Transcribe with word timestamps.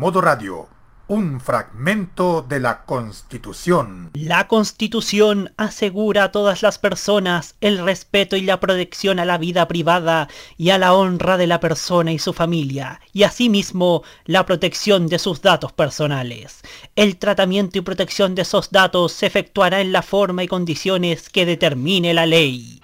Modo 0.00 0.22
Radio, 0.22 0.66
un 1.08 1.42
fragmento 1.42 2.40
de 2.40 2.58
la 2.58 2.86
Constitución. 2.86 4.08
La 4.14 4.48
Constitución 4.48 5.52
asegura 5.58 6.24
a 6.24 6.32
todas 6.32 6.62
las 6.62 6.78
personas 6.78 7.54
el 7.60 7.76
respeto 7.76 8.34
y 8.34 8.40
la 8.40 8.60
protección 8.60 9.18
a 9.18 9.26
la 9.26 9.36
vida 9.36 9.68
privada 9.68 10.28
y 10.56 10.70
a 10.70 10.78
la 10.78 10.94
honra 10.94 11.36
de 11.36 11.46
la 11.46 11.60
persona 11.60 12.12
y 12.12 12.18
su 12.18 12.32
familia, 12.32 12.98
y 13.12 13.24
asimismo 13.24 14.02
la 14.24 14.46
protección 14.46 15.06
de 15.06 15.18
sus 15.18 15.42
datos 15.42 15.72
personales. 15.72 16.62
El 16.96 17.18
tratamiento 17.18 17.76
y 17.76 17.82
protección 17.82 18.34
de 18.34 18.40
esos 18.40 18.70
datos 18.70 19.12
se 19.12 19.26
efectuará 19.26 19.82
en 19.82 19.92
la 19.92 20.00
forma 20.00 20.42
y 20.44 20.48
condiciones 20.48 21.28
que 21.28 21.44
determine 21.44 22.14
la 22.14 22.24
ley. 22.24 22.80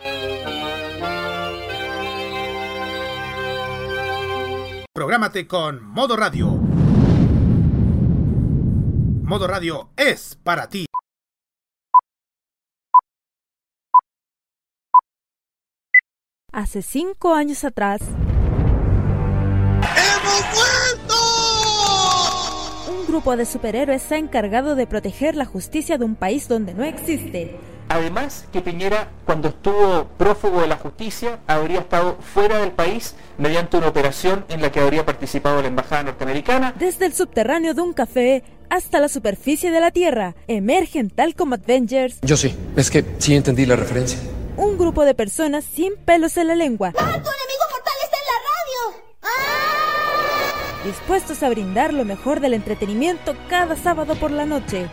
Prográmate 4.93 5.47
con 5.47 5.83
Modo 5.83 6.15
Radio. 6.15 6.76
Modo 9.27 9.49
Radio 9.49 9.91
es 9.97 10.39
para 10.45 10.69
ti. 10.69 10.87
Hace 16.53 16.81
cinco 16.81 17.35
años 17.35 17.65
atrás. 17.65 18.03
Grupo 23.17 23.35
de 23.35 23.47
superhéroes 23.47 24.03
se 24.03 24.15
ha 24.15 24.19
encargado 24.19 24.75
de 24.75 24.87
proteger 24.87 25.37
la 25.37 25.47
justicia 25.47 25.97
de 25.97 26.05
un 26.05 26.17
país 26.17 26.49
donde 26.49 26.75
no 26.75 26.85
existe. 26.85 27.57
Además, 27.89 28.45
que 28.53 28.61
Piñera, 28.61 29.09
cuando 29.25 29.49
estuvo 29.49 30.05
prófugo 30.19 30.61
de 30.61 30.67
la 30.67 30.77
justicia, 30.77 31.39
habría 31.47 31.79
estado 31.79 32.19
fuera 32.21 32.59
del 32.59 32.73
país 32.73 33.15
mediante 33.39 33.79
una 33.79 33.89
operación 33.89 34.45
en 34.51 34.61
la 34.61 34.71
que 34.71 34.81
habría 34.81 35.07
participado 35.07 35.63
la 35.63 35.69
embajada 35.69 36.03
norteamericana. 36.03 36.75
Desde 36.79 37.07
el 37.07 37.15
subterráneo 37.15 37.73
de 37.73 37.81
un 37.81 37.95
café 37.95 38.43
hasta 38.69 39.01
la 39.01 39.09
superficie 39.09 39.71
de 39.71 39.81
la 39.81 39.93
Tierra, 39.93 40.35
emergen 40.47 41.09
tal 41.09 41.35
como 41.35 41.55
Avengers. 41.55 42.19
Yo 42.21 42.37
sí, 42.37 42.55
es 42.77 42.91
que 42.91 43.03
sí 43.17 43.35
entendí 43.35 43.65
la 43.65 43.77
referencia. 43.77 44.19
Un 44.59 44.77
grupo 44.77 45.07
de 45.07 45.15
personas 45.15 45.65
sin 45.65 45.97
pelos 46.05 46.37
en 46.37 46.49
la 46.49 46.55
lengua. 46.55 46.93
¡Ah, 46.99 47.03
tu 47.03 47.31
enemigo 47.31 47.65
mortal 47.71 47.95
está 48.05 48.19
en 48.19 48.27
la 48.27 48.39
radio! 48.43 49.05
¡Ah! 49.23 49.66
Dispuestos 50.87 51.43
a 51.43 51.51
brindar 51.51 51.93
lo 51.93 52.05
mejor 52.05 52.41
del 52.41 52.55
entretenimiento 52.55 53.35
cada 53.49 53.77
sábado 53.77 54.15
por 54.15 54.31
la 54.31 54.47
noche 54.47 54.89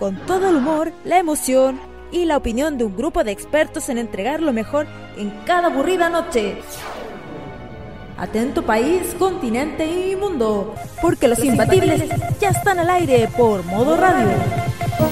con 0.00 0.16
todo 0.24 0.48
el 0.48 0.56
humor, 0.56 0.92
la 1.04 1.18
emoción 1.18 1.78
y 2.10 2.24
la 2.24 2.38
opinión 2.38 2.78
de 2.78 2.84
un 2.84 2.96
grupo 2.96 3.22
de 3.22 3.32
expertos 3.32 3.90
en 3.90 3.98
entregar 3.98 4.40
lo 4.40 4.52
mejor 4.52 4.86
en 5.18 5.30
cada 5.44 5.66
aburrida 5.66 6.08
noche. 6.08 6.56
Atento 8.16 8.64
país, 8.64 9.14
continente 9.18 9.86
y 9.86 10.16
mundo, 10.16 10.74
porque 11.02 11.28
los, 11.28 11.44
imbatibles, 11.44 12.08
ya 12.40 12.48
están 12.48 12.78
al 12.78 12.88
aire 12.88 13.28
por 13.36 13.62
modo 13.64 13.96
radio. 13.96 14.28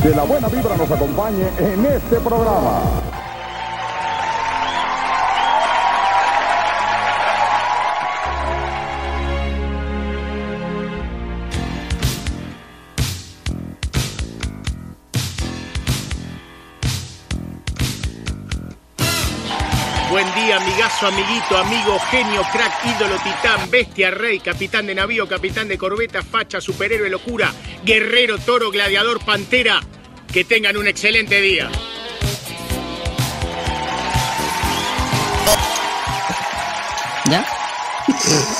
Que 0.03 0.09
la 0.11 0.25
buena 0.25 0.49
vibra 0.49 0.77
nos 0.77 0.91
acompañe 0.91 1.49
en 1.59 1.87
este 1.87 2.17
programa. 2.17 2.81
Buen 20.21 20.34
día, 20.34 20.56
amigazo, 20.56 21.06
amiguito, 21.06 21.56
amigo, 21.56 21.97
genio, 22.11 22.43
crack, 22.51 22.73
ídolo, 22.87 23.19
titán, 23.19 23.71
bestia, 23.71 24.11
rey, 24.11 24.41
capitán 24.41 24.84
de 24.84 24.97
navío, 24.97 25.29
capitán 25.29 25.69
de 25.69 25.79
corbeta, 25.79 26.25
facha, 26.25 26.61
superhéroe, 26.61 27.09
locura, 27.09 27.55
guerrero, 27.84 28.37
toro, 28.39 28.73
gladiador, 28.73 29.25
pantera. 29.25 29.81
Que 30.33 30.43
tengan 30.43 30.77
un 30.77 30.89
excelente 30.89 31.41
día. 31.41 31.71
¿Ya? 37.31 37.47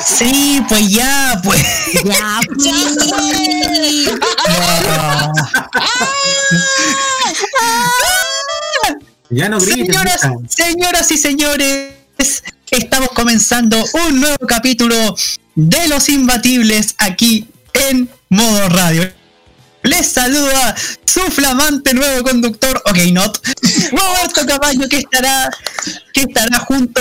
Sí, 0.05 0.63
pues 0.69 0.89
ya, 0.93 1.41
pues. 1.43 1.61
Ya, 2.05 2.39
pues. 2.47 2.63
Ya 2.63 2.73
no 9.31 9.59
grites, 9.61 9.87
señoras, 9.87 10.21
señoras 10.49 11.11
y 11.13 11.19
señores, 11.19 11.93
estamos 12.71 13.11
comenzando 13.11 13.83
un 14.07 14.21
nuevo 14.21 14.47
capítulo 14.47 15.15
de 15.55 15.89
Los 15.89 16.09
Imbatibles 16.09 16.95
aquí 16.99 17.49
en 17.75 18.09
Modo 18.29 18.69
Radio. 18.69 19.13
Les 19.83 20.09
saluda 20.09 20.75
su 21.05 21.21
flamante 21.21 21.95
nuevo 21.95 22.23
conductor, 22.23 22.83
ok, 22.85 22.99
not, 23.13 23.39
Roberto 23.93 24.45
Caballo, 24.47 24.89
que 24.89 24.99
estará, 24.99 25.51
que 26.13 26.23
estará 26.23 26.59
junto 26.59 27.01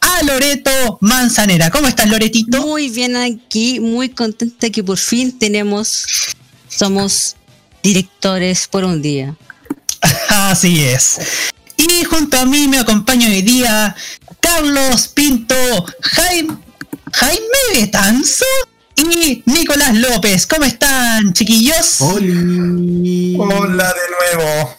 a 0.00 0.22
Loreto 0.24 0.98
Manzanera. 1.00 1.70
¿Cómo 1.70 1.88
estás, 1.88 2.08
Loretito? 2.08 2.60
Muy 2.60 2.90
bien 2.90 3.16
aquí, 3.16 3.80
muy 3.80 4.10
contenta 4.10 4.70
que 4.70 4.84
por 4.84 4.98
fin 4.98 5.38
tenemos, 5.38 6.06
somos 6.68 7.36
directores 7.82 8.68
por 8.68 8.84
un 8.84 9.00
día. 9.00 9.34
Así 10.28 10.84
es. 10.84 11.18
Y 11.78 12.04
junto 12.04 12.36
a 12.36 12.44
mí 12.44 12.66
me 12.66 12.78
acompaña 12.80 13.28
hoy 13.28 13.40
día 13.42 13.94
Carlos 14.40 15.08
Pinto, 15.08 15.54
Jaime, 16.02 16.56
Jaime 17.12 17.58
Betanzo 17.72 18.44
y 18.96 19.44
Nicolás 19.46 19.94
López. 19.94 20.46
¿Cómo 20.48 20.64
están, 20.64 21.32
chiquillos? 21.32 22.00
Hola 22.00 23.94
de 23.94 24.36
nuevo. 24.36 24.77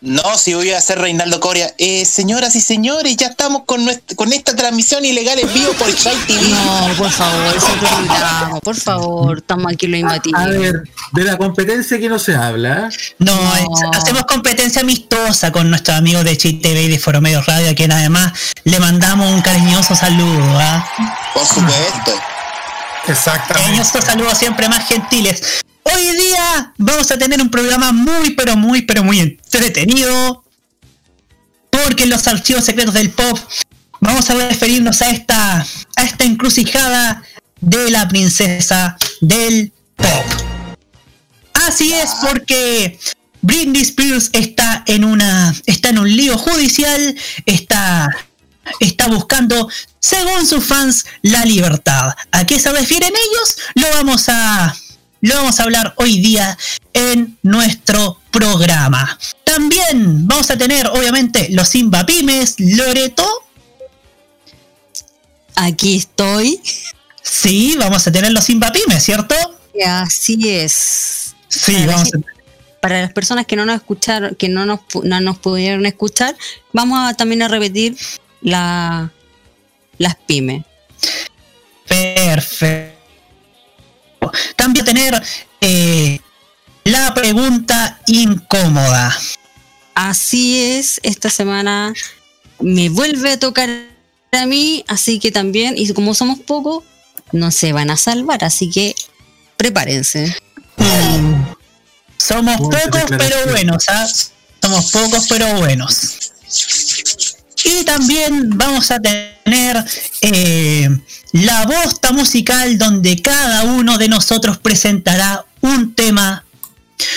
No, 0.00 0.36
si 0.36 0.54
voy 0.54 0.70
a 0.70 0.78
hacer 0.78 0.98
Reinaldo 0.98 1.40
Coria. 1.40 1.74
Eh, 1.78 2.04
señoras 2.04 2.54
y 2.56 2.60
señores, 2.60 3.16
ya 3.16 3.28
estamos 3.28 3.62
con, 3.66 3.84
nuestra, 3.84 4.16
con 4.16 4.32
esta 4.32 4.54
transmisión 4.54 5.04
ilegal 5.04 5.38
en 5.38 5.52
vivo 5.52 5.72
por 5.72 5.94
Chai 5.94 6.16
TV. 6.26 6.40
No, 6.48 6.94
por 6.98 7.10
favor, 7.10 7.56
eso 7.56 7.72
te 7.80 7.86
olvidamos, 7.86 8.60
por 8.60 8.76
favor, 8.76 9.38
estamos 9.38 9.72
aquí 9.72 9.86
lo 9.86 9.96
imbatible. 9.96 10.40
A 10.40 10.46
ver, 10.46 10.82
de 11.12 11.24
la 11.24 11.36
competencia 11.36 11.98
que 11.98 12.08
no 12.08 12.18
se 12.18 12.34
habla. 12.34 12.90
No, 13.18 13.34
no. 13.34 13.90
hacemos 13.92 14.24
competencia 14.24 14.82
amistosa 14.82 15.50
con 15.52 15.70
nuestros 15.70 15.96
amigos 15.96 16.24
de 16.24 16.36
Chai 16.36 16.54
TV 16.54 16.82
y 16.82 16.88
de 16.88 16.98
Foro 16.98 17.20
Medios 17.20 17.46
Radio, 17.46 17.70
a 17.70 17.74
quien 17.74 17.92
además 17.92 18.32
le 18.64 18.78
mandamos 18.78 19.32
un 19.32 19.40
cariñoso 19.40 19.94
saludo. 19.94 20.60
¿eh? 20.60 20.82
Por 21.34 21.46
supuesto. 21.46 22.12
Exactamente. 23.08 23.62
Cariñosos 23.62 24.04
saludos 24.04 24.38
siempre 24.38 24.68
más 24.68 24.86
gentiles. 24.86 25.62
Hoy 25.94 26.16
día 26.16 26.72
vamos 26.78 27.12
a 27.12 27.18
tener 27.18 27.40
un 27.40 27.48
programa 27.48 27.92
muy, 27.92 28.30
pero 28.30 28.56
muy, 28.56 28.82
pero 28.82 29.04
muy 29.04 29.20
entretenido. 29.20 30.42
Porque 31.70 32.04
en 32.04 32.10
los 32.10 32.26
archivos 32.26 32.64
secretos 32.64 32.94
del 32.94 33.10
pop 33.10 33.38
vamos 34.00 34.28
a 34.30 34.34
referirnos 34.34 35.00
a 35.02 35.10
esta, 35.10 35.60
a 35.60 36.02
esta 36.02 36.24
encrucijada 36.24 37.22
de 37.60 37.90
la 37.90 38.08
princesa 38.08 38.96
del 39.20 39.72
pop. 39.94 40.26
Así 41.52 41.92
es 41.92 42.10
porque 42.20 42.98
Britney 43.42 43.82
Spears 43.82 44.30
está 44.32 44.82
en 44.86 45.04
una, 45.04 45.54
está 45.66 45.90
en 45.90 45.98
un 45.98 46.16
lío 46.16 46.36
judicial, 46.36 47.16
está, 47.44 48.08
está 48.80 49.06
buscando, 49.06 49.68
según 50.00 50.46
sus 50.46 50.64
fans, 50.64 51.06
la 51.22 51.44
libertad. 51.44 52.12
¿A 52.32 52.44
qué 52.44 52.58
se 52.58 52.72
refieren 52.72 53.12
ellos? 53.14 53.56
Lo 53.76 53.88
vamos 53.96 54.28
a 54.28 54.74
lo 55.20 55.34
vamos 55.34 55.58
a 55.58 55.64
hablar 55.64 55.94
hoy 55.96 56.20
día 56.20 56.56
en 56.92 57.38
nuestro 57.42 58.20
programa. 58.30 59.18
También 59.44 60.26
vamos 60.26 60.50
a 60.50 60.58
tener, 60.58 60.86
obviamente, 60.88 61.48
los 61.50 61.68
Simba 61.68 62.04
Pymes, 62.04 62.56
Loreto. 62.58 63.26
Aquí 65.54 65.96
estoy. 65.96 66.60
Sí, 67.22 67.76
vamos 67.78 68.06
a 68.06 68.12
tener 68.12 68.32
los 68.32 68.44
Simba 68.44 68.70
Pymes, 68.72 69.02
¿cierto? 69.02 69.34
Así 69.84 70.38
es. 70.48 71.34
Sí, 71.48 71.72
para 71.72 71.86
vamos 71.86 72.10
la, 72.12 72.18
a... 72.18 72.80
Para 72.80 73.00
las 73.00 73.12
personas 73.12 73.46
que 73.46 73.56
no 73.56 73.64
nos 73.64 73.76
escucharon, 73.76 74.34
que 74.34 74.48
no 74.48 74.66
nos, 74.66 74.80
no 75.02 75.20
nos 75.20 75.38
pudieron 75.38 75.86
escuchar, 75.86 76.36
vamos 76.72 76.98
a, 77.00 77.14
también 77.14 77.42
a 77.42 77.48
repetir 77.48 77.96
la, 78.42 79.10
las 79.98 80.14
pymes. 80.16 80.64
Perfecto 81.88 82.95
también 84.56 84.84
tener 84.84 85.22
eh, 85.60 86.20
la 86.84 87.14
pregunta 87.14 88.00
incómoda. 88.06 89.16
Así 89.94 90.60
es, 90.60 91.00
esta 91.02 91.30
semana 91.30 91.94
me 92.60 92.88
vuelve 92.88 93.32
a 93.32 93.38
tocar 93.38 93.68
a 94.32 94.46
mí, 94.46 94.84
así 94.88 95.18
que 95.18 95.32
también, 95.32 95.74
y 95.76 95.92
como 95.92 96.14
somos 96.14 96.38
pocos, 96.40 96.84
no 97.32 97.50
se 97.50 97.72
van 97.72 97.90
a 97.90 97.96
salvar, 97.96 98.44
así 98.44 98.70
que 98.70 98.94
prepárense. 99.56 100.36
Mm. 100.76 101.44
Somos 102.18 102.56
pocos 102.56 103.04
pero 103.18 103.36
buenos, 103.50 103.84
¿ah? 103.88 104.06
Somos 104.60 104.90
pocos 104.90 105.26
pero 105.28 105.54
buenos. 105.56 106.18
Y 107.64 107.84
también 107.84 108.50
vamos 108.50 108.90
a 108.90 109.00
tener 109.00 109.84
eh, 110.22 110.88
la 111.32 111.64
bosta 111.66 112.12
musical 112.12 112.78
donde 112.78 113.20
cada 113.20 113.64
uno 113.64 113.98
de 113.98 114.08
nosotros 114.08 114.58
presentará 114.58 115.44
un 115.60 115.94
tema, 115.94 116.44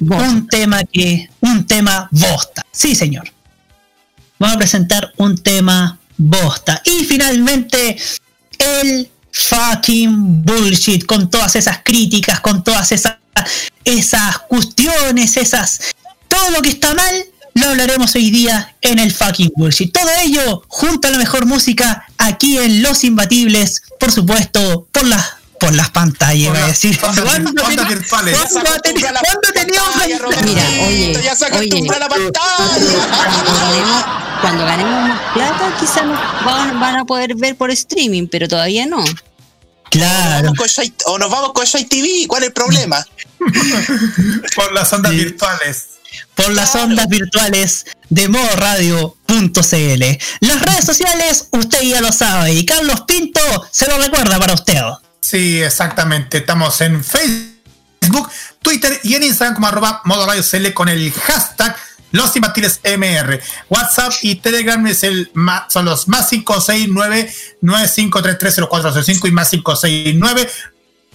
un 0.02 0.48
tema 0.48 0.84
que, 0.84 1.30
un 1.42 1.66
tema 1.66 2.08
bosta. 2.12 2.66
Sí, 2.72 2.96
señor. 2.96 3.32
Vamos 4.40 4.56
a 4.56 4.60
presentar 4.60 5.14
un 5.18 5.38
tema 5.38 6.00
bosta. 6.18 6.82
Y 6.86 7.06
finalmente, 7.06 7.98
el 8.58 9.10
fucking 9.32 10.44
bullshit, 10.44 11.06
con 11.06 11.30
todas 11.30 11.56
esas 11.56 11.80
críticas, 11.84 12.40
con 12.40 12.64
todas 12.64 12.92
esas, 12.92 13.18
esas 13.84 14.40
cuestiones, 14.40 15.38
esas, 15.38 15.80
todo 16.28 16.52
lo 16.52 16.62
que 16.62 16.70
está 16.70 16.94
mal, 16.94 17.26
lo 17.54 17.69
hablaremos 17.69 18.16
hoy 18.16 18.31
día 18.31 18.75
en 18.81 19.00
el 19.00 19.13
fucking 19.13 19.51
bullshit. 19.56 19.94
Todo 19.94 20.10
ello 20.24 20.63
junto 20.68 21.07
a 21.07 21.12
la 21.12 21.18
mejor 21.18 21.46
música 21.46 22.06
aquí 22.18 22.57
en 22.57 22.81
Los 22.81 23.04
Imbatibles, 23.04 23.84
por 24.00 24.12
supuesto, 24.12 24.88
por 24.92 25.06
las 25.06 25.40
por 25.60 25.74
las 25.74 25.90
pantallas, 25.90 26.48
iba 26.48 26.63
a 26.63 26.68
decir. 26.68 26.98
¿Cuándo 26.98 27.54
teníamos 27.54 27.92
Mira, 30.46 30.63
oye, 30.88 31.19
ya 31.22 31.36
se 31.36 31.48
oye, 31.48 31.56
acostumbra 31.56 31.98
a 31.98 32.00
la 32.00 32.07
pantalla. 32.07 33.18
Cuando 33.18 33.60
ganemos, 33.60 34.06
cuando 34.42 34.66
ganemos 34.66 35.10
más 35.10 35.22
plata, 35.34 35.75
quizás 35.78 36.06
nos 36.06 36.18
van, 36.45 36.80
van 36.80 36.95
a 36.95 37.06
poder 37.06 37.36
ver 37.36 37.57
por 37.57 37.72
streaming, 37.72 38.28
pero 38.28 38.48
todavía 38.48 38.86
no. 38.86 39.04
Claro. 39.90 40.54
O 41.06 41.18
nos 41.18 41.30
vamos 41.30 41.54
con 41.54 41.66
Shai 41.66 41.86
TV, 41.86 42.25
¿cuál 42.28 42.44
es 42.44 42.48
el 42.48 42.54
problema? 42.54 43.06
Por 44.56 44.72
las 44.72 44.94
ondas 44.94 45.12
virtuales. 45.12 45.99
Por 46.36 46.52
las 46.52 46.76
ondas 46.76 47.08
virtuales 47.08 47.86
de 48.10 48.30
modoradio.cl. 48.30 50.04
Las 50.40 50.62
redes 50.62 50.86
sociales, 50.86 51.48
usted 51.52 51.82
ya 51.82 52.02
lo 52.02 52.12
sabe. 52.12 52.54
Y 52.54 52.66
Carlos 52.66 53.02
Pinto 53.02 53.42
se 53.72 53.88
lo 53.88 53.98
recuerda 53.98 54.40
para 54.40 54.54
usted. 54.54 54.82
Sí, 55.20 55.62
exactamente. 55.62 56.40
Estamos 56.40 56.80
en 56.82 57.04
Facebook, 57.04 58.30
Twitter 58.62 59.00
y 59.04 59.16
en 59.16 59.24
Instagram 59.24 59.56
como 59.56 59.68
arroba 59.68 60.02
modoradio.cl 60.06 60.74
con 60.74 60.90
el 60.90 61.12
hashtag 61.12 61.76
los 62.12 62.36
imbatibles 62.36 62.82
MR. 62.84 63.40
WhatsApp 63.70 64.12
y 64.24 64.36
Telegram 64.36 64.86
es 64.88 65.04
el 65.04 65.32
son 65.68 65.86
los 65.86 66.08
más 66.08 66.30
569 66.30 67.32
95330405 67.62 69.28
y 69.28 69.32
más 69.32 69.50
569 69.50 70.50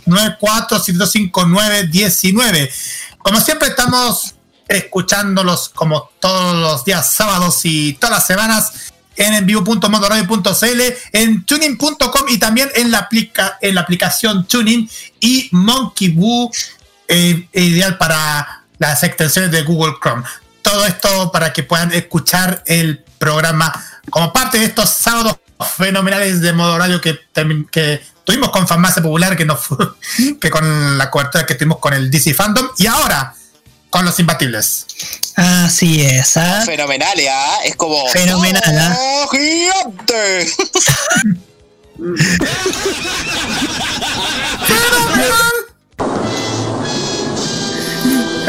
94525919. 0.06 2.70
Como 3.18 3.40
siempre 3.40 3.68
estamos 3.68 4.33
escuchándolos 4.68 5.68
como 5.70 6.10
todos 6.20 6.56
los 6.56 6.84
días 6.84 7.10
sábados 7.10 7.60
y 7.64 7.94
todas 7.94 8.16
las 8.16 8.26
semanas 8.26 8.72
en 9.16 9.34
envivo.modoradio.cl, 9.34 10.80
en 11.12 11.44
tuning.com 11.44 12.22
y 12.28 12.38
también 12.38 12.68
en 12.74 12.90
la, 12.90 12.98
aplica, 12.98 13.58
en 13.60 13.76
la 13.76 13.82
aplicación 13.82 14.44
Tuning 14.46 14.88
y 15.20 15.48
Monkey 15.52 16.08
Boo, 16.08 16.50
eh, 17.08 17.48
ideal 17.52 17.96
para 17.96 18.64
las 18.78 19.02
extensiones 19.04 19.50
de 19.52 19.62
Google 19.62 19.94
Chrome. 20.02 20.24
Todo 20.62 20.84
esto 20.86 21.30
para 21.30 21.52
que 21.52 21.62
puedan 21.62 21.92
escuchar 21.92 22.62
el 22.66 23.04
programa 23.18 23.72
como 24.10 24.32
parte 24.32 24.58
de 24.58 24.64
estos 24.64 24.90
sábados 24.90 25.36
fenomenales 25.76 26.40
de 26.40 26.52
modo 26.52 26.76
radio 26.76 27.00
que, 27.00 27.20
que 27.70 28.02
tuvimos 28.24 28.50
con 28.50 28.66
Farmacia 28.66 29.02
Popular, 29.02 29.36
que, 29.36 29.44
nos 29.44 29.60
fue- 29.64 29.86
que 30.40 30.50
con 30.50 30.98
la 30.98 31.10
cobertura 31.10 31.46
que 31.46 31.54
tuvimos 31.54 31.78
con 31.78 31.92
el 31.94 32.10
DC 32.10 32.34
Fandom 32.34 32.66
y 32.78 32.86
ahora 32.86 33.34
con 33.94 34.04
los 34.04 34.18
imbatibles. 34.18 34.86
Así 35.36 36.04
es, 36.04 36.36
¿ah? 36.36 36.62
Fenomenales, 36.66 37.28
¿ah? 37.30 37.58
Es 37.64 37.76
como. 37.76 38.08
Fenomenal, 38.08 38.60
¿ah? 38.76 38.96
¡Oh, 38.98 39.28
gigante! 39.28 40.40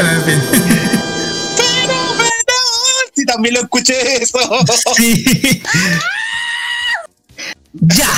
En 0.00 0.24
fin. 0.24 0.42
Sí, 3.14 3.24
también 3.24 3.54
lo 3.54 3.60
escuché 3.60 4.24
eso. 4.24 4.40
Sí. 4.96 5.62
Ya. 7.72 8.10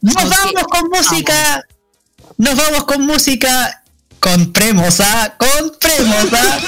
Nos 0.00 0.28
vamos 0.28 0.64
con 0.68 0.88
música. 0.88 1.64
Nos 2.38 2.56
vamos 2.56 2.84
con 2.86 3.06
música. 3.06 3.79
Compremos, 4.20 5.00
¿ah? 5.00 5.34
Compremos, 5.38 6.26
¿ah? 6.32 6.58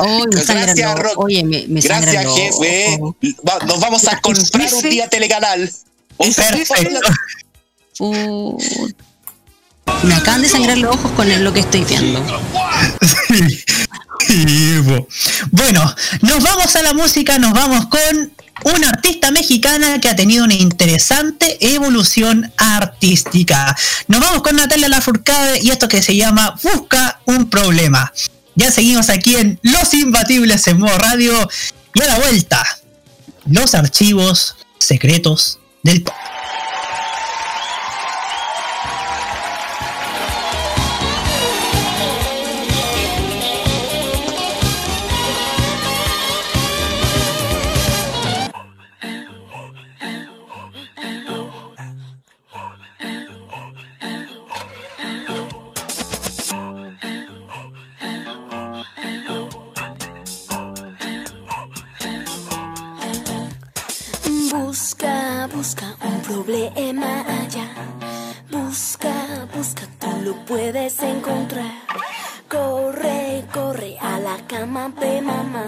Oh, 0.00 0.24
me 0.26 0.42
Gracias. 0.42 0.98
Rock. 0.98 1.18
Oye, 1.18 1.44
me, 1.44 1.66
me 1.68 1.80
Gracias, 1.80 2.26
jefe. 2.34 2.98
Va- 3.46 3.64
Nos 3.66 3.80
vamos 3.80 4.08
a 4.08 4.20
comprar 4.20 4.72
un 4.74 4.82
día 4.82 5.08
telecanal. 5.08 5.70
Un 6.16 6.34
Perfecto. 6.34 7.00
Uh, 8.00 8.58
me 10.02 10.14
acaban 10.14 10.42
de 10.42 10.48
sangrar 10.48 10.78
los 10.78 10.94
ojos 10.94 11.12
con 11.12 11.44
lo 11.44 11.52
que 11.52 11.60
estoy 11.60 11.84
viendo. 11.84 12.22
Bueno, 15.50 15.94
nos 16.22 16.42
vamos 16.42 16.74
a 16.76 16.82
la 16.82 16.92
música, 16.92 17.38
nos 17.38 17.52
vamos 17.52 17.86
con 17.86 18.32
una 18.64 18.88
artista 18.88 19.30
mexicana 19.30 20.00
que 20.00 20.08
ha 20.08 20.16
tenido 20.16 20.44
una 20.44 20.54
interesante 20.54 21.58
evolución 21.60 22.52
artística. 22.56 23.76
Nos 24.08 24.20
vamos 24.20 24.42
con 24.42 24.56
Natalia 24.56 24.88
Lafourcade 24.88 25.60
y 25.62 25.70
esto 25.70 25.88
que 25.88 26.02
se 26.02 26.16
llama 26.16 26.58
Busca 26.62 27.20
un 27.26 27.50
problema. 27.50 28.12
Ya 28.54 28.70
seguimos 28.70 29.10
aquí 29.10 29.36
en 29.36 29.58
Los 29.62 29.92
Imbatibles 29.94 30.66
en 30.68 30.78
modo 30.78 30.96
radio 30.98 31.48
y 31.94 32.02
a 32.02 32.06
la 32.06 32.18
vuelta, 32.18 32.64
los 33.46 33.74
archivos 33.74 34.56
secretos 34.78 35.58
del 35.82 36.02
pop. 36.02 36.14
Puedes 70.46 71.00
encontrar. 71.02 71.72
Corre, 72.48 73.44
corre 73.52 73.98
a 74.00 74.18
la 74.18 74.36
cama 74.46 74.88
de 75.00 75.22
mamá. 75.22 75.66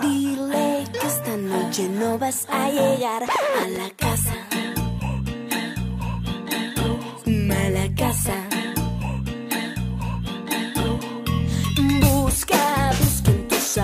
Dile 0.00 0.84
que 0.92 1.06
esta 1.06 1.36
noche 1.36 1.88
no 1.88 2.18
vas 2.18 2.46
a 2.50 2.68
llegar 2.70 3.22
a 3.22 3.68
la 3.68 3.90
casa. 3.96 4.34
Mala 7.26 7.94
casa. 7.94 8.34
Busca, 12.00 12.90
busca 13.00 13.30
en 13.30 13.48
tus 13.48 13.78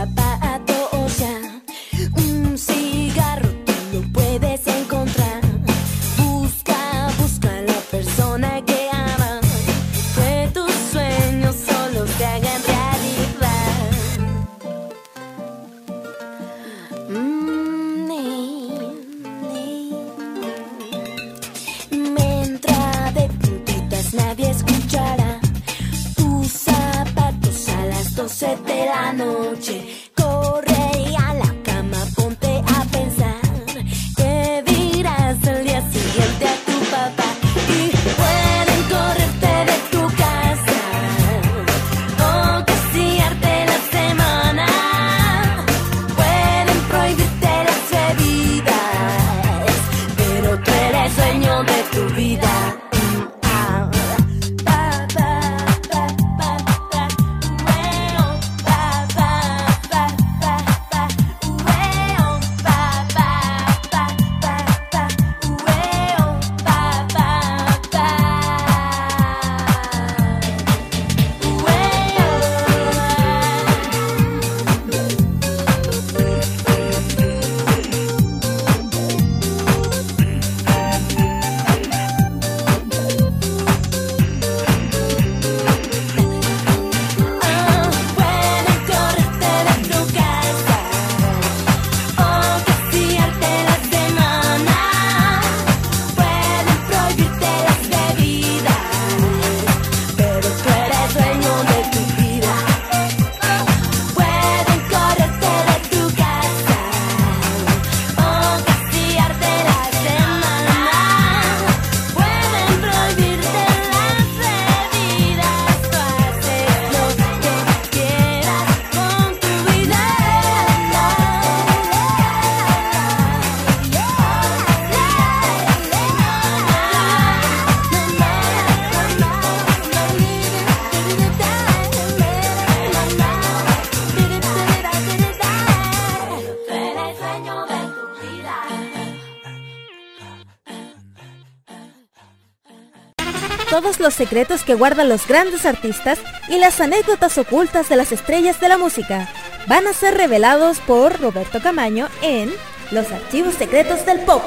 los 144.01 144.15
secretos 144.15 144.65
que 144.65 144.75
guardan 144.75 145.09
los 145.09 145.27
grandes 145.27 145.67
artistas 145.67 146.19
y 146.49 146.59
las 146.59 146.81
anécdotas 146.81 147.39
ocultas 147.39 147.89
de 147.89 147.97
las 147.97 148.13
estrellas 148.13 148.61
de 148.61 148.69
la 148.69 148.79
música 148.79 149.29
van 149.67 149.87
a 149.87 149.93
ser 149.93 150.17
revelados 150.17 150.79
por 150.81 151.21
Roberto 151.21 151.61
Camaño 151.61 152.09
en 152.23 152.51
Los 152.91 153.11
Archivos 153.13 153.55
Secretos 153.55 154.05
del 154.07 154.21
Pop, 154.21 154.43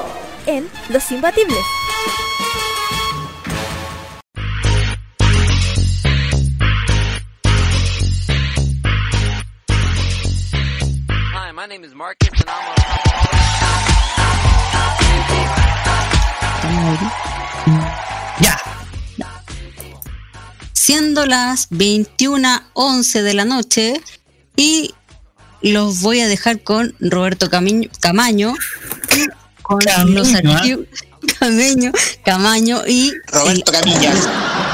en 0.46 0.68
Los 0.90 1.10
Imbatibles. 1.10 1.83
Siendo 21.24 21.36
las 21.36 21.70
21.11 21.70 23.22
de 23.22 23.32
la 23.34 23.46
noche 23.46 23.94
y 24.56 24.92
los 25.62 26.00
voy 26.00 26.20
a 26.20 26.28
dejar 26.28 26.62
con 26.62 26.94
Roberto 27.00 27.48
Camiño- 27.48 27.88
Camaño, 28.00 28.52
con 29.62 29.78
los 30.12 30.28
Camiño, 30.28 30.52
archivos 30.52 30.86
Camaño, 31.38 31.92
Camaño 32.24 32.82
y 32.86 33.10
Roberto 33.32 33.72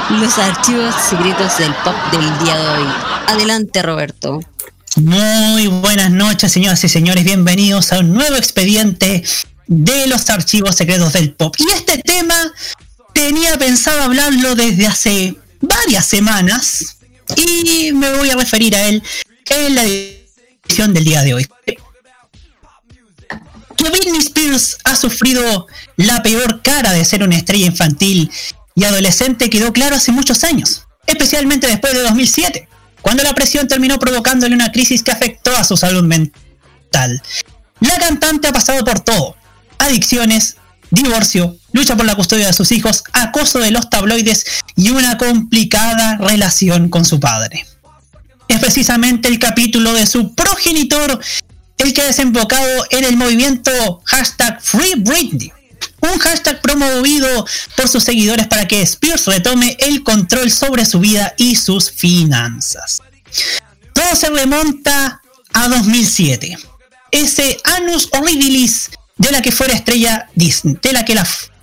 los 0.09 0.37
archivos 0.39 0.93
secretos 1.09 1.57
del 1.57 1.73
pop 1.85 1.95
del 2.11 2.39
día 2.43 2.57
de 2.57 2.67
hoy. 2.67 2.87
Adelante, 3.27 3.81
Roberto. 3.81 4.41
Muy 4.97 5.67
buenas 5.67 6.11
noches, 6.11 6.51
señoras 6.51 6.83
y 6.83 6.89
señores. 6.89 7.23
Bienvenidos 7.23 7.93
a 7.93 7.99
un 7.99 8.13
nuevo 8.13 8.35
expediente 8.35 9.23
de 9.67 10.07
los 10.07 10.29
archivos 10.29 10.75
secretos 10.75 11.13
del 11.13 11.33
pop. 11.33 11.55
Y 11.59 11.71
este 11.71 11.99
tema 11.99 12.35
tenía 13.13 13.57
pensado 13.57 14.01
hablarlo 14.03 14.55
desde 14.55 14.87
hace 14.87 15.37
varias 15.61 16.05
semanas 16.05 16.97
y 17.35 17.91
me 17.93 18.11
voy 18.17 18.29
a 18.29 18.35
referir 18.35 18.75
a 18.75 18.87
él 18.87 19.01
en 19.49 19.75
la 19.75 19.83
edición 19.83 20.93
del 20.93 21.05
día 21.05 21.23
de 21.23 21.33
hoy. 21.33 21.47
Que 21.65 21.77
Britney 23.89 24.19
Spears 24.19 24.77
ha 24.83 24.95
sufrido 24.95 25.67
la 25.97 26.21
peor 26.21 26.61
cara 26.61 26.93
de 26.93 27.05
ser 27.05 27.23
una 27.23 27.35
estrella 27.35 27.65
infantil 27.65 28.31
y 28.75 28.83
adolescente 28.83 29.49
quedó 29.49 29.73
claro 29.73 29.95
hace 29.95 30.11
muchos 30.11 30.43
años, 30.43 30.85
especialmente 31.07 31.67
después 31.67 31.93
de 31.93 32.01
2007, 32.01 32.67
cuando 33.01 33.23
la 33.23 33.33
presión 33.33 33.67
terminó 33.67 33.97
provocándole 33.99 34.55
una 34.55 34.71
crisis 34.71 35.03
que 35.03 35.11
afectó 35.11 35.55
a 35.55 35.63
su 35.63 35.77
salud 35.77 36.03
mental. 36.03 37.21
La 37.79 37.97
cantante 37.97 38.47
ha 38.47 38.53
pasado 38.53 38.83
por 38.85 38.99
todo, 38.99 39.35
adicciones, 39.79 40.57
divorcio, 40.91 41.57
lucha 41.73 41.95
por 41.95 42.05
la 42.05 42.15
custodia 42.15 42.47
de 42.47 42.53
sus 42.53 42.71
hijos, 42.71 43.03
acoso 43.13 43.59
de 43.59 43.71
los 43.71 43.89
tabloides 43.89 44.45
y 44.81 44.89
una 44.89 45.15
complicada 45.15 46.17
relación 46.17 46.89
con 46.89 47.05
su 47.05 47.19
padre. 47.19 47.67
Es 48.47 48.59
precisamente 48.59 49.27
el 49.27 49.37
capítulo 49.37 49.93
de 49.93 50.07
su 50.07 50.33
progenitor 50.33 51.19
el 51.77 51.93
que 51.93 52.01
ha 52.01 52.07
desembocado 52.07 52.85
en 52.89 53.03
el 53.03 53.15
movimiento 53.15 54.01
hashtag 54.05 54.59
Free 54.59 54.95
Britney. 54.97 55.51
Un 56.01 56.17
hashtag 56.17 56.61
promovido 56.61 57.45
por 57.77 57.87
sus 57.89 58.03
seguidores 58.03 58.47
para 58.47 58.67
que 58.67 58.81
Spears 58.81 59.27
retome 59.27 59.77
el 59.79 60.01
control 60.01 60.51
sobre 60.51 60.83
su 60.85 60.99
vida 60.99 61.35
y 61.37 61.55
sus 61.57 61.91
finanzas. 61.91 63.03
Todo 63.93 64.15
se 64.15 64.31
remonta 64.31 65.21
a 65.53 65.67
2007. 65.67 66.57
Ese 67.11 67.57
Anus 67.77 68.09
Horribilis 68.13 68.89
de 69.17 69.31
la 69.31 69.43
que 69.43 69.51
fuera 69.51 69.75
estrella 69.75 70.27
de 70.33 70.93
la 70.93 71.05
que 71.05 71.15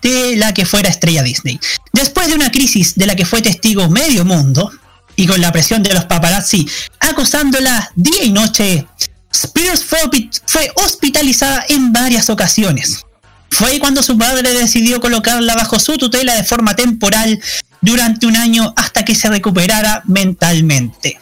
de 0.03 0.37
la 0.37 0.55
que 0.55 0.65
fuera 0.65 0.89
estrella 0.89 1.25
Disney. 1.25 1.59
Después 1.99 2.28
de 2.28 2.35
una 2.35 2.52
crisis 2.52 2.95
de 2.95 3.07
la 3.07 3.17
que 3.17 3.26
fue 3.26 3.43
testigo 3.43 3.88
medio 3.88 4.25
mundo 4.25 4.71
y 5.17 5.26
con 5.26 5.40
la 5.40 5.50
presión 5.50 5.83
de 5.83 5.93
los 5.93 6.05
paparazzi 6.05 6.64
acosándola 7.00 7.90
día 7.97 8.23
y 8.23 8.31
noche, 8.31 8.87
Spears 9.33 9.85
fue, 9.85 10.71
hospitalizada 10.76 11.64
en 11.69 11.93
varias 11.93 12.31
ocasiones. 12.31 13.05
Fue 13.50 13.81
cuando 13.81 14.05
su 14.05 14.17
padre 14.17 14.52
decidió 14.52 15.00
colocarla 15.00 15.57
bajo 15.57 15.81
su 15.81 15.99
tutela 15.99 16.37
de 16.37 16.45
forma 16.45 16.76
temporal 16.76 17.43
durante 17.81 18.26
un 18.26 18.37
año 18.37 18.73
hasta 18.76 19.05
que 19.05 19.17
se 19.17 19.28
recuperara 19.28 20.02
mentalmente. 20.07 21.19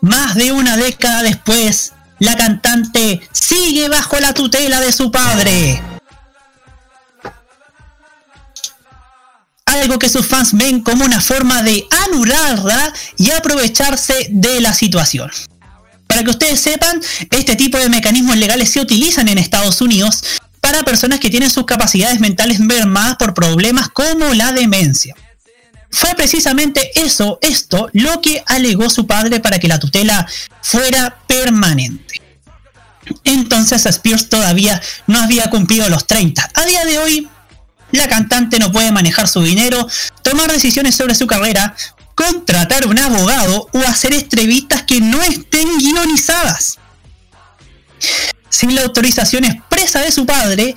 Más 0.00 0.36
de 0.36 0.52
una 0.52 0.78
década 0.78 1.22
después, 1.22 1.92
la 2.18 2.34
cantante 2.38 3.20
sigue 3.32 3.90
bajo 3.90 4.18
la 4.20 4.32
tutela 4.32 4.80
de 4.80 4.90
su 4.90 5.10
padre. 5.10 5.82
Algo 9.80 9.98
que 9.98 10.08
sus 10.08 10.26
fans 10.26 10.52
ven 10.52 10.80
como 10.80 11.04
una 11.04 11.20
forma 11.20 11.62
de 11.62 11.86
anularla 12.06 12.92
y 13.18 13.30
aprovecharse 13.30 14.28
de 14.30 14.60
la 14.60 14.72
situación. 14.72 15.30
Para 16.06 16.22
que 16.22 16.30
ustedes 16.30 16.60
sepan, 16.60 17.00
este 17.30 17.56
tipo 17.56 17.76
de 17.78 17.88
mecanismos 17.88 18.36
legales 18.36 18.70
se 18.70 18.80
utilizan 18.80 19.28
en 19.28 19.38
Estados 19.38 19.80
Unidos 19.80 20.22
para 20.60 20.84
personas 20.84 21.18
que 21.18 21.28
tienen 21.28 21.50
sus 21.50 21.66
capacidades 21.66 22.20
mentales 22.20 22.60
mermadas 22.60 23.16
por 23.16 23.34
problemas 23.34 23.88
como 23.88 24.32
la 24.32 24.52
demencia. 24.52 25.14
Fue 25.90 26.14
precisamente 26.14 26.90
eso, 26.94 27.38
esto, 27.42 27.88
lo 27.92 28.20
que 28.20 28.42
alegó 28.46 28.88
su 28.90 29.06
padre 29.06 29.40
para 29.40 29.58
que 29.58 29.68
la 29.68 29.78
tutela 29.78 30.26
fuera 30.62 31.18
permanente. 31.26 32.20
Entonces 33.24 33.86
Spears 33.86 34.28
todavía 34.28 34.80
no 35.06 35.18
había 35.20 35.50
cumplido 35.50 35.88
los 35.88 36.06
30. 36.06 36.50
A 36.54 36.64
día 36.64 36.84
de 36.84 36.98
hoy, 36.98 37.28
la 37.96 38.08
cantante 38.08 38.58
no 38.58 38.72
puede 38.72 38.92
manejar 38.92 39.28
su 39.28 39.42
dinero, 39.42 39.86
tomar 40.22 40.50
decisiones 40.50 40.94
sobre 40.94 41.14
su 41.14 41.26
carrera, 41.26 41.74
contratar 42.14 42.86
un 42.86 42.98
abogado 42.98 43.68
o 43.72 43.78
hacer 43.80 44.14
entrevistas 44.14 44.82
que 44.82 45.00
no 45.00 45.22
estén 45.22 45.78
guionizadas. 45.78 46.78
Sin 48.48 48.74
la 48.74 48.82
autorización 48.82 49.44
expresa 49.44 50.00
de 50.00 50.12
su 50.12 50.26
padre, 50.26 50.74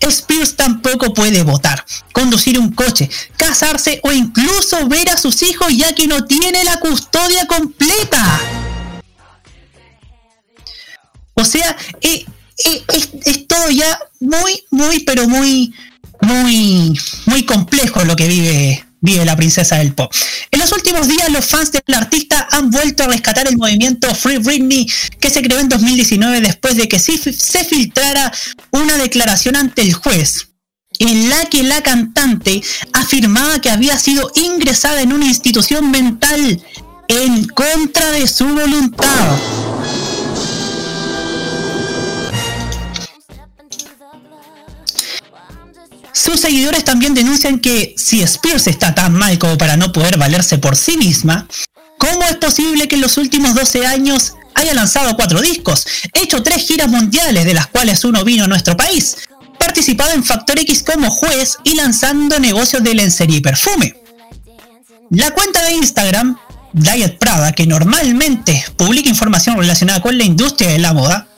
Spears 0.00 0.54
tampoco 0.54 1.12
puede 1.12 1.42
votar, 1.42 1.84
conducir 2.12 2.58
un 2.58 2.70
coche, 2.72 3.10
casarse 3.36 4.00
o 4.04 4.12
incluso 4.12 4.86
ver 4.86 5.08
a 5.10 5.16
sus 5.16 5.42
hijos 5.42 5.76
ya 5.76 5.92
que 5.94 6.06
no 6.06 6.24
tiene 6.24 6.62
la 6.62 6.78
custodia 6.78 7.46
completa. 7.46 8.40
O 11.34 11.44
sea, 11.44 11.76
eh, 12.00 12.24
eh, 12.64 12.84
es, 12.94 13.08
es 13.24 13.48
todo 13.48 13.70
ya 13.70 13.98
muy, 14.20 14.64
muy, 14.70 15.00
pero 15.00 15.26
muy, 15.26 15.74
muy, 16.20 16.98
muy 17.26 17.44
complejo 17.44 18.04
lo 18.04 18.16
que 18.16 18.28
vive, 18.28 18.84
vive 19.00 19.24
la 19.24 19.36
princesa 19.36 19.76
del 19.76 19.94
pop. 19.94 20.12
En 20.50 20.60
los 20.60 20.72
últimos 20.72 21.08
días, 21.08 21.30
los 21.30 21.44
fans 21.44 21.72
del 21.72 21.94
artista 21.94 22.48
han 22.50 22.70
vuelto 22.70 23.04
a 23.04 23.08
rescatar 23.08 23.46
el 23.48 23.56
movimiento 23.56 24.14
Free 24.14 24.38
Britney 24.38 24.86
que 25.20 25.30
se 25.30 25.42
creó 25.42 25.58
en 25.60 25.68
2019 25.68 26.40
después 26.40 26.76
de 26.76 26.88
que 26.88 26.98
se 26.98 27.64
filtrara 27.64 28.32
una 28.70 28.96
declaración 28.96 29.56
ante 29.56 29.82
el 29.82 29.94
juez 29.94 30.48
en 30.98 31.28
la 31.28 31.44
que 31.46 31.62
la 31.62 31.82
cantante 31.82 32.62
afirmaba 32.92 33.60
que 33.60 33.70
había 33.70 33.98
sido 33.98 34.30
ingresada 34.34 35.02
en 35.02 35.12
una 35.12 35.26
institución 35.26 35.90
mental 35.90 36.62
en 37.08 37.46
contra 37.48 38.10
de 38.12 38.26
su 38.26 38.46
voluntad. 38.46 39.38
Sus 46.34 46.40
seguidores 46.40 46.82
también 46.82 47.14
denuncian 47.14 47.60
que 47.60 47.94
si 47.96 48.20
Spears 48.20 48.66
está 48.66 48.92
tan 48.92 49.14
mal 49.14 49.38
como 49.38 49.56
para 49.56 49.76
no 49.76 49.92
poder 49.92 50.18
valerse 50.18 50.58
por 50.58 50.74
sí 50.74 50.96
misma, 50.96 51.46
¿cómo 51.96 52.24
es 52.24 52.34
posible 52.38 52.88
que 52.88 52.96
en 52.96 53.02
los 53.02 53.18
últimos 53.18 53.54
12 53.54 53.86
años 53.86 54.34
haya 54.56 54.74
lanzado 54.74 55.14
cuatro 55.14 55.40
discos, 55.40 55.86
hecho 56.12 56.42
tres 56.42 56.66
giras 56.66 56.88
mundiales 56.88 57.44
de 57.44 57.54
las 57.54 57.68
cuales 57.68 58.04
uno 58.04 58.24
vino 58.24 58.42
a 58.42 58.48
nuestro 58.48 58.76
país, 58.76 59.18
participado 59.60 60.10
en 60.10 60.24
Factor 60.24 60.58
X 60.58 60.82
como 60.82 61.08
juez 61.08 61.58
y 61.62 61.76
lanzando 61.76 62.40
negocios 62.40 62.82
de 62.82 62.96
lencería 62.96 63.36
y 63.36 63.40
perfume? 63.40 63.94
La 65.10 65.30
cuenta 65.30 65.62
de 65.62 65.74
Instagram, 65.74 66.36
Diet 66.72 67.16
Prada, 67.16 67.52
que 67.52 67.68
normalmente 67.68 68.64
publica 68.76 69.08
información 69.08 69.56
relacionada 69.56 70.02
con 70.02 70.18
la 70.18 70.24
industria 70.24 70.70
de 70.70 70.80
la 70.80 70.94
moda, 70.94 71.28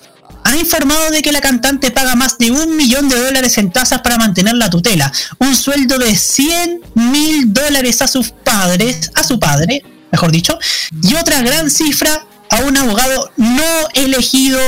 ha 0.47 0.55
informado 0.55 1.11
de 1.11 1.23
que 1.23 1.33
la 1.33 1.41
cantante 1.41 1.91
paga 1.91 2.15
más 2.15 2.38
de 2.38 2.53
un 2.53 2.76
millón 2.76 3.09
de 3.09 3.19
dólares 3.19 3.59
en 3.59 3.73
tasas 3.73 4.00
para 4.00 4.17
mantener 4.17 4.55
la 4.55 4.71
tutela, 4.71 5.12
un 5.38 5.57
sueldo 5.57 5.99
de 5.99 6.15
100 6.15 6.83
mil 6.95 7.53
dólares 7.53 8.00
a 8.00 8.07
sus 8.07 8.31
padres, 8.31 9.11
a 9.17 9.25
su 9.25 9.41
padre, 9.41 9.83
mejor 10.12 10.31
dicho, 10.31 10.57
y 11.03 11.15
otra 11.15 11.43
gran 11.43 11.69
cifra 11.69 12.25
a 12.49 12.61
un 12.61 12.76
abogado 12.76 13.33
no 13.37 13.88
elegido 13.95 14.61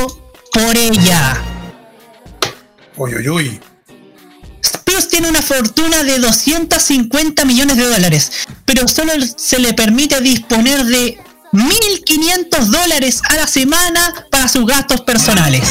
por 0.52 0.76
ella. 0.76 1.40
Uy, 2.96 3.14
uy, 3.14 3.28
uy. 3.28 3.60
Spears 4.60 5.06
tiene 5.06 5.28
una 5.28 5.42
fortuna 5.42 6.02
de 6.02 6.18
250 6.18 7.44
millones 7.44 7.76
de 7.76 7.86
dólares, 7.86 8.32
pero 8.64 8.88
solo 8.88 9.12
se 9.36 9.60
le 9.60 9.74
permite 9.74 10.20
disponer 10.20 10.84
de 10.84 11.18
1.500 11.58 12.64
dólares 12.66 13.22
a 13.28 13.36
la 13.36 13.46
semana 13.46 14.14
para 14.30 14.48
sus 14.48 14.66
gastos 14.66 15.00
personales. 15.02 15.64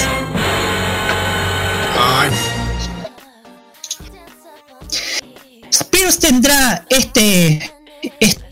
Spears 5.72 6.20
tendrá 6.20 6.86
este, 6.90 7.72
este 8.20 8.44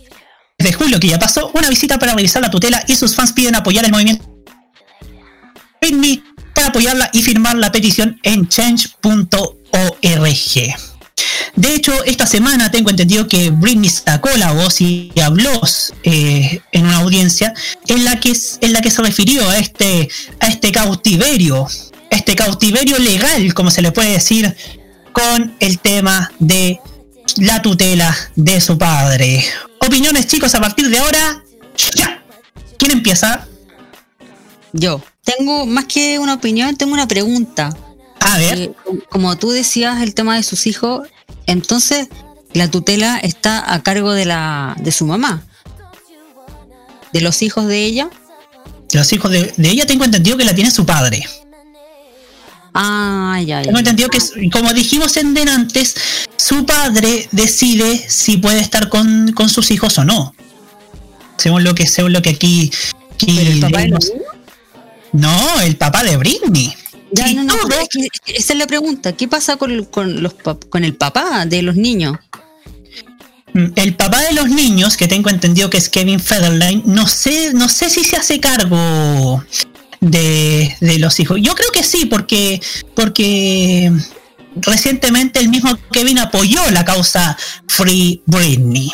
de 0.57 0.73
julio 0.73 0.99
que 0.99 1.09
ya 1.09 1.19
pasó 1.19 1.51
una 1.53 1.69
visita 1.69 1.99
para 1.99 2.13
revisar 2.13 2.41
la 2.41 2.49
tutela 2.49 2.83
y 2.87 2.95
sus 2.95 3.15
fans 3.15 3.33
piden 3.33 3.55
apoyar 3.55 3.85
el 3.85 3.91
movimiento 3.91 4.35
para 6.53 6.67
apoyarla 6.67 7.09
y 7.13 7.21
firmar 7.21 7.55
la 7.55 7.71
petición 7.71 8.19
en 8.23 8.47
change.org. 8.47 9.45
De 11.55 11.73
hecho, 11.73 12.03
esta 12.03 12.27
semana 12.27 12.69
tengo 12.69 12.89
entendido 12.89 13.27
que 13.27 13.49
Britney 13.49 13.89
sacó 13.89 14.29
la 14.37 14.51
voz 14.51 14.81
y 14.81 15.11
habló 15.23 15.61
eh, 16.03 16.61
en 16.71 16.85
una 16.85 16.97
audiencia 16.97 17.53
en 17.87 18.03
la 18.03 18.19
que 18.19 18.33
en 18.61 18.73
la 18.73 18.81
que 18.81 18.91
se 18.91 19.01
refirió 19.01 19.49
a 19.49 19.57
este 19.57 20.09
a 20.41 20.47
este 20.47 20.71
cautiverio, 20.71 21.67
este 22.09 22.35
cautiverio 22.35 22.99
legal, 22.99 23.53
como 23.53 23.71
se 23.71 23.81
le 23.81 23.91
puede 23.91 24.11
decir, 24.11 24.55
con 25.13 25.55
el 25.59 25.79
tema 25.79 26.31
de 26.39 26.79
la 27.37 27.61
tutela 27.61 28.15
de 28.35 28.59
su 28.59 28.77
padre. 28.77 29.43
Opiniones, 29.79 30.27
chicos, 30.27 30.53
a 30.55 30.61
partir 30.61 30.89
de 30.89 30.97
ahora. 30.97 31.43
¡Ya! 31.95 32.23
¿Quién 32.77 32.91
empieza? 32.91 33.47
Yo. 34.73 35.01
Tengo 35.23 35.65
más 35.65 35.85
que 35.85 36.19
una 36.19 36.35
opinión, 36.35 36.75
tengo 36.75 36.93
una 36.93 37.07
pregunta. 37.07 37.75
A 38.19 38.37
ver. 38.37 38.57
Eh, 38.57 38.71
como 39.09 39.37
tú 39.37 39.51
decías 39.51 40.01
el 40.01 40.13
tema 40.13 40.35
de 40.35 40.43
sus 40.43 40.67
hijos, 40.67 41.07
entonces 41.45 42.07
la 42.53 42.69
tutela 42.69 43.17
está 43.17 43.73
a 43.73 43.83
cargo 43.83 44.13
de 44.13 44.25
la 44.25 44.75
de 44.79 44.91
su 44.91 45.05
mamá. 45.05 45.43
De 47.13 47.21
los 47.21 47.41
hijos 47.41 47.67
de 47.67 47.83
ella. 47.83 48.09
Los 48.93 49.11
hijos 49.13 49.31
de, 49.31 49.53
de 49.55 49.69
ella 49.69 49.85
tengo 49.85 50.05
entendido 50.05 50.37
que 50.37 50.45
la 50.45 50.55
tiene 50.55 50.71
su 50.71 50.85
padre. 50.85 51.25
Ah, 52.77 53.39
ya, 53.39 53.61
ya. 53.61 53.63
Tengo 53.63 53.79
entendido 53.79 54.09
que, 54.09 54.19
como 54.49 54.73
dijimos 54.73 55.15
en 55.15 55.37
antes, 55.47 55.95
su 56.35 56.65
padre 56.65 57.29
decide 57.31 58.05
si 58.09 58.35
puede 58.35 58.59
estar 58.59 58.89
con, 58.89 59.31
con 59.31 59.47
sus 59.47 59.71
hijos 59.71 59.97
o 59.97 60.03
no. 60.03 60.35
Según 61.37 61.63
lo 61.63 61.73
que, 61.73 61.87
según 61.87 62.11
lo 62.11 62.21
que 62.21 62.31
aquí. 62.31 62.69
aquí 63.13 63.33
¿Pero 63.37 63.51
el 63.51 63.59
papá 63.61 63.79
de. 63.79 63.97
No, 65.13 65.61
el 65.61 65.77
papá 65.77 66.03
de 66.03 66.17
Britney. 66.17 66.75
Ya, 67.15 67.27
Sí, 67.27 67.35
no, 67.35 67.43
no, 67.43 67.55
todo. 67.55 67.67
pero 67.69 67.81
es 67.81 67.89
que 67.89 68.33
esa 68.33 68.53
es 68.53 68.59
la 68.59 68.67
pregunta. 68.67 69.13
¿Qué 69.13 69.27
pasa 69.27 69.57
con, 69.57 69.71
el- 69.71 69.87
con, 69.89 70.21
los, 70.21 70.35
pap- 70.37 70.67
con 70.69 70.83
el 70.83 70.95
papá 70.95 71.45
de 71.45 71.61
los 71.61 71.75
niños? 71.75 72.17
Mm, 73.53 73.67
El 73.75 73.95
papá 73.95 74.21
de 74.23 74.33
los 74.33 74.49
niños, 74.49 74.97
que 74.97 75.07
tengo 75.07 75.29
entendido 75.29 75.69
que 75.69 75.77
es 75.77 75.87
Kevin 75.89 76.19
Federline, 76.19 76.83
no 76.85 77.07
sé, 77.07 77.53
no 77.53 77.69
sé 77.69 77.89
si 77.89 78.03
se 78.03 78.17
hace 78.17 78.39
cargo 78.39 79.43
de, 80.01 80.75
de 80.81 80.99
los 80.99 81.19
hijos. 81.19 81.39
Yo 81.41 81.55
creo 81.55 81.71
que 81.71 81.83
sí, 81.83 82.05
porque, 82.05 82.59
porque 82.95 83.91
recientemente 84.57 85.39
el 85.39 85.49
mismo 85.49 85.77
Kevin 85.91 86.19
apoyó 86.19 86.59
la 86.71 86.83
causa 86.83 87.37
Free 87.67 88.21
Britney. 88.25 88.91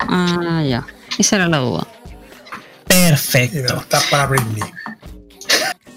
Ah, 0.00 0.62
ya. 0.68 0.86
Esa 1.16 1.36
era 1.36 1.48
la 1.48 1.58
duda. 1.58 1.86
Perfecto. 2.86 3.80
Está 3.80 4.00
para 4.10 4.26
Britney. 4.26 4.62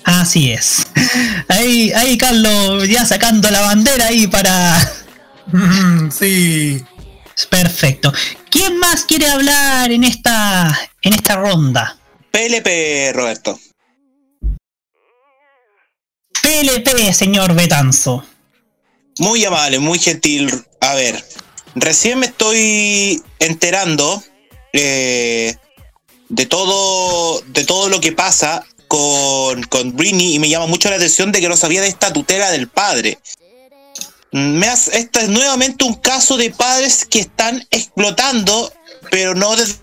Así 0.05 0.51
es. 0.51 0.85
Ahí, 1.47 1.91
ahí 1.93 2.15
Carlos 2.15 2.87
ya 2.87 3.03
sacando 3.05 3.49
la 3.49 3.61
bandera 3.61 4.05
ahí 4.05 4.27
para. 4.27 4.79
sí. 6.11 6.81
Perfecto. 7.49 8.13
¿Quién 8.49 8.77
más 8.77 9.03
quiere 9.03 9.27
hablar 9.27 9.91
en 9.91 10.03
esta 10.03 10.79
en 11.01 11.13
esta 11.13 11.35
ronda? 11.35 11.97
PLP, 12.31 13.13
Roberto. 13.13 13.59
PLP, 16.41 17.11
señor 17.11 17.55
Betanzo. 17.55 18.23
Muy 19.17 19.43
amable, 19.43 19.79
muy 19.79 19.97
gentil. 19.97 20.51
A 20.81 20.93
ver, 20.93 21.25
recién 21.73 22.19
me 22.19 22.27
estoy 22.27 23.23
enterando 23.39 24.23
eh, 24.71 25.55
de 26.29 26.45
todo 26.45 27.41
de 27.47 27.65
todo 27.65 27.89
lo 27.89 27.99
que 27.99 28.11
pasa 28.11 28.63
con, 28.87 29.63
con 29.63 29.95
Britney 29.95 30.35
y 30.35 30.39
me 30.39 30.49
llama 30.49 30.67
mucho 30.67 30.89
la 30.89 30.95
atención 30.95 31.31
de 31.31 31.41
que 31.41 31.49
no 31.49 31.57
sabía 31.57 31.81
de 31.81 31.87
esta 31.87 32.11
tutela 32.13 32.51
del 32.51 32.67
padre. 32.67 33.19
Me 34.31 34.67
hace, 34.67 34.97
esta 34.97 35.21
es 35.21 35.29
nuevamente 35.29 35.85
un 35.85 35.95
caso 35.95 36.35
de 36.37 36.51
padres 36.51 37.05
que 37.05 37.19
están 37.19 37.65
explotando, 37.71 38.71
pero 39.09 39.33
no 39.33 39.55
desde 39.55 39.75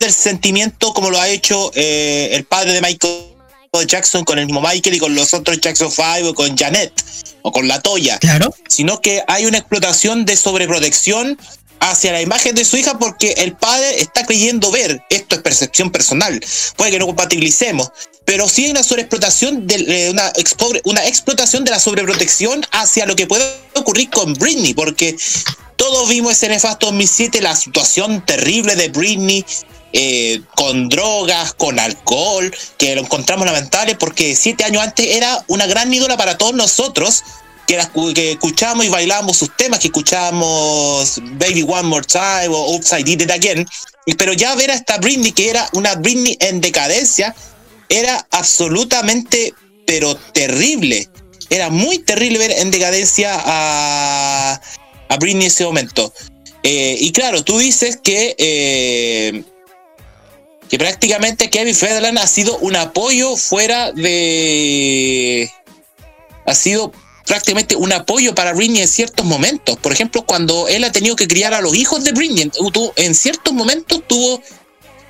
el 0.00 0.12
sentimiento 0.12 0.94
como 0.94 1.10
lo 1.10 1.20
ha 1.20 1.28
hecho 1.28 1.70
eh, 1.74 2.30
el 2.32 2.44
padre 2.44 2.72
de 2.72 2.80
Michael 2.80 3.28
Jackson 3.86 4.24
con 4.24 4.38
el 4.38 4.46
mismo 4.46 4.60
Michael 4.60 4.96
y 4.96 4.98
con 4.98 5.14
los 5.14 5.34
otros 5.34 5.60
Jackson 5.60 5.90
5 5.90 6.30
o 6.30 6.34
con 6.34 6.56
Janet 6.56 6.92
o 7.42 7.52
con 7.52 7.68
la 7.68 7.80
Toya 7.80 8.18
Claro. 8.18 8.54
sino 8.68 9.00
que 9.00 9.22
hay 9.28 9.46
una 9.46 9.58
explotación 9.58 10.24
de 10.24 10.36
sobreprotección 10.36 11.38
hacia 11.80 12.12
la 12.12 12.22
imagen 12.22 12.54
de 12.54 12.64
su 12.64 12.76
hija 12.76 12.98
porque 12.98 13.32
el 13.38 13.56
padre 13.56 14.00
está 14.00 14.24
creyendo 14.24 14.70
ver, 14.70 15.02
esto 15.10 15.36
es 15.36 15.42
percepción 15.42 15.90
personal, 15.90 16.40
puede 16.76 16.92
que 16.92 16.98
no 16.98 17.06
compatibilicemos, 17.06 17.90
pero 18.24 18.48
sí 18.48 18.66
hay 18.66 18.70
una 18.72 18.82
sobreexplotación 18.82 19.66
de 19.66 19.76
eh, 19.76 20.10
una, 20.10 20.32
una 20.84 21.06
explotación 21.06 21.64
de 21.64 21.70
la 21.70 21.80
sobreprotección 21.80 22.64
hacia 22.72 23.06
lo 23.06 23.16
que 23.16 23.26
puede 23.26 23.44
ocurrir 23.74 24.10
con 24.10 24.34
Britney, 24.34 24.74
porque 24.74 25.16
todos 25.76 26.08
vimos 26.08 26.32
ese 26.32 26.48
nefasto 26.48 26.86
2007, 26.86 27.40
la 27.40 27.56
situación 27.56 28.24
terrible 28.24 28.76
de 28.76 28.88
Britney. 28.88 29.44
eh, 29.92 30.42
con 30.54 30.90
drogas, 30.90 31.54
con 31.54 31.78
alcohol, 31.78 32.54
que 32.76 32.94
lo 32.94 33.00
encontramos 33.00 33.46
lamentable 33.46 33.94
porque 33.94 34.36
siete 34.36 34.64
años 34.64 34.82
antes 34.82 35.16
era 35.16 35.42
una 35.48 35.66
gran 35.66 35.92
ídola 35.92 36.18
para 36.18 36.36
todos 36.36 36.54
nosotros, 36.54 37.24
que, 37.68 38.32
escuchábamos 38.32 38.86
y 38.86 38.88
bailábamos 38.88 39.36
sus 39.36 39.54
temas, 39.54 39.78
que 39.78 39.88
escuchábamos 39.88 41.20
Baby 41.32 41.62
One 41.62 41.82
More 41.82 42.06
Time 42.06 42.48
o 42.48 42.80
I 42.98 43.02
Did 43.02 43.22
It 43.22 43.30
Again. 43.30 43.66
Pero 44.16 44.32
ya 44.32 44.54
ver 44.54 44.70
a 44.70 44.74
esta 44.74 44.96
Britney, 44.96 45.32
que 45.32 45.50
era 45.50 45.68
una 45.74 45.94
Britney 45.94 46.36
en 46.40 46.62
decadencia, 46.62 47.34
era 47.90 48.26
absolutamente, 48.30 49.52
pero 49.86 50.16
terrible. 50.16 51.08
Era 51.50 51.68
muy 51.68 51.98
terrible 51.98 52.38
ver 52.38 52.52
en 52.52 52.70
decadencia 52.70 53.34
a, 53.34 54.60
a 55.08 55.16
Britney 55.18 55.42
en 55.42 55.48
ese 55.48 55.64
momento. 55.64 56.12
Eh, 56.62 56.96
y 56.98 57.12
claro, 57.12 57.44
tú 57.44 57.58
dices 57.58 57.98
que, 58.02 58.34
eh, 58.38 59.44
que 60.70 60.78
prácticamente 60.78 61.50
Kevin 61.50 61.74
Federline 61.74 62.18
ha 62.18 62.26
sido 62.26 62.56
un 62.58 62.76
apoyo 62.76 63.36
fuera 63.36 63.92
de... 63.92 65.50
Ha 66.46 66.54
sido 66.54 66.92
prácticamente 67.28 67.76
un 67.76 67.92
apoyo 67.92 68.34
para 68.34 68.52
Britney 68.52 68.82
en 68.82 68.88
ciertos 68.88 69.24
momentos. 69.24 69.76
Por 69.78 69.92
ejemplo, 69.92 70.22
cuando 70.22 70.66
él 70.66 70.82
ha 70.84 70.90
tenido 70.90 71.14
que 71.14 71.28
criar 71.28 71.54
a 71.54 71.60
los 71.60 71.76
hijos 71.76 72.02
de 72.02 72.12
Britney, 72.12 72.50
en 72.96 73.14
ciertos 73.14 73.52
momentos 73.54 74.02
tuvo... 74.08 74.42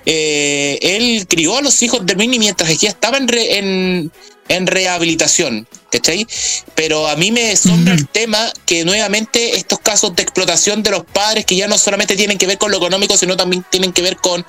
eh, 0.04 0.78
él 0.82 1.26
crió 1.28 1.56
a 1.56 1.62
los 1.62 1.82
hijos 1.82 2.04
de 2.04 2.14
Britney 2.14 2.38
mientras 2.38 2.68
ella 2.70 2.88
estaba 2.90 3.16
en, 3.18 3.28
re- 3.28 3.58
en, 3.58 4.12
en 4.48 4.66
rehabilitación, 4.66 5.68
¿cachai? 5.90 6.26
Pero 6.74 7.08
a 7.08 7.16
mí 7.16 7.30
me 7.30 7.54
sombra 7.56 7.94
el 7.94 8.08
tema 8.08 8.52
que 8.66 8.84
nuevamente 8.84 9.56
estos 9.56 9.78
casos 9.80 10.14
de 10.16 10.22
explotación 10.22 10.82
de 10.82 10.90
los 10.90 11.04
padres 11.04 11.44
que 11.44 11.56
ya 11.56 11.68
no 11.68 11.76
solamente 11.78 12.16
tienen 12.16 12.38
que 12.38 12.46
ver 12.46 12.58
con 12.58 12.70
lo 12.70 12.78
económico, 12.78 13.16
sino 13.16 13.36
también 13.36 13.64
tienen 13.70 13.92
que 13.92 14.02
ver 14.02 14.16
con 14.16 14.44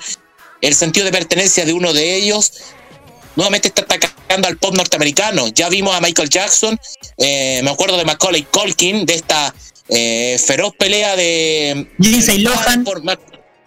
el 0.62 0.74
sentido 0.74 1.04
de 1.06 1.12
pertenencia 1.12 1.64
de 1.64 1.72
uno 1.72 1.92
de 1.92 2.16
ellos, 2.16 2.52
nuevamente 3.36 3.68
está 3.68 3.82
atacando 3.82 4.48
al 4.48 4.56
pop 4.56 4.74
norteamericano. 4.74 5.48
Ya 5.48 5.68
vimos 5.68 5.94
a 5.94 6.00
Michael 6.00 6.28
Jackson, 6.28 6.78
eh, 7.18 7.60
me 7.62 7.70
acuerdo 7.70 7.96
de 7.96 8.04
Macaulay 8.04 8.42
Culkin, 8.44 9.06
de 9.06 9.14
esta 9.14 9.54
eh, 9.88 10.40
feroz 10.44 10.72
pelea 10.78 11.16
de 11.16 11.88
Lindsay 11.98 12.38
Lohan. 12.38 12.84
por, 12.84 13.02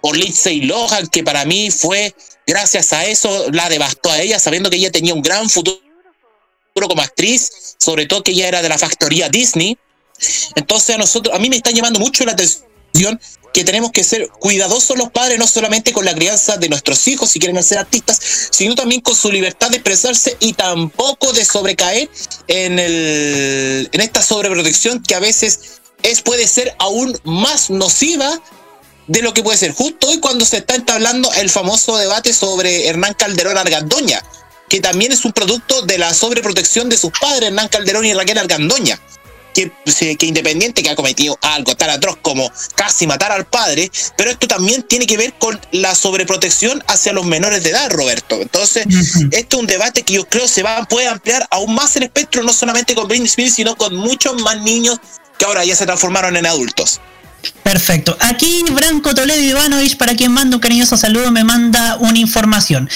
por 0.02 0.18
Lindsay 0.18 0.62
Lohan, 0.62 1.08
que 1.08 1.24
para 1.24 1.46
mí 1.46 1.72
fue, 1.72 2.14
gracias 2.48 2.94
a 2.94 3.06
eso, 3.06 3.52
la 3.52 3.70
devastó 3.70 4.10
a 4.12 4.20
ella, 4.20 4.40
sabiendo 4.40 4.70
que 4.70 4.78
ella 4.78 4.92
tenía 4.92 5.14
un 5.14 5.22
gran 5.22 5.50
futuro 5.50 5.82
como 6.74 7.02
actriz, 7.02 7.76
sobre 7.78 8.06
todo 8.06 8.24
que 8.24 8.32
ella 8.32 8.48
era 8.48 8.62
de 8.62 8.70
la 8.70 8.78
factoría 8.78 9.30
Disney. 9.30 9.78
Entonces 10.56 10.96
a 10.96 10.98
nosotros, 10.98 11.36
a 11.36 11.40
mí 11.40 11.50
me 11.50 11.58
está 11.58 11.72
llamando 11.72 12.00
mucho 12.00 12.26
la 12.26 12.32
atención 12.32 13.20
que 13.54 13.64
tenemos 13.64 13.92
que 13.92 14.04
ser 14.04 14.28
cuidadosos 14.40 14.98
los 14.98 15.12
padres, 15.12 15.38
no 15.38 15.48
solamente 15.48 15.94
con 15.94 16.04
la 16.04 16.16
crianza 16.16 16.58
de 16.58 16.70
nuestros 16.70 17.08
hijos 17.08 17.30
si 17.30 17.40
quieren 17.40 17.62
ser 17.64 17.78
artistas, 17.78 18.20
sino 18.50 18.74
también 18.74 19.02
con 19.02 19.16
su 19.16 19.32
libertad 19.32 19.70
de 19.70 19.78
expresarse 19.78 20.36
y 20.40 20.54
tampoco 20.54 21.32
de 21.34 21.46
sobrecaer 21.46 22.10
en, 22.48 22.80
el, 22.80 23.90
en 23.92 24.02
esta 24.02 24.24
sobreprotección 24.24 25.04
que 25.04 25.14
a 25.14 25.20
veces 25.20 25.82
es, 26.02 26.22
puede 26.22 26.48
ser 26.48 26.76
aún 26.80 27.18
más 27.24 27.70
nociva 27.70 28.42
de 29.08 29.22
lo 29.22 29.34
que 29.34 29.44
puede 29.44 29.58
ser. 29.58 29.72
Justo 29.72 30.08
hoy 30.08 30.20
cuando 30.20 30.46
se 30.46 30.58
está 30.58 30.76
entablando 30.76 31.32
el 31.34 31.50
famoso 31.50 31.96
debate 31.98 32.34
sobre 32.34 32.88
Hernán 32.88 33.14
Calderón 33.14 33.58
Argandoña, 33.58 34.24
que 34.68 34.80
también 34.80 35.12
es 35.12 35.26
un 35.26 35.34
producto 35.34 35.84
de 35.84 36.00
la 36.00 36.14
sobreprotección 36.14 36.90
de 36.90 36.98
sus 36.98 37.12
padres, 37.12 37.50
Hernán 37.50 37.68
Calderón 37.68 38.06
y 38.06 38.14
Raquel 38.14 38.40
Argandoña 38.40 39.00
que, 39.54 39.72
independiente 40.22 40.84
que 40.84 40.90
ha 40.90 40.96
cometido 40.96 41.38
algo 41.42 41.76
tan 41.76 41.90
atroz 41.90 42.18
como 42.22 42.52
casi 42.76 43.08
matar 43.08 43.32
al 43.32 43.46
padre, 43.46 43.92
pero 44.18 44.32
esto 44.32 44.48
también 44.48 44.84
tiene 44.84 45.06
que 45.06 45.18
ver 45.18 45.34
con 45.34 45.60
la 45.72 45.96
sobreprotección 45.96 46.84
hacia 46.88 47.14
los 47.14 47.26
menores 47.26 47.64
de 47.64 47.70
edad, 47.70 47.90
Roberto. 47.92 48.42
Entonces, 48.42 48.86
esto 49.32 49.56
es 49.56 49.62
un 49.62 49.68
debate 49.68 50.04
que 50.04 50.14
yo 50.14 50.26
creo 50.26 50.48
se 50.48 50.64
va 50.64 50.84
puede 50.86 51.08
ampliar 51.08 51.48
aún 51.52 51.74
más 51.74 51.96
el 51.96 52.04
espectro, 52.04 52.44
no 52.44 52.54
solamente 52.54 52.96
con 52.96 53.08
Britney 53.08 53.28
Spears, 53.28 53.56
sino 53.56 53.76
con 53.76 53.96
muchos 53.96 54.42
más 54.42 54.62
niños 54.62 55.00
que 55.38 55.46
ahora 55.46 55.64
ya 55.64 55.76
se 55.76 55.86
transformaron 55.86 56.36
en 56.36 56.46
adultos. 56.46 57.00
Perfecto. 57.64 58.16
Aquí 58.20 58.64
Branco 58.72 59.14
Toledo 59.14 59.42
Ivanovich, 59.42 59.98
para 59.98 60.16
quien 60.16 60.32
manda 60.32 60.56
un 60.56 60.62
cariñoso 60.62 60.98
saludo, 60.98 61.32
me 61.32 61.44
manda 61.44 61.98
una 61.98 62.20
información. 62.20 62.90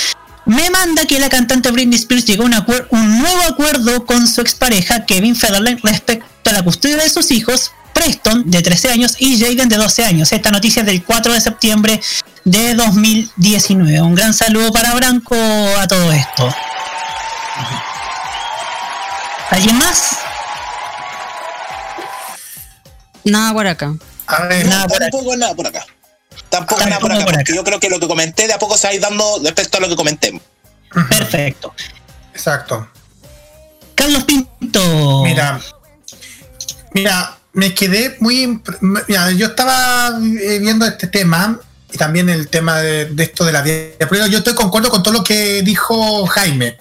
Me 0.48 0.70
manda 0.70 1.06
que 1.06 1.20
la 1.20 1.28
cantante 1.28 1.72
Britney 1.72 2.00
Spears 2.00 2.26
llegó 2.26 2.46
a 2.46 2.66
un, 2.92 3.20
nuevo 3.20 3.42
acuerdo 3.50 4.06
con 4.06 4.26
su 4.28 4.40
expareja 4.40 5.06
Kevin 5.06 5.36
Federline 5.36 5.80
respecto 5.84 6.50
a 6.50 6.54
la 6.54 6.64
custodia 6.64 6.96
de 6.96 7.10
sus 7.10 7.32
hijos, 7.32 7.74
Preston 7.94 8.50
de 8.50 8.62
13 8.62 8.92
años 8.92 9.16
y 9.20 9.38
Jaden 9.38 9.68
de 9.68 9.76
12 9.76 10.06
años. 10.06 10.32
Esta 10.32 10.50
noticia 10.50 10.80
es 10.82 10.86
del 10.86 11.04
4 11.04 11.34
de 11.34 11.42
septiembre 11.42 12.02
de 12.46 12.76
2019. 12.76 14.02
Un 14.02 14.16
gran 14.16 14.34
saludo 14.34 14.72
para 14.72 14.96
Branco 14.96 15.36
a 15.36 15.86
todo 15.86 16.14
esto. 16.14 16.56
¿Alguien 19.50 19.78
más? 19.78 20.18
Nada 23.26 23.52
por 23.52 23.68
acá. 23.68 23.94
A 24.28 24.44
ver, 24.44 24.66
No, 24.66 24.88
tampoco 24.88 25.36
nada 25.36 25.54
por 25.54 25.68
acá. 25.68 25.86
Tampoco 26.50 26.86
nada 26.86 27.00
por 27.00 27.12
acá, 27.12 27.26
porque 27.26 27.56
yo 27.56 27.64
creo 27.64 27.80
que 27.80 27.90
lo 27.90 28.00
que 28.00 28.08
comenté 28.08 28.48
de 28.48 28.54
a 28.54 28.60
poco 28.60 28.78
se 28.78 28.88
va 28.88 28.92
a 28.92 28.96
ir 28.96 29.02
dando 29.02 29.40
respecto 29.44 29.78
a 29.78 29.82
lo 29.82 29.90
que 29.90 29.96
comenté. 29.96 30.40
Perfecto. 31.10 31.74
Exacto. 32.34 32.88
Carlos 33.96 34.24
Pinto. 34.24 35.24
Mira, 35.24 35.60
mira, 36.94 37.38
me 37.54 37.74
quedé 37.74 38.16
muy. 38.20 38.62
Mira, 38.82 39.32
yo 39.32 39.48
estaba 39.48 40.10
eh, 40.20 40.60
viendo 40.60 40.86
este 40.86 41.08
tema 41.08 41.60
y 41.92 41.98
también 41.98 42.30
el 42.30 42.48
tema 42.48 42.80
de, 42.80 43.06
de 43.06 43.24
esto 43.24 43.44
de 43.44 43.52
la 43.52 43.62
vida 43.62 44.08
pública. 44.08 44.28
Yo 44.28 44.38
estoy 44.38 44.54
concuerdo 44.54 44.90
con 44.90 45.04
todo 45.04 45.14
lo 45.14 45.24
que 45.24 45.62
dijo 45.64 46.26
Jaime. 46.28 46.78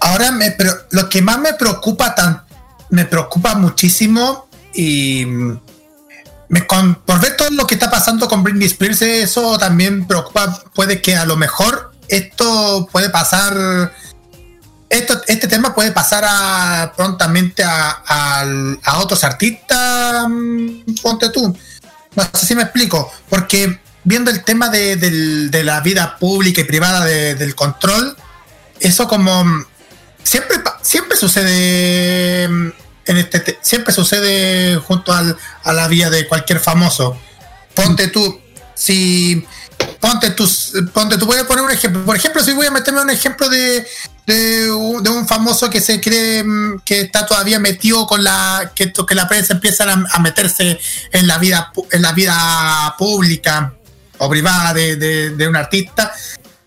Ahora, 0.00 0.32
me, 0.32 0.50
pero 0.52 0.72
lo 0.90 1.08
que 1.08 1.22
más 1.22 1.38
me 1.38 1.54
preocupa, 1.54 2.14
tan, 2.14 2.44
me 2.90 3.04
preocupa 3.04 3.54
muchísimo 3.54 4.48
y 4.74 5.24
me, 6.52 6.60
por 6.60 7.18
ver 7.18 7.34
todo 7.36 7.48
lo 7.50 7.66
que 7.66 7.74
está 7.74 7.90
pasando 7.90 8.28
con 8.28 8.42
Britney 8.42 8.66
Spears, 8.66 9.00
eso 9.00 9.56
también 9.56 10.06
preocupa. 10.06 10.62
Puede 10.74 11.00
que 11.00 11.16
a 11.16 11.24
lo 11.24 11.36
mejor 11.36 11.92
esto 12.08 12.86
puede 12.92 13.08
pasar 13.08 13.90
esto, 14.90 15.18
este 15.26 15.48
tema 15.48 15.74
puede 15.74 15.92
pasar 15.92 16.24
a, 16.28 16.92
prontamente 16.94 17.64
a, 17.64 18.98
otros 18.98 19.24
artistas, 19.24 20.26
mm, 20.28 20.96
ponte 21.00 21.30
tú. 21.30 21.56
No 22.14 22.22
sé 22.34 22.46
si 22.46 22.54
me 22.54 22.64
explico, 22.64 23.10
porque 23.30 23.80
viendo 24.04 24.30
el 24.30 24.44
tema 24.44 24.68
de, 24.68 24.96
de 24.96 25.64
la 25.64 25.80
vida 25.80 26.18
pública 26.18 26.60
y 26.60 26.64
privada 26.64 27.02
de- 27.06 27.34
del 27.34 27.54
control, 27.54 28.14
eso 28.78 29.08
como 29.08 29.42
mm, 29.42 29.64
siempre, 30.22 30.58
siempre 30.82 31.16
sucede 31.16 32.46
mm, 32.48 32.72
en 33.06 33.16
este 33.18 33.40
te- 33.40 33.58
siempre 33.62 33.92
sucede 33.94 34.76
junto 34.76 35.12
al- 35.12 35.36
a 35.64 35.72
la 35.72 35.88
vida 35.88 36.10
de 36.10 36.26
cualquier 36.28 36.60
famoso. 36.60 37.16
Ponte 37.74 38.08
tú, 38.08 38.40
si 38.74 39.46
ponte 40.00 40.30
tú, 40.30 40.48
ponte 40.92 41.16
tú, 41.18 41.26
voy 41.26 41.38
a 41.38 41.46
poner 41.46 41.64
un 41.64 41.70
ejemplo. 41.70 42.04
Por 42.04 42.16
ejemplo, 42.16 42.42
si 42.42 42.52
voy 42.52 42.66
a 42.66 42.70
meterme 42.70 43.00
un 43.00 43.10
ejemplo 43.10 43.48
de, 43.48 43.86
de, 44.26 44.70
un 44.72 45.26
famoso 45.26 45.68
que 45.70 45.80
se 45.80 46.00
cree 46.00 46.44
mm, 46.44 46.80
que 46.84 47.00
está 47.02 47.26
todavía 47.26 47.58
metido 47.58 48.06
con 48.06 48.22
la 48.22 48.72
que, 48.74 48.92
que 48.92 49.14
la 49.14 49.28
prensa 49.28 49.54
empieza 49.54 49.84
a, 49.90 50.18
meterse 50.20 50.78
en 51.12 51.26
la 51.26 51.38
vida 51.38 51.72
en 51.90 52.02
la 52.02 52.12
vida 52.12 52.94
pública 52.98 53.74
o 54.18 54.28
privada 54.28 54.72
de, 54.74 54.96
de- 54.96 55.30
un 55.48 55.56
artista 55.56 56.12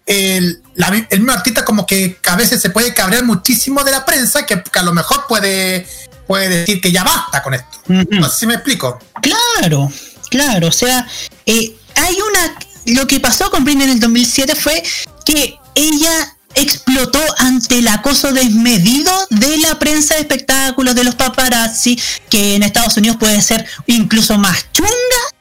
el, 0.05 0.61
el 1.09 1.19
mismo 1.19 1.31
artista 1.31 1.63
como 1.65 1.85
que 1.87 2.19
a 2.27 2.35
veces 2.35 2.61
se 2.61 2.69
puede 2.69 2.93
cabrear 2.93 3.23
muchísimo 3.23 3.83
de 3.83 3.91
la 3.91 4.05
prensa 4.05 4.45
que, 4.45 4.61
que 4.61 4.79
a 4.79 4.83
lo 4.83 4.93
mejor 4.93 5.25
puede 5.27 5.87
puede 6.27 6.49
decir 6.49 6.81
que 6.81 6.91
ya 6.91 7.03
basta 7.03 7.41
con 7.41 7.53
esto 7.53 7.79
no 7.87 8.29
sé 8.29 8.39
si 8.39 8.47
me 8.47 8.55
explico 8.55 8.99
Claro, 9.21 9.91
claro. 10.29 10.67
O 10.67 10.71
sea, 10.71 11.07
eh, 11.45 11.75
hay 11.95 12.15
una. 12.15 12.55
Lo 12.87 13.07
que 13.07 13.19
pasó 13.19 13.49
con 13.49 13.63
Britney 13.63 13.85
en 13.85 13.93
el 13.93 13.99
2007 13.99 14.55
fue 14.55 14.83
que 15.25 15.57
ella 15.73 16.35
explotó 16.53 17.19
ante 17.39 17.79
el 17.79 17.87
acoso 17.87 18.31
desmedido 18.31 19.11
de 19.29 19.57
la 19.57 19.77
prensa 19.79 20.15
de 20.15 20.21
espectáculos, 20.21 20.95
de 20.95 21.03
los 21.03 21.15
paparazzi, 21.15 21.99
que 22.29 22.55
en 22.55 22.63
Estados 22.63 22.95
Unidos 22.97 23.17
puede 23.19 23.41
ser 23.41 23.65
incluso 23.87 24.37
más 24.37 24.71
chunga 24.71 24.91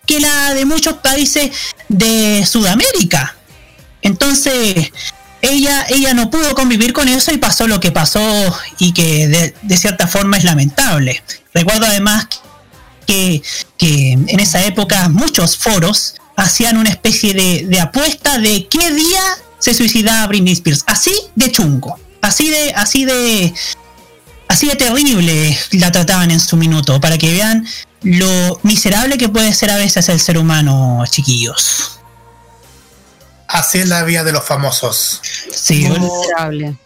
que 0.06 0.20
la 0.20 0.54
de 0.54 0.64
muchos 0.64 0.94
países 0.94 1.50
de 1.88 2.44
Sudamérica. 2.46 3.36
Entonces, 4.02 4.90
ella, 5.44 5.86
ella 5.88 6.14
no 6.14 6.30
pudo 6.30 6.54
convivir 6.54 6.92
con 6.92 7.08
eso 7.08 7.32
y 7.32 7.38
pasó 7.38 7.66
lo 7.66 7.80
que 7.80 7.92
pasó 7.92 8.20
y 8.78 8.92
que 8.92 9.54
de, 9.62 9.76
cierta 9.76 10.06
forma 10.06 10.36
es 10.36 10.44
lamentable. 10.44 11.22
Recuerdo 11.52 11.86
además 11.86 12.26
que, 13.06 13.42
que 13.76 14.12
en 14.12 14.40
esa 14.40 14.64
época 14.64 15.08
muchos 15.08 15.56
foros 15.56 16.14
hacían 16.36 16.76
una 16.76 16.90
especie 16.90 17.34
de, 17.34 17.66
de 17.66 17.80
apuesta 17.80 18.38
de 18.38 18.66
qué 18.68 18.92
día 18.92 19.22
se 19.58 19.74
suicidaba 19.74 20.26
Britney 20.26 20.52
Spears. 20.52 20.84
Así 20.86 21.14
de 21.34 21.50
chungo, 21.50 21.98
así 22.20 22.48
de, 22.48 22.72
así 22.74 23.04
de, 23.04 23.54
así 24.48 24.66
de 24.66 24.76
terrible 24.76 25.58
la 25.72 25.92
trataban 25.92 26.30
en 26.30 26.40
su 26.40 26.56
minuto, 26.56 27.00
para 27.00 27.18
que 27.18 27.32
vean 27.32 27.66
lo 28.02 28.60
miserable 28.62 29.16
que 29.16 29.28
puede 29.28 29.52
ser 29.54 29.70
a 29.70 29.76
veces 29.76 30.08
el 30.08 30.20
ser 30.20 30.38
humano, 30.38 31.04
chiquillos. 31.10 32.00
Así 33.48 33.78
es 33.78 33.88
la 33.88 34.02
vida 34.04 34.24
de 34.24 34.32
los 34.32 34.44
famosos 34.44 35.20
Sí, 35.52 35.88
Miserable. 35.88 36.76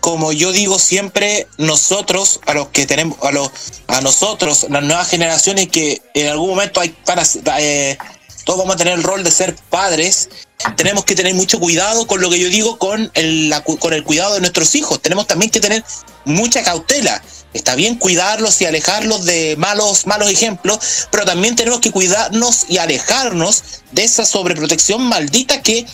como 0.00 0.32
yo 0.32 0.52
digo 0.52 0.78
siempre, 0.78 1.46
nosotros, 1.56 2.40
a 2.46 2.54
los 2.54 2.68
que 2.68 2.86
tenemos, 2.86 3.16
a 3.22 3.32
los, 3.32 3.50
a 3.88 4.00
nosotros, 4.00 4.66
las 4.68 4.82
nuevas 4.82 5.08
generaciones 5.08 5.68
que 5.68 6.02
en 6.14 6.28
algún 6.28 6.50
momento 6.50 6.80
hay 6.80 6.90
para 6.90 7.22
eh, 7.58 7.96
todos 8.44 8.58
vamos 8.58 8.74
a 8.74 8.78
tener 8.78 8.92
el 8.94 9.02
rol 9.02 9.24
de 9.24 9.30
ser 9.30 9.56
padres, 9.70 10.28
tenemos 10.76 11.04
que 11.04 11.14
tener 11.14 11.34
mucho 11.34 11.58
cuidado 11.58 12.06
con 12.06 12.20
lo 12.20 12.30
que 12.30 12.38
yo 12.38 12.48
digo 12.48 12.78
con 12.78 13.10
el, 13.14 13.48
la 13.48 13.62
con 13.64 13.92
el 13.92 14.04
cuidado 14.04 14.34
de 14.34 14.40
nuestros 14.40 14.74
hijos. 14.74 15.00
Tenemos 15.00 15.26
también 15.26 15.50
que 15.50 15.60
tener 15.60 15.82
mucha 16.24 16.62
cautela. 16.62 17.22
Está 17.54 17.76
bien 17.76 17.94
cuidarlos 17.94 18.60
y 18.60 18.66
alejarlos 18.66 19.24
de 19.24 19.54
malos, 19.56 20.06
malos 20.06 20.28
ejemplos, 20.30 20.78
pero 21.10 21.24
también 21.24 21.56
tenemos 21.56 21.80
que 21.80 21.92
cuidarnos 21.92 22.66
y 22.68 22.78
alejarnos 22.78 23.62
de 23.92 24.04
esa 24.04 24.26
sobreprotección 24.26 25.02
maldita 25.02 25.62
que 25.62 25.86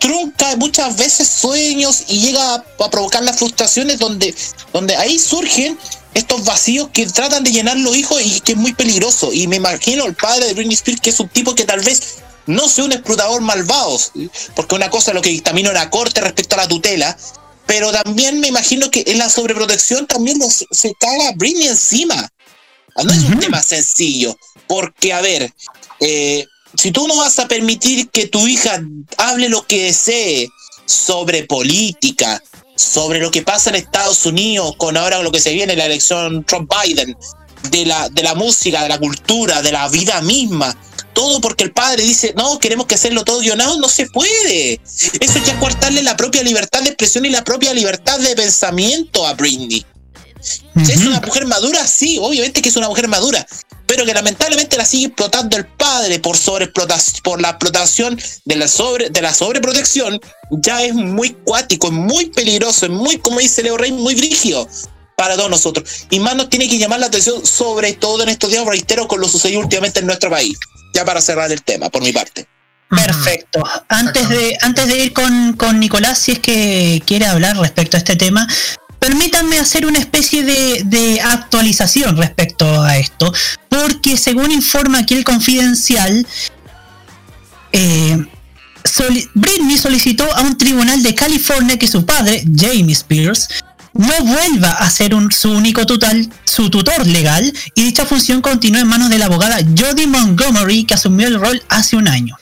trunca 0.00 0.54
muchas 0.56 0.96
veces 0.96 1.28
sueños 1.28 2.04
y 2.08 2.20
llega 2.20 2.56
a, 2.56 2.90
provocar 2.90 3.22
las 3.22 3.38
frustraciones 3.38 3.98
donde, 3.98 4.34
donde 4.72 4.96
ahí 4.96 5.18
surgen 5.18 5.78
estos 6.12 6.44
vacíos 6.44 6.90
que 6.92 7.06
tratan 7.06 7.42
de 7.42 7.52
llenar 7.52 7.76
los 7.78 7.96
hijos 7.96 8.20
y 8.22 8.40
que 8.40 8.52
es 8.52 8.58
muy 8.58 8.74
peligroso. 8.74 9.32
Y 9.32 9.46
me 9.46 9.56
imagino 9.56 10.04
el 10.04 10.14
padre 10.14 10.46
de 10.46 10.54
Britney 10.54 10.74
Spears 10.74 11.00
que 11.00 11.10
es 11.10 11.20
un 11.20 11.28
tipo 11.28 11.54
que 11.54 11.64
tal 11.64 11.80
vez 11.80 12.16
no 12.46 12.68
sea 12.68 12.84
un 12.84 12.92
explotador 12.92 13.40
malvado, 13.40 13.98
porque 14.54 14.74
una 14.74 14.90
cosa 14.90 15.10
es 15.10 15.14
lo 15.14 15.22
que 15.22 15.30
dictamina 15.30 15.72
la 15.72 15.90
corte 15.90 16.20
respecto 16.20 16.54
a 16.56 16.58
la 16.58 16.68
tutela, 16.68 17.16
pero 17.66 17.90
también 17.92 18.40
me 18.40 18.48
imagino 18.48 18.90
que 18.90 19.04
en 19.06 19.18
la 19.18 19.28
sobreprotección 19.30 20.06
también 20.06 20.38
los- 20.38 20.66
se 20.70 20.92
caga 20.98 21.32
Britney 21.36 21.68
encima. 21.68 22.28
No 23.04 23.12
es 23.12 23.24
un 23.24 23.40
tema 23.40 23.60
sencillo, 23.62 24.36
porque 24.68 25.12
a 25.12 25.20
ver, 25.20 25.52
eh, 26.00 26.44
si 26.76 26.92
tú 26.92 27.08
no 27.08 27.16
vas 27.16 27.38
a 27.40 27.48
permitir 27.48 28.08
que 28.10 28.26
tu 28.28 28.46
hija 28.46 28.80
hable 29.16 29.48
lo 29.48 29.66
que 29.66 29.84
desee 29.84 30.48
sobre 30.86 31.44
política, 31.44 32.40
sobre 32.76 33.18
lo 33.20 33.30
que 33.30 33.42
pasa 33.42 33.70
en 33.70 33.76
Estados 33.76 34.26
Unidos 34.26 34.74
con 34.76 34.96
ahora 34.96 35.22
lo 35.22 35.32
que 35.32 35.40
se 35.40 35.52
viene, 35.52 35.74
la 35.76 35.86
elección 35.86 36.44
Trump-Biden, 36.44 37.16
de 37.70 37.86
la, 37.86 38.08
de 38.10 38.22
la 38.22 38.34
música, 38.34 38.82
de 38.82 38.88
la 38.90 38.98
cultura, 38.98 39.62
de 39.62 39.72
la 39.72 39.88
vida 39.88 40.20
misma, 40.20 40.76
todo 41.14 41.40
porque 41.40 41.64
el 41.64 41.72
padre 41.72 42.02
dice, 42.02 42.34
no, 42.36 42.58
queremos 42.58 42.86
que 42.86 42.96
hacerlo 42.96 43.24
todo 43.24 43.40
guionado, 43.40 43.78
no 43.78 43.88
se 43.88 44.06
puede. 44.06 44.80
Eso 45.20 45.38
ya 45.44 45.52
es 45.52 45.58
coartarle 45.58 46.02
la 46.02 46.16
propia 46.16 46.42
libertad 46.42 46.82
de 46.82 46.88
expresión 46.88 47.24
y 47.24 47.30
la 47.30 47.44
propia 47.44 47.72
libertad 47.72 48.18
de 48.18 48.34
pensamiento 48.36 49.26
a 49.26 49.34
Britney. 49.34 49.86
¿Es 50.76 51.06
una 51.06 51.20
mujer 51.20 51.46
madura? 51.46 51.86
Sí, 51.86 52.18
obviamente 52.20 52.60
que 52.60 52.68
es 52.68 52.76
una 52.76 52.88
mujer 52.88 53.08
madura, 53.08 53.46
pero 53.86 54.04
que 54.04 54.12
lamentablemente 54.12 54.76
la 54.76 54.84
sigue 54.84 55.06
explotando 55.06 55.56
el 55.56 55.66
padre 55.66 56.18
por 56.18 56.36
sobreexplotación, 56.36 57.22
por 57.22 57.40
la 57.40 57.50
explotación 57.50 58.20
de 58.44 58.56
la 58.56 58.68
sobre, 58.68 59.08
de 59.08 59.22
la 59.22 59.32
sobreprotección, 59.32 60.20
ya 60.50 60.82
es 60.82 60.94
muy 60.94 61.30
cuático, 61.30 61.86
es 61.86 61.92
muy 61.94 62.26
peligroso, 62.26 62.86
es 62.86 62.92
muy, 62.92 63.18
como 63.18 63.38
dice 63.38 63.62
Leo 63.62 63.78
Rey, 63.78 63.92
muy 63.92 64.14
brígido 64.14 64.68
para 65.16 65.36
todos 65.36 65.50
nosotros. 65.50 65.88
Y 66.10 66.20
más 66.20 66.36
nos 66.36 66.50
tiene 66.50 66.68
que 66.68 66.78
llamar 66.78 67.00
la 67.00 67.06
atención, 67.06 67.44
sobre 67.46 67.92
todo 67.94 68.22
en 68.22 68.28
estos 68.28 68.50
días, 68.50 68.66
reitero, 68.66 69.08
con 69.08 69.20
lo 69.20 69.28
sucedido 69.28 69.60
últimamente 69.60 70.00
en 70.00 70.06
nuestro 70.06 70.28
país. 70.28 70.58
Ya 70.94 71.04
para 71.04 71.20
cerrar 71.20 71.50
el 71.52 71.62
tema, 71.62 71.90
por 71.90 72.02
mi 72.02 72.12
parte. 72.12 72.46
Perfecto. 72.88 73.62
Antes 73.88 74.28
de, 74.28 74.56
antes 74.62 74.86
de 74.86 75.04
ir 75.04 75.12
con, 75.12 75.54
con 75.54 75.80
Nicolás, 75.80 76.18
si 76.18 76.32
es 76.32 76.38
que 76.38 77.02
quiere 77.04 77.26
hablar 77.26 77.56
respecto 77.58 77.96
a 77.96 77.98
este 77.98 78.14
tema, 78.14 78.46
permítanme 79.00 79.58
hacer 79.58 79.84
una 79.84 79.98
especie 79.98 80.44
de, 80.44 80.82
de 80.84 81.20
actualización 81.20 82.16
respecto 82.16 82.80
a 82.82 82.96
esto, 82.96 83.32
porque 83.68 84.16
según 84.16 84.52
informa 84.52 84.98
aquí 85.00 85.14
el 85.14 85.24
confidencial, 85.24 86.24
eh, 87.72 88.24
soli- 88.84 89.28
Britney 89.34 89.76
solicitó 89.78 90.32
a 90.34 90.42
un 90.42 90.56
tribunal 90.56 91.02
de 91.02 91.14
California 91.14 91.76
que 91.78 91.88
su 91.88 92.06
padre, 92.06 92.44
Jamie 92.56 92.92
Spears, 92.92 93.48
no 93.94 94.24
vuelva 94.24 94.72
a 94.72 94.90
ser 94.90 95.14
su 95.30 95.50
único 95.50 95.86
tutal, 95.86 96.28
su 96.44 96.68
tutor 96.68 97.06
legal 97.06 97.52
y 97.74 97.84
dicha 97.84 98.04
función 98.04 98.40
continúe 98.40 98.80
en 98.80 98.88
manos 98.88 99.08
de 99.08 99.18
la 99.18 99.26
abogada 99.26 99.58
Jodie 99.76 100.06
Montgomery 100.06 100.84
que 100.84 100.94
asumió 100.94 101.26
el 101.28 101.40
rol 101.40 101.62
hace 101.68 101.96
un 101.96 102.08
año. 102.08 102.36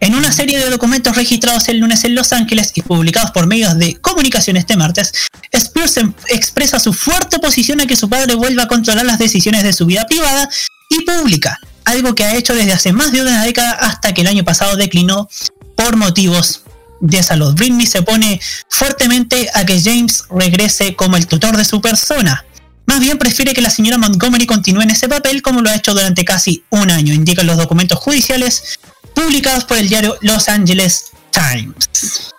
En 0.00 0.14
una 0.14 0.30
serie 0.30 0.58
de 0.60 0.70
documentos 0.70 1.16
registrados 1.16 1.68
el 1.68 1.78
lunes 1.78 2.04
en 2.04 2.14
Los 2.14 2.32
Ángeles 2.32 2.70
y 2.76 2.82
publicados 2.82 3.32
por 3.32 3.48
medios 3.48 3.76
de 3.78 3.96
comunicación 3.96 4.56
este 4.56 4.76
martes, 4.76 5.12
Spears 5.50 5.96
em- 5.96 6.12
expresa 6.28 6.78
su 6.78 6.92
fuerte 6.92 7.36
oposición 7.36 7.80
a 7.80 7.86
que 7.86 7.96
su 7.96 8.08
padre 8.08 8.36
vuelva 8.36 8.62
a 8.64 8.68
controlar 8.68 9.04
las 9.04 9.18
decisiones 9.18 9.64
de 9.64 9.72
su 9.72 9.86
vida 9.86 10.06
privada 10.06 10.48
y 10.88 11.04
pública, 11.04 11.58
algo 11.84 12.14
que 12.14 12.24
ha 12.24 12.36
hecho 12.36 12.54
desde 12.54 12.72
hace 12.72 12.92
más 12.92 13.10
de 13.10 13.22
una 13.22 13.42
década 13.42 13.72
hasta 13.72 14.14
que 14.14 14.20
el 14.20 14.28
año 14.28 14.44
pasado 14.44 14.76
declinó 14.76 15.28
por 15.74 15.96
motivos 15.96 16.62
de 17.00 17.22
salud. 17.22 17.54
Britney 17.54 17.86
se 17.86 18.00
opone 18.00 18.40
fuertemente 18.68 19.48
a 19.54 19.64
que 19.64 19.80
James 19.80 20.24
regrese 20.30 20.96
como 20.96 21.16
el 21.16 21.26
tutor 21.26 21.56
de 21.56 21.64
su 21.64 21.80
persona. 21.80 22.44
Más 22.86 23.00
bien 23.00 23.18
prefiere 23.18 23.52
que 23.52 23.60
la 23.60 23.70
señora 23.70 23.98
Montgomery 23.98 24.46
continúe 24.46 24.82
en 24.82 24.90
ese 24.90 25.08
papel 25.08 25.42
como 25.42 25.60
lo 25.60 25.68
ha 25.68 25.76
hecho 25.76 25.92
durante 25.92 26.24
casi 26.24 26.64
un 26.70 26.90
año, 26.90 27.12
indican 27.12 27.46
los 27.46 27.58
documentos 27.58 27.98
judiciales 27.98 28.78
publicados 29.14 29.64
por 29.64 29.76
el 29.76 29.88
diario 29.88 30.16
Los 30.22 30.48
Angeles 30.48 31.12
Times. 31.30 32.32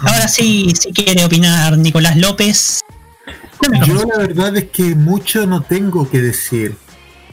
Ahora 0.00 0.28
sí, 0.28 0.72
si 0.78 0.92
quiere 0.92 1.24
opinar 1.24 1.78
Nicolás 1.78 2.16
López. 2.16 2.80
Yo 3.86 4.04
la 4.04 4.18
verdad 4.18 4.56
es 4.56 4.64
que 4.70 4.94
mucho 4.94 5.46
no 5.46 5.62
tengo 5.62 6.10
que 6.10 6.20
decir, 6.20 6.76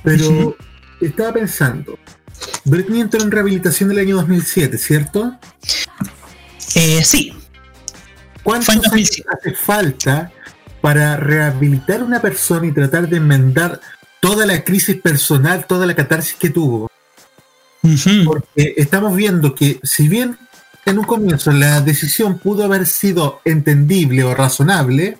pero 0.03 0.55
estaba 1.01 1.33
pensando. 1.33 1.97
Britney 2.65 3.01
entró 3.01 3.21
en 3.21 3.31
rehabilitación 3.31 3.91
en 3.91 3.97
el 3.97 4.05
año 4.05 4.15
2007, 4.17 4.77
¿cierto? 4.77 5.37
Eh, 6.75 7.03
sí. 7.03 7.33
¿Cuántos 8.43 8.69
años 8.69 8.89
hace 8.91 9.53
falta 9.53 10.31
para 10.81 11.17
rehabilitar 11.17 12.01
a 12.01 12.05
una 12.05 12.21
persona 12.21 12.65
y 12.65 12.71
tratar 12.71 13.07
de 13.07 13.17
enmendar 13.17 13.79
toda 14.19 14.45
la 14.45 14.63
crisis 14.63 14.97
personal, 14.97 15.65
toda 15.67 15.85
la 15.85 15.95
catarsis 15.95 16.35
que 16.35 16.49
tuvo? 16.49 16.89
Porque 18.25 18.75
estamos 18.77 19.15
viendo 19.15 19.55
que 19.55 19.79
si 19.83 20.07
bien 20.07 20.37
en 20.85 20.99
un 20.99 21.05
comienzo 21.05 21.51
la 21.51 21.81
decisión 21.81 22.39
pudo 22.39 22.63
haber 22.63 22.85
sido 22.85 23.41
entendible 23.45 24.23
o 24.23 24.33
razonable, 24.33 25.17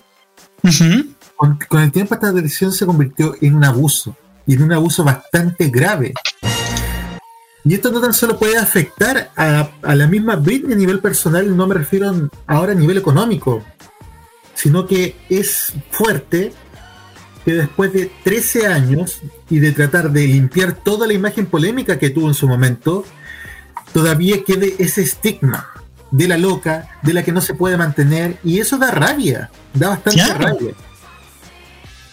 con, 1.36 1.58
con 1.68 1.82
el 1.82 1.92
tiempo 1.92 2.14
esta 2.14 2.32
decisión 2.32 2.72
se 2.72 2.86
convirtió 2.86 3.34
en 3.40 3.56
un 3.56 3.64
abuso 3.64 4.16
y 4.46 4.54
en 4.54 4.62
un 4.62 4.72
abuso 4.72 5.04
bastante 5.04 5.68
grave. 5.68 6.14
Y 7.64 7.74
esto 7.74 7.90
no 7.92 8.00
tan 8.00 8.12
solo 8.12 8.38
puede 8.38 8.56
afectar 8.56 9.30
a, 9.36 9.70
a 9.82 9.94
la 9.94 10.06
misma 10.06 10.36
Britney 10.36 10.74
a 10.74 10.76
nivel 10.76 10.98
personal, 10.98 11.56
no 11.56 11.66
me 11.66 11.74
refiero 11.74 12.28
ahora 12.46 12.72
a 12.72 12.74
nivel 12.74 12.98
económico, 12.98 13.64
sino 14.54 14.86
que 14.86 15.16
es 15.28 15.72
fuerte 15.90 16.52
que 17.44 17.54
después 17.54 17.92
de 17.92 18.10
13 18.24 18.66
años 18.66 19.20
y 19.50 19.58
de 19.58 19.72
tratar 19.72 20.10
de 20.10 20.26
limpiar 20.26 20.72
toda 20.72 21.06
la 21.06 21.12
imagen 21.12 21.46
polémica 21.46 21.98
que 21.98 22.10
tuvo 22.10 22.28
en 22.28 22.34
su 22.34 22.48
momento, 22.48 23.04
todavía 23.92 24.44
quede 24.44 24.74
ese 24.78 25.02
estigma 25.02 25.68
de 26.10 26.28
la 26.28 26.38
loca, 26.38 26.88
de 27.02 27.14
la 27.14 27.24
que 27.24 27.32
no 27.32 27.40
se 27.40 27.54
puede 27.54 27.76
mantener, 27.76 28.38
y 28.44 28.60
eso 28.60 28.78
da 28.78 28.90
rabia, 28.90 29.50
da 29.74 29.90
bastante 29.90 30.34
rabia. 30.34 30.74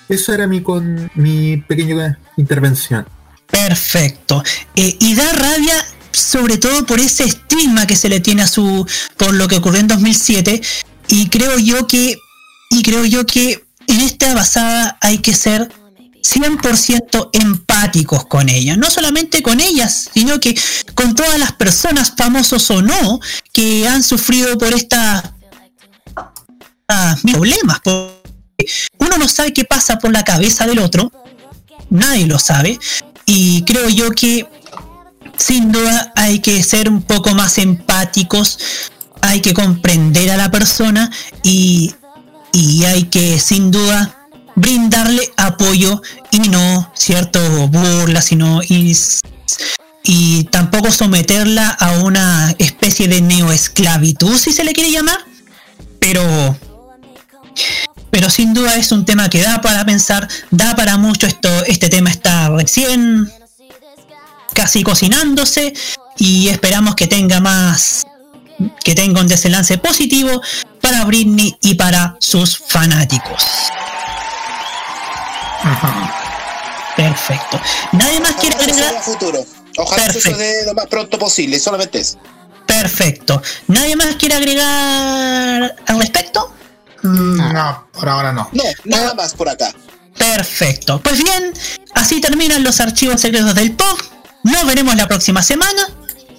Eso 0.08 0.34
era 0.34 0.48
mi, 0.48 0.62
con, 0.62 1.12
mi 1.16 1.58
pequeña 1.58 2.18
intervención. 2.38 3.06
Perfecto. 3.52 4.44
Eh, 4.76 4.96
y 5.00 5.16
da 5.16 5.32
rabia 5.34 5.86
sobre 6.12 6.58
todo 6.58 6.86
por 6.86 7.00
ese 7.00 7.24
estigma 7.24 7.88
que 7.88 7.96
se 7.96 8.10
le 8.10 8.20
tiene 8.20 8.42
a 8.42 8.48
su 8.48 8.86
por 9.18 9.34
lo 9.34 9.48
que 9.48 9.58
ocurrió 9.58 9.80
en 9.80 9.88
2007 9.88 10.62
y 11.08 11.30
creo 11.30 11.58
yo 11.60 11.88
que 11.88 12.18
y 12.70 12.82
creo 12.84 13.06
yo 13.06 13.26
que 13.26 13.64
en 13.88 14.02
esta 14.02 14.34
basada 14.34 14.98
hay 15.02 15.20
que 15.20 15.34
ser 15.34 15.72
100% 16.22 17.30
empáticos 17.34 18.26
con 18.26 18.50
ella, 18.50 18.78
no 18.78 18.90
solamente 18.92 19.42
con 19.42 19.60
ellas, 19.60 20.10
sino 20.14 20.40
que 20.40 20.56
con 20.94 21.16
todas 21.16 21.40
las 21.40 21.54
personas, 21.54 22.14
famosos 22.16 22.70
o 22.70 22.82
no, 22.82 23.20
que 23.52 23.88
han 23.88 24.04
sufrido 24.04 24.58
por 24.58 24.74
esta 24.74 25.34
ah, 26.88 27.16
problemas. 27.32 27.80
Porque 27.84 28.68
uno 29.00 29.18
no 29.18 29.28
sabe 29.28 29.54
qué 29.54 29.66
pasa 29.66 29.98
por 29.98 30.12
la 30.12 30.24
cabeza 30.24 30.68
del 30.68 30.80
otro, 30.80 31.12
nadie 31.90 32.28
lo 32.28 32.38
sabe, 32.38 32.78
y 33.32 33.62
creo 33.62 33.89
yo 33.89 34.10
que 34.10 34.48
sin 35.38 35.72
duda 35.72 36.12
hay 36.15 36.39
que 36.39 36.63
ser 36.63 36.89
un 36.89 37.04
poco 37.04 37.36
más 37.36 37.60
empáticos, 37.60 38.58
hay 39.22 39.39
que 39.42 39.54
comprender 39.54 40.32
a 40.32 40.38
la 40.38 40.50
persona 40.50 41.12
y, 41.44 41.94
y 42.54 42.86
hay 42.86 43.04
que 43.04 43.39
sin 43.39 43.70
duda 43.70 44.28
brindarle 44.56 45.32
apoyo 45.38 46.02
y 46.32 46.39
no 46.39 46.92
cierto 46.96 47.39
burla, 47.68 48.24
sino 48.24 48.63
y, 48.63 48.98
y 50.04 50.46
tampoco 50.46 50.92
someterla 50.92 51.70
a 51.70 52.00
una 52.00 52.56
especie 52.58 53.08
de 53.08 53.22
neoesclavitud, 53.22 54.38
si 54.39 54.52
se 54.52 54.63
le 54.63 54.74
quiere 54.74 54.92
llamar, 54.92 55.20
pero 56.00 56.58
pero 58.12 58.30
sin 58.30 58.54
duda 58.54 58.76
es 58.76 58.91
un 58.91 59.06
tema 59.06 59.30
que 59.30 59.41
da 59.41 59.62
para 59.62 59.86
pensar, 59.86 60.28
da 60.52 60.76
para 60.76 60.98
mucho 60.98 61.28
esto, 61.28 61.50
este 61.65 61.89
tema 61.89 62.10
está 62.10 62.50
recién 62.50 63.32
casi 64.54 64.84
cocinándose 64.84 65.74
y 66.17 66.50
esperamos 66.50 66.95
que 66.95 67.08
tenga 67.08 67.39
más 67.39 68.06
que 68.84 68.93
tenga 68.93 69.22
un 69.22 69.28
desenlace 69.28 69.78
positivo 69.78 70.41
para 70.82 71.06
Britney 71.06 71.58
y 71.62 71.76
para 71.76 72.17
sus 72.19 72.58
fanáticos. 72.58 73.45
Perfecto. 76.95 77.60
Nadie 77.93 78.19
más 78.19 78.34
quiere 78.34 78.56
Ojalá 78.56 78.72
agregar. 78.74 78.89
suceda 78.89 79.00
a 79.00 79.04
futuro. 79.04 79.45
Ojalá 79.78 80.04
Perfecto. 80.04 80.32
suceda 80.32 80.65
lo 80.65 80.74
más 80.74 80.88
pronto 80.88 81.17
posible, 81.17 81.60
solamente 81.60 82.00
eso. 82.00 82.17
Perfecto. 82.65 83.41
¿Nadie 83.67 83.95
más 83.95 84.15
quiere 84.15 84.36
agregar 84.36 85.76
al 85.88 86.00
respecto? 86.00 86.54
No, 87.04 87.88
por 87.94 88.10
ahora 88.10 88.32
no. 88.32 88.50
No, 88.52 88.64
nada 88.86 89.14
más 89.14 89.34
por 89.34 89.50
acá. 89.50 89.74
Perfecto. 90.18 91.00
Pues 91.02 91.24
bien, 91.24 91.54
así 91.96 92.20
terminan 92.20 92.64
los 92.64 92.80
archivos 92.80 93.22
secretos 93.22 93.56
del 93.56 93.72
pop. 93.72 94.00
Nos 94.44 94.66
veremos 94.66 94.96
la 94.96 95.08
próxima 95.08 95.42
semana. 95.42 95.88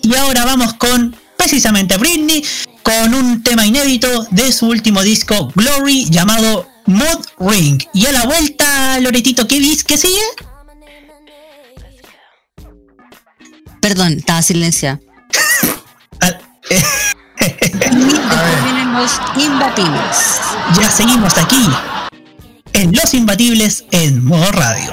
Y 0.03 0.15
ahora 0.15 0.45
vamos 0.45 0.75
con 0.75 1.17
precisamente 1.37 1.97
Britney 1.97 2.45
con 2.83 3.15
un 3.15 3.43
tema 3.43 3.67
inédito 3.67 4.27
de 4.31 4.53
su 4.53 4.67
último 4.67 5.03
disco 5.03 5.51
Glory 5.55 6.07
llamado 6.11 6.69
Mod 6.87 7.27
Ring. 7.39 7.83
Y 7.95 8.07
a 8.07 8.13
la 8.13 8.25
vuelta, 8.25 8.99
Loretito, 9.01 9.47
¿qué 9.47 9.59
vis 9.59 9.85
que 9.85 9.97
sigue? 9.97 10.21
Perdón, 13.81 14.15
estaba 14.19 14.43
silenciada. 14.43 15.01
los 18.93 19.21
imbatibles. 19.37 20.41
Ya 20.79 20.91
seguimos 20.91 21.37
aquí 21.39 21.69
en 22.73 22.93
Los 22.93 23.15
Imbatibles 23.15 23.85
en 23.91 24.25
modo 24.25 24.51
radio. 24.53 24.93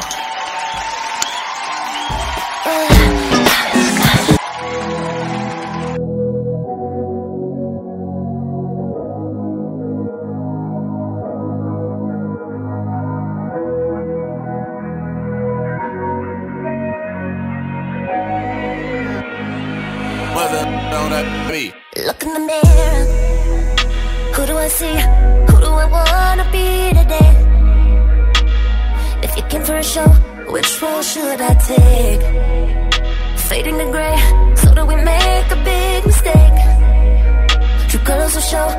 Show, 38.49 38.69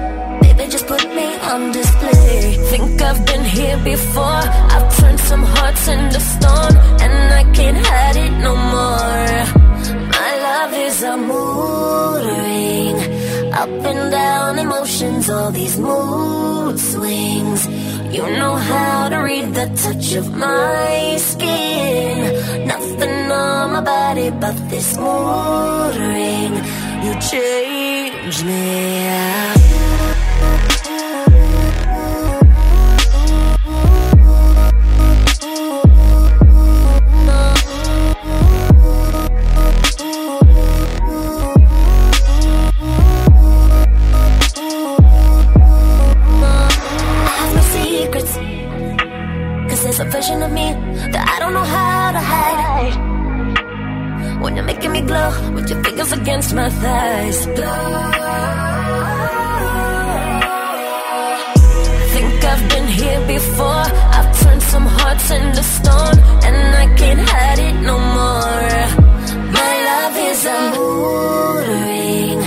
baby, 0.40 0.64
just 0.70 0.86
put 0.86 1.04
me 1.18 1.28
on 1.50 1.72
display. 1.72 2.56
Think 2.70 3.02
I've 3.08 3.22
been 3.26 3.44
here 3.44 3.78
before. 3.92 4.42
I've 4.74 4.88
turned 4.98 5.20
some 5.30 5.44
hearts 5.54 5.84
into 5.88 6.20
stone, 6.20 6.74
and 7.04 7.16
I 7.40 7.42
can't 7.56 7.80
hide 7.88 8.18
it 8.26 8.34
no 8.46 8.52
more. 8.74 9.34
My 10.16 10.32
love 10.48 10.72
is 10.86 11.02
a 11.12 11.16
mood 11.30 12.22
ring. 12.38 12.96
Up 13.62 13.74
and 13.90 14.02
down 14.10 14.58
emotions, 14.58 15.28
all 15.30 15.50
these 15.50 15.76
mood 15.78 16.78
swings. 16.78 17.60
You 18.16 18.24
know 18.40 18.54
how 18.70 19.08
to 19.12 19.18
read 19.28 19.48
the 19.58 19.66
touch 19.82 20.06
of 20.20 20.26
my 20.34 21.16
skin. 21.30 22.16
Nothing 22.72 23.18
on 23.42 23.72
my 23.74 23.82
body 23.82 24.30
but 24.30 24.56
this 24.70 24.96
mood 24.96 25.94
ring. 26.12 26.54
You 27.04 27.12
change 27.30 28.07
me. 28.44 29.67
Making 54.88 55.06
me 55.06 55.08
glow 55.08 55.52
with 55.54 55.70
your 55.70 55.82
fingers 55.84 56.12
against 56.12 56.54
my 56.54 56.70
thighs. 56.70 57.46
Think 62.12 62.44
I've 62.44 62.68
been 62.68 62.88
here 62.88 63.26
before. 63.26 63.84
I've 64.16 64.40
turned 64.40 64.62
some 64.62 64.86
hearts 64.86 65.30
into 65.30 65.62
stone, 65.62 66.18
and 66.46 66.76
I 66.76 66.86
can't 66.96 67.20
hide 67.20 67.58
it 67.58 67.76
no 67.90 67.98
more. 67.98 68.76
My 69.58 69.72
love 69.88 70.16
is 70.30 70.40
a 70.56 70.58
mood 70.74 71.68
ring, 71.68 72.38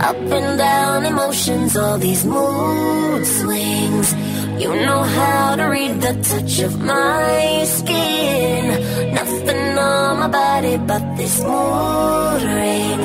up 0.00 0.16
and 0.38 0.58
down 0.58 1.06
emotions, 1.06 1.76
all 1.76 1.98
these 1.98 2.24
mood 2.24 3.26
swings. 3.26 4.14
You 4.62 4.70
know 4.86 5.02
how 5.02 5.56
to 5.56 5.64
read 5.64 6.00
the 6.00 6.14
touch 6.22 6.60
of 6.60 6.80
my 6.80 7.64
skin. 7.66 9.14
Nothing 9.14 9.31
nothing 9.52 9.78
on 9.78 10.18
my 10.18 10.28
body 10.28 10.76
but 10.78 11.16
this 11.16 11.42
morning. 11.42 12.98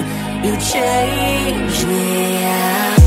You 0.45 0.53
changed 0.57 1.87
me. 1.87 2.45
I 2.45 3.06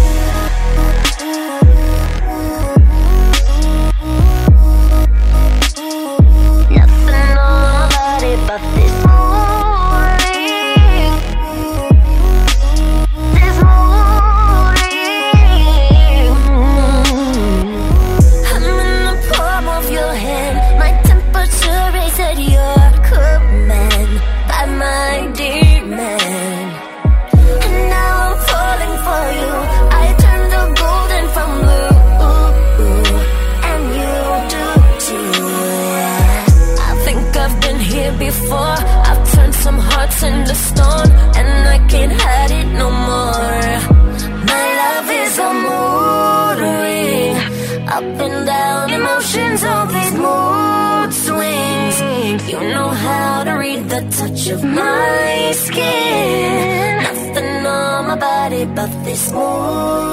of 54.53 54.65
my 54.65 55.53
skin. 55.53 57.03
Nothing 57.03 57.67
on 57.67 58.07
my 58.09 58.17
body 58.17 58.65
but 58.77 58.91
this 59.05 59.33
mood. 59.33 60.11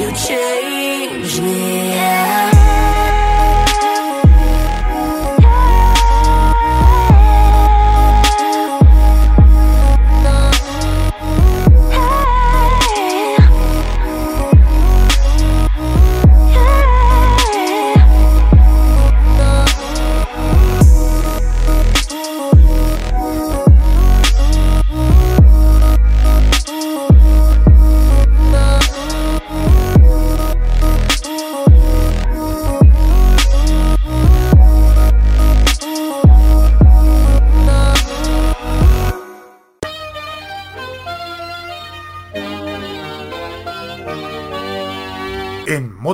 You 0.00 0.10
change 0.28 1.40
me. 1.40 1.92
En 1.92 2.51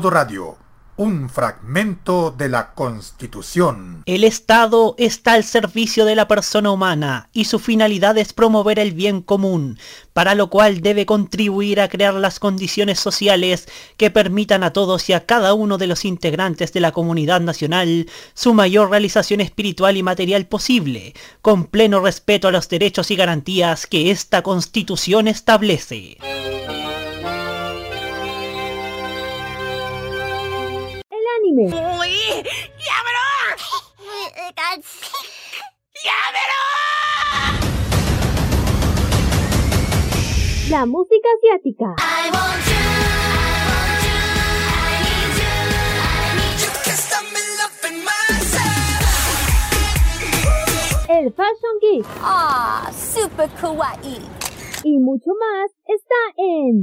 radio, 0.06 0.56
un 0.96 1.28
fragmento 1.28 2.34
de 2.36 2.48
la 2.48 2.72
Constitución. 2.74 4.02
El 4.06 4.24
Estado 4.24 4.94
está 4.98 5.34
al 5.34 5.44
servicio 5.44 6.04
de 6.04 6.14
la 6.14 6.26
persona 6.26 6.70
humana 6.70 7.28
y 7.32 7.44
su 7.44 7.58
finalidad 7.58 8.16
es 8.18 8.32
promover 8.32 8.78
el 8.78 8.92
bien 8.92 9.22
común, 9.22 9.78
para 10.12 10.34
lo 10.34 10.50
cual 10.50 10.80
debe 10.80 11.06
contribuir 11.06 11.80
a 11.80 11.88
crear 11.88 12.14
las 12.14 12.38
condiciones 12.40 12.98
sociales 12.98 13.68
que 13.96 14.10
permitan 14.10 14.64
a 14.64 14.72
todos 14.72 15.08
y 15.08 15.12
a 15.12 15.26
cada 15.26 15.54
uno 15.54 15.78
de 15.78 15.86
los 15.86 16.04
integrantes 16.04 16.72
de 16.72 16.80
la 16.80 16.92
comunidad 16.92 17.40
nacional 17.40 18.06
su 18.34 18.54
mayor 18.54 18.90
realización 18.90 19.40
espiritual 19.40 19.96
y 19.96 20.02
material 20.02 20.46
posible, 20.46 21.14
con 21.42 21.66
pleno 21.66 22.00
respeto 22.00 22.48
a 22.48 22.52
los 22.52 22.68
derechos 22.68 23.10
y 23.10 23.16
garantías 23.16 23.86
que 23.86 24.10
esta 24.10 24.42
Constitución 24.42 25.28
establece. 25.28 26.18
El 31.58 31.74
anime. 31.74 32.44
La 40.70 40.86
música 40.86 41.28
asiática. 41.36 41.96
El 51.08 51.32
Fashion 51.32 51.78
Geek. 51.80 52.06
Ah, 52.22 52.92
super 52.92 53.50
kawaii. 53.60 54.20
Y 54.84 54.98
mucho 54.98 55.30
más 55.40 55.70
está 55.86 56.14
en 56.36 56.82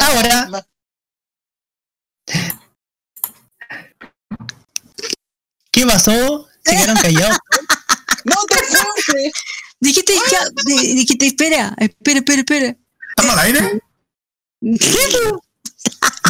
Ahora. 0.00 0.64
¿Qué 5.70 5.86
pasó? 5.86 6.48
¿Se 6.64 6.72
quedaron 6.76 6.96
callados? 6.96 7.36
¡No 8.24 8.36
te 8.48 8.54
fuiste! 8.56 9.32
Dijiste, 9.80 10.14
ya, 10.30 10.46
di- 10.64 10.94
dijiste, 10.94 11.26
espera, 11.26 11.74
espera, 11.78 12.18
espera, 12.20 12.38
espera. 12.40 12.76
¿Estamos 13.10 13.32
al 13.32 13.38
aire? 13.40 13.80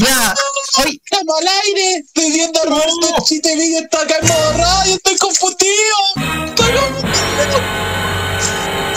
Ya, 0.01 0.35
hoy 0.79 1.01
estamos 1.05 1.41
al 1.41 1.47
aire. 1.47 1.99
Estoy 1.99 2.33
viendo 2.33 2.61
a 2.61 2.65
Roberto 2.65 3.25
Chiste 3.25 3.55
Video 3.55 3.79
está 3.85 4.01
acá 4.03 4.17
en 4.21 4.27
modo 4.27 4.53
radio. 4.59 4.95
Estoy 4.97 5.17
confundido. 5.17 5.97
Estoy 6.47 6.73
confundido. 6.75 7.61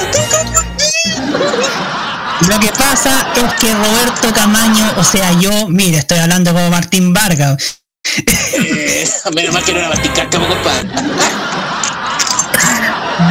Estoy 0.01 0.26
confundido. 0.32 2.07
Lo 2.46 2.60
que 2.60 2.68
pasa 2.68 3.34
es 3.36 3.54
que 3.56 3.74
Roberto 3.74 4.32
Camaño, 4.34 4.94
o 4.98 5.04
sea, 5.04 5.34
yo, 5.40 5.68
mire, 5.70 5.98
estoy 5.98 6.20
hablando 6.20 6.54
como 6.54 6.70
Martín 6.70 7.14
Vargas. 7.14 7.82
Eh, 8.26 9.10
menos 9.36 9.54
mal 9.54 9.64
que 9.64 9.74
no 9.74 9.80
era 9.80 9.90
Martín 9.90 10.12
Cárcamo, 10.14 10.48
compadre. 10.48 10.88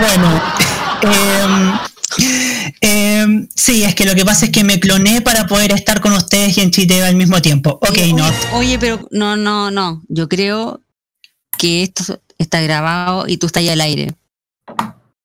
Bueno, 0.00 0.42
em, 1.02 1.78
em, 2.80 3.48
sí, 3.54 3.84
es 3.84 3.94
que 3.94 4.04
lo 4.04 4.14
que 4.14 4.24
pasa 4.24 4.46
es 4.46 4.50
que 4.50 4.64
me 4.64 4.80
cloné 4.80 5.22
para 5.22 5.46
poder 5.46 5.72
estar 5.72 6.00
con 6.00 6.12
ustedes 6.12 6.58
y 6.58 6.60
en 6.60 6.70
Chiteo 6.70 7.06
al 7.06 7.14
mismo 7.14 7.40
tiempo. 7.40 7.78
Ok, 7.80 7.90
Oye, 7.90 8.12
no. 8.12 8.30
Oye, 8.52 8.78
pero 8.78 9.06
no, 9.12 9.36
no, 9.36 9.70
no. 9.70 10.02
Yo 10.08 10.28
creo 10.28 10.82
que 11.56 11.84
esto 11.84 12.20
está 12.38 12.60
grabado 12.60 13.26
y 13.28 13.36
tú 13.36 13.46
estás 13.46 13.60
ahí 13.60 13.68
al 13.68 13.80
aire. 13.80 14.14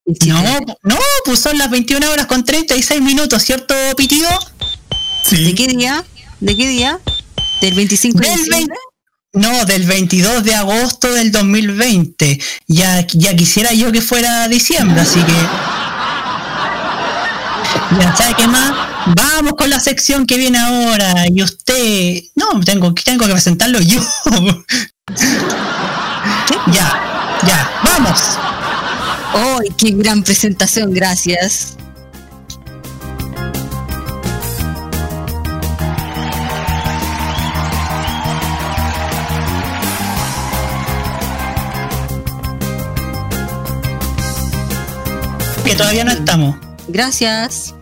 No, 0.04 0.42
no, 0.82 0.98
pues 1.24 1.38
son 1.38 1.58
las 1.58 1.70
21 1.70 2.10
horas 2.10 2.26
con 2.26 2.44
36 2.44 3.00
minutos, 3.00 3.42
¿cierto, 3.42 3.74
Pitido? 3.96 4.28
Sí. 5.24 5.44
¿De 5.44 5.54
qué 5.54 5.68
día? 5.68 6.04
¿De 6.40 6.56
qué 6.56 6.66
día? 6.68 6.98
¿Del 7.60 7.74
25 7.74 8.18
de 8.18 8.28
Del 8.28 8.36
diciembre? 8.38 8.76
No, 9.34 9.64
del 9.64 9.84
22 9.84 10.44
de 10.44 10.54
agosto 10.54 11.10
del 11.12 11.32
2020. 11.32 12.38
Ya, 12.66 13.06
ya 13.14 13.34
quisiera 13.34 13.72
yo 13.72 13.90
que 13.90 14.02
fuera 14.02 14.46
diciembre, 14.48 15.00
así 15.00 15.20
que. 15.20 15.32
Ya 17.98 18.14
sabe 18.14 18.34
qué 18.36 18.46
más. 18.46 18.72
Vamos 19.16 19.54
con 19.54 19.70
la 19.70 19.80
sección 19.80 20.26
que 20.26 20.36
viene 20.36 20.58
ahora. 20.58 21.26
Y 21.32 21.42
usted. 21.42 22.22
No, 22.34 22.60
tengo, 22.60 22.92
tengo 22.92 23.26
que 23.26 23.32
presentarlo 23.32 23.80
yo. 23.80 24.00
ya, 26.66 27.40
ya, 27.46 27.80
vamos. 27.84 28.20
¡Ay, 29.34 29.68
qué 29.76 29.90
gran 29.92 30.22
presentación! 30.22 30.92
Gracias. 30.92 31.76
Que 45.64 45.74
todavía 45.74 46.04
no 46.04 46.12
estamos. 46.12 46.56
Gracias. 46.88 47.74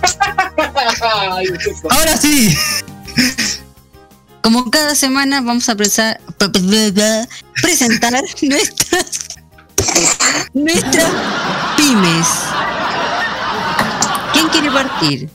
Ahora 1.90 2.16
sí. 2.16 2.56
Como 4.42 4.70
cada 4.70 4.94
semana 4.94 5.40
vamos 5.40 5.68
a 5.68 5.74
presar- 5.74 6.20
pre- 6.38 6.48
pre- 6.50 6.92
pre- 6.92 7.28
presentar 7.62 8.12
nuestras 8.42 9.28
nuestras 10.54 11.10
pymes. 11.76 12.26
¿Quién 14.32 14.48
quiere 14.48 14.70
partir? 14.70 15.30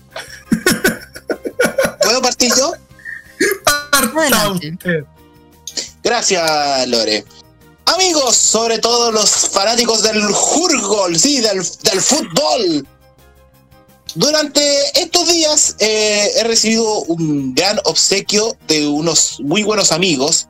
¿Puedo 2.02 2.22
partir 2.22 2.52
yo? 2.58 2.74
Adelante. 3.92 5.06
Gracias, 6.04 6.88
Lore. 6.88 7.26
Amigos, 7.86 8.36
sobre 8.36 8.80
todo 8.80 9.12
los 9.12 9.30
fanáticos 9.50 10.04
del 10.04 10.22
Jurgol, 10.32 11.18
sí, 11.20 11.42
del, 11.42 11.64
del 11.84 12.02
fútbol. 12.02 12.88
Durante 14.16 14.62
estos 15.00 15.28
días 15.28 15.76
eh, 15.80 16.32
he 16.38 16.44
recibido 16.44 17.02
un 17.04 17.54
gran 17.54 17.80
obsequio 17.86 18.58
de 18.68 18.88
unos 18.88 19.40
muy 19.40 19.64
buenos 19.64 19.92
amigos 19.92 20.48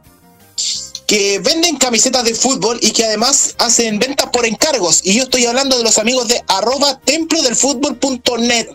que 1.09 1.39
venden 1.39 1.77
camisetas 1.77 2.23
de 2.23 2.35
fútbol 2.35 2.77
y 2.83 2.91
que 2.91 3.03
además 3.03 3.55
hacen 3.57 3.97
ventas 3.97 4.29
por 4.31 4.45
encargos. 4.45 5.01
Y 5.03 5.15
yo 5.15 5.23
estoy 5.23 5.43
hablando 5.47 5.75
de 5.75 5.83
los 5.83 5.97
amigos 5.97 6.27
de 6.27 6.39
arroba 6.47 6.99
templodelfutbol.net 6.99 8.67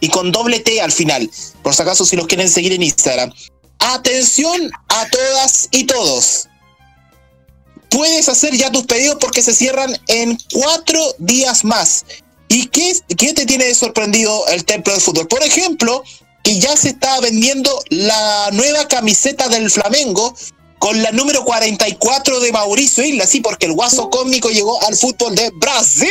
y 0.00 0.08
con 0.08 0.32
doble 0.32 0.58
T 0.58 0.80
al 0.80 0.90
final, 0.90 1.30
por 1.62 1.76
si 1.76 1.82
acaso 1.82 2.04
si 2.04 2.16
los 2.16 2.26
quieren 2.26 2.50
seguir 2.50 2.72
en 2.72 2.82
Instagram. 2.82 3.32
Atención 3.78 4.72
a 4.88 5.08
todas 5.08 5.68
y 5.70 5.84
todos. 5.84 6.48
Puedes 7.90 8.28
hacer 8.28 8.56
ya 8.56 8.72
tus 8.72 8.84
pedidos 8.86 9.18
porque 9.20 9.40
se 9.40 9.54
cierran 9.54 9.96
en 10.08 10.36
cuatro 10.52 11.00
días 11.18 11.64
más. 11.64 12.06
¿Y 12.48 12.66
qué, 12.66 12.92
qué 13.16 13.34
te 13.34 13.46
tiene 13.46 13.72
sorprendido 13.76 14.48
el 14.48 14.64
Templo 14.64 14.94
del 14.94 15.00
Fútbol? 15.00 15.28
Por 15.28 15.44
ejemplo, 15.44 16.02
que 16.42 16.58
ya 16.58 16.76
se 16.76 16.88
está 16.88 17.20
vendiendo 17.20 17.70
la 17.90 18.50
nueva 18.52 18.88
camiseta 18.88 19.48
del 19.48 19.70
Flamengo 19.70 20.34
con 20.78 21.02
la 21.02 21.12
número 21.12 21.44
44 21.44 22.40
de 22.40 22.52
Mauricio 22.52 23.04
Isla, 23.04 23.26
sí, 23.26 23.40
porque 23.40 23.66
el 23.66 23.72
guaso 23.72 24.10
cósmico 24.10 24.50
llegó 24.50 24.82
al 24.84 24.96
fútbol 24.96 25.34
de 25.34 25.50
Brasil. 25.54 26.10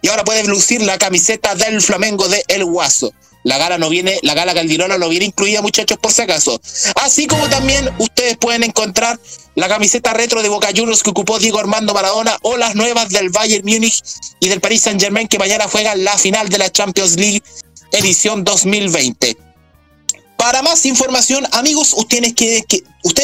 Y 0.00 0.08
ahora 0.08 0.24
puedes 0.24 0.46
lucir 0.48 0.82
la 0.82 0.98
camiseta 0.98 1.54
del 1.54 1.80
Flamengo 1.80 2.28
de 2.28 2.44
El 2.48 2.64
Guaso. 2.64 3.12
La 3.44 3.58
gala 3.58 3.76
no 3.76 3.88
viene, 3.88 4.18
la 4.22 4.34
gala 4.34 4.54
Caldirona 4.54 4.98
no 4.98 5.08
viene 5.08 5.26
incluida, 5.26 5.62
muchachos, 5.62 5.98
por 5.98 6.12
si 6.12 6.22
acaso. 6.22 6.60
Así 6.96 7.26
como 7.26 7.48
también 7.48 7.90
ustedes 7.98 8.36
pueden 8.36 8.62
encontrar 8.62 9.18
la 9.56 9.68
camiseta 9.68 10.14
retro 10.14 10.42
de 10.42 10.48
Boca 10.48 10.68
Juniors 10.68 11.02
que 11.02 11.10
ocupó 11.10 11.38
Diego 11.38 11.58
Armando 11.58 11.92
Maradona 11.92 12.38
o 12.42 12.56
las 12.56 12.76
nuevas 12.76 13.08
del 13.08 13.30
Bayern 13.30 13.66
Múnich 13.66 14.02
y 14.38 14.48
del 14.48 14.60
Paris 14.60 14.82
Saint 14.82 15.00
Germain 15.00 15.26
que 15.26 15.38
mañana 15.38 15.66
juegan 15.68 16.04
la 16.04 16.16
final 16.16 16.48
de 16.48 16.58
la 16.58 16.70
Champions 16.70 17.16
League 17.16 17.42
edición 17.90 18.44
2020. 18.44 19.51
Para 20.42 20.60
más 20.60 20.84
información, 20.86 21.46
amigos, 21.52 21.94
ustedes, 21.94 22.34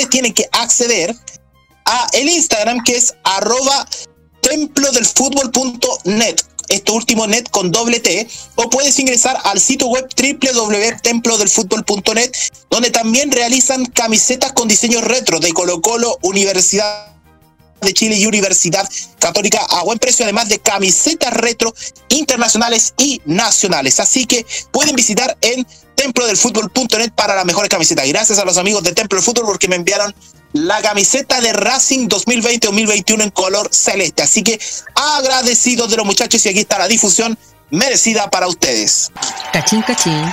tienen 0.09 0.33
que 0.33 0.49
acceder 0.53 1.16
a 1.85 2.07
el 2.12 2.29
Instagram 2.29 2.85
que 2.85 2.95
es 2.95 3.12
arroba 3.25 3.89
templodelfutbol.net. 4.41 6.37
Esto 6.69 6.95
último 6.95 7.27
net 7.27 7.51
con 7.51 7.73
doble 7.73 7.99
T. 7.99 8.29
O 8.55 8.71
puedes 8.71 8.97
ingresar 9.01 9.37
al 9.43 9.59
sitio 9.59 9.89
web 9.89 10.07
www.templodelfutbol.net 10.16 12.31
donde 12.71 12.93
también 12.93 13.33
realizan 13.33 13.85
camisetas 13.87 14.53
con 14.53 14.69
diseños 14.69 15.03
retro 15.03 15.41
de 15.41 15.53
Colo 15.53 15.83
Colo, 15.83 16.19
Universidad 16.23 17.16
de 17.81 17.95
Chile 17.95 18.16
y 18.16 18.27
Universidad 18.27 18.89
Católica 19.19 19.59
a 19.71 19.83
buen 19.83 19.99
precio, 19.99 20.25
además 20.25 20.49
de 20.49 20.61
camisetas 20.61 21.35
retro 21.35 21.75
internacionales 22.11 22.95
y 22.97 23.21
nacionales. 23.25 23.99
Así 23.99 24.25
que 24.25 24.47
pueden 24.71 24.95
visitar 24.95 25.37
en 25.41 25.66
templodelfutbol.net 25.99 27.11
para 27.14 27.34
las 27.34 27.44
mejores 27.44 27.68
camisetas. 27.68 28.07
Gracias 28.09 28.38
a 28.38 28.44
los 28.44 28.57
amigos 28.57 28.82
de 28.84 28.92
Templo 28.92 29.16
del 29.18 29.24
Fútbol 29.24 29.44
porque 29.46 29.68
me 29.68 29.76
enviaron 29.76 30.14
la 30.53 30.80
camiseta 30.80 31.40
de 31.40 31.53
Racing 31.53 32.09
2020-2021 32.09 33.22
en 33.24 33.30
color 33.30 33.68
celeste. 33.72 34.22
Así 34.22 34.42
que 34.42 34.59
agradecidos 34.94 35.90
de 35.90 35.96
los 35.99 36.07
muchachos 36.07 36.44
y 36.46 36.49
aquí 36.49 36.61
está 36.61 36.78
la 36.78 36.88
difusión 36.88 37.36
merecida 37.70 38.30
para 38.30 38.46
ustedes. 38.46 39.11
Cachín, 39.53 39.82
cachín. 39.82 40.24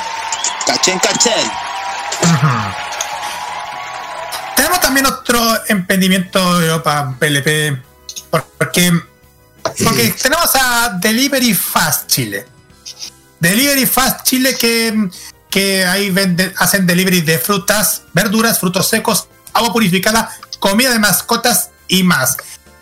Cachén, 0.65 0.99
cachén. 0.99 1.51
Tenemos 4.55 4.79
también 4.79 5.05
otro 5.05 5.39
emprendimiento 5.67 6.61
yo, 6.65 6.81
para 6.81 7.11
PLP, 7.19 7.77
por- 8.29 8.45
porque, 8.57 8.91
porque 9.83 10.09
tenemos 10.21 10.49
a 10.55 10.97
Delivery 11.01 11.53
Fast 11.53 12.07
Chile. 12.07 12.45
Delivery 13.39 13.85
Fast 13.85 14.23
Chile 14.23 14.55
que, 14.57 15.09
que 15.55 15.85
ahí 15.85 16.09
venden, 16.09 16.53
hacen 16.57 16.85
delivery 16.85 17.21
de 17.21 17.39
frutas, 17.39 18.01
verduras, 18.11 18.59
frutos 18.59 18.89
secos, 18.89 19.29
agua 19.53 19.71
purificada, 19.71 20.29
comida 20.59 20.91
de 20.91 20.99
mascotas 20.99 21.69
y 21.87 22.03
más. 22.03 22.35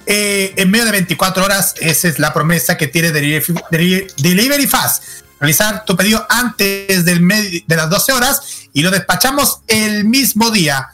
Eh, 0.08 0.56
en 0.58 0.72
medio 0.72 0.86
de 0.86 0.92
24 0.94 1.46
horas, 1.46 1.76
esa 1.80 2.08
es 2.08 2.18
la 2.18 2.34
promesa 2.34 2.76
que 2.76 2.88
tiene 2.88 3.12
Delivery, 3.12 4.08
Delivery- 4.18 4.68
Fast. 4.68 5.04
Realizar 5.40 5.86
tu 5.86 5.96
pedido 5.96 6.26
antes 6.28 7.06
del 7.06 7.64
de 7.68 7.76
las 7.76 7.92
12 7.92 8.12
horas 8.12 8.42
y 8.74 8.82
lo 8.82 8.90
despachamos 8.90 9.60
el 9.68 10.06
mismo 10.06 10.50
día 10.50 10.88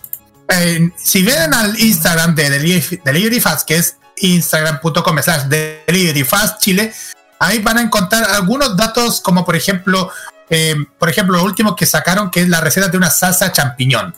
si 0.97 1.23
ven 1.23 1.55
al 1.55 1.79
Instagram 1.81 2.35
de 2.35 2.51
Delivery, 3.05 3.41
Fast, 3.41 3.67
que 3.67 3.77
es 3.77 3.97
instagram.com 4.17 5.19
slash 5.23 5.45
Delivery 5.45 6.25
Fast 6.25 6.61
Chile, 6.61 6.93
ahí 7.39 7.59
van 7.59 7.79
a 7.79 7.83
encontrar 7.83 8.25
algunos 8.31 8.77
datos 8.77 9.21
como 9.21 9.45
por 9.45 9.57
ejemplo, 9.57 10.11
eh, 10.51 10.77
por 10.99 11.09
ejemplo, 11.09 11.37
lo 11.39 11.45
último 11.45 11.75
que 11.77 11.87
sacaron 11.87 12.31
que 12.31 12.43
es 12.43 12.49
la 12.49 12.61
receta 12.61 12.89
de 12.89 12.97
una 12.97 13.11
salsa 13.11 13.53
champiñón. 13.53 14.15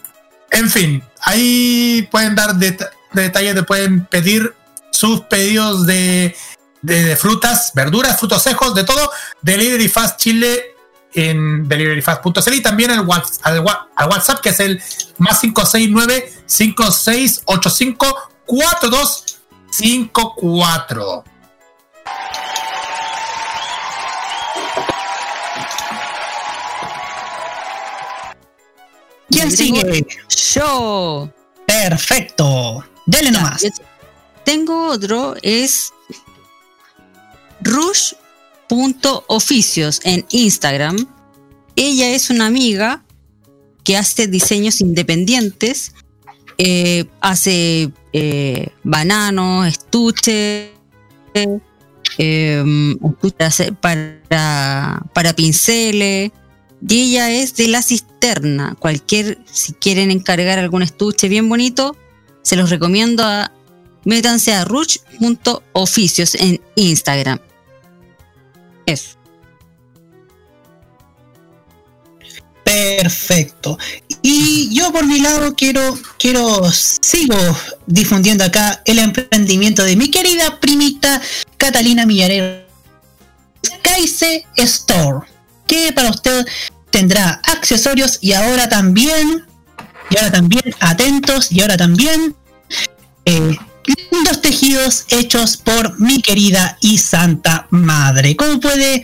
En 0.50 0.70
fin, 0.70 1.02
ahí 1.20 2.08
pueden 2.10 2.34
dar 2.34 2.54
det- 2.56 2.90
detalles, 3.12 3.54
de 3.54 3.62
pueden 3.62 4.04
pedir 4.06 4.54
sus 4.90 5.22
pedidos 5.22 5.86
de, 5.86 6.34
de- 6.82 7.02
de 7.04 7.16
frutas, 7.16 7.72
verduras, 7.74 8.18
frutos 8.18 8.42
secos, 8.42 8.74
de 8.74 8.84
todo. 8.84 9.10
Delivery 9.42 9.88
Fast 9.88 10.20
Chile 10.20 10.73
en 11.14 11.68
deliveryfast.cl 11.68 12.52
y 12.54 12.62
también 12.62 12.90
al 12.90 13.06
WhatsApp, 13.06 13.46
al, 13.46 13.60
wa- 13.60 13.88
al 13.96 14.08
WhatsApp 14.08 14.40
que 14.40 14.48
es 14.50 14.60
el 14.60 14.80
más 15.18 15.40
569 15.40 16.32
5685 16.46 18.30
4254. 18.46 21.24
¿Quién 29.30 29.50
sigue? 29.50 30.06
Yo. 30.54 31.30
Perfecto. 31.66 32.84
Dele 33.06 33.30
nomás. 33.30 33.62
Tengo 34.44 34.88
otro, 34.88 35.34
es 35.42 35.92
rush.oficios 38.74 40.00
en 40.04 40.24
Instagram. 40.30 41.06
Ella 41.76 42.10
es 42.10 42.30
una 42.30 42.46
amiga 42.46 43.04
que 43.82 43.96
hace 43.96 44.26
diseños 44.26 44.80
independientes, 44.80 45.94
eh, 46.58 47.04
hace 47.20 47.90
eh, 48.12 48.68
bananos, 48.82 49.68
estuches, 49.68 50.70
hace- 53.38 53.72
para, 53.72 55.02
para 55.12 55.32
pinceles. 55.34 56.30
Y 56.86 57.00
ella 57.00 57.30
es 57.32 57.56
de 57.56 57.68
la 57.68 57.82
cisterna. 57.82 58.76
Cualquier, 58.78 59.38
si 59.50 59.72
quieren 59.72 60.10
encargar 60.10 60.58
algún 60.58 60.82
estuche 60.82 61.28
bien 61.28 61.48
bonito, 61.48 61.96
se 62.42 62.56
los 62.56 62.70
recomiendo 62.70 63.22
a 63.24 63.50
métanse 64.04 64.52
a 64.52 64.64
ruch.oficios 64.64 66.34
en 66.34 66.60
Instagram. 66.76 67.38
Eso. 68.86 69.16
Perfecto. 72.64 73.78
Y 74.22 74.74
yo 74.74 74.90
por 74.90 75.06
mi 75.06 75.20
lado 75.20 75.54
quiero, 75.54 75.98
quiero, 76.18 76.62
sigo 76.72 77.36
difundiendo 77.86 78.42
acá 78.44 78.82
el 78.86 78.98
emprendimiento 78.98 79.84
de 79.84 79.96
mi 79.96 80.10
querida 80.10 80.58
primita 80.60 81.20
Catalina 81.56 82.06
Millarero. 82.06 82.64
Kaise 83.82 84.44
Store, 84.56 85.26
que 85.66 85.92
para 85.92 86.10
usted 86.10 86.46
tendrá 86.90 87.40
accesorios 87.44 88.18
y 88.20 88.32
ahora 88.32 88.68
también, 88.68 89.44
y 90.10 90.16
ahora 90.16 90.32
también, 90.32 90.74
atentos, 90.80 91.52
y 91.52 91.60
ahora 91.60 91.76
también, 91.76 92.34
eh, 93.24 93.56
lindos 94.10 94.40
tejidos 94.40 95.04
hechos 95.08 95.56
por 95.56 96.00
mi 96.00 96.20
querida 96.20 96.78
y 96.80 96.98
santa 96.98 97.66
madre. 97.70 98.36
¿Cómo 98.36 98.60
puede, 98.60 99.02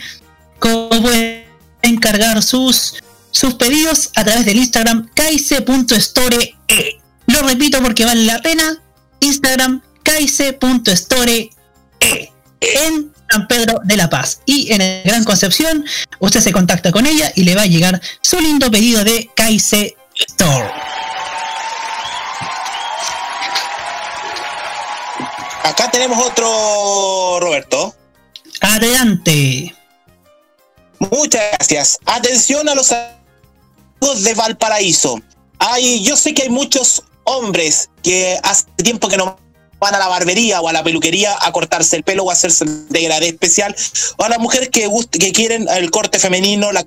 cómo 0.58 0.88
puede 1.02 1.46
encargar 1.82 2.42
sus 2.42 2.94
sus 3.30 3.54
pedidos 3.54 4.10
a 4.16 4.24
través 4.24 4.44
del 4.44 4.56
Instagram 4.56 5.08
kaise.store. 5.14 6.56
Lo 7.26 7.42
repito 7.42 7.80
porque 7.82 8.04
vale 8.04 8.24
la 8.24 8.40
pena. 8.40 8.78
Instagram 9.20 9.82
kaise.store 10.02 11.50
en 12.60 13.12
San 13.30 13.46
Pedro 13.46 13.80
de 13.84 13.96
la 13.96 14.10
Paz. 14.10 14.40
Y 14.46 14.72
en 14.72 14.80
el 14.80 15.02
Gran 15.04 15.24
Concepción, 15.24 15.84
usted 16.18 16.40
se 16.40 16.52
contacta 16.52 16.90
con 16.92 17.06
ella 17.06 17.32
y 17.34 17.44
le 17.44 17.54
va 17.54 17.62
a 17.62 17.66
llegar 17.66 18.00
su 18.20 18.40
lindo 18.40 18.70
pedido 18.70 19.04
de 19.04 19.30
Kaise 19.34 19.94
Store. 20.28 20.89
Acá 25.90 25.98
tenemos 25.98 26.24
otro, 26.24 27.40
Roberto. 27.40 27.92
Adelante. 28.60 29.74
Muchas 31.00 31.42
gracias. 31.50 31.98
Atención 32.06 32.68
a 32.68 32.76
los 32.76 34.22
de 34.22 34.34
Valparaíso. 34.34 35.20
Hay, 35.58 36.04
yo 36.04 36.16
sé 36.16 36.32
que 36.32 36.42
hay 36.42 36.48
muchos 36.48 37.02
hombres 37.24 37.90
que 38.04 38.38
hace 38.44 38.66
tiempo 38.76 39.08
que 39.08 39.16
no 39.16 39.36
van 39.80 39.94
a 39.94 39.98
la 39.98 40.08
barbería 40.08 40.60
o 40.60 40.68
a 40.68 40.72
la 40.72 40.84
peluquería 40.84 41.36
a 41.40 41.50
cortarse 41.52 41.96
el 41.96 42.04
pelo 42.04 42.24
o 42.24 42.30
a 42.30 42.34
hacerse 42.34 42.64
el 42.64 42.88
degradé 42.88 43.28
especial, 43.28 43.74
o 44.16 44.24
a 44.24 44.28
las 44.28 44.38
mujeres 44.38 44.68
que, 44.68 44.88
que 45.10 45.32
quieren 45.32 45.66
el 45.68 45.90
corte 45.90 46.18
femenino, 46.18 46.70
la, 46.70 46.84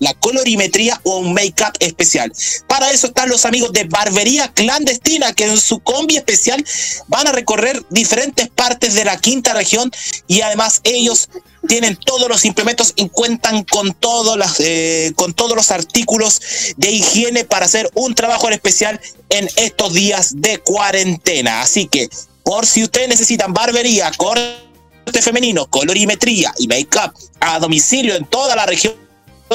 la 0.00 0.14
colorimetría 0.14 1.00
o 1.04 1.18
un 1.18 1.32
make-up 1.32 1.72
especial. 1.78 2.32
Para 2.66 2.90
eso 2.90 3.06
están 3.06 3.28
los 3.28 3.44
amigos 3.46 3.72
de 3.72 3.84
Barbería 3.84 4.52
Clandestina, 4.52 5.32
que 5.32 5.44
en 5.44 5.56
su 5.56 5.78
combi 5.80 6.16
especial 6.16 6.64
van 7.06 7.26
a 7.28 7.32
recorrer 7.32 7.84
diferentes 7.90 8.48
partes 8.48 8.94
de 8.94 9.04
la 9.04 9.16
quinta 9.18 9.54
región 9.54 9.90
y 10.26 10.40
además 10.40 10.80
ellos 10.84 11.28
tienen 11.68 11.96
todos 11.96 12.28
los 12.28 12.44
implementos 12.44 12.92
y 12.96 13.08
cuentan 13.08 13.64
con, 13.64 13.92
todos 13.94 14.36
las, 14.36 14.60
eh, 14.60 15.12
con 15.16 15.34
todos 15.34 15.56
los 15.56 15.70
artículos 15.70 16.40
de 16.76 16.90
higiene 16.90 17.44
para 17.44 17.66
hacer 17.66 17.90
un 17.94 18.14
trabajo 18.14 18.48
en 18.48 18.54
especial 18.54 19.00
en 19.30 19.48
estos 19.56 19.92
días 19.92 20.40
de 20.40 20.58
cuarentena. 20.58 21.62
Así 21.62 21.86
que, 21.86 22.08
por 22.42 22.66
si 22.66 22.82
ustedes 22.82 23.08
necesitan 23.08 23.52
barbería, 23.52 24.10
corte 24.16 25.22
femenino, 25.22 25.66
colorimetría 25.66 26.52
y 26.58 26.66
make-up 26.66 27.12
a 27.40 27.58
domicilio 27.58 28.14
en 28.14 28.24
toda 28.26 28.56
la 28.56 28.66
región 28.66 28.94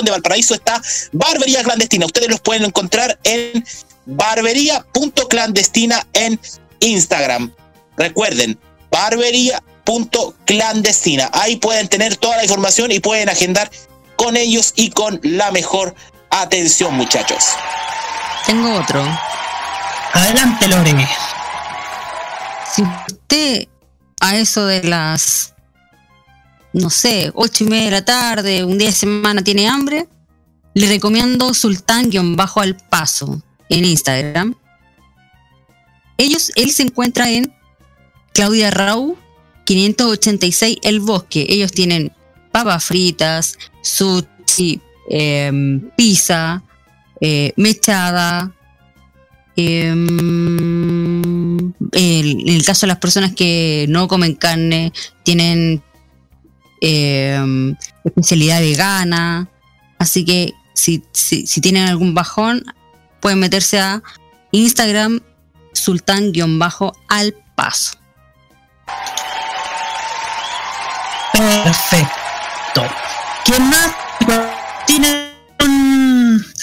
de 0.01 0.11
Valparaíso 0.11 0.53
está 0.53 0.81
Barbería 1.11 1.63
Clandestina. 1.63 2.05
Ustedes 2.05 2.29
los 2.29 2.39
pueden 2.39 2.63
encontrar 2.63 3.19
en 3.23 3.65
barbería.clandestina 4.05 6.07
en 6.13 6.39
Instagram. 6.79 7.53
Recuerden, 7.97 8.57
barbería 8.89 9.61
clandestina. 10.45 11.29
Ahí 11.33 11.57
pueden 11.57 11.87
tener 11.87 12.15
toda 12.17 12.37
la 12.37 12.43
información 12.43 12.91
y 12.91 12.99
pueden 12.99 13.29
agendar 13.29 13.69
con 14.15 14.37
ellos 14.37 14.73
y 14.75 14.89
con 14.91 15.19
la 15.23 15.51
mejor 15.51 15.95
atención, 16.29 16.95
muchachos. 16.95 17.45
Tengo 18.45 18.73
otro. 18.75 19.03
Adelante, 20.13 20.67
Lore. 20.67 21.07
Si 22.73 22.83
usted 22.83 23.67
a 24.19 24.37
eso 24.37 24.65
de 24.65 24.83
las, 24.83 25.53
no 26.73 26.89
sé, 26.89 27.31
ocho 27.33 27.63
y 27.63 27.67
media 27.67 27.85
de 27.85 27.91
la 27.91 28.05
tarde, 28.05 28.63
un 28.63 28.77
día 28.77 28.89
de 28.89 28.93
semana 28.95 29.43
tiene 29.43 29.67
hambre, 29.67 30.07
le 30.73 30.87
recomiendo 30.87 31.53
sultán-bajo 31.53 32.61
al 32.61 32.75
paso 32.75 33.41
en 33.69 33.85
Instagram. 33.85 34.55
Ellos, 36.17 36.51
él 36.55 36.71
se 36.71 36.83
encuentra 36.83 37.29
en 37.29 37.53
Claudia 38.33 38.71
Rau 38.71 39.17
586 39.69 40.77
El 40.81 40.99
Bosque. 40.99 41.45
Ellos 41.47 41.71
tienen 41.71 42.11
papas 42.51 42.83
fritas, 42.83 43.55
sushi, 43.83 44.81
em, 45.11 45.91
pizza, 45.95 46.63
eh, 47.21 47.53
mechada. 47.55 48.51
Em, 49.55 51.19
en 51.91 52.49
el 52.49 52.65
caso 52.65 52.85
de 52.85 52.87
las 52.87 52.97
personas 52.97 53.35
que 53.35 53.85
no 53.89 54.07
comen 54.07 54.33
carne, 54.33 54.91
tienen 55.23 55.83
em, 56.81 57.75
especialidad 58.05 58.61
vegana. 58.61 59.49
Así 59.99 60.25
que 60.25 60.53
si, 60.73 61.03
si, 61.13 61.61
tienen 61.61 61.87
algún 61.87 62.15
bajón, 62.15 62.63
pueden 63.19 63.39
meterse 63.39 63.79
a 63.79 64.01
Instagram 64.51 65.19
sultán-al 65.73 67.35
paso. 67.55 67.99
Perfecto. 71.39 72.85
¿Quién 73.45 73.69
más 73.69 73.91
tiene 74.85 75.31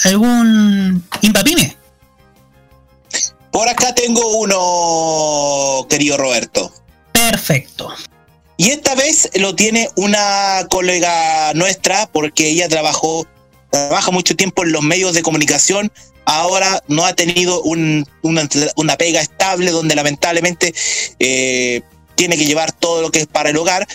algún 0.03 1.03
impapime? 1.21 1.75
Por 3.51 3.67
acá 3.67 3.95
tengo 3.95 4.37
uno, 4.37 5.87
querido 5.89 6.17
Roberto. 6.17 6.71
Perfecto. 7.11 7.91
Y 8.57 8.69
esta 8.69 8.93
vez 8.93 9.31
lo 9.33 9.55
tiene 9.55 9.89
una 9.95 10.67
colega 10.69 11.55
nuestra, 11.55 12.05
porque 12.11 12.47
ella 12.47 12.69
trabajó, 12.69 13.25
trabaja 13.71 14.11
mucho 14.11 14.35
tiempo 14.35 14.63
en 14.63 14.73
los 14.73 14.83
medios 14.83 15.15
de 15.15 15.23
comunicación. 15.23 15.91
Ahora 16.25 16.83
no 16.87 17.03
ha 17.03 17.13
tenido 17.13 17.63
una, 17.63 18.95
pega 18.99 19.21
estable 19.21 19.71
donde 19.71 19.95
lamentablemente 19.95 20.75
eh, 21.17 21.81
tiene 22.13 22.37
que 22.37 22.45
llevar 22.45 22.71
todo 22.73 23.01
lo 23.01 23.09
que 23.09 23.21
es 23.21 23.25
para 23.25 23.49
el 23.49 23.57
hogar 23.57 23.87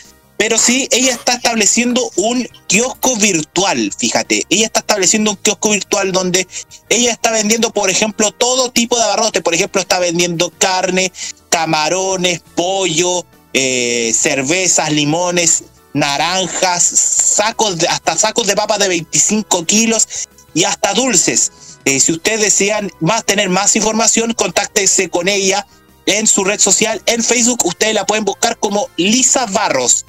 pero 0.43 0.59
sí, 0.59 0.88
ella 0.90 1.12
está 1.12 1.34
estableciendo 1.34 2.11
un 2.16 2.49
kiosco 2.66 3.14
virtual, 3.14 3.93
fíjate. 3.97 4.43
Ella 4.51 4.66
está 4.66 4.80
estableciendo 4.80 5.30
un 5.30 5.36
kiosco 5.36 5.70
virtual 5.70 6.11
donde 6.11 6.49
ella 6.88 7.12
está 7.12 7.30
vendiendo, 7.30 7.72
por 7.72 7.90
ejemplo, 7.90 8.32
todo 8.32 8.72
tipo 8.72 8.97
de 8.97 9.05
abarrotes. 9.05 9.40
Por 9.40 9.55
ejemplo, 9.55 9.80
está 9.80 10.01
vendiendo 10.01 10.51
carne, 10.59 11.12
camarones, 11.49 12.43
pollo, 12.57 13.24
eh, 13.53 14.12
cervezas, 14.18 14.90
limones, 14.90 15.62
naranjas, 15.93 16.82
sacos 16.82 17.78
de, 17.78 17.86
hasta 17.86 18.18
sacos 18.18 18.49
de 18.49 18.57
papas 18.57 18.80
de 18.80 18.88
25 18.88 19.64
kilos 19.64 20.09
y 20.55 20.64
hasta 20.64 20.93
dulces. 20.93 21.53
Eh, 21.84 22.01
si 22.01 22.11
ustedes 22.11 22.40
desean 22.40 22.90
más 22.99 23.24
tener 23.24 23.49
más 23.49 23.76
información, 23.76 24.34
contáctese 24.34 25.09
con 25.09 25.28
ella 25.28 25.64
en 26.07 26.26
su 26.26 26.43
red 26.43 26.59
social, 26.59 27.01
en 27.07 27.22
Facebook. 27.22 27.64
Ustedes 27.64 27.95
la 27.95 28.07
pueden 28.07 28.24
buscar 28.24 28.59
como 28.59 28.88
Lisa 28.97 29.47
Barros. 29.47 30.05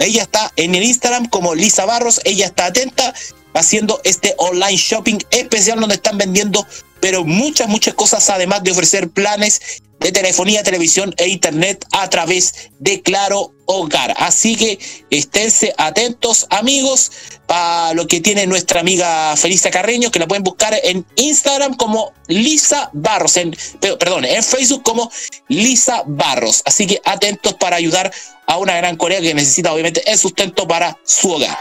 Ella 0.00 0.22
está 0.22 0.50
en 0.56 0.74
el 0.74 0.82
Instagram 0.82 1.28
como 1.28 1.54
Lisa 1.54 1.84
Barros, 1.84 2.20
ella 2.24 2.46
está 2.46 2.66
atenta 2.66 3.14
haciendo 3.54 4.00
este 4.04 4.34
online 4.38 4.76
shopping 4.76 5.18
especial 5.30 5.78
donde 5.78 5.96
están 5.96 6.18
vendiendo 6.18 6.66
pero 7.00 7.24
muchas, 7.24 7.68
muchas 7.68 7.94
cosas 7.94 8.28
además 8.30 8.62
de 8.62 8.72
ofrecer 8.72 9.10
planes 9.10 9.82
de 10.00 10.12
telefonía, 10.12 10.62
televisión 10.62 11.14
e 11.18 11.28
internet 11.28 11.84
a 11.92 12.08
través 12.08 12.70
de 12.78 13.02
Claro 13.02 13.52
Hogar. 13.66 14.14
Así 14.16 14.56
que 14.56 14.78
esténse 15.10 15.74
atentos 15.76 16.46
amigos 16.50 17.12
para 17.46 17.92
lo 17.92 18.06
que 18.06 18.20
tiene 18.20 18.46
nuestra 18.46 18.80
amiga 18.80 19.36
Felisa 19.36 19.70
Carreño, 19.70 20.10
que 20.10 20.18
la 20.18 20.26
pueden 20.26 20.42
buscar 20.42 20.74
en 20.82 21.04
Instagram 21.16 21.74
como 21.76 22.12
Lisa 22.28 22.90
Barros, 22.94 23.36
en, 23.36 23.54
perdón, 23.80 24.24
en 24.24 24.42
Facebook 24.42 24.82
como 24.82 25.10
Lisa 25.48 26.02
Barros. 26.06 26.62
Así 26.64 26.86
que 26.86 27.00
atentos 27.04 27.54
para 27.54 27.76
ayudar 27.76 28.10
a 28.46 28.56
una 28.56 28.74
gran 28.76 28.96
Corea 28.96 29.20
que 29.20 29.34
necesita 29.34 29.72
obviamente 29.72 30.02
el 30.10 30.18
sustento 30.18 30.66
para 30.66 30.98
su 31.04 31.30
hogar. 31.30 31.56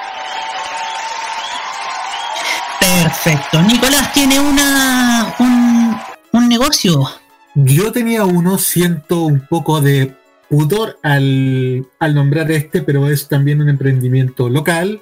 Perfecto. 2.80 3.62
Nicolás 3.64 4.14
tiene 4.14 4.40
una 4.40 5.36
un, 5.40 6.00
un 6.32 6.48
negocio. 6.48 7.19
Yo 7.66 7.92
tenía 7.92 8.24
uno, 8.24 8.58
siento 8.58 9.24
un 9.24 9.42
poco 9.42 9.82
de 9.82 10.16
pudor 10.50 10.98
al, 11.04 11.86
al 12.00 12.16
nombrar 12.16 12.50
este, 12.52 12.82
pero 12.82 13.10
es 13.10 13.28
también 13.28 13.62
un 13.62 13.68
emprendimiento 13.68 14.48
local. 14.48 15.02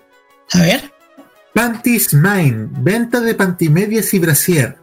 A 0.53 0.61
ver. 0.61 0.91
Panties 1.53 2.15
Mine, 2.15 2.69
venta 2.79 3.19
de 3.19 3.35
pantimedias 3.35 4.11
y 4.15 4.19
brasier. 4.19 4.77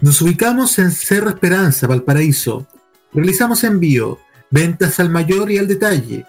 Nos 0.00 0.22
ubicamos 0.22 0.78
en 0.78 0.92
Cerro 0.92 1.30
Esperanza, 1.30 1.88
Valparaíso. 1.88 2.68
Realizamos 3.12 3.64
envío 3.64 4.18
ventas 4.50 5.00
al 5.00 5.10
mayor 5.10 5.50
y 5.50 5.58
al 5.58 5.66
detalle. 5.66 6.24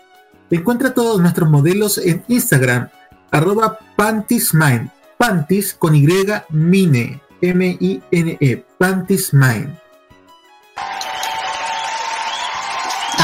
Encuentra 0.49 0.95
todos 0.95 1.21
nuestros 1.21 1.49
modelos 1.51 1.99
en 1.99 2.23
Instagram, 2.27 2.89
arroba 3.29 3.77
pantismine, 3.95 4.89
pantis 5.17 5.75
con 5.75 5.95
Y, 5.95 6.07
mine, 6.49 7.21
M-I-N-E, 7.41 8.65
pantismine. 8.79 9.88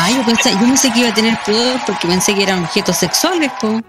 Ah, 0.07 0.11
yo 0.11 0.23
pensé, 0.23 0.51
yo 0.51 0.59
pensé 0.59 0.93
que 0.93 0.99
iba 0.99 1.09
a 1.09 1.13
tener 1.15 1.35
poder 1.43 1.81
porque 1.83 2.07
pensé 2.07 2.35
que 2.35 2.43
eran 2.43 2.63
objetos 2.63 2.95
sexuales, 2.95 3.51
po. 3.59 3.81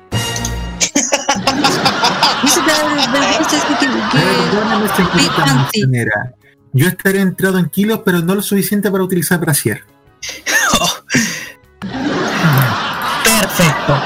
Yo 6.72 6.88
estaré 6.88 7.20
entrado 7.20 7.58
en 7.58 7.68
kilos, 7.68 8.00
pero 8.02 8.20
no 8.20 8.34
lo 8.34 8.40
suficiente 8.40 8.90
para 8.90 9.04
utilizar 9.04 9.38
brasier. 9.38 9.84
Perfecto. 13.22 14.02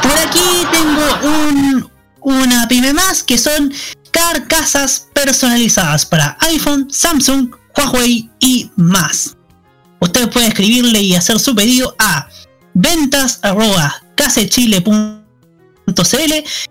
Por 0.00 0.18
aquí 0.26 0.66
tengo 0.72 1.02
un, 1.24 1.90
una 2.22 2.66
pyme 2.68 2.94
más 2.94 3.22
que 3.22 3.36
son 3.36 3.70
carcasas 4.10 5.08
personalizadas 5.12 6.06
para 6.06 6.38
iPhone, 6.40 6.88
Samsung, 6.90 7.54
Huawei 7.76 8.30
y 8.40 8.70
más. 8.76 9.36
Usted 10.04 10.28
puede 10.28 10.48
escribirle 10.48 11.00
y 11.00 11.14
hacer 11.14 11.40
su 11.40 11.54
pedido 11.54 11.96
a 11.98 12.28
ventas 12.74 13.40
casechile.cl 14.14 15.24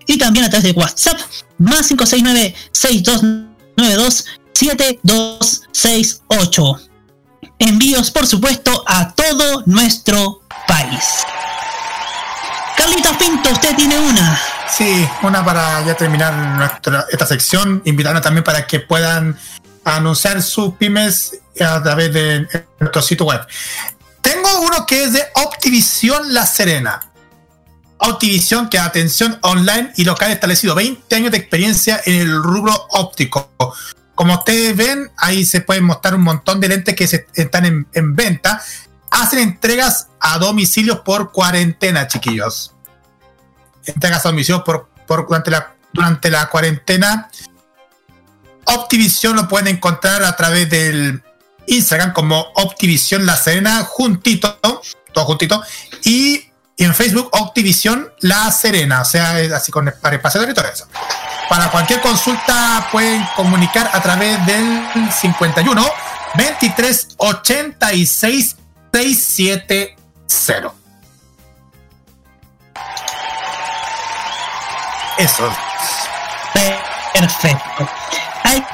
y 0.05 0.17
también 0.19 0.45
a 0.45 0.51
través 0.51 0.65
de 0.65 0.73
WhatsApp 0.79 1.19
más 1.57 1.87
569 1.87 2.53
6292 2.71 4.25
7268. 4.53 6.79
Envíos, 7.57 8.11
por 8.11 8.27
supuesto, 8.27 8.83
a 8.85 9.15
todo 9.15 9.63
nuestro 9.65 10.41
país. 10.67 11.03
Carlitos 12.77 13.17
Pinto, 13.17 13.49
usted 13.49 13.75
tiene 13.75 13.97
una. 13.97 14.39
Sí, 14.69 15.07
una 15.23 15.43
para 15.43 15.83
ya 15.83 15.95
terminar 15.95 16.35
nuestra, 16.55 17.07
esta 17.11 17.25
sección, 17.25 17.81
invitarnos 17.83 18.21
también 18.21 18.43
para 18.43 18.67
que 18.67 18.79
puedan 18.79 19.39
anunciar 19.83 20.43
sus 20.43 20.75
pymes 20.75 21.39
a 21.59 21.81
través 21.81 22.13
de 22.13 22.47
nuestro 22.79 23.01
sitio 23.01 23.25
web. 23.25 23.41
Tengo 24.21 24.61
uno 24.61 24.85
que 24.85 25.03
es 25.03 25.13
de 25.13 25.23
Optivisión 25.35 26.33
La 26.33 26.45
Serena. 26.45 27.11
Optivisión, 27.97 28.69
que 28.69 28.79
atención 28.79 29.37
online 29.41 29.93
y 29.95 30.03
local 30.03 30.31
establecido, 30.31 30.75
20 30.75 31.15
años 31.15 31.31
de 31.31 31.37
experiencia 31.37 32.01
en 32.05 32.21
el 32.21 32.43
rubro 32.43 32.73
óptico. 32.91 33.51
Como 34.15 34.33
ustedes 34.33 34.75
ven, 34.75 35.11
ahí 35.17 35.45
se 35.45 35.61
pueden 35.61 35.83
mostrar 35.85 36.15
un 36.15 36.21
montón 36.21 36.59
de 36.59 36.69
lentes 36.69 36.95
que 36.95 37.07
se, 37.07 37.27
están 37.33 37.65
en, 37.65 37.87
en 37.93 38.15
venta. 38.15 38.61
Hacen 39.09 39.39
entregas 39.39 40.07
a 40.19 40.37
domicilio 40.37 41.03
por 41.03 41.31
cuarentena, 41.31 42.07
chiquillos 42.07 42.73
entregas 43.85 44.25
a 44.25 44.29
domicilio 44.29 44.63
por, 44.63 44.87
por 45.07 45.27
durante, 45.27 45.51
la, 45.51 45.75
durante 45.91 46.29
la 46.29 46.49
cuarentena. 46.49 47.29
Optivisión 48.65 49.35
lo 49.35 49.47
pueden 49.47 49.67
encontrar 49.67 50.23
a 50.23 50.35
través 50.35 50.69
del 50.69 51.21
Instagram 51.67 52.13
como 52.13 52.39
Optivisión 52.55 53.25
La 53.25 53.35
Serena, 53.35 53.83
juntito, 53.83 54.59
todo 55.13 55.25
juntito, 55.25 55.63
y 56.03 56.49
en 56.77 56.93
Facebook 56.93 57.29
Optivisión 57.31 58.11
La 58.19 58.51
Serena, 58.51 59.01
o 59.01 59.05
sea, 59.05 59.35
así 59.55 59.71
con 59.71 59.93
para 60.01 60.15
espacio 60.15 60.53
todo 60.53 60.67
eso. 60.67 60.87
Para 61.49 61.69
cualquier 61.69 62.01
consulta 62.01 62.87
pueden 62.91 63.23
comunicar 63.35 63.89
a 63.93 64.01
través 64.01 64.43
del 64.45 64.87
51 65.11 65.85
23 66.35 67.07
86 67.17 68.55
670. 68.91 70.03
Eso. 75.17 75.55
Perfecto. 77.13 77.89
¿Hay 78.43 78.65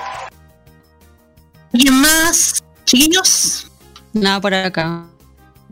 alguien 1.73 2.01
más, 2.01 2.58
chiquillos? 2.89 3.67
Nada 4.13 4.41
por 4.41 4.53
acá. 4.53 5.05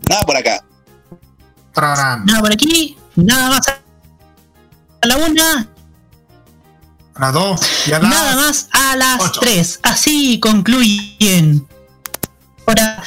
Nada 0.07 0.21
por 0.21 0.37
acá. 0.37 0.63
Nada 1.75 2.39
por 2.41 2.51
aquí. 2.51 2.95
Nada 3.15 3.49
más 3.49 3.67
a 3.67 5.07
la 5.07 5.17
una. 5.17 5.67
A 7.15 7.19
las 7.19 7.33
dos. 7.33 7.61
Y 7.87 7.93
a 7.93 7.99
las 7.99 8.09
Nada 8.09 8.35
más 8.35 8.69
a 8.71 8.95
las 8.95 9.31
tres. 9.39 9.79
Así 9.81 10.39
concluyen. 10.39 11.67
Ahora 12.67 13.03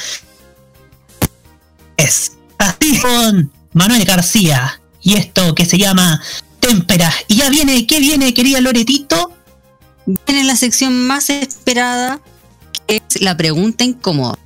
es 1.95 2.33
así 2.57 2.99
con 2.99 3.51
Manuel 3.73 4.03
García. 4.03 4.81
Y 5.01 5.15
esto 5.15 5.55
que 5.55 5.65
se 5.65 5.77
llama 5.77 6.21
Témpera. 6.59 7.11
Y 7.27 7.37
ya 7.37 7.49
viene, 7.49 7.87
¿qué 7.87 7.99
viene, 7.99 8.33
querida 8.33 8.59
Loretito? 8.59 9.31
Viene 10.05 10.43
la 10.43 10.55
sección 10.55 11.07
más 11.07 11.29
esperada, 11.29 12.19
es 12.87 13.01
la 13.21 13.35
pregunta 13.35 13.83
incómoda. 13.83 14.37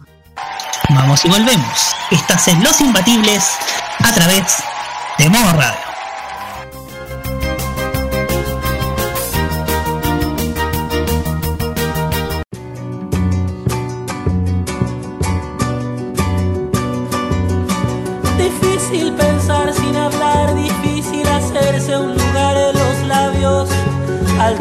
Vamos 0.90 1.26
y 1.26 1.30
volvemos. 1.30 1.96
Estás 2.12 2.48
en 2.48 2.64
Los 2.64 2.80
Imbatibles 2.82 3.44
a 4.04 4.14
través 4.14 4.44
de 5.18 5.30
Modo 5.30 5.54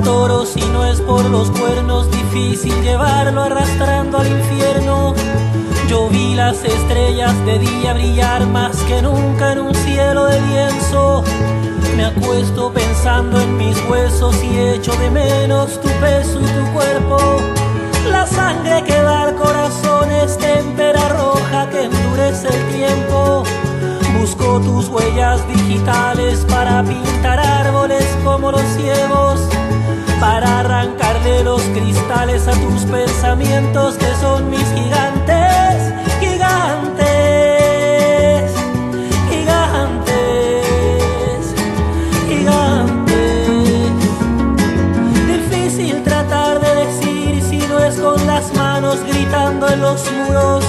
toro 0.05 0.46
si 0.46 0.61
no 0.61 0.84
es 0.84 1.00
por 1.00 1.24
los 1.24 1.50
cuernos, 1.50 2.11
difícil 2.11 2.74
llevarlo 2.82 3.42
arrastrando 3.42 4.18
al 4.18 4.28
infierno. 4.28 5.14
Yo 5.88 6.09
vi 6.09 6.34
las 6.34 6.62
estrellas 6.62 7.34
de 7.44 7.59
día 7.59 7.94
brillar 7.94 8.46
más 8.46 8.76
que 8.82 9.02
nunca 9.02 9.52
en 9.52 9.61
un 9.61 9.74
cielo 9.74 10.26
de 10.26 10.40
lienzo. 10.42 11.24
Me 11.96 12.05
acuesto 12.05 12.72
pensando 12.72 13.40
en 13.40 13.57
mis 13.57 13.76
huesos 13.88 14.36
y 14.44 14.59
echo 14.59 14.92
de 14.96 15.11
menos 15.11 15.80
tu 15.80 15.88
peso 16.00 16.40
y 16.40 16.44
tu 16.44 16.72
cuerpo. 16.72 17.18
La 18.11 18.26
sangre 18.26 18.84
que 18.84 18.94
da 18.94 19.22
al 19.22 19.34
corazón 19.34 20.11
es 20.12 20.36
témpera 20.38 21.09
roja 21.09 21.68
que 21.70 21.84
endurece 21.84 22.48
el 22.48 22.76
tiempo. 22.76 23.44
Busco 24.18 24.61
tus 24.61 24.88
huellas 24.88 25.46
digitales 25.48 26.44
para 26.48 26.82
pintar 26.82 27.38
árboles 27.40 28.05
como 28.24 28.50
los 28.52 28.62
ciegos, 28.76 29.40
para 30.25 30.61
arrancarle 30.61 31.45
los 31.45 31.61
cristales 31.77 32.49
a 32.49 32.53
tus 32.53 32.85
pensamientos 32.85 33.97
que 33.97 34.07
son 34.22 34.49
mis 34.49 34.66
gigantes, 34.72 35.93
gigantes, 36.18 37.05
gigantes, 39.29 40.14
gigantes. 42.27 43.91
Difícil 45.27 46.03
tratar 46.03 46.59
de 46.59 46.75
decir 46.87 47.43
si 47.43 47.59
no 47.68 47.79
es 47.81 47.97
con 47.97 48.27
las 48.27 48.51
manos 48.55 49.01
gritando 49.07 49.68
en 49.68 49.83
los 49.83 50.11
muros. 50.11 50.64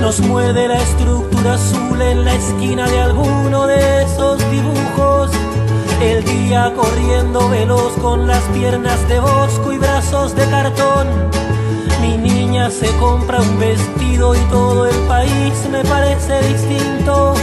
Nos 0.00 0.18
muerde 0.18 0.66
la 0.66 0.82
estructura 0.82 1.54
azul 1.54 2.02
en 2.02 2.24
la 2.24 2.34
esquina 2.34 2.88
de 2.88 3.00
alguno 3.02 3.68
de 3.68 4.02
esos 4.02 4.38
dibujos. 4.50 5.39
El 6.00 6.24
día 6.24 6.72
corriendo 6.74 7.48
veloz 7.50 7.92
con 8.00 8.26
las 8.26 8.42
piernas 8.54 9.06
de 9.08 9.20
bosco 9.20 9.72
y 9.72 9.78
brazos 9.78 10.34
de 10.34 10.48
cartón. 10.48 11.06
Mi 12.00 12.16
niña 12.16 12.70
se 12.70 12.88
compra 12.96 13.40
un 13.40 13.58
vestido 13.58 14.34
y 14.34 14.38
todo 14.50 14.86
el 14.86 14.96
país 15.06 15.54
me 15.70 15.84
parece 15.84 16.40
distinto. 16.48 17.34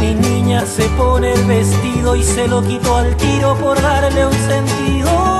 Mi 0.00 0.12
niña 0.12 0.66
se 0.66 0.84
pone 0.96 1.34
el 1.34 1.44
vestido 1.44 2.16
y 2.16 2.22
se 2.24 2.48
lo 2.48 2.62
quitó 2.62 2.96
al 2.96 3.16
tiro 3.16 3.56
por 3.58 3.80
darle 3.80 4.26
un 4.26 4.32
sentido 4.32 5.33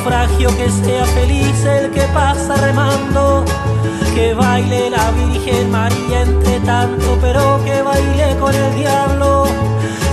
naufragio, 0.00 0.48
que 0.56 0.70
sea 0.70 1.04
feliz 1.06 1.64
el 1.64 1.90
que 1.90 2.02
pasa 2.14 2.54
remando. 2.56 3.44
Que 4.14 4.34
baile 4.34 4.90
la 4.90 5.10
Virgen 5.12 5.70
María 5.70 6.22
entre 6.22 6.60
tanto, 6.60 7.18
pero 7.20 7.62
que 7.64 7.82
baile 7.82 8.36
con 8.38 8.54
el 8.54 8.74
diablo 8.74 9.46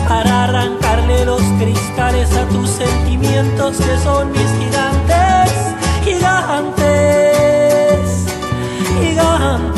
para 0.08 0.46
arrancarle 0.46 1.26
los 1.26 1.42
cristales 1.60 2.30
a 2.36 2.46
tus 2.48 2.70
sentimientos 2.70 3.78
que 3.78 3.98
son 4.04 4.32
mis 4.32 4.50
gigantes, 4.60 5.52
gigantes, 6.04 6.78
gigantes, 9.02 9.77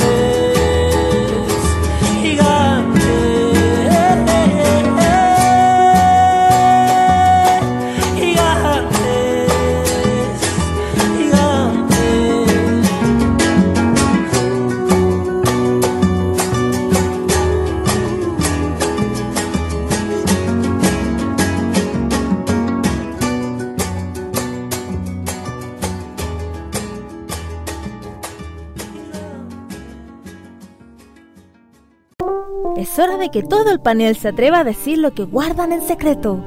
de 33.19 33.29
que 33.29 33.43
todo 33.43 33.69
el 33.69 33.81
panel 33.81 34.15
se 34.15 34.29
atreva 34.29 34.59
a 34.59 34.63
decir 34.63 34.97
lo 34.97 35.13
que 35.13 35.25
guardan 35.25 35.73
en 35.73 35.85
secreto. 35.85 36.39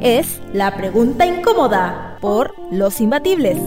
Es 0.00 0.40
la 0.52 0.74
pregunta 0.76 1.26
incómoda 1.26 2.16
por 2.20 2.54
los 2.72 3.00
imbatibles. 3.00 3.58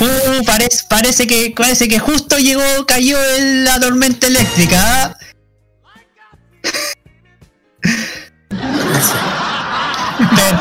Uh, 0.00 0.44
parece, 0.44 0.84
parece 0.88 1.26
que 1.26 1.52
parece 1.56 1.88
que 1.88 1.98
justo 1.98 2.38
llegó, 2.38 2.62
cayó 2.86 3.18
en 3.38 3.64
la 3.64 3.80
tormenta 3.80 4.28
eléctrica. 4.28 5.17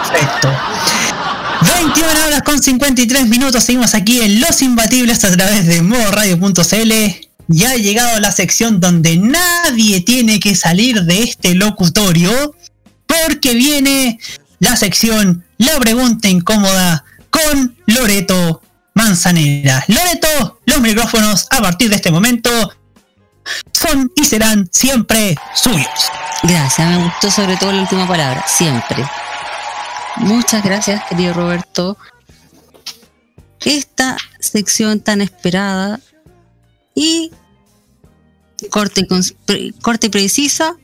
Perfecto. 0.10 0.50
21 1.62 2.26
horas 2.28 2.42
con 2.44 2.62
53 2.62 3.28
minutos, 3.28 3.64
seguimos 3.64 3.94
aquí 3.94 4.22
en 4.22 4.40
Los 4.40 4.62
Imbatibles 4.62 5.24
a 5.24 5.32
través 5.32 5.66
de 5.66 5.82
modoradio.cl. 5.82 6.94
Ya 7.48 7.70
ha 7.72 7.76
llegado 7.76 8.20
la 8.20 8.32
sección 8.32 8.80
donde 8.80 9.18
nadie 9.18 10.02
tiene 10.02 10.40
que 10.40 10.56
salir 10.56 11.04
de 11.04 11.24
este 11.24 11.56
locutorio, 11.56 12.56
porque 13.06 13.54
viene 13.54 14.20
la 14.60 14.76
sección 14.76 15.46
La 15.58 15.80
pregunta 15.80 16.28
incómoda 16.28 17.04
con 17.30 17.76
Loreto 17.86 18.62
Manzanera. 18.94 19.84
Loreto, 19.88 20.60
los 20.66 20.82
micrófonos 20.82 21.48
a 21.50 21.62
partir 21.62 21.90
de 21.90 21.96
este 21.96 22.12
momento 22.12 22.50
son 23.74 24.12
y 24.16 24.26
serán 24.26 24.70
siempre 24.72 25.36
suyos. 25.56 26.12
Gracias, 26.44 26.88
me 26.88 27.04
gustó 27.04 27.32
sobre 27.32 27.58
todo 27.58 27.72
la 27.72 27.82
última 27.82 28.08
palabra, 28.08 28.44
siempre. 28.48 29.04
Muchas 30.20 30.64
gracias, 30.64 31.04
querido 31.10 31.34
Roberto. 31.34 31.98
Esta 33.64 34.18
sección 34.40 35.00
tan 35.00 35.22
esperada 35.22 36.00
y 36.96 37.32
corte 38.72 39.06
y 40.02 40.10
precisa, 40.10 40.76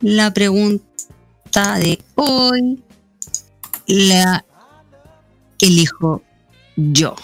la 0.00 0.32
pregunta 0.32 1.78
de 1.78 1.98
hoy 2.14 2.82
la 3.86 4.44
elijo 5.58 6.22
yo. 6.76 7.14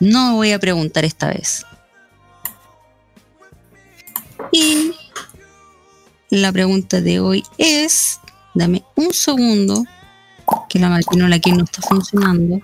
No 0.00 0.36
voy 0.36 0.52
a 0.52 0.58
preguntar 0.58 1.04
esta 1.04 1.28
vez. 1.28 1.64
Y 4.52 4.92
la 6.30 6.52
pregunta 6.52 7.00
de 7.00 7.20
hoy 7.20 7.44
es, 7.58 8.20
dame 8.54 8.84
un 8.96 9.12
segundo, 9.12 9.84
que 10.68 10.78
la 10.78 10.88
maquinola 10.88 11.36
aquí 11.36 11.52
no 11.52 11.64
está 11.64 11.82
funcionando. 11.82 12.60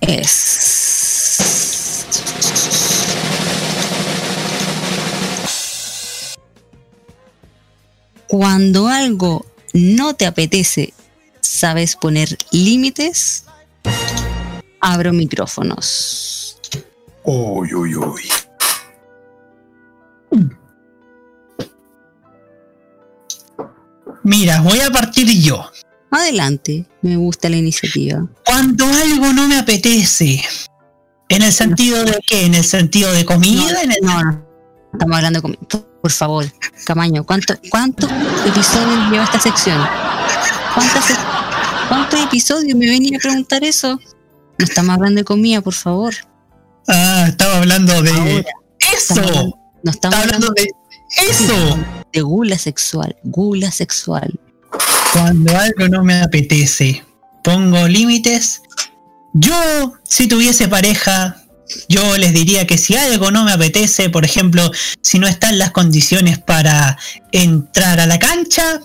Es... 0.00 0.70
Cuando 8.26 8.86
algo 8.88 9.44
no 9.72 10.14
te 10.14 10.24
apetece, 10.24 10.94
¿sabes 11.40 11.96
poner 11.96 12.38
límites? 12.52 13.44
Abro 14.80 15.12
micrófonos. 15.12 16.60
Uy, 17.24 17.74
uy, 17.74 17.96
uy. 17.96 18.22
Mira, 24.24 24.60
voy 24.60 24.80
a 24.80 24.90
partir 24.90 25.28
yo. 25.40 25.70
Adelante, 26.10 26.86
me 27.02 27.16
gusta 27.16 27.48
la 27.48 27.56
iniciativa. 27.56 28.26
Cuando 28.44 28.84
algo 28.84 29.32
no 29.32 29.46
me 29.48 29.58
apetece, 29.58 30.42
¿en 31.28 31.42
el 31.42 31.52
sentido 31.52 32.04
de 32.04 32.18
qué? 32.26 32.46
¿En 32.46 32.54
el 32.54 32.64
sentido 32.64 33.12
de 33.12 33.24
comida? 33.24 33.80
¿En 33.82 33.92
el- 33.92 33.98
No, 34.02 34.22
no. 34.22 34.46
Estamos 34.92 35.16
hablando 35.16 35.38
de 35.38 35.42
comida. 35.42 35.60
Por 36.02 36.10
favor, 36.10 36.46
Camaño, 36.84 37.24
¿cuánto, 37.24 37.54
¿cuántos 37.70 38.10
episodios 38.46 39.10
lleva 39.10 39.24
esta 39.24 39.38
sección? 39.38 39.78
¿Cuántas, 40.74 41.04
¿Cuántos 41.88 42.20
episodios 42.20 42.76
me 42.76 42.86
venía 42.88 43.18
a 43.18 43.20
preguntar 43.20 43.62
eso? 43.64 43.98
No 44.58 44.64
estamos 44.64 44.94
hablando 44.96 45.20
de 45.20 45.24
comida, 45.24 45.60
por 45.60 45.74
favor. 45.74 46.14
Ah, 46.88 47.26
estaba 47.28 47.58
hablando 47.58 48.02
de 48.02 48.10
Ahora, 48.12 48.44
eso. 48.94 49.14
estamos- 49.14 49.52
no 49.84 49.90
estamos 49.90 49.94
Estaba 50.18 50.22
hablando 50.22 50.52
de 50.54 50.66
eso. 51.30 51.78
De 52.12 52.22
gula 52.22 52.58
sexual, 52.58 53.16
gula 53.24 53.70
sexual. 53.70 54.38
Cuando 55.12 55.56
algo 55.56 55.88
no 55.88 56.04
me 56.04 56.20
apetece, 56.20 57.04
pongo 57.42 57.86
límites. 57.88 58.62
Yo, 59.32 59.92
si 60.04 60.26
tuviese 60.26 60.68
pareja, 60.68 61.40
yo 61.88 62.16
les 62.16 62.32
diría 62.32 62.66
que 62.66 62.78
si 62.78 62.96
algo 62.96 63.30
no 63.30 63.44
me 63.44 63.52
apetece, 63.52 64.10
por 64.10 64.24
ejemplo, 64.24 64.70
si 65.02 65.18
no 65.18 65.26
están 65.26 65.58
las 65.58 65.70
condiciones 65.70 66.38
para 66.38 66.98
entrar 67.32 68.00
a 68.00 68.06
la 68.06 68.18
cancha, 68.18 68.80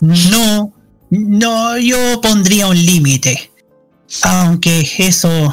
no, 0.00 0.72
no, 1.10 1.78
yo 1.78 2.20
pondría 2.20 2.66
un 2.66 2.84
límite. 2.84 3.50
Aunque 4.22 4.88
eso 4.98 5.52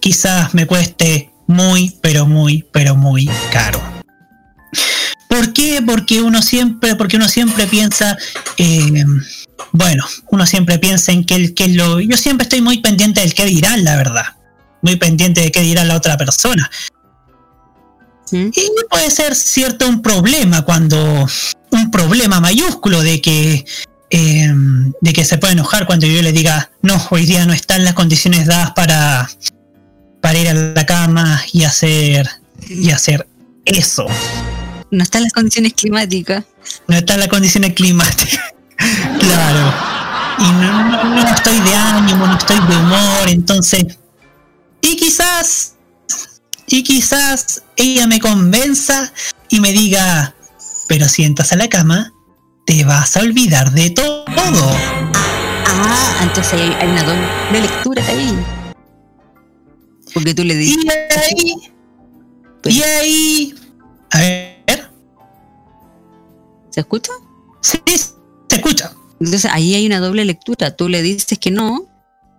quizás 0.00 0.54
me 0.54 0.66
cueste 0.66 1.30
muy, 1.46 1.96
pero 2.00 2.26
muy, 2.26 2.66
pero 2.72 2.96
muy 2.96 3.28
caro. 3.52 3.80
¿Por 5.40 5.54
qué? 5.54 5.80
Porque 5.80 6.20
uno 6.20 6.42
siempre, 6.42 6.96
porque 6.96 7.16
uno 7.16 7.26
siempre 7.26 7.66
piensa, 7.66 8.18
eh, 8.58 9.04
bueno, 9.72 10.04
uno 10.30 10.44
siempre 10.44 10.78
piensa 10.78 11.12
en 11.12 11.24
que 11.24 11.34
el 11.34 11.54
que 11.54 11.68
lo. 11.68 11.98
Yo 11.98 12.18
siempre 12.18 12.42
estoy 12.42 12.60
muy 12.60 12.82
pendiente 12.82 13.22
del 13.22 13.32
qué 13.32 13.46
dirán, 13.46 13.82
la 13.82 13.96
verdad. 13.96 14.36
Muy 14.82 14.96
pendiente 14.96 15.40
de 15.40 15.50
qué 15.50 15.62
dirá 15.62 15.82
la 15.84 15.96
otra 15.96 16.18
persona. 16.18 16.70
Y 18.30 18.52
puede 18.90 19.10
ser 19.10 19.34
cierto 19.34 19.88
un 19.88 20.02
problema 20.02 20.60
cuando. 20.60 21.26
Un 21.70 21.90
problema 21.90 22.38
mayúsculo 22.40 23.02
de 23.02 23.22
que. 23.22 23.64
eh, 24.10 24.52
de 25.00 25.12
que 25.14 25.24
se 25.24 25.38
puede 25.38 25.54
enojar 25.54 25.86
cuando 25.86 26.06
yo 26.06 26.20
le 26.20 26.32
diga, 26.32 26.70
no, 26.82 27.02
hoy 27.08 27.24
día 27.24 27.46
no 27.46 27.54
están 27.54 27.82
las 27.82 27.94
condiciones 27.94 28.44
dadas 28.44 28.72
para. 28.72 29.30
para 30.20 30.38
ir 30.38 30.50
a 30.50 30.52
la 30.52 30.84
cama 30.84 31.42
y 31.50 31.64
hacer. 31.64 32.28
y 32.68 32.90
hacer 32.90 33.26
eso. 33.64 34.06
No 34.90 35.02
están 35.02 35.22
las 35.22 35.32
condiciones 35.32 35.74
climáticas. 35.74 36.44
No 36.88 36.96
están 36.96 37.20
las 37.20 37.28
condiciones 37.28 37.74
climáticas. 37.74 38.40
claro. 39.20 39.74
Y 40.38 40.52
no, 40.52 40.84
no- 40.90 41.04
no 41.16 41.28
estoy 41.28 41.60
de 41.60 41.74
ánimo, 41.74 42.26
no 42.26 42.36
estoy 42.36 42.56
de 42.56 42.76
humor, 42.76 43.28
entonces. 43.28 43.84
Y 44.80 44.96
quizás. 44.96 45.74
Y 46.66 46.82
quizás 46.82 47.62
ella 47.76 48.06
me 48.06 48.20
convenza 48.20 49.12
y 49.48 49.60
me 49.60 49.72
diga, 49.72 50.34
pero 50.88 51.08
si 51.08 51.24
entras 51.24 51.52
a 51.52 51.56
la 51.56 51.68
cama, 51.68 52.12
te 52.64 52.84
vas 52.84 53.16
a 53.16 53.20
olvidar 53.20 53.72
de 53.72 53.90
todo. 53.90 54.24
Ah, 55.66 56.20
entonces 56.22 56.52
hay, 56.54 56.72
hay 56.80 56.88
una 56.88 57.02
doble 57.02 57.60
lectura 57.60 58.04
ahí. 58.06 58.38
Porque 60.14 60.34
tú 60.34 60.44
le 60.44 60.54
dices. 60.56 60.84
Y 60.84 60.88
ahí. 61.18 61.54
Y 62.64 62.82
ahí. 62.82 63.54
A 64.12 64.18
ver. 64.18 64.49
¿Se 66.70 66.80
escucha? 66.80 67.12
Sí, 67.60 67.78
se 67.86 68.56
escucha. 68.56 68.92
Entonces 69.20 69.50
ahí 69.52 69.74
hay 69.74 69.86
una 69.86 70.00
doble 70.00 70.24
lectura. 70.24 70.76
Tú 70.76 70.88
le 70.88 71.02
dices 71.02 71.38
que 71.38 71.50
no, 71.50 71.86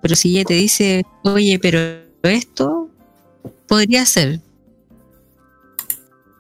pero 0.01 0.15
si 0.15 0.29
ella 0.29 0.45
te 0.45 0.55
dice, 0.55 1.05
oye, 1.23 1.59
pero 1.59 1.79
esto, 2.23 2.89
podría 3.67 4.05
ser. 4.05 4.41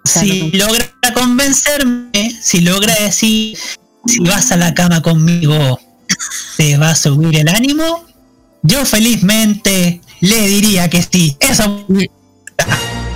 Si 0.03 0.51
logra 0.51 0.91
convencerme, 1.13 2.35
si 2.41 2.61
logra 2.61 2.95
decir, 2.95 3.57
si 4.05 4.19
vas 4.19 4.51
a 4.51 4.57
la 4.57 4.73
cama 4.73 5.01
conmigo, 5.01 5.79
te 6.57 6.77
va 6.77 6.89
a 6.89 6.95
subir 6.95 7.37
el 7.37 7.47
ánimo, 7.47 8.03
yo 8.63 8.83
felizmente 8.85 10.01
le 10.21 10.47
diría 10.47 10.89
que 10.89 11.03
sí. 11.03 11.37
Eso. 11.39 11.85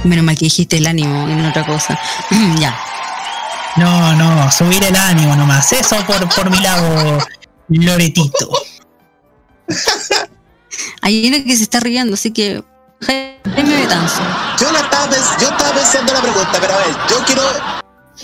Menos 0.04 0.24
mal 0.24 0.38
que 0.38 0.46
dijiste 0.46 0.78
el 0.78 0.86
ánimo 0.86 1.26
no 1.26 1.50
otra 1.50 1.66
cosa. 1.66 2.00
ya. 2.60 2.78
No, 3.78 4.16
no, 4.16 4.52
subir 4.52 4.84
el 4.84 4.96
ánimo 4.96 5.36
nomás. 5.36 5.74
Eso 5.74 5.98
por, 6.08 6.30
por 6.34 6.50
mi 6.50 6.60
lado, 6.60 7.20
Loretito. 7.68 8.50
Hay 11.02 11.28
una 11.28 11.44
que 11.44 11.56
se 11.56 11.64
está 11.64 11.80
riendo, 11.80 12.14
así 12.14 12.32
que. 12.32 12.64
Jaime 13.02 13.42
Betanzo. 13.82 14.22
Yo, 14.60 14.72
la 14.72 14.80
estaba, 14.80 15.12
yo 15.40 15.50
estaba 15.50 15.74
pensando 15.74 16.14
la 16.14 16.22
pregunta, 16.22 16.58
pero 16.60 16.74
a 16.74 16.78
ver, 16.78 16.96
yo 17.10 17.18
quiero 17.26 17.44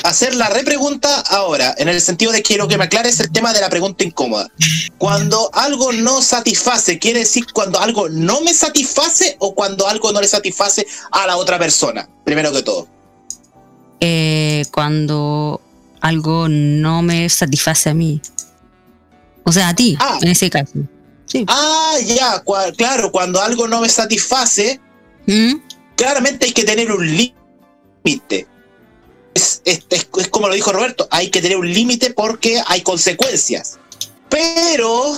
hacer 0.03 0.35
la 0.35 0.49
repregunta 0.49 1.19
ahora, 1.19 1.75
en 1.77 1.89
el 1.89 2.01
sentido 2.01 2.31
de 2.31 2.37
que 2.39 2.43
quiero 2.43 2.67
que 2.67 2.77
me 2.77 2.85
aclares 2.85 3.19
el 3.19 3.31
tema 3.31 3.53
de 3.53 3.61
la 3.61 3.69
pregunta 3.69 4.03
incómoda. 4.03 4.49
Cuando 4.97 5.49
algo 5.53 5.91
no 5.91 6.21
satisface, 6.21 6.97
¿quiere 6.97 7.19
decir 7.19 7.45
cuando 7.53 7.79
algo 7.79 8.09
no 8.09 8.41
me 8.41 8.53
satisface 8.53 9.35
o 9.39 9.53
cuando 9.53 9.87
algo 9.87 10.11
no 10.11 10.21
le 10.21 10.27
satisface 10.27 10.87
a 11.11 11.27
la 11.27 11.37
otra 11.37 11.59
persona? 11.59 12.07
Primero 12.23 12.51
que 12.51 12.63
todo. 12.63 12.87
Eh, 14.01 14.65
cuando 14.73 15.61
algo 16.01 16.49
no 16.49 17.01
me 17.03 17.29
satisface 17.29 17.89
a 17.89 17.93
mí. 17.93 18.19
O 19.43 19.51
sea, 19.51 19.69
a 19.69 19.75
ti, 19.75 19.97
en 20.21 20.27
ese 20.27 20.49
caso. 20.49 20.73
Ah, 21.47 21.95
ya, 22.03 22.43
claro, 22.75 23.11
cuando 23.11 23.41
algo 23.41 23.67
no 23.67 23.79
me 23.81 23.87
satisface, 23.89 24.79
¿Mm? 25.27 25.53
claramente 25.95 26.47
hay 26.47 26.51
que 26.51 26.63
tener 26.63 26.91
un 26.91 27.05
límite. 27.05 28.47
Es, 29.33 29.61
es- 29.63 29.85
es- 29.89 30.07
es 30.17 30.27
como 30.29 30.47
lo 30.49 30.55
dijo 30.55 30.73
Roberto, 30.73 31.07
hay 31.11 31.29
que 31.29 31.41
tener 31.41 31.57
un 31.57 31.71
límite 31.71 32.11
porque 32.13 32.61
hay 32.67 32.81
consecuencias. 32.81 33.77
Pero, 34.29 35.13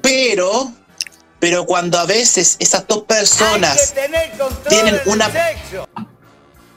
pero, 0.00 0.72
pero 1.40 1.66
cuando 1.66 1.98
a 1.98 2.06
veces 2.06 2.56
esas 2.58 2.86
dos 2.86 3.02
personas 3.04 3.92
tienen 4.68 4.98
una... 5.06 5.30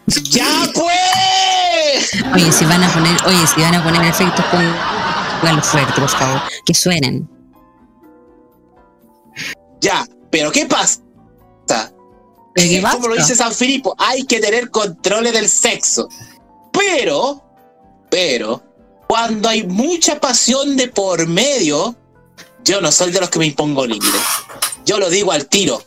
¡Ya 0.08 0.70
pues! 0.74 2.24
Oye, 2.34 2.52
si 2.52 2.66
van 2.66 2.84
a 2.84 2.94
poner, 2.94 3.18
oye, 3.26 3.48
si 3.48 3.62
van 3.62 3.76
a 3.76 3.84
poner 3.84 4.04
efectos, 4.04 4.46
pónganlo 4.46 5.62
fuerte, 5.62 6.02
por 6.02 6.10
favor. 6.10 6.42
Que 6.66 6.74
suenen. 6.74 7.30
Ya, 9.82 10.06
pero 10.30 10.52
¿qué 10.52 10.66
pasa? 10.66 11.00
qué 12.56 12.82
Como 12.82 13.08
lo 13.08 13.16
dice 13.16 13.36
San 13.36 13.54
Filipo, 13.54 13.96
hay 13.98 14.24
que 14.24 14.40
tener 14.40 14.70
controles 14.70 15.34
del 15.34 15.50
sexo. 15.50 16.08
Pero, 16.72 17.44
pero, 18.10 18.64
cuando 19.08 19.50
hay 19.50 19.64
mucha 19.64 20.20
pasión 20.20 20.76
de 20.76 20.88
por 20.88 21.28
medio, 21.28 21.96
yo 22.64 22.82
no 22.82 22.92
soy 22.92 23.12
de 23.12 23.20
los 23.20 23.30
que 23.30 23.40
me 23.40 23.48
impongo 23.48 23.86
límites. 23.86 24.22
Yo 24.86 25.00
lo 25.00 25.10
digo 25.10 25.32
al 25.32 25.48
tiro. 25.48 25.82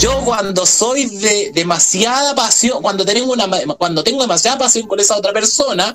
Yo 0.00 0.24
cuando 0.24 0.64
soy 0.64 1.06
de 1.06 1.52
demasiada 1.52 2.34
pasión, 2.34 2.80
cuando 2.80 3.04
tengo 3.04 3.32
una 3.32 3.46
demasiada 3.46 4.56
pasión 4.56 4.88
con 4.88 4.98
esa 4.98 5.16
otra 5.16 5.32
persona, 5.32 5.92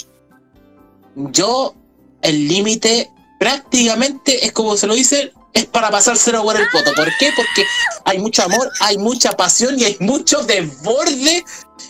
yo 1.16 1.74
el 2.22 2.48
límite 2.48 3.10
prácticamente 3.40 4.46
es 4.46 4.52
como 4.52 4.78
se 4.78 4.86
lo 4.86 4.94
dice, 4.94 5.34
es 5.54 5.66
para 5.66 5.90
pasárselo 5.90 6.44
por 6.44 6.56
el 6.56 6.70
poto. 6.70 6.94
¿Por 6.94 7.08
qué? 7.18 7.32
Porque 7.36 7.66
hay 8.04 8.20
mucho 8.20 8.44
amor, 8.44 8.70
hay 8.82 9.00
mucha 9.00 9.32
pasión 9.32 9.80
y 9.80 9.86
hay 9.86 9.98
mucho 10.00 10.44
desborde 10.44 11.44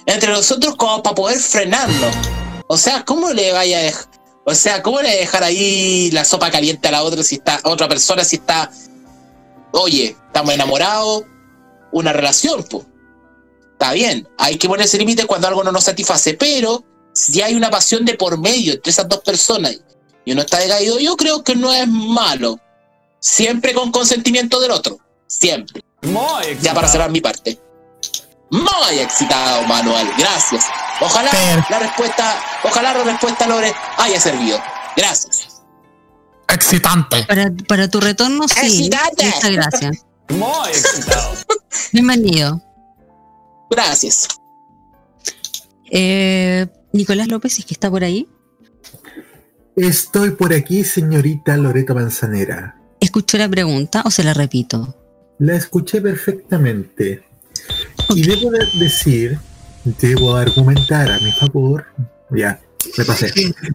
entre 0.06 0.32
nosotros 0.32 0.76
como 0.78 1.04
para 1.04 1.16
poder 1.16 1.40
frenarlo. 1.40 2.08
O 2.68 2.78
sea, 2.78 3.04
¿cómo 3.04 3.32
le 3.32 3.52
vaya 3.52 3.80
a 3.80 3.82
dejar? 3.82 4.06
O 4.46 4.56
sea, 4.56 4.82
¿cómo 4.82 5.02
le 5.02 5.10
dejar 5.10 5.44
ahí 5.44 6.12
la 6.12 6.24
sopa 6.24 6.50
caliente 6.50 6.88
a 6.88 6.92
la 6.92 7.04
otra 7.04 7.24
si 7.24 7.36
está 7.36 7.60
otra 7.64 7.90
persona 7.90 8.24
si 8.24 8.38
está 8.38 8.72
Oye, 9.72 10.16
estamos 10.28 10.54
enamorados, 10.54 11.26
una 11.96 12.12
relación, 12.12 12.64
pues. 12.70 12.86
Está 13.72 13.94
bien, 13.94 14.28
hay 14.38 14.58
que 14.58 14.68
ponerse 14.68 14.98
límites 14.98 15.26
cuando 15.26 15.48
algo 15.48 15.64
no 15.64 15.72
nos 15.72 15.86
satisface, 15.86 16.34
pero 16.34 16.84
si 17.14 17.42
hay 17.42 17.56
una 17.56 17.70
pasión 17.70 18.04
de 18.06 18.16
por 18.16 18.38
medio 18.38 18.74
entre 18.74 18.92
esas 18.92 19.08
dos 19.08 19.20
personas 19.20 19.78
y 20.26 20.32
uno 20.32 20.42
está 20.42 20.60
decaído, 20.60 21.00
yo 21.00 21.16
creo 21.16 21.44
que 21.44 21.56
no 21.56 21.74
es 21.74 21.88
malo. 21.88 22.60
Siempre 23.20 23.74
con 23.74 23.92
consentimiento 23.92 24.60
del 24.60 24.72
otro. 24.72 25.00
Siempre. 25.28 25.82
Ya 26.62 26.74
para 26.74 26.88
cerrar 26.88 27.10
mi 27.12 27.22
parte. 27.22 27.60
Muy 28.52 29.00
excitado, 29.00 29.64
Manuel. 29.64 30.08
Gracias. 30.18 30.66
Ojalá 31.02 31.32
la 31.70 31.80
respuesta, 31.80 32.42
ojalá 32.64 32.94
la 32.94 33.04
respuesta, 33.04 33.48
Lore, 33.48 33.74
haya 33.98 34.20
servido. 34.20 34.62
Gracias. 34.96 35.48
Excitante. 36.50 37.24
Para, 37.24 37.52
para 37.68 37.90
tu 37.90 38.00
retorno, 38.00 38.48
sí. 38.48 38.60
Excitante. 38.62 39.26
Muchas 39.26 39.52
gracias. 39.52 40.06
Muy 40.30 40.70
excitado. 40.70 41.36
Bienvenido. 41.94 42.62
Gracias. 43.70 44.28
Eh, 45.92 46.68
Nicolás 46.94 47.28
López, 47.28 47.60
es 47.60 47.66
que 47.66 47.74
está 47.74 47.90
por 47.90 48.04
ahí. 48.04 48.28
Estoy 49.76 50.32
por 50.32 50.54
aquí, 50.54 50.84
señorita 50.84 51.58
Loreto 51.58 51.94
Manzanera. 51.94 52.78
¿Escuchó 53.00 53.38
la 53.38 53.50
pregunta 53.50 54.04
o 54.06 54.12
se 54.12 54.24
la 54.24 54.34
repito? 54.34 54.96
La 55.40 55.56
escuché 55.56 56.02
perfectamente. 56.02 57.24
Y 58.10 58.24
debo 58.24 58.52
de 58.52 58.66
decir, 58.80 59.38
debo 59.84 60.36
argumentar 60.36 61.12
a 61.12 61.20
mi 61.20 61.32
favor. 61.34 61.86
Ya, 62.32 62.62
me 62.98 63.06
pasé. 63.06 63.32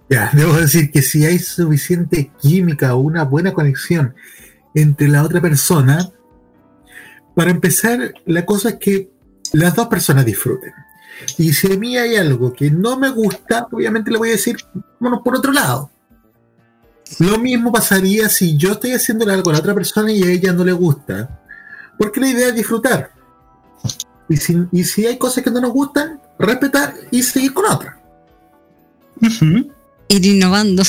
Ya, 0.09 0.31
debo 0.33 0.55
decir 0.55 0.91
que 0.91 1.03
si 1.03 1.27
hay 1.27 1.39
suficiente 1.39 2.31
química 2.41 2.95
o 2.95 3.01
una 3.01 3.25
buena 3.25 3.53
conexión 3.53 4.15
entre 4.75 5.09
la 5.09 5.23
otra 5.23 5.41
persona, 5.41 6.11
para 7.35 7.51
empezar, 7.51 8.15
la 8.27 8.45
cosa 8.45 8.71
es 8.71 8.75
que 8.77 9.11
las 9.53 9.75
dos 9.75 9.89
personas 9.89 10.25
disfruten. 10.25 10.73
Y 11.39 11.53
si 11.53 11.73
a 11.73 11.77
mí 11.77 11.97
hay 11.97 12.17
algo 12.17 12.53
que 12.53 12.71
no 12.71 12.99
me 12.99 13.11
gusta, 13.11 13.67
obviamente 13.71 14.11
le 14.11 14.19
voy 14.19 14.29
a 14.29 14.33
decir, 14.33 14.57
bueno, 14.99 15.23
por 15.23 15.37
otro 15.37 15.53
lado. 15.53 15.91
Lo 17.19 17.39
mismo 17.39 17.73
pasaría 17.73 18.29
si 18.29 18.57
yo 18.57 18.73
estoy 18.73 18.93
haciéndole 18.93 19.33
algo 19.33 19.51
a 19.51 19.55
la 19.55 19.59
otra 19.59 19.75
persona 19.75 20.13
y 20.13 20.23
a 20.23 20.31
ella 20.31 20.53
no 20.53 20.65
le 20.65 20.73
gusta. 20.73 21.41
Porque 21.99 22.21
la 22.21 22.29
idea 22.29 22.49
es 22.49 22.55
disfrutar. 22.55 23.11
Y 24.29 24.37
si, 24.37 24.57
y 24.71 24.85
si 24.85 25.07
hay 25.07 25.19
cosas 25.19 25.43
que 25.43 25.51
no 25.51 25.61
nos 25.61 25.73
gustan, 25.73 26.21
respetar 26.39 26.95
y 27.11 27.23
seguir 27.23 27.53
con 27.53 27.67
otra. 27.67 28.01
Ir 30.09 30.27
innovando. 30.27 30.83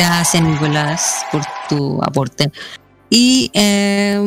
Gracias, 0.00 0.42
Nicolás, 0.42 1.26
por 1.30 1.42
tu 1.68 2.02
aporte. 2.02 2.50
Y, 3.10 3.50
eh, 3.52 4.18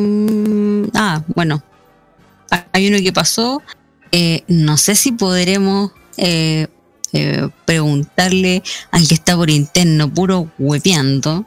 ah, 0.94 1.20
bueno, 1.34 1.64
hay 2.70 2.86
uno 2.86 2.98
que 2.98 3.12
pasó. 3.12 3.60
eh, 4.12 4.44
no 4.46 4.76
sé 4.76 4.94
si 4.94 5.10
podremos 5.10 5.90
eh, 6.16 6.68
eh, 7.12 7.48
preguntarle 7.64 8.62
al 8.92 9.08
que 9.08 9.14
está 9.14 9.34
por 9.34 9.50
interno, 9.50 10.08
puro 10.08 10.48
huepeando. 10.60 11.44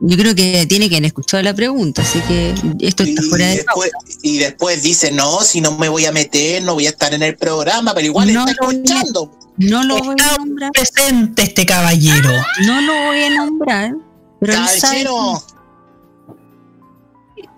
Yo 0.00 0.16
creo 0.16 0.34
que 0.34 0.64
tiene 0.66 0.88
que 0.88 0.96
haber 0.96 1.06
escuchado 1.06 1.42
la 1.42 1.54
pregunta, 1.54 2.02
así 2.02 2.20
que 2.20 2.54
esto 2.80 3.02
está 3.02 3.20
fuera 3.22 3.46
y 3.46 3.48
de 3.48 3.56
después, 3.56 3.90
y 4.22 4.38
después 4.38 4.82
dice, 4.82 5.10
no, 5.10 5.40
si 5.40 5.60
no 5.60 5.76
me 5.76 5.88
voy 5.88 6.04
a 6.06 6.12
meter, 6.12 6.62
no 6.62 6.74
voy 6.74 6.86
a 6.86 6.90
estar 6.90 7.12
en 7.14 7.22
el 7.22 7.36
programa, 7.36 7.94
pero 7.94 8.06
igual 8.06 8.32
No 8.32 8.46
está 8.46 8.52
escuchando. 8.52 9.32
No 9.56 9.82
lo 9.82 9.98
voy 9.98 10.16
a 10.20 10.36
nombrar. 10.36 10.70
Presente 10.70 11.42
este 11.42 11.66
caballero. 11.66 12.30
No 12.64 12.80
lo 12.80 13.06
voy 13.06 13.22
a 13.24 13.30
nombrar. 13.30 13.94
Pero 14.40 14.52
Caballero. 14.52 15.42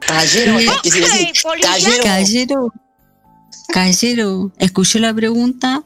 Caballero, 0.01 0.59
caballero. 1.61 2.03
Caballero. 2.03 2.73
Caballero, 3.69 4.53
¿escuchó 4.59 4.99
la 4.99 5.15
pregunta? 5.15 5.85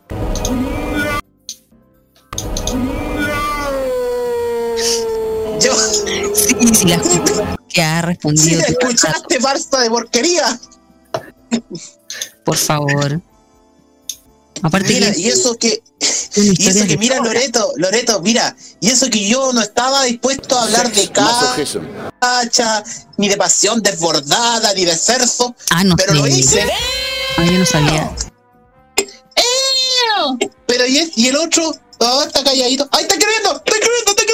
Sí, 6.74 6.86
la. 6.86 7.00
Que 7.68 7.82
ha 7.82 8.00
si 8.00 8.06
respondido. 8.06 8.60
rato. 8.60 8.72
escuchaste, 8.72 9.40
farsa 9.40 9.80
de 9.80 9.90
porquería. 9.90 10.60
Por 12.44 12.56
favor. 12.56 13.20
Aparte 14.62 14.88
Mira, 14.94 15.12
que 15.12 15.20
y 15.20 15.28
eso 15.28 15.54
que, 15.56 15.82
y 16.36 16.68
eso 16.68 16.86
que 16.86 16.96
mira. 16.96 17.18
Loreto, 17.18 17.72
Loreto, 17.76 18.20
mira, 18.22 18.56
y 18.80 18.88
eso 18.88 19.10
que 19.10 19.28
yo 19.28 19.52
no 19.52 19.60
estaba 19.60 20.04
dispuesto 20.04 20.58
a 20.58 20.62
hablar 20.62 20.90
de 20.90 21.10
cacha, 21.10 22.82
ni 23.18 23.28
de 23.28 23.36
pasión 23.36 23.82
desbordada, 23.82 24.72
ni 24.74 24.84
de 24.86 24.96
cerzo, 24.96 25.54
Ah, 25.70 25.84
no 25.84 25.96
pero 25.96 26.12
sé. 26.14 26.18
lo 26.18 26.26
hice. 26.26 26.62
Ah, 27.36 27.44
yo 27.44 27.58
no 27.58 27.66
sabía. 27.66 28.10
Pero 30.66 30.86
y, 30.86 31.12
y 31.16 31.28
el 31.28 31.36
otro, 31.36 31.74
Oh, 31.98 32.22
está 32.24 32.42
calladito. 32.42 32.88
¡Ay, 32.90 33.02
está 33.02 33.14
escribiendo! 33.14 33.50
¡Está 33.56 33.72
escribiendo! 33.72 34.10
¡Está 34.10 34.22
escribiendo! 34.22 34.33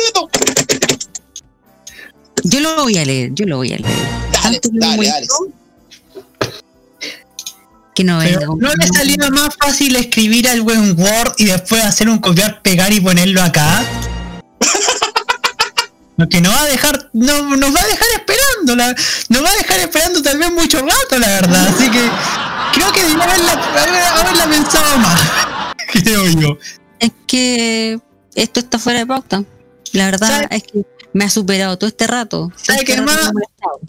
Yo 2.45 2.61
lo 2.61 2.83
voy 2.83 2.97
a 2.99 3.05
leer, 3.05 3.31
yo 3.35 3.47
lo 3.47 3.57
voy 3.59 3.73
a 3.73 3.77
leer. 3.79 3.97
Dale, 4.33 4.61
Tanto 4.61 4.79
dale, 4.81 5.07
dale. 5.09 5.27
Que 7.95 8.05
no 8.05 8.19
venga 8.19 8.47
¿No 8.47 8.73
le 8.73 8.87
salía 8.87 9.29
más 9.31 9.51
fácil 9.61 9.97
escribir 9.97 10.49
algo 10.49 10.73
en 10.73 10.99
Word 10.99 11.35
y 11.39 11.47
después 11.47 11.85
hacer 11.85 12.09
un 12.09 12.19
copiar, 12.19 12.63
pegar 12.63 12.93
y 12.93 13.01
ponerlo 13.01 13.43
acá? 13.43 13.85
Lo 16.17 16.29
que 16.29 16.41
nos 16.41 16.55
va 16.55 16.63
a 16.63 16.67
dejar, 16.67 17.09
no, 17.15 17.57
nos 17.57 17.75
va 17.75 17.81
a 17.81 17.87
dejar 17.87 18.07
esperando, 18.15 18.77
la- 18.77 18.95
nos 19.31 19.43
va 19.45 19.51
a 19.51 19.57
dejar 19.57 19.81
esperando 19.81 20.21
tal 20.23 20.39
vez 20.39 20.53
mucho 20.53 20.79
rato, 20.83 21.19
la 21.19 21.27
verdad. 21.29 21.67
Así 21.69 21.91
que 21.91 22.11
creo 22.75 22.93
que 22.93 23.03
debería 23.05 23.25
haberla, 23.25 23.53
haber- 23.53 24.21
haberla 24.27 24.47
pensado 24.51 24.99
más, 24.99 25.21
creo 25.93 26.27
yo. 26.27 26.59
Es 26.99 27.11
que 27.27 27.99
esto 28.35 28.61
está 28.61 28.79
fuera 28.79 28.99
de 29.01 29.07
pauta. 29.07 29.43
La 29.93 30.11
verdad 30.11 30.47
es 30.51 30.63
que 30.63 30.85
me 31.13 31.25
ha 31.25 31.31
superado 31.31 31.77
todo 31.79 31.89
este 31.89 32.07
rato. 32.07 32.53
¿Sabe 32.57 32.85
Todo 32.85 32.97
qué 32.97 33.03
molestado. 33.03 33.81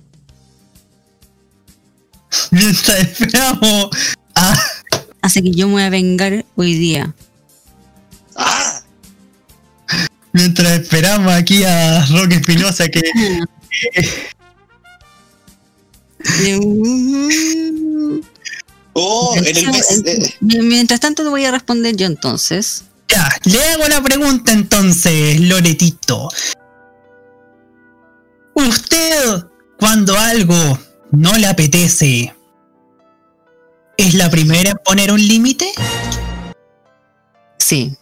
Mientras 2.51 2.99
esperamos 2.99 3.89
a... 4.35 4.57
Así 5.21 5.41
que 5.43 5.51
yo 5.51 5.67
me 5.67 5.73
voy 5.73 5.83
a 5.83 5.89
vengar 5.89 6.45
hoy 6.55 6.73
día. 6.75 7.13
Mientras 10.33 10.79
esperamos 10.79 11.33
aquí 11.33 11.63
a 11.63 12.05
Roque 12.07 12.35
Espinosa 12.35 12.87
que... 12.87 13.01
Oh, 18.93 19.33
en 19.35 19.45
el 19.45 19.67
mes. 19.67 20.01
eh, 20.05 20.35
Mientras 20.41 20.99
tanto 20.99 21.23
te 21.23 21.29
voy 21.29 21.45
a 21.45 21.51
responder 21.51 21.95
yo 21.95 22.05
entonces. 22.05 22.83
Ya, 23.07 23.29
le 23.45 23.61
hago 23.69 23.87
la 23.87 24.01
pregunta 24.03 24.51
entonces, 24.51 25.39
Loretito. 25.39 26.29
¿Usted, 28.67 29.45
cuando 29.79 30.17
algo 30.17 30.77
no 31.11 31.33
le 31.33 31.47
apetece, 31.47 32.35
es 33.97 34.13
la 34.13 34.29
primera 34.29 34.71
en 34.71 34.77
poner 34.85 35.11
un 35.11 35.19
límite? 35.19 35.71
Sí. 37.57 37.97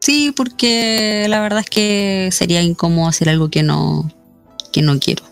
Sí, 0.00 0.32
porque 0.34 1.26
la 1.28 1.40
verdad 1.40 1.60
es 1.60 1.70
que 1.70 2.30
sería 2.32 2.62
incómodo 2.62 3.08
hacer 3.08 3.28
algo 3.28 3.50
que 3.50 3.62
no, 3.62 4.10
que 4.72 4.80
no 4.80 4.98
quiero. 4.98 5.24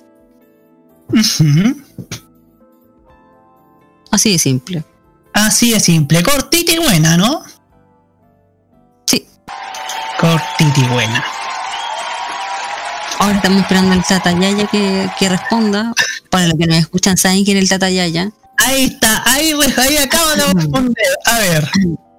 Así 4.10 4.32
de 4.32 4.38
simple. 4.38 4.84
Así 5.32 5.72
de 5.72 5.80
simple, 5.80 6.22
cortita 6.22 6.72
y 6.72 6.78
buena, 6.78 7.16
¿no? 7.16 7.42
Sí. 9.06 9.26
Cortita 10.20 10.80
y 10.80 10.88
buena. 10.88 11.24
Ahora 13.20 13.36
estamos 13.36 13.60
esperando 13.60 13.92
al 13.92 14.02
Tata 14.02 14.32
Yaya 14.32 14.66
que, 14.66 15.06
que 15.18 15.28
responda. 15.28 15.92
Para 16.30 16.46
los 16.46 16.54
que 16.56 16.66
nos 16.66 16.78
escuchan, 16.78 17.18
saben 17.18 17.44
quién 17.44 17.58
es 17.58 17.64
el 17.64 17.68
Tata 17.68 17.90
Yaya. 17.90 18.32
Ahí 18.56 18.84
está, 18.84 19.22
ahí, 19.30 19.52
ahí 19.76 19.96
acabo 19.98 20.30
de 20.30 20.54
responder. 20.54 21.06
A 21.26 21.38
ver. 21.38 21.68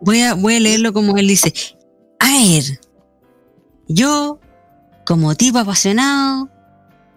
Voy 0.02 0.22
a, 0.22 0.36
voy 0.36 0.56
a 0.58 0.60
leerlo 0.60 0.94
como 0.94 1.18
él 1.18 1.28
dice. 1.28 1.52
A 2.20 2.28
ver, 2.28 2.80
yo, 3.88 4.40
como 5.04 5.34
tipo 5.34 5.58
apasionado, 5.58 6.50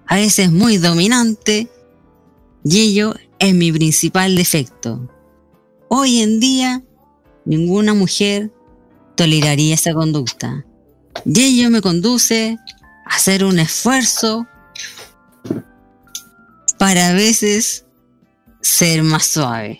a 0.07 0.17
veces 0.17 0.51
muy 0.51 0.79
dominante, 0.79 1.69
y 2.65 2.81
ello 2.81 3.15
es 3.39 3.55
mi 3.55 3.71
principal 3.71 4.35
defecto. 4.35 5.11
Hoy 5.89 6.23
en 6.23 6.41
día, 6.41 6.83
ninguna 7.45 7.93
mujer 7.93 8.51
toleraría 9.15 9.75
esa 9.75 9.93
conducta. 9.93 10.65
Y 11.27 11.43
ello 11.43 11.69
me 11.71 11.83
conduce 11.83 12.59
hacer 13.05 13.45
un 13.45 13.59
esfuerzo 13.59 14.47
para 16.79 17.09
a 17.09 17.13
veces 17.13 17.85
ser 18.61 19.03
más 19.03 19.27
suave. 19.27 19.79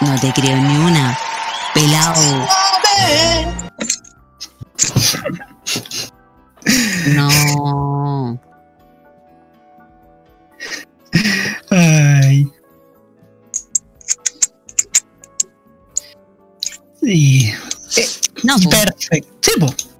No 0.00 0.20
te 0.20 0.32
creo 0.32 0.56
ni 0.56 0.76
una, 0.76 1.18
pelado. 1.74 2.46
No. 7.14 8.40
Ay. 11.70 12.52
Sí. 17.00 17.54
No. 18.42 18.56
Perfecto. 18.68 19.68
Sí. 19.68 19.95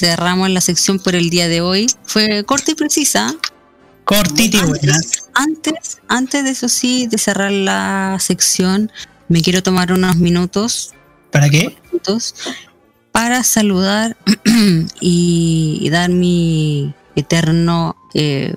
Cerramos 0.00 0.48
la 0.48 0.62
sección 0.62 0.98
por 0.98 1.14
el 1.14 1.28
día 1.28 1.46
de 1.46 1.60
hoy. 1.60 1.86
Fue 2.04 2.42
corta 2.44 2.70
y 2.70 2.74
precisa. 2.74 3.34
Cortita 4.06 4.56
y 4.56 4.62
buena. 4.62 4.98
Antes, 5.34 5.98
antes 6.08 6.42
de 6.42 6.48
eso 6.48 6.70
sí, 6.70 7.06
de 7.06 7.18
cerrar 7.18 7.52
la 7.52 8.16
sección, 8.18 8.90
me 9.28 9.42
quiero 9.42 9.62
tomar 9.62 9.92
unos 9.92 10.16
minutos. 10.16 10.94
¿Para 11.30 11.50
qué? 11.50 11.76
minutos 11.92 12.34
para 13.12 13.44
saludar 13.44 14.16
y, 15.02 15.78
y 15.82 15.90
dar 15.90 16.08
mi 16.08 16.94
eterno 17.14 17.94
eh, 18.14 18.54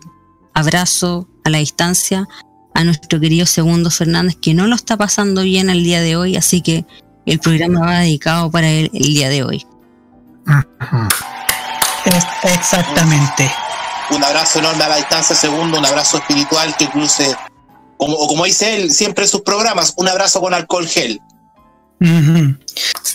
abrazo 0.53 1.27
a 1.43 1.49
la 1.49 1.57
distancia 1.57 2.25
a 2.73 2.83
nuestro 2.85 3.19
querido 3.19 3.45
Segundo 3.45 3.91
Fernández, 3.91 4.37
que 4.41 4.53
no 4.53 4.67
lo 4.67 4.75
está 4.75 4.95
pasando 4.95 5.41
bien 5.41 5.69
el 5.69 5.83
día 5.83 5.99
de 5.99 6.15
hoy, 6.15 6.37
así 6.37 6.61
que 6.61 6.85
el 7.25 7.39
programa 7.39 7.81
va 7.81 7.99
dedicado 7.99 8.49
para 8.49 8.69
él 8.69 8.89
el 8.93 9.13
día 9.13 9.27
de 9.27 9.43
hoy. 9.43 9.65
Es- 12.05 12.25
exactamente. 12.43 13.51
un 14.11 14.23
abrazo 14.23 14.59
enorme 14.59 14.83
a 14.83 14.89
la 14.89 14.95
distancia, 14.97 15.35
segundo, 15.35 15.79
un 15.79 15.85
abrazo 15.85 16.17
espiritual 16.17 16.75
que 16.77 16.89
cruce, 16.89 17.35
como, 17.97 18.15
o 18.15 18.27
como 18.27 18.45
dice 18.45 18.75
él 18.75 18.91
siempre 18.91 19.23
en 19.23 19.29
sus 19.29 19.41
programas, 19.41 19.93
un 19.95 20.07
abrazo 20.09 20.41
con 20.41 20.53
alcohol 20.53 20.87
gel. 20.87 21.19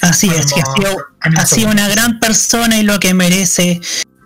Así 0.01 0.31
es, 0.31 0.53
que 0.53 0.63
ha 0.63 0.65
sido, 0.75 0.97
ha 1.37 1.47
sido 1.47 1.71
una 1.71 1.89
gran 1.89 2.19
persona 2.21 2.79
y 2.79 2.83
lo 2.85 2.99
que 2.99 3.13
merece 3.13 3.81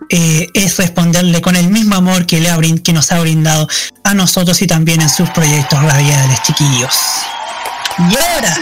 eh, 0.09 0.47
es 0.53 0.77
responderle 0.77 1.41
con 1.41 1.55
el 1.57 1.67
mismo 1.69 1.95
amor 1.95 2.25
que, 2.25 2.39
le 2.39 2.49
ha 2.49 2.57
que 2.83 2.93
nos 2.93 3.11
ha 3.11 3.19
brindado 3.19 3.67
a 4.05 4.13
nosotros 4.13 4.61
y 4.61 4.67
también 4.67 5.01
en 5.01 5.09
sus 5.09 5.29
proyectos 5.31 5.81
radiales, 5.83 6.41
chiquillos. 6.43 6.95
Y 7.97 8.15
ahora, 8.15 8.57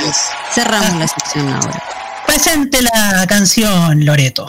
Cerramos 0.53 0.93
la 0.95 1.07
sección 1.07 1.49
ahora. 1.53 1.83
Presente 2.31 2.81
la 2.81 3.27
canción, 3.27 4.05
Loreto. 4.05 4.47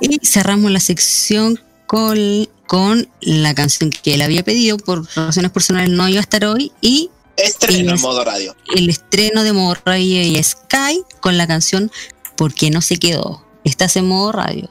Y 0.00 0.26
cerramos 0.26 0.70
la 0.70 0.80
sección 0.80 1.60
con, 1.86 2.48
con 2.66 3.06
la 3.20 3.54
canción 3.54 3.90
que 3.90 4.14
él 4.14 4.22
había 4.22 4.42
pedido 4.42 4.78
por 4.78 5.06
razones 5.14 5.50
personales 5.50 5.90
no 5.90 6.08
iba 6.08 6.18
a 6.18 6.22
estar 6.22 6.46
hoy 6.46 6.72
y 6.80 7.10
Estreno 7.36 7.94
en 7.94 8.00
modo 8.00 8.24
radio. 8.24 8.56
el 8.74 8.88
estreno 8.88 9.42
de 9.42 9.52
modo 9.52 9.76
radio 9.84 10.22
y 10.22 10.42
Sky 10.42 11.02
con 11.20 11.36
la 11.36 11.46
canción 11.46 11.90
¿Por 12.34 12.54
qué 12.54 12.70
no 12.70 12.80
se 12.80 12.96
quedó? 12.96 13.44
Estás 13.64 13.96
en 13.96 14.08
modo 14.08 14.32
radio. 14.32 14.70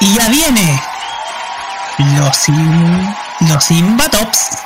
Y 0.00 0.14
ya 0.14 0.28
viene 0.28 0.82
los, 2.18 2.48
in, 2.48 3.14
los 3.48 3.70
Invatops. 3.70 4.58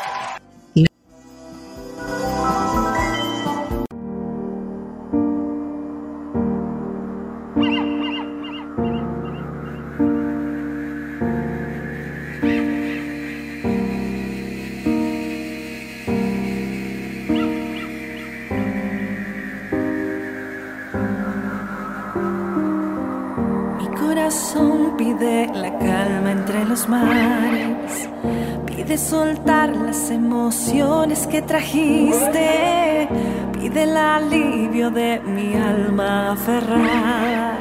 Soltar 29.10 29.74
las 29.74 30.08
emociones 30.10 31.26
que 31.26 31.42
trajiste, 31.42 33.08
pide 33.52 33.82
el 33.82 33.96
alivio 33.96 34.88
de 34.92 35.18
mi 35.18 35.56
alma 35.56 36.30
aferrada, 36.30 37.58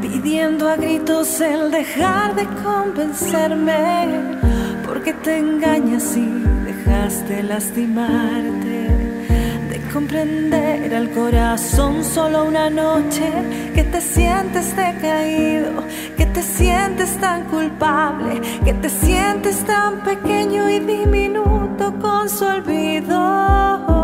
pidiendo 0.00 0.68
a 0.68 0.76
gritos 0.76 1.40
el 1.40 1.72
dejar 1.72 2.36
de 2.36 2.46
convencerme, 2.62 4.06
porque 4.86 5.12
te 5.12 5.38
engañas 5.38 6.16
y 6.16 6.28
dejaste 6.70 7.42
lastimarte 7.42 8.69
comprender 9.92 10.94
al 10.94 11.10
corazón 11.10 12.04
solo 12.04 12.44
una 12.44 12.70
noche 12.70 13.30
que 13.74 13.82
te 13.84 14.00
sientes 14.00 14.74
decaído, 14.76 15.84
que 16.16 16.26
te 16.26 16.42
sientes 16.42 17.16
tan 17.18 17.44
culpable, 17.44 18.40
que 18.64 18.74
te 18.74 18.88
sientes 18.88 19.64
tan 19.64 20.02
pequeño 20.04 20.68
y 20.68 20.80
diminuto 20.80 21.92
con 22.00 22.28
su 22.28 22.44
olvido. 22.44 23.99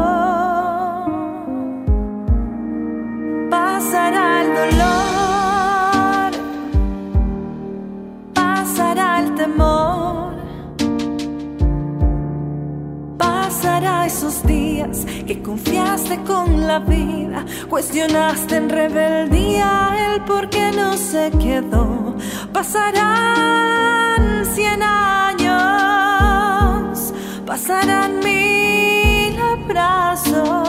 Cuestionaste 17.77 18.57
en 18.57 18.71
rebeldía 18.71 19.93
el 20.09 20.23
por 20.23 20.49
qué 20.49 20.73
no 20.75 20.97
se 20.97 21.31
quedó. 21.33 22.17
Pasarán 22.51 24.47
cien 24.47 24.83
años, 24.83 25.53
pasarán 27.45 28.21
mil 28.21 29.39
abrazos. 29.39 30.65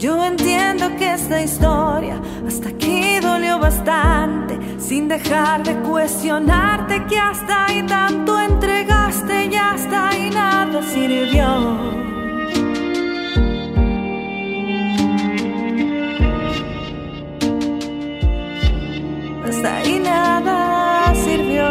Yo 0.00 0.24
entiendo 0.24 0.96
que 0.98 1.12
esta 1.12 1.40
historia 1.40 2.20
hasta 2.44 2.70
aquí 2.70 3.20
dolió 3.20 3.60
bastante, 3.60 4.58
sin 4.80 5.06
dejar 5.06 5.62
de 5.62 5.76
cuestionarte 5.88 7.06
que 7.06 7.20
hasta 7.20 7.66
ahí 7.66 7.84
tanto 7.86 8.40
entregaste 8.40 9.46
y 9.46 9.54
hasta 9.54 10.08
ahí 10.08 10.28
nada 10.28 10.82
sirvió. 10.82 12.15
Ahí 19.64 19.98
nada 19.98 21.14
sirvió. 21.14 21.66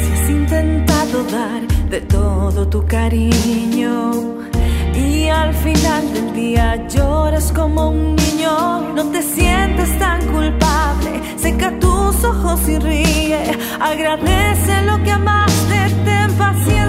Si 0.00 0.12
has 0.12 0.30
intentado 0.30 1.24
dar 1.24 1.62
de 1.90 2.00
todo 2.02 2.68
tu 2.68 2.86
cariño 2.86 4.12
y 4.94 5.28
al 5.28 5.52
final 5.54 6.12
del 6.12 6.32
día 6.34 6.86
lloras 6.88 7.50
como 7.52 7.90
un 7.90 8.14
niño, 8.14 8.92
no 8.94 9.04
te 9.10 9.22
sientes 9.22 9.98
tan 9.98 10.20
culpable, 10.26 11.20
seca 11.36 11.72
tus 11.80 12.24
ojos 12.24 12.68
y 12.68 12.78
ríe, 12.78 13.42
agradece 13.80 14.82
lo 14.82 15.02
que 15.02 15.10
amaste, 15.10 15.78
ten 16.04 16.32
paciencia, 16.36 16.83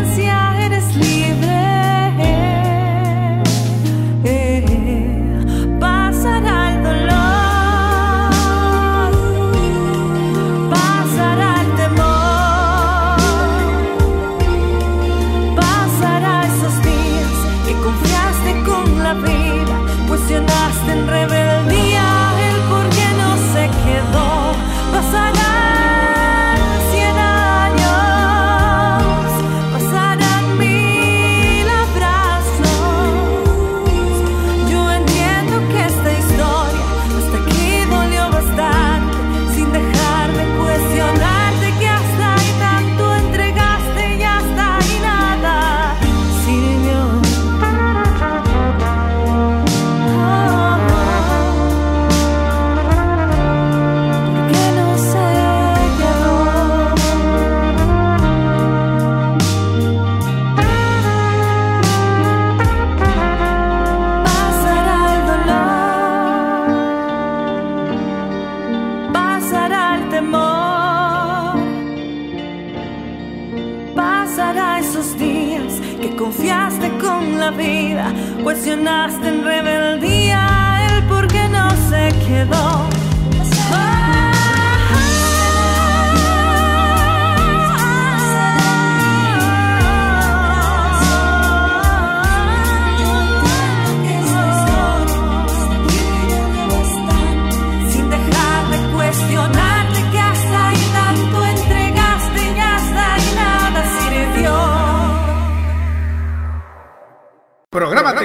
cuestionaste 78.66 79.25
en 79.25 79.25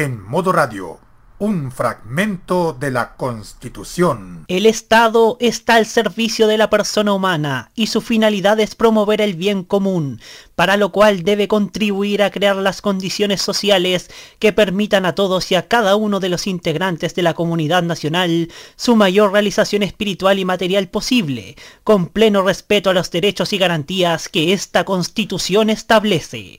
En 0.00 0.26
modo 0.26 0.50
radio, 0.50 0.98
un 1.38 1.70
fragmento 1.70 2.72
de 2.72 2.90
la 2.90 3.16
Constitución. 3.16 4.46
El 4.48 4.64
Estado 4.64 5.36
está 5.40 5.74
al 5.74 5.84
servicio 5.84 6.46
de 6.46 6.56
la 6.56 6.70
persona 6.70 7.12
humana 7.12 7.70
y 7.74 7.88
su 7.88 8.00
finalidad 8.00 8.58
es 8.60 8.74
promover 8.74 9.20
el 9.20 9.34
bien 9.34 9.62
común, 9.62 10.22
para 10.54 10.78
lo 10.78 10.90
cual 10.90 11.22
debe 11.22 11.48
contribuir 11.48 12.22
a 12.22 12.30
crear 12.30 12.56
las 12.56 12.80
condiciones 12.80 13.42
sociales 13.42 14.08
que 14.38 14.54
permitan 14.54 15.04
a 15.04 15.14
todos 15.14 15.52
y 15.52 15.54
a 15.54 15.68
cada 15.68 15.96
uno 15.96 16.18
de 16.18 16.30
los 16.30 16.46
integrantes 16.46 17.14
de 17.14 17.22
la 17.22 17.34
comunidad 17.34 17.82
nacional 17.82 18.48
su 18.76 18.96
mayor 18.96 19.32
realización 19.32 19.82
espiritual 19.82 20.38
y 20.38 20.46
material 20.46 20.88
posible, 20.88 21.56
con 21.84 22.06
pleno 22.06 22.40
respeto 22.40 22.88
a 22.88 22.94
los 22.94 23.10
derechos 23.10 23.52
y 23.52 23.58
garantías 23.58 24.30
que 24.30 24.54
esta 24.54 24.84
Constitución 24.86 25.68
establece. 25.68 26.58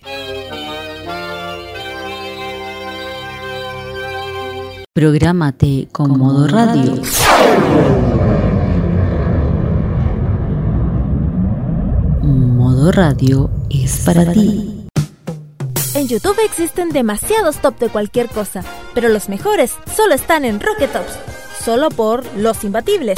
Prográmate 4.94 5.88
con 5.94 6.20
modo 6.20 6.50
radio. 6.50 7.02
Modo 12.22 12.92
radio 12.92 13.50
es 13.70 14.02
para 14.04 14.34
ti. 14.34 14.86
En 15.96 16.10
YouTube 16.10 16.36
existen 16.44 16.90
demasiados 16.90 17.62
top 17.62 17.80
de 17.80 17.88
cualquier 17.88 18.28
cosa, 18.28 18.66
pero 18.94 19.08
los 19.08 19.30
mejores 19.30 19.78
solo 19.96 20.14
están 20.14 20.44
en 20.44 20.60
Rocket 20.60 20.92
Tops, 20.92 21.18
solo 21.64 21.88
por 21.88 22.26
los 22.36 22.62
imbatibles. 22.66 23.18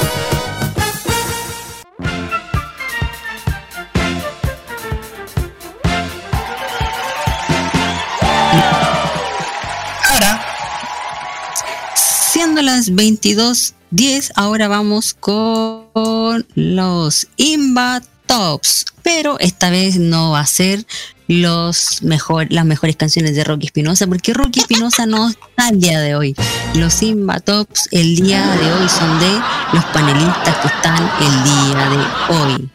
Siendo 12.34 12.62
las 12.62 12.90
22.10, 12.90 14.32
ahora 14.34 14.66
vamos 14.66 15.14
con 15.14 16.44
los 16.56 17.28
Imba 17.36 18.02
Tops. 18.26 18.86
Pero 19.04 19.38
esta 19.38 19.70
vez 19.70 20.00
no 20.00 20.32
va 20.32 20.40
a 20.40 20.46
ser 20.46 20.84
los 21.28 22.02
mejor, 22.02 22.48
las 22.50 22.64
mejores 22.64 22.96
canciones 22.96 23.36
de 23.36 23.44
Rocky 23.44 23.66
Espinosa, 23.66 24.08
porque 24.08 24.34
Rocky 24.34 24.58
Espinosa 24.58 25.06
no 25.06 25.28
está 25.28 25.68
el 25.68 25.78
día 25.78 26.00
de 26.00 26.16
hoy. 26.16 26.34
Los 26.74 27.04
Imba 27.04 27.38
Tops 27.38 27.86
el 27.92 28.16
día 28.16 28.44
de 28.56 28.72
hoy 28.72 28.88
son 28.88 29.20
de 29.20 29.30
los 29.72 29.84
panelistas 29.92 30.56
que 30.58 30.66
están 30.66 31.08
el 31.20 31.44
día 31.44 31.88
de 31.88 32.34
hoy. 32.34 32.70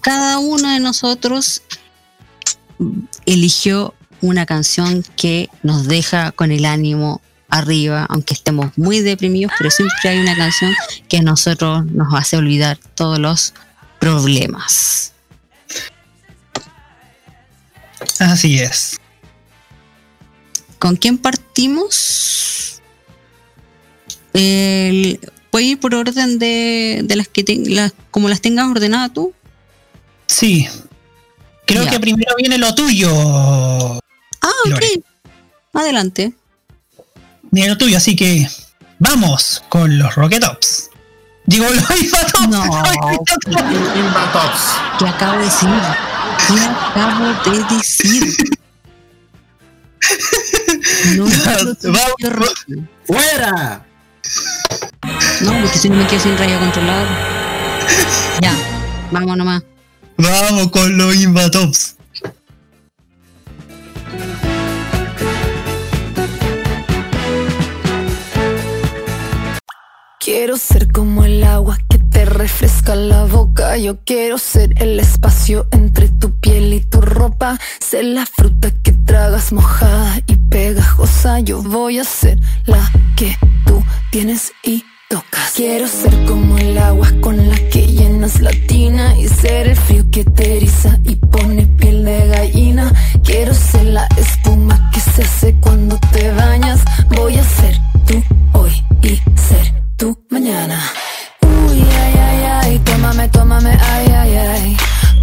Cada 0.00 0.40
uno 0.40 0.68
de 0.68 0.80
nosotros 0.80 1.62
eligió 3.24 3.94
una 4.20 4.46
canción 4.46 5.04
que 5.14 5.48
nos 5.62 5.86
deja 5.86 6.32
con 6.32 6.50
el 6.50 6.64
ánimo 6.64 7.20
arriba, 7.52 8.06
aunque 8.08 8.34
estemos 8.34 8.76
muy 8.76 9.00
deprimidos, 9.00 9.52
pero 9.58 9.70
siempre 9.70 9.96
hay 10.08 10.18
una 10.18 10.34
canción 10.34 10.72
que 11.08 11.18
a 11.18 11.22
nosotros 11.22 11.84
nos 11.86 12.12
hace 12.14 12.36
olvidar 12.38 12.78
todos 12.94 13.18
los 13.18 13.52
problemas. 14.00 15.12
Así 18.18 18.58
es. 18.58 18.98
¿Con 20.78 20.96
quién 20.96 21.18
partimos? 21.18 22.80
El, 24.32 25.20
¿Puedes 25.50 25.68
ir 25.68 25.78
por 25.80 25.94
orden 25.94 26.38
de, 26.38 27.02
de 27.04 27.16
las 27.16 27.28
que 27.28 27.44
te- 27.44 27.62
las, 27.68 27.92
como 28.10 28.28
las 28.28 28.40
tengas 28.40 28.66
ordenadas 28.68 29.12
tú? 29.12 29.32
Sí. 30.26 30.66
Creo 31.66 31.84
Ya. 31.84 31.90
que 31.90 32.00
primero 32.00 32.34
viene 32.38 32.56
lo 32.58 32.74
tuyo. 32.74 33.10
Ah, 33.12 34.00
ok. 34.64 34.70
Lore. 34.70 35.02
Viene 37.52 37.68
lo 37.68 37.76
tuyo, 37.76 37.98
así 37.98 38.16
que 38.16 38.48
vamos 38.98 39.62
con 39.68 39.98
los 39.98 40.14
Rocketops. 40.14 40.88
Digo, 41.44 41.66
los 41.68 41.90
Infatops. 42.02 42.48
No. 42.48 42.64
Invatops. 42.64 44.60
¿Qué 44.98 45.06
acabo 45.06 45.38
de 45.38 45.44
decir? 45.44 45.68
¿Qué 46.48 46.60
acabo 46.64 47.26
de 47.68 47.76
decir? 47.76 48.34
No, 51.16 51.26
Vamos. 51.92 52.54
¡Fuera! 53.04 53.84
no, 55.42 55.60
porque 55.60 55.78
si 55.78 55.88
no 55.90 55.96
me 55.96 56.06
quedo 56.06 56.20
sin 56.20 56.38
rayo 56.38 56.58
controlador. 56.58 57.06
Ya, 58.40 58.54
vamos 59.10 59.36
nomás. 59.36 59.62
Vamos 60.16 60.70
con 60.70 60.96
los 60.96 61.14
Invatops. 61.16 61.96
Quiero 70.24 70.56
ser 70.56 70.92
como 70.92 71.24
el 71.24 71.42
agua 71.42 71.76
que 71.88 71.98
te 71.98 72.24
refresca 72.24 72.94
la 72.94 73.24
boca. 73.24 73.76
Yo 73.76 74.04
quiero 74.04 74.38
ser 74.38 74.72
el 74.80 75.00
espacio 75.00 75.66
entre 75.72 76.08
tu 76.10 76.38
piel 76.38 76.72
y 76.74 76.80
tu 76.80 77.00
ropa. 77.00 77.58
Ser 77.80 78.04
la 78.04 78.24
fruta 78.24 78.70
que 78.84 78.92
tragas 78.92 79.52
mojada 79.52 80.20
y 80.28 80.36
pegajosa. 80.36 81.40
Yo 81.40 81.60
voy 81.60 81.98
a 81.98 82.04
ser 82.04 82.38
la 82.66 82.88
que 83.16 83.36
tú 83.66 83.82
tienes 84.12 84.52
y 84.62 84.84
tocas. 85.10 85.54
Quiero 85.56 85.88
ser 85.88 86.24
como 86.26 86.56
el 86.56 86.78
agua 86.78 87.08
con 87.20 87.48
la 87.48 87.56
que 87.56 87.88
llenas 87.88 88.40
la 88.40 88.52
tina. 88.68 89.18
Y 89.18 89.26
ser 89.26 89.70
el 89.70 89.76
frío 89.76 90.04
que 90.12 90.22
te 90.22 90.58
eriza 90.58 91.00
y 91.02 91.16
pone 91.16 91.66
piel 91.66 92.04
de 92.04 92.28
gallina. 92.28 92.92
Quiero 93.24 93.52
ser 93.54 93.86
la 93.86 94.06
espuma 94.16 94.88
que 94.92 95.00
se 95.00 95.22
hace 95.22 95.56
cuando 95.56 95.98
te 96.12 96.30
bañas. 96.30 96.80
Voy 97.08 97.38
a 97.38 97.42
ser 97.42 97.76
tú 98.06 98.22
hoy 98.52 98.72
y 99.02 99.16
ser 99.36 99.81
mañana. 100.30 100.78
Uy, 101.42 101.78
ay, 101.80 102.14
ay, 102.28 102.44
ay, 102.44 102.78
tómame, 102.80 103.28
tómame, 103.28 103.70
ay, 103.70 104.06
ay, 104.06 104.36
ay. 104.36 104.76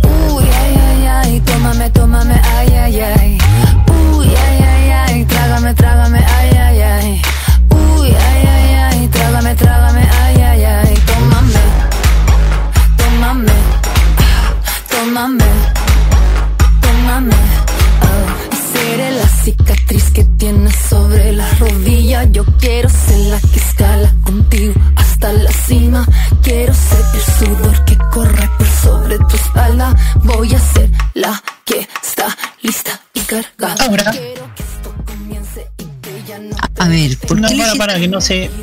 Uy, 0.04 0.44
ay, 0.44 0.76
ay, 0.88 1.08
ay, 1.08 1.42
tómame, 1.42 1.90
tómame, 1.90 2.36
ay, 2.56 2.70
ay, 2.84 3.00
ay. 3.02 3.38
Uy, 4.16 4.28
ay, 4.28 4.64
ay, 4.72 4.92
ay, 4.92 5.26
trágame, 5.26 5.74
trágame, 5.74 6.20
ay, 6.20 6.50
ay, 6.58 6.82
ay. 6.82 7.22
Uy, 7.72 8.10
ay, 8.10 8.42
ay, 8.56 8.74
ay, 8.88 9.08
trágame, 9.10 9.56
trágame, 9.56 10.04
ay, 10.24 10.42
ay, 10.42 10.64
ay. 10.64 10.94
Tómame, 11.08 11.64
tómame, 12.98 13.54
tómame. 14.90 15.59
Cicatriz 19.60 20.12
que 20.12 20.24
tienes 20.38 20.76
sobre 20.90 21.34
la 21.34 21.50
rodilla. 21.56 22.24
Yo 22.32 22.46
quiero 22.60 22.90
ser 22.90 23.18
la 23.28 23.40
que 23.40 23.60
escala 23.60 24.16
contigo 24.24 24.74
hasta 24.96 25.34
la 25.34 25.52
cima. 25.52 26.06
Quiero 26.42 26.74
ser 26.74 27.04
el 27.14 27.22
sudor 27.38 27.86
que 27.86 27.98
corre 28.12 28.50
por 28.58 28.68
sobre 28.68 29.18
tu 29.18 29.36
espalda. 29.36 29.96
Voy 30.24 30.54
a 30.54 30.60
ser 30.60 30.90
la 31.14 31.42
que 31.66 31.88
está 32.04 32.36
lista 32.62 33.02
y 33.14 33.20
cargada. 33.22 33.86
Ahora. 33.86 34.12
Quiero 34.12 34.50
que 34.56 34.64
esto 34.64 34.96
comience 35.06 35.68
y 35.78 35.84
que 36.02 36.24
ya 36.28 36.40
no 36.40 36.56
A 36.78 36.88
ver, 36.88 37.18
¿por 37.20 37.40
No, 37.40 37.48
qué 37.48 37.78
para, 37.78 38.00
que 38.00 38.08
no 38.08 38.22
se. 38.22 38.50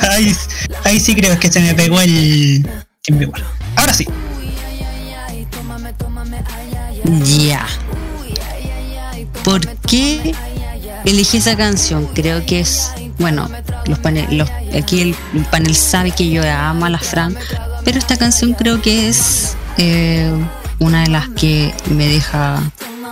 Ahí, 0.00 0.36
ahí 0.84 1.00
sí 1.00 1.14
creo 1.14 1.38
que 1.38 1.50
se 1.50 1.60
me 1.60 1.74
pegó 1.74 2.00
el. 2.00 2.66
Ahora 3.74 3.92
sí. 3.92 4.06
Ya. 7.04 7.66
¿Por 9.42 9.66
qué 9.78 10.32
elegí 11.04 11.38
esa 11.38 11.56
canción? 11.56 12.06
Creo 12.14 12.46
que 12.46 12.60
es, 12.60 12.92
bueno, 13.18 13.50
los 13.86 13.98
panel, 13.98 14.46
aquí 14.72 15.00
el, 15.00 15.16
el 15.34 15.44
panel 15.46 15.74
sabe 15.74 16.12
que 16.12 16.30
yo 16.30 16.48
amo 16.48 16.84
a 16.84 16.90
la 16.90 16.98
Fran, 17.00 17.36
pero 17.84 17.98
esta 17.98 18.16
canción 18.16 18.52
creo 18.52 18.80
que 18.80 19.08
es 19.08 19.56
eh, 19.78 20.32
una 20.78 21.02
de 21.02 21.08
las 21.08 21.28
que 21.30 21.74
me 21.90 22.06
deja, 22.06 22.62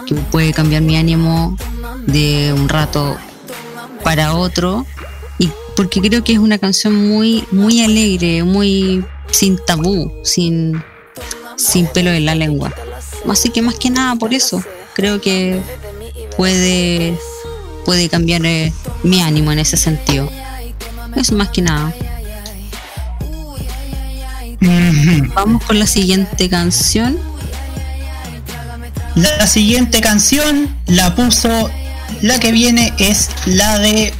que 0.06 0.14
puede 0.14 0.52
cambiar 0.52 0.82
mi 0.82 0.96
ánimo 0.98 1.56
de 2.06 2.52
un 2.52 2.68
rato 2.68 3.16
para 4.04 4.36
otro, 4.36 4.86
y 5.40 5.50
porque 5.74 6.00
creo 6.00 6.22
que 6.22 6.34
es 6.34 6.38
una 6.38 6.58
canción 6.58 7.08
muy, 7.08 7.44
muy 7.50 7.82
alegre, 7.82 8.44
muy 8.44 9.04
sin 9.30 9.58
tabú, 9.58 10.12
sin, 10.24 10.82
sin 11.56 11.86
pelo 11.86 12.10
en 12.10 12.26
la 12.26 12.34
lengua. 12.34 12.72
Así 13.28 13.50
que 13.50 13.62
más 13.62 13.76
que 13.76 13.90
nada 13.90 14.16
por 14.16 14.34
eso, 14.34 14.62
creo 14.94 15.20
que 15.20 15.60
puede, 16.36 17.18
puede 17.84 18.08
cambiar 18.08 18.44
eh, 18.46 18.72
mi 19.02 19.20
ánimo 19.20 19.52
en 19.52 19.58
ese 19.58 19.76
sentido. 19.76 20.30
Eso 21.16 21.34
más 21.34 21.48
que 21.50 21.62
nada. 21.62 21.92
Vamos 25.34 25.64
con 25.64 25.78
la 25.78 25.86
siguiente 25.86 26.48
canción. 26.48 27.18
La 29.14 29.46
siguiente 29.46 30.00
canción 30.00 30.74
la 30.86 31.14
puso. 31.14 31.70
La 32.22 32.38
que 32.40 32.52
viene 32.52 32.92
es 32.98 33.30
la 33.46 33.78
de 33.78 34.12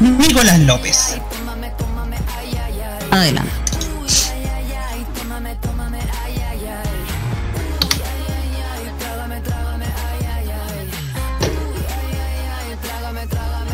Nicolás 0.00 0.60
López. 0.60 1.16
Adelante. 3.10 3.65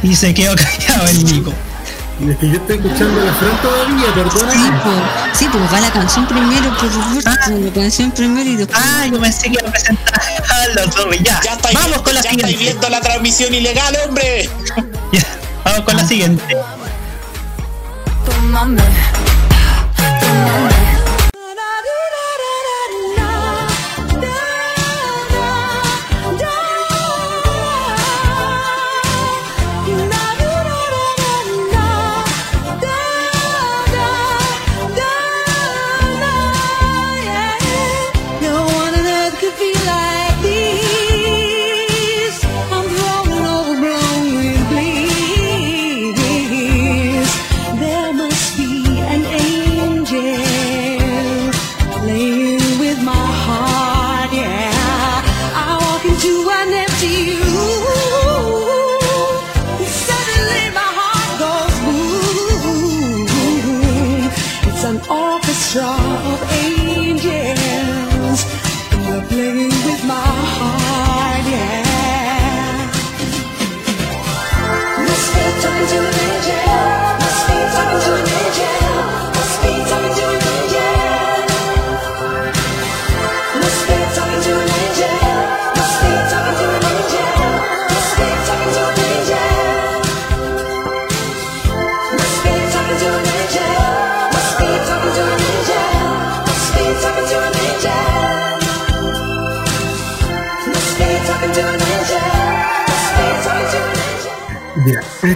Y 0.03 0.15
se 0.17 0.35
quedó 0.35 0.55
callado 0.57 1.07
el 1.09 1.25
Nico. 1.25 1.53
Y 2.21 2.31
es 2.31 2.37
que 2.39 2.49
yo 2.49 2.55
estoy 2.57 2.77
escuchando 2.77 3.25
la 3.25 3.33
Fran 3.33 3.57
todavía, 3.63 4.07
Sí, 4.07 4.13
perdóname. 4.15 4.81
pues, 4.85 5.39
sí, 5.39 5.49
pues 5.51 5.73
va 5.73 5.81
la 5.81 5.91
canción 5.91 6.27
primero, 6.27 6.77
por 6.79 6.91
favor. 6.91 7.61
La 7.61 7.73
canción 7.73 8.11
primero 8.13 8.49
y 8.51 8.57
después. 8.57 8.79
Ah, 8.81 9.07
yo 9.11 9.19
pensé 9.21 9.43
que 9.51 9.59
iba 9.59 9.69
a 9.69 9.73
presentar 9.73 10.21
a 10.21 10.69
los 10.75 10.95
dos. 10.95 11.07
Ya, 11.23 11.41
Ya 11.43 11.53
estáis, 11.55 11.75
vamos 11.79 12.03
con 12.03 12.15
la 12.15 12.21
ya 12.23 12.31
estáis 12.31 12.43
siguiente. 12.53 12.65
viendo 12.65 12.89
la 12.91 13.01
transmisión 13.01 13.55
ilegal, 13.55 13.97
hombre. 14.07 14.49
Ya, 15.13 15.23
vamos 15.65 15.81
con 15.83 15.97
la 15.97 16.07
siguiente. 16.07 16.57
Tómame, 18.25 18.83
tómame. 20.21 20.82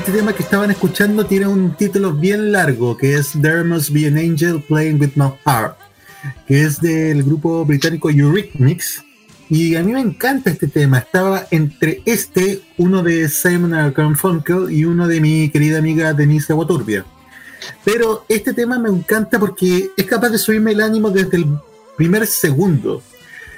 Este 0.06 0.18
tema 0.18 0.32
que 0.32 0.44
estaban 0.44 0.70
escuchando 0.70 1.26
tiene 1.26 1.48
un 1.48 1.74
título 1.74 2.12
bien 2.12 2.52
largo 2.52 2.96
que 2.96 3.14
es 3.14 3.32
There 3.42 3.64
Must 3.64 3.90
Be 3.90 4.06
an 4.06 4.16
Angel 4.16 4.62
Playing 4.62 5.00
with 5.00 5.10
My 5.16 5.32
Heart, 5.44 5.76
que 6.46 6.62
es 6.62 6.80
del 6.80 7.24
grupo 7.24 7.64
británico 7.64 8.08
Eurythmics. 8.08 9.02
Y 9.50 9.74
a 9.74 9.82
mí 9.82 9.92
me 9.92 10.00
encanta 10.00 10.50
este 10.50 10.68
tema. 10.68 10.98
Estaba 10.98 11.48
entre 11.50 12.02
este, 12.04 12.60
uno 12.78 13.02
de 13.02 13.28
Simon 13.28 13.72
Garfunkel 13.92 14.70
y 14.70 14.84
uno 14.84 15.08
de 15.08 15.20
mi 15.20 15.48
querida 15.48 15.78
amiga 15.78 16.12
Denise 16.12 16.52
Aguaturbia. 16.52 17.04
Pero 17.84 18.24
este 18.28 18.54
tema 18.54 18.78
me 18.78 18.90
encanta 18.90 19.40
porque 19.40 19.90
es 19.96 20.06
capaz 20.06 20.28
de 20.28 20.38
subirme 20.38 20.70
el 20.70 20.82
ánimo 20.82 21.10
desde 21.10 21.38
el 21.38 21.48
primer 21.96 22.28
segundo. 22.28 23.02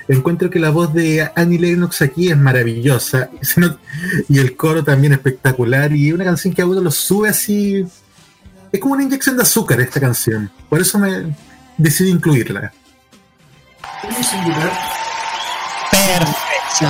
Encuentro 0.08 0.48
que 0.48 0.58
la 0.58 0.70
voz 0.70 0.94
de 0.94 1.30
Annie 1.36 1.58
Lennox 1.58 2.00
aquí 2.00 2.30
es 2.30 2.36
maravillosa 2.36 3.28
y 4.28 4.38
el 4.38 4.56
coro 4.56 4.82
también 4.82 5.12
espectacular 5.12 5.94
y 5.94 6.12
una 6.12 6.24
canción 6.24 6.54
que 6.54 6.62
a 6.62 6.66
uno 6.66 6.80
lo 6.80 6.90
sube 6.90 7.28
así. 7.28 7.86
Es 8.72 8.80
como 8.80 8.94
una 8.94 9.02
inyección 9.02 9.36
de 9.36 9.42
azúcar 9.42 9.80
esta 9.80 10.00
canción. 10.00 10.50
Por 10.68 10.80
eso 10.80 10.98
me 10.98 11.36
decidí 11.76 12.10
incluirla. 12.10 12.72
Perfecto. 15.90 16.86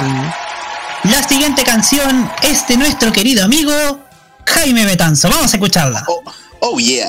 La 1.05 1.29
siguiente 1.29 1.65
canción 1.65 2.31
es 2.43 2.67
de 2.69 2.77
nuestro 2.77 3.13
querido 3.13 3.45
amigo 3.45 3.73
Jaime 4.47 4.85
Betanzo. 4.85 5.29
Vamos 5.29 5.53
a 5.53 5.57
escucharla. 5.57 6.05
Oh 6.61 6.79
yeah. 6.79 7.09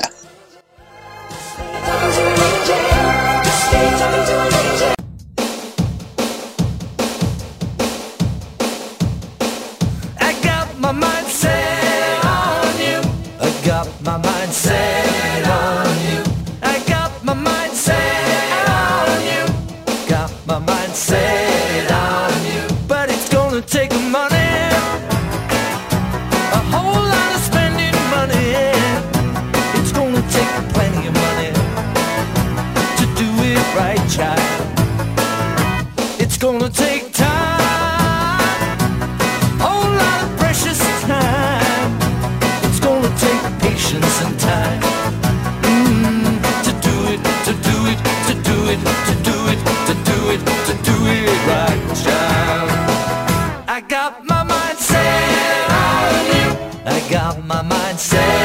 My 58.00 58.39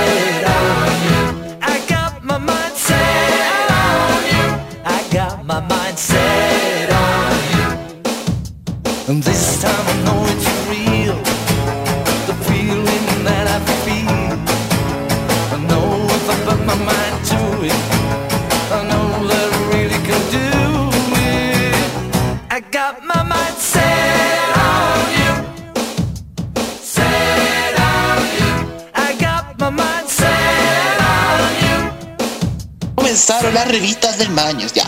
Comenzaron 33.26 33.56
las 33.56 33.68
revistas 33.68 34.20
del 34.20 34.30
Maños, 34.30 34.72
ya. 34.72 34.84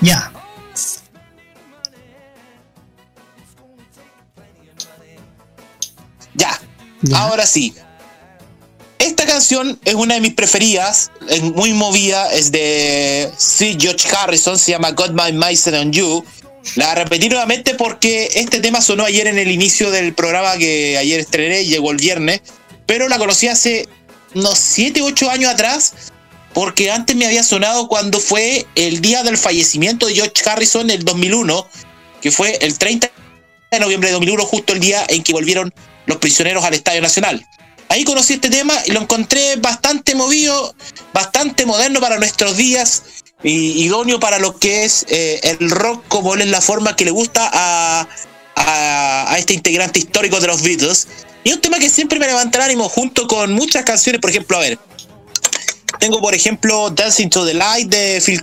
Ya. 0.00 0.32
Ya. 6.32 6.60
Ahora 7.18 7.44
sí. 7.44 7.74
Esta 8.98 9.26
canción 9.26 9.78
es 9.84 9.94
una 9.94 10.14
de 10.14 10.22
mis 10.22 10.32
preferidas, 10.32 11.10
es 11.28 11.42
muy 11.42 11.74
movida, 11.74 12.32
es 12.32 12.50
de 12.50 13.30
Sir 13.36 13.76
George 13.78 14.08
Harrison, 14.08 14.58
se 14.58 14.70
llama 14.70 14.92
Got 14.92 15.10
My 15.10 15.32
Mind 15.32 15.56
Set 15.56 15.74
on 15.74 15.92
You. 15.92 16.24
La 16.76 16.94
repetí 16.94 17.28
nuevamente 17.28 17.74
porque 17.74 18.30
este 18.36 18.60
tema 18.60 18.80
sonó 18.80 19.04
ayer 19.04 19.26
en 19.26 19.38
el 19.38 19.50
inicio 19.50 19.90
del 19.90 20.14
programa 20.14 20.56
que 20.56 20.96
ayer 20.96 21.20
estrené, 21.20 21.66
llegó 21.66 21.90
el 21.90 21.98
viernes, 21.98 22.40
pero 22.86 23.06
la 23.10 23.18
conocí 23.18 23.48
hace 23.48 23.86
unos 24.36 24.58
7, 24.58 25.02
8 25.02 25.30
años 25.30 25.50
atrás, 25.50 25.94
porque 26.52 26.90
antes 26.90 27.16
me 27.16 27.26
había 27.26 27.42
sonado 27.42 27.88
cuando 27.88 28.20
fue 28.20 28.66
el 28.74 29.00
día 29.00 29.22
del 29.22 29.36
fallecimiento 29.36 30.06
de 30.06 30.14
George 30.14 30.48
Harrison 30.48 30.82
en 30.82 30.98
el 30.98 31.04
2001, 31.04 31.66
que 32.20 32.30
fue 32.30 32.56
el 32.60 32.78
30 32.78 33.10
de 33.70 33.80
noviembre 33.80 34.08
de 34.08 34.14
2001, 34.14 34.44
justo 34.44 34.72
el 34.72 34.80
día 34.80 35.04
en 35.08 35.22
que 35.22 35.32
volvieron 35.32 35.72
los 36.06 36.18
prisioneros 36.18 36.64
al 36.64 36.74
Estadio 36.74 37.02
Nacional. 37.02 37.46
Ahí 37.88 38.04
conocí 38.04 38.34
este 38.34 38.50
tema 38.50 38.74
y 38.84 38.92
lo 38.92 39.00
encontré 39.00 39.56
bastante 39.56 40.14
movido, 40.14 40.74
bastante 41.12 41.66
moderno 41.66 42.00
para 42.00 42.18
nuestros 42.18 42.56
días 42.56 43.02
y 43.42 43.84
idóneo 43.84 44.18
para 44.18 44.38
lo 44.38 44.58
que 44.58 44.84
es 44.84 45.06
eh, 45.08 45.40
el 45.42 45.70
rock 45.70 46.04
como 46.08 46.34
él 46.34 46.42
es 46.42 46.48
la 46.48 46.60
forma 46.60 46.96
que 46.96 47.04
le 47.04 47.10
gusta 47.10 47.48
a, 47.52 48.08
a, 48.56 49.32
a 49.32 49.38
este 49.38 49.54
integrante 49.54 50.00
histórico 50.00 50.40
de 50.40 50.48
los 50.48 50.62
Beatles. 50.62 51.06
Y 51.46 51.52
un 51.52 51.60
tema 51.60 51.78
que 51.78 51.88
siempre 51.88 52.18
me 52.18 52.26
levanta 52.26 52.58
el 52.58 52.64
ánimo 52.64 52.88
junto 52.88 53.28
con 53.28 53.52
muchas 53.52 53.84
canciones, 53.84 54.20
por 54.20 54.30
ejemplo, 54.30 54.56
a 54.56 54.60
ver, 54.62 54.80
tengo 56.00 56.20
por 56.20 56.34
ejemplo 56.34 56.90
Dancing 56.90 57.28
to 57.28 57.46
the 57.46 57.54
Light 57.54 57.88
de 57.88 58.20
Phil 58.20 58.42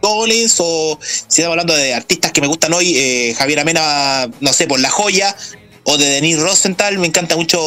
Collins 0.00 0.56
o 0.58 0.98
si 1.02 1.42
estamos 1.42 1.50
hablando 1.50 1.76
de 1.76 1.92
artistas 1.92 2.32
que 2.32 2.40
me 2.40 2.46
gustan 2.46 2.72
hoy, 2.72 2.96
eh, 2.96 3.34
Javier 3.36 3.60
Amena, 3.60 4.30
no 4.40 4.54
sé, 4.54 4.66
por 4.66 4.80
La 4.80 4.88
Joya 4.88 5.36
o 5.82 5.98
de 5.98 6.06
Denise 6.06 6.40
Rosenthal, 6.40 6.96
me 6.96 7.08
encantan 7.08 7.36
mucho 7.36 7.58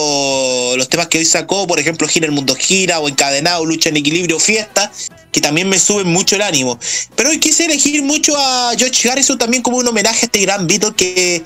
los 0.76 0.90
temas 0.90 1.06
que 1.06 1.20
hoy 1.20 1.26
sacó, 1.26 1.68
por 1.68 1.80
ejemplo, 1.80 2.08
Gira 2.08 2.26
el 2.26 2.32
Mundo 2.32 2.56
Gira 2.56 3.00
o 3.00 3.08
Encadenado, 3.08 3.64
Lucha 3.64 3.90
en 3.90 3.98
Equilibrio, 3.98 4.40
Fiesta, 4.40 4.92
que 5.32 5.40
también 5.40 5.70
me 5.70 5.78
suben 5.78 6.08
mucho 6.08 6.36
el 6.36 6.42
ánimo. 6.42 6.80
Pero 7.16 7.30
hoy 7.30 7.40
quise 7.40 7.66
elegir 7.66 8.02
mucho 8.02 8.36
a 8.36 8.74
George 8.76 9.08
Harrison 9.08 9.38
también 9.38 9.62
como 9.62 9.78
un 9.78 9.88
homenaje 9.88 10.22
a 10.22 10.26
este 10.26 10.40
gran 10.40 10.66
Beatle 10.66 10.96
que 10.96 11.44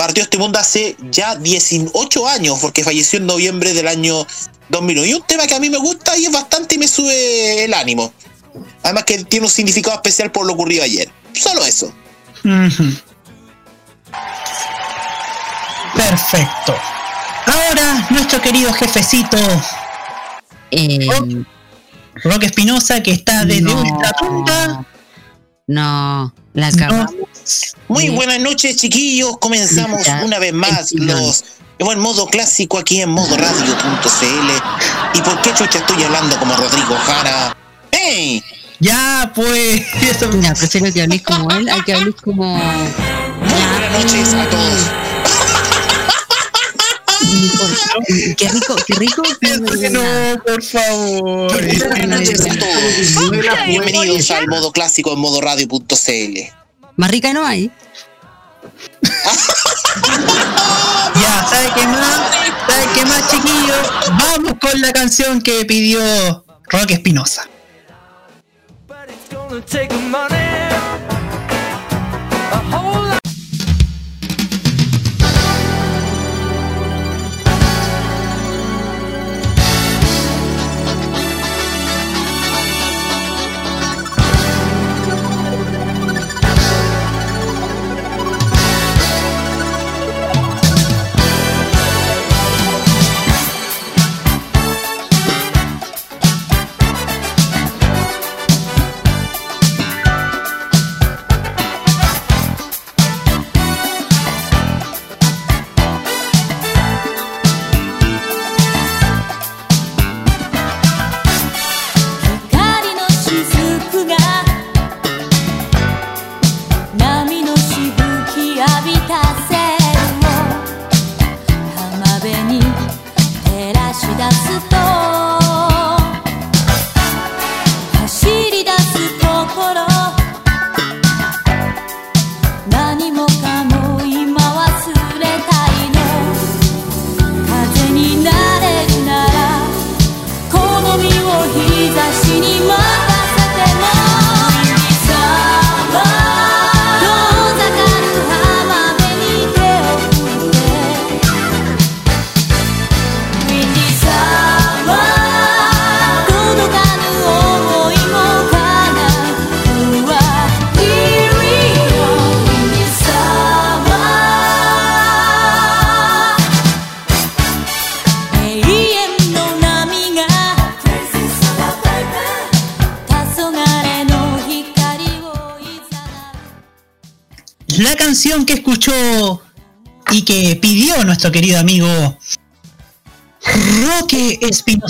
partió 0.00 0.22
este 0.22 0.38
mundo 0.38 0.58
hace 0.58 0.96
ya 1.10 1.36
18 1.36 2.26
años, 2.26 2.58
porque 2.58 2.82
falleció 2.82 3.18
en 3.18 3.26
noviembre 3.26 3.74
del 3.74 3.86
año 3.86 4.26
2001. 4.70 5.04
Y 5.04 5.12
un 5.12 5.22
tema 5.24 5.46
que 5.46 5.54
a 5.54 5.60
mí 5.60 5.68
me 5.68 5.76
gusta 5.76 6.16
y 6.16 6.24
es 6.24 6.32
bastante 6.32 6.76
y 6.76 6.78
me 6.78 6.88
sube 6.88 7.64
el 7.64 7.74
ánimo. 7.74 8.10
Además 8.82 9.04
que 9.04 9.22
tiene 9.24 9.44
un 9.44 9.52
significado 9.52 9.94
especial 9.96 10.32
por 10.32 10.46
lo 10.46 10.54
ocurrido 10.54 10.84
ayer. 10.84 11.12
Solo 11.34 11.66
eso. 11.66 11.92
Perfecto. 15.94 16.74
Ahora, 17.44 18.06
nuestro 18.08 18.40
querido 18.40 18.72
jefecito 18.72 19.36
Rock, 21.10 21.46
Rock 22.24 22.42
Espinosa, 22.44 23.02
que 23.02 23.10
está 23.10 23.44
desde 23.44 23.60
No. 23.60 23.82
Ultratumba. 23.82 24.86
No, 25.70 26.34
la 26.52 26.66
acabamos. 26.66 27.14
Muy 27.86 28.08
buenas 28.08 28.40
noches, 28.40 28.74
chiquillos. 28.74 29.38
Comenzamos 29.38 30.04
Ya, 30.04 30.22
una 30.24 30.40
vez 30.40 30.52
más 30.52 30.90
los 30.94 31.44
en 31.78 32.00
modo 32.00 32.26
clásico 32.26 32.76
aquí 32.76 33.00
en 33.00 33.10
modoradio.cl. 33.10 34.50
¿Y 35.14 35.22
por 35.22 35.40
qué 35.42 35.54
chucha 35.54 35.78
estoy 35.78 36.02
hablando 36.02 36.36
como 36.40 36.56
Rodrigo 36.56 36.96
Jara? 37.06 37.56
¡Ey! 37.92 38.42
Ya, 38.80 39.30
pues. 39.32 39.82
Mira, 40.32 40.54
prefiero 40.54 40.92
que 40.92 41.02
hables 41.02 41.22
como 41.22 41.48
él, 41.52 41.68
hay 41.68 41.82
que 41.82 41.94
hablar 41.94 42.14
como. 42.16 42.52
Buenas 43.38 43.92
noches 43.92 44.34
a 44.34 44.48
todos. 44.48 45.09
Qué 48.36 48.48
rico, 48.48 48.76
qué 48.86 48.94
rico. 48.94 49.22
No, 49.90 50.42
por 50.44 50.62
favor. 50.62 51.52
Buenas 51.52 52.20
noches 52.20 52.40
a 52.40 52.58
todos. 52.58 53.66
Bienvenidos 53.66 54.30
al 54.30 54.48
modo 54.48 54.72
clásico 54.72 55.12
en 55.12 55.18
modoradio.cl. 55.20 56.38
Más 56.96 57.10
rica 57.10 57.32
no 57.32 57.44
hay. 57.44 57.70
Ya, 61.20 61.46
¿sabe 61.48 61.70
qué 61.74 61.86
más? 61.86 62.30
¿Sabe 62.66 62.86
qué 62.94 63.04
más, 63.04 63.30
chiquillos? 63.30 63.90
Vamos 64.08 64.54
con 64.60 64.80
la 64.80 64.92
canción 64.92 65.42
que 65.42 65.64
pidió 65.64 66.00
Rock 66.68 66.92
Espinosa. 66.92 67.48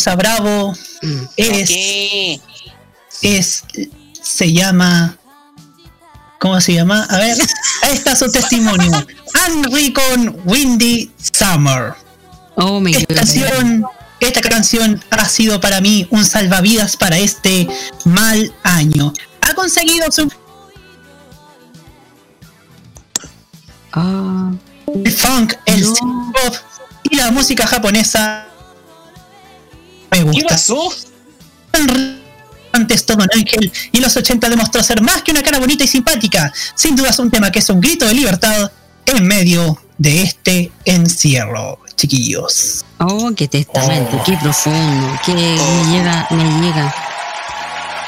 Espinosa 0.01 0.17
Bravo 0.17 0.75
es, 1.37 2.41
es 3.21 3.65
se 4.23 4.53
llama 4.53 5.19
¿cómo 6.39 6.59
se 6.63 6.73
llama? 6.73 7.05
A 7.11 7.19
ver, 7.19 7.37
ahí 7.83 7.93
está 7.93 8.17
su 8.17 8.33
testimonio. 8.33 9.07
Henry 9.47 9.93
con 9.93 10.41
Windy 10.47 11.13
Summer. 11.19 11.93
Oh, 12.55 12.83
esta 12.87 13.15
canción, 13.15 13.85
esta 14.21 14.41
canción 14.41 15.05
ha 15.11 15.29
sido 15.29 15.61
para 15.61 15.83
mí 15.83 16.07
un 16.11 16.25
salvavidas 16.25 16.97
para 16.97 17.19
este 17.19 17.69
mal 18.07 18.55
año. 18.63 19.13
Ha 19.43 19.55
conseguido 19.55 20.11
su 20.11 20.33
Ah, 23.93 24.53
el 24.95 25.13
funk, 25.13 25.55
el 25.67 25.85
synth 25.85 26.33
pop 26.33 26.55
y 27.11 27.17
la 27.17 27.31
música 27.33 27.67
japonesa 27.67 28.50
me 30.11 30.23
gusta. 30.23 30.41
¿Qué 30.41 30.45
pasó? 30.49 30.93
Antes 32.73 33.05
todo 33.05 33.19
un 33.19 33.29
ángel 33.35 33.73
y 33.93 33.97
en 33.97 34.03
los 34.03 34.17
80 34.17 34.49
demostró 34.49 34.83
ser 34.83 35.03
más 35.03 35.23
que 35.23 35.33
una 35.33 35.43
cara 35.43 35.59
bonita 35.59 35.85
y 35.85 35.89
simpática. 35.89 36.53
Sin 36.75 36.95
duda 36.95 37.11
es 37.11 37.19
un 37.19 37.31
tema 37.31 37.51
que 37.51 37.59
es 37.59 37.69
un 37.69 37.81
grito 37.81 38.07
de 38.07 38.15
libertad 38.15 38.71
en 39.07 39.27
medio 39.27 39.77
de 39.99 40.23
este 40.23 40.73
encierro, 40.85 41.79
chiquillos. 41.97 42.85
oh, 42.99 43.31
qué 43.37 43.49
testamento, 43.49 44.23
qué 44.25 44.37
profundo, 44.41 45.19
que 45.25 45.35
me 45.35 45.57
llega, 45.93 46.27
me 46.31 46.63
llega. 46.63 46.95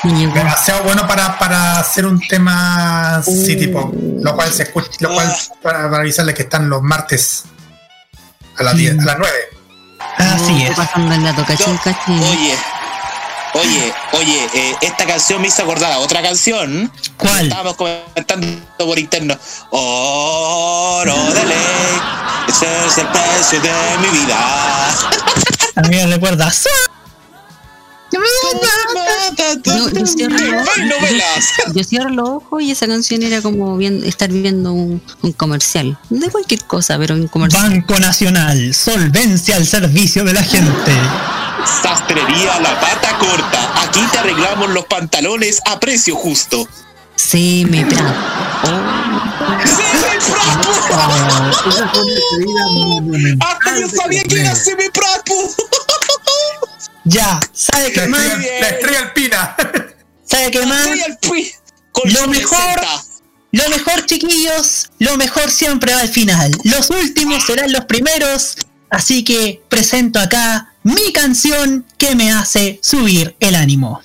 Me 0.04 0.12
llegó. 0.18 0.32
Demasiado 0.32 0.84
bueno 0.84 1.06
para, 1.06 1.38
para 1.38 1.78
hacer 1.78 2.06
un 2.06 2.20
tema 2.20 3.22
City 3.22 3.68
Pop, 3.68 3.94
lo 3.94 4.34
cual 4.34 4.50
se 4.52 4.64
escucha, 4.64 4.88
lo 5.00 5.12
cual 5.12 5.36
para, 5.62 5.90
para 5.90 6.02
avisarle 6.02 6.34
que 6.34 6.42
están 6.42 6.68
los 6.68 6.82
martes 6.82 7.44
a 8.56 8.62
las 8.62 8.76
10, 8.76 9.00
a 9.00 9.04
las 9.04 9.18
9. 9.18 9.32
Así 10.18 10.62
es. 10.62 10.76
pasando 10.76 11.14
el 11.14 11.22
dato, 11.22 11.44
cachín, 11.44 11.76
cachín. 11.78 12.20
Oye, 12.22 12.58
oye, 13.54 13.94
oye, 14.12 14.48
eh, 14.54 14.76
esta 14.80 15.06
canción 15.06 15.40
me 15.40 15.48
hizo 15.48 15.62
acordar 15.62 15.92
a 15.92 15.98
otra 15.98 16.22
canción. 16.22 16.92
¿Cuál? 17.16 17.48
Estábamos 17.48 17.76
comentando 17.76 18.48
por 18.78 18.98
interno. 18.98 19.36
Oro 19.70 21.32
de 21.32 21.44
ley, 21.46 22.00
ese 22.48 22.86
es 22.86 22.98
el 22.98 23.08
precio 23.08 23.60
de 23.60 23.98
mi 24.00 24.08
vida. 24.18 24.38
A 25.76 25.80
mí 25.82 25.96
me 25.96 26.06
recuerda. 26.06 26.52
"Su-". 28.12 29.90
Yo, 29.92 30.06
cierro 30.06 30.36
yo- 31.74 31.84
cierro 31.84 32.10
los 32.10 32.28
ojos 32.28 32.62
y 32.62 32.70
esa 32.70 32.86
canción 32.86 33.22
era 33.22 33.40
como 33.42 33.76
bien, 33.76 34.02
estar 34.04 34.28
viendo 34.30 34.72
un, 34.72 35.02
un 35.22 35.32
comercial. 35.32 35.96
De 36.10 36.28
cualquier 36.30 36.62
cosa, 36.64 36.98
pero 36.98 37.14
un 37.14 37.28
comercial. 37.28 37.70
Banco 37.70 37.98
Nacional, 37.98 38.74
solvencia 38.74 39.56
al 39.56 39.66
servicio 39.66 40.24
de 40.24 40.32
la 40.34 40.42
gente. 40.42 40.92
Sastrería 41.82 42.58
La 42.60 42.80
Pata 42.80 43.16
Corta. 43.18 43.82
Aquí 43.84 44.00
te 44.10 44.18
arreglamos 44.18 44.70
los 44.70 44.84
pantalones 44.86 45.60
a 45.66 45.78
precio 45.78 46.16
justo. 46.16 46.66
Sí, 47.14 47.66
me 47.70 47.84
Pratt. 47.86 48.16
Hasta 53.40 53.78
yo 53.80 53.88
sabía 53.88 54.22
que 54.24 54.40
era 54.40 54.54
Semi 54.54 54.88
Prato. 54.92 55.34
Ya, 57.04 57.40
¿sabe 57.52 57.92
qué 57.92 58.06
más? 58.06 58.26
la 58.60 58.68
estrella 58.68 59.00
alpina. 59.00 59.56
¿Sabe 60.24 60.50
qué 60.50 60.66
más? 60.66 60.88
Lo 62.04 62.28
mejor, 62.28 62.80
lo 63.50 63.68
mejor, 63.68 64.06
chiquillos, 64.06 64.90
lo 64.98 65.16
mejor 65.16 65.50
siempre 65.50 65.94
va 65.94 66.00
al 66.00 66.08
final. 66.08 66.50
Los 66.64 66.90
últimos 66.90 67.44
serán 67.44 67.72
los 67.72 67.84
primeros. 67.84 68.56
Así 68.88 69.24
que 69.24 69.62
presento 69.68 70.20
acá 70.20 70.74
mi 70.82 71.12
canción 71.12 71.86
que 71.98 72.14
me 72.14 72.30
hace 72.32 72.78
subir 72.82 73.36
el 73.40 73.54
ánimo. 73.54 74.02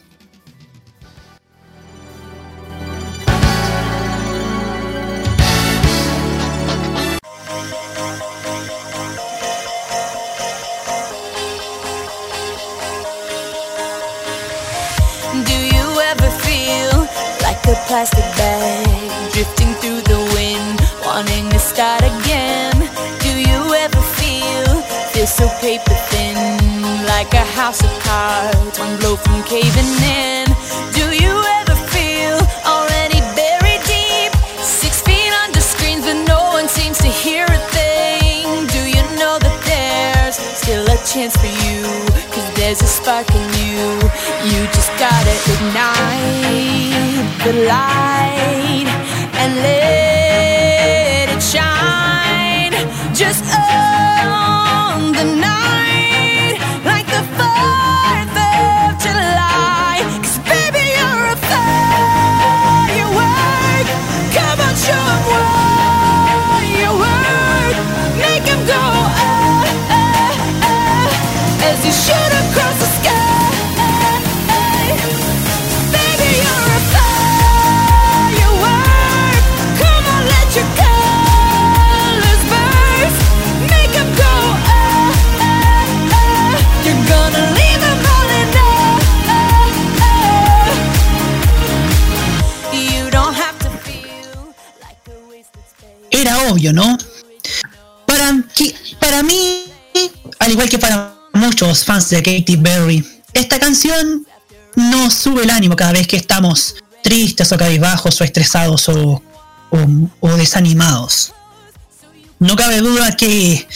Plastic 17.98 18.30
bag 18.38 19.34
drifting 19.34 19.74
through 19.82 20.02
the 20.02 20.22
wind, 20.38 20.78
wanting 21.03 21.49
to 21.49 21.57
start 21.57 22.03
again? 22.03 22.78
Do 23.26 23.32
you 23.49 23.74
ever 23.74 24.02
feel 24.19 24.69
feel 25.14 25.26
so 25.26 25.49
paper 25.65 25.98
thin, 26.11 26.38
like 27.07 27.34
a 27.34 27.45
house 27.57 27.82
of 27.82 27.90
cards, 28.06 28.78
one 28.78 28.99
blow 28.99 29.15
from 29.15 29.41
caving 29.45 29.91
in? 30.22 30.45
Do 30.94 31.06
you 31.24 31.34
ever 31.57 31.76
feel 31.90 32.38
already 32.69 33.19
buried 33.34 33.82
deep, 33.90 34.32
six 34.61 35.02
feet 35.02 35.34
under 35.44 35.60
screens, 35.60 36.06
but 36.06 36.22
no 36.34 36.41
one 36.53 36.68
seems 36.68 36.99
to 36.99 37.07
hear 37.07 37.45
a 37.49 37.61
thing? 37.78 38.45
Do 38.78 38.82
you 38.95 39.02
know 39.18 39.40
that 39.41 39.57
there's 39.65 40.38
still 40.38 40.86
a 40.86 40.98
chance 41.03 41.36
for 41.36 41.52
you? 41.65 42.06
There's 42.68 42.81
a 42.81 42.85
spark 42.85 43.30
in 43.34 43.48
you. 43.64 43.95
You 44.44 44.68
just 44.76 44.91
gotta 44.99 45.35
ignite 45.53 47.23
the 47.45 47.53
light 47.64 48.89
and 49.39 49.56
let 49.56 51.30
it 51.30 51.41
shine. 51.41 52.73
Just 53.15 53.45
fans 101.76 102.10
de 102.10 102.18
Katy 102.23 102.57
Perry, 102.57 103.06
esta 103.34 103.60
canción 103.60 104.26
nos 104.76 105.14
sube 105.14 105.44
el 105.44 105.49
ánimo 105.49 105.76
cada 105.76 105.91
vez 105.94 106.07
que 106.07 106.18
estamos 106.18 106.76
tristes 107.03 107.52
o 107.52 107.57
cabizbajos 107.57 108.19
o 108.19 108.23
estresados 108.23 108.89
o, 108.89 109.22
o- 109.72 110.10
o 110.19 110.30
desanimados. 110.38 111.34
No 112.39 112.56
cabe 112.56 112.80
duda 112.80 113.15
que 113.15 113.68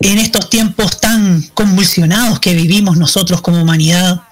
en 0.00 0.18
estos 0.18 0.48
tiempos 0.48 0.98
tan 1.00 1.42
convulsionados 1.54 2.40
que 2.40 2.54
vivimos 2.54 2.96
nosotros 2.96 3.40
como 3.42 3.60
humanidad, 3.60 4.22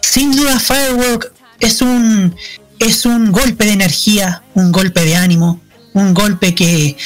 sin 0.00 0.34
duda 0.36 0.60
Firework 0.60 1.32
es 1.58 1.82
un, 1.82 2.36
es 2.78 3.04
un 3.06 3.32
golpe 3.32 3.64
de 3.64 3.72
energía, 3.72 4.42
un 4.54 4.70
golpe 4.70 5.04
de 5.04 5.16
ánimo, 5.16 5.60
un 5.94 6.14
golpe 6.14 6.54
que 6.54 6.96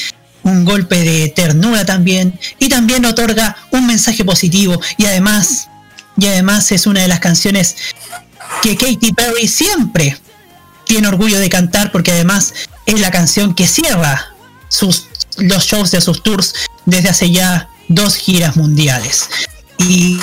un 0.42 0.64
golpe 0.64 1.02
de 1.02 1.28
ternura 1.28 1.84
también 1.84 2.38
y 2.58 2.68
también 2.68 3.04
otorga 3.04 3.56
un 3.70 3.86
mensaje 3.86 4.24
positivo 4.24 4.80
y 4.96 5.06
además 5.06 5.68
y 6.16 6.26
además 6.26 6.70
es 6.72 6.86
una 6.86 7.00
de 7.00 7.08
las 7.08 7.20
canciones 7.20 7.76
que 8.62 8.76
Katy 8.76 9.12
Perry 9.12 9.48
siempre 9.48 10.18
tiene 10.84 11.08
orgullo 11.08 11.38
de 11.38 11.48
cantar 11.48 11.92
porque 11.92 12.12
además 12.12 12.52
es 12.86 13.00
la 13.00 13.10
canción 13.10 13.54
que 13.54 13.66
cierra 13.66 14.34
sus 14.68 15.06
los 15.38 15.64
shows 15.64 15.90
de 15.90 16.00
sus 16.00 16.22
tours 16.22 16.54
desde 16.84 17.08
hace 17.08 17.30
ya 17.30 17.68
dos 17.88 18.16
giras 18.16 18.56
mundiales. 18.56 19.28
Y 19.78 20.20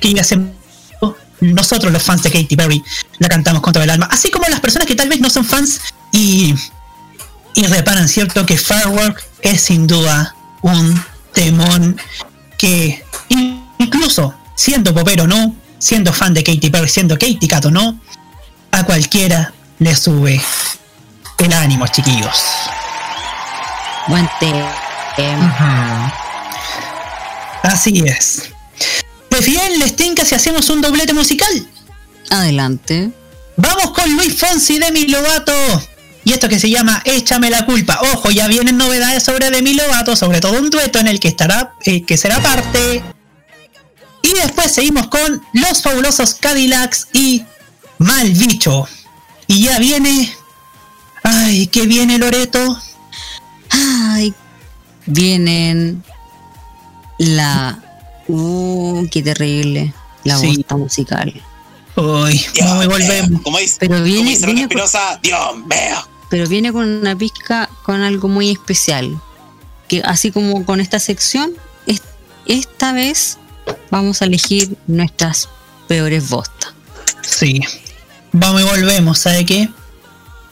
que 0.00 0.20
hace 0.20 0.38
nosotros 1.40 1.92
los 1.92 2.02
fans 2.02 2.22
de 2.22 2.30
Katy 2.30 2.56
Perry 2.56 2.82
la 3.18 3.28
cantamos 3.28 3.62
con 3.62 3.72
todo 3.72 3.82
el 3.82 3.90
alma. 3.90 4.08
Así 4.10 4.30
como 4.30 4.46
las 4.48 4.60
personas 4.60 4.86
que 4.86 4.94
tal 4.94 5.08
vez 5.08 5.20
no 5.20 5.30
son 5.30 5.44
fans 5.44 5.80
y 6.12 6.54
y 7.54 7.66
reparan 7.66 8.08
cierto 8.08 8.46
que 8.46 8.56
Firework 8.56 9.24
es 9.42 9.62
sin 9.62 9.86
duda 9.86 10.34
un 10.62 11.02
temón 11.32 12.00
que 12.56 13.04
incluso 13.78 14.34
siendo 14.54 14.92
popero 14.92 15.26
no, 15.26 15.54
siendo 15.78 16.12
fan 16.12 16.34
de 16.34 16.42
Katy 16.42 16.70
Perry, 16.70 16.88
siendo 16.88 17.18
Katy 17.18 17.46
Cat 17.48 17.66
o 17.66 17.70
no, 17.70 18.00
a 18.72 18.84
cualquiera 18.84 19.52
le 19.78 19.94
sube 19.94 20.40
el 21.38 21.52
ánimo, 21.52 21.86
chiquillos. 21.86 22.42
Buen 24.08 24.28
té. 24.40 24.52
Así 27.62 28.02
es. 28.06 28.50
Pues 29.28 29.44
bien, 29.44 29.78
les 29.78 29.94
tinca 29.94 30.24
si 30.24 30.34
hacemos 30.34 30.68
un 30.70 30.80
doblete 30.80 31.12
musical. 31.12 31.66
Adelante. 32.30 33.10
Vamos 33.56 33.90
con 33.92 34.12
Luis 34.16 34.38
Fonsi 34.38 34.78
de 34.78 34.90
Mi 34.92 35.06
Lovato. 35.08 35.52
Y 36.24 36.32
esto 36.32 36.48
que 36.48 36.58
se 36.58 36.68
llama 36.68 37.00
Échame 37.04 37.48
la 37.50 37.64
culpa. 37.64 38.00
Ojo, 38.12 38.30
ya 38.30 38.46
vienen 38.48 38.76
novedades 38.76 39.22
sobre 39.22 39.50
Demi 39.50 39.74
Lovato, 39.74 40.14
sobre 40.16 40.40
todo 40.40 40.58
un 40.58 40.68
dueto 40.70 40.98
en 40.98 41.08
el 41.08 41.20
que 41.20 41.28
estará, 41.28 41.74
eh, 41.84 42.02
que 42.02 42.16
será 42.18 42.40
parte. 42.42 43.02
Y 44.22 44.34
después 44.34 44.72
seguimos 44.72 45.06
con 45.08 45.42
Los 45.54 45.82
Fabulosos 45.82 46.34
Cadillacs 46.34 47.08
y 47.12 47.44
Mal 47.98 48.30
Bicho. 48.32 48.86
Y 49.46 49.62
ya 49.64 49.78
viene. 49.78 50.30
Ay, 51.22 51.66
¿qué 51.68 51.86
viene 51.86 52.18
Loreto? 52.18 52.78
Ay, 53.70 54.34
vienen 55.06 56.02
la. 57.18 57.78
Uh, 58.28 59.06
qué 59.10 59.22
terrible. 59.22 59.94
La 60.24 60.36
Sí. 60.38 60.56
bosta 60.56 60.76
musical. 60.76 61.42
Uy, 62.00 62.40
vamos 62.60 62.84
y 62.84 62.88
volvemos. 62.88 63.42
Como 63.42 63.58
dice, 63.58 63.76
Pero 63.80 63.94
como 63.94 64.04
viene, 64.04 64.30
dice 64.30 64.46
viene 64.46 64.60
con, 64.62 64.70
Espinosa, 64.70 65.18
Dios 65.22 65.56
mío. 65.56 66.08
pero 66.30 66.46
viene 66.48 66.72
con 66.72 66.88
una 66.88 67.16
pizca, 67.16 67.68
con 67.82 68.00
algo 68.02 68.28
muy 68.28 68.50
especial. 68.50 69.20
Que 69.88 70.02
así 70.04 70.30
como 70.30 70.64
con 70.64 70.80
esta 70.80 70.98
sección, 70.98 71.52
es- 71.86 72.02
esta 72.46 72.92
vez 72.92 73.38
vamos 73.90 74.22
a 74.22 74.26
elegir 74.26 74.76
nuestras 74.86 75.48
peores 75.88 76.28
bostas. 76.28 76.72
Sí. 77.22 77.60
Vamos 78.32 78.60
y 78.60 78.64
volvemos, 78.64 79.18
¿sabe 79.18 79.44
qué? 79.46 79.68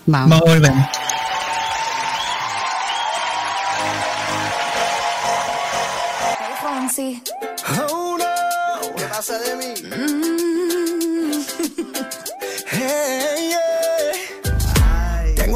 Vamos. 0.07 0.31
Vamos 0.31 0.43
y 0.47 0.49
volvemos. 0.51 0.87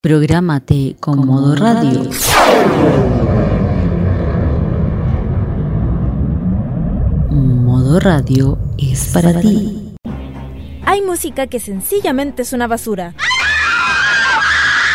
Prográmate 0.00 0.94
con 1.00 1.26
modo 1.26 1.56
radio. 1.56 2.08
Modo 7.32 7.98
radio 7.98 8.58
es 8.78 9.08
para 9.12 9.40
ti. 9.40 9.96
Hay 10.86 11.02
música 11.02 11.48
que 11.48 11.58
sencillamente 11.58 12.42
es 12.42 12.52
una 12.52 12.68
basura. 12.68 13.14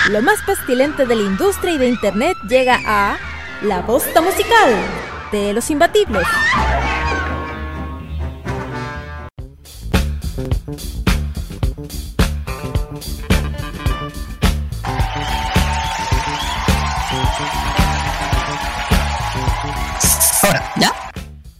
Lo 0.10 0.22
más 0.22 0.42
pestilente 0.46 1.06
de 1.06 1.16
la 1.16 1.24
industria 1.24 1.74
y 1.74 1.78
de 1.80 1.90
internet 1.90 2.38
llega 2.48 2.80
a 2.86 3.18
La 3.62 3.82
Bosta 3.82 4.22
Musical 4.22 4.74
de 5.34 5.52
los 5.52 5.70
Imbatibles. 5.70 6.26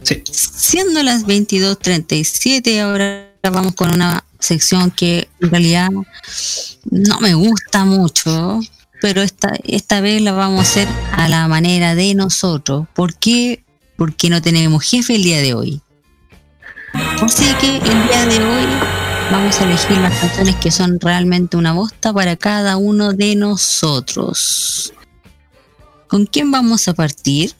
Sí. 0.04 0.22
Siendo 0.30 1.02
las 1.02 1.26
22.37, 1.26 2.80
ahora 2.80 3.30
vamos 3.42 3.74
con 3.74 3.92
una 3.92 4.24
sección 4.38 4.90
que 4.90 5.28
en 5.40 5.50
realidad 5.50 5.90
no 6.90 7.20
me 7.20 7.34
gusta 7.34 7.84
mucho, 7.84 8.60
pero 9.00 9.22
esta, 9.22 9.52
esta 9.64 10.00
vez 10.00 10.22
la 10.22 10.32
vamos 10.32 10.60
a 10.60 10.62
hacer 10.62 10.88
a 11.12 11.28
la 11.28 11.48
manera 11.48 11.94
de 11.94 12.14
nosotros. 12.14 12.86
¿Por 12.94 13.14
qué? 13.14 13.64
Porque 13.96 14.30
no 14.30 14.42
tenemos 14.42 14.84
jefe 14.84 15.16
el 15.16 15.22
día 15.22 15.40
de 15.40 15.54
hoy. 15.54 15.80
Así 17.22 17.44
que 17.60 17.76
el 17.76 18.08
día 18.08 18.26
de 18.26 18.44
hoy 18.44 18.66
vamos 19.30 19.60
a 19.60 19.64
elegir 19.64 19.98
las 19.98 20.18
canciones 20.18 20.56
que 20.56 20.70
son 20.70 21.00
realmente 21.00 21.56
una 21.56 21.72
bosta 21.72 22.12
para 22.12 22.36
cada 22.36 22.76
uno 22.76 23.12
de 23.12 23.34
nosotros. 23.36 24.92
¿Con 26.08 26.26
quién 26.26 26.50
vamos 26.50 26.86
a 26.88 26.94
partir? 26.94 27.54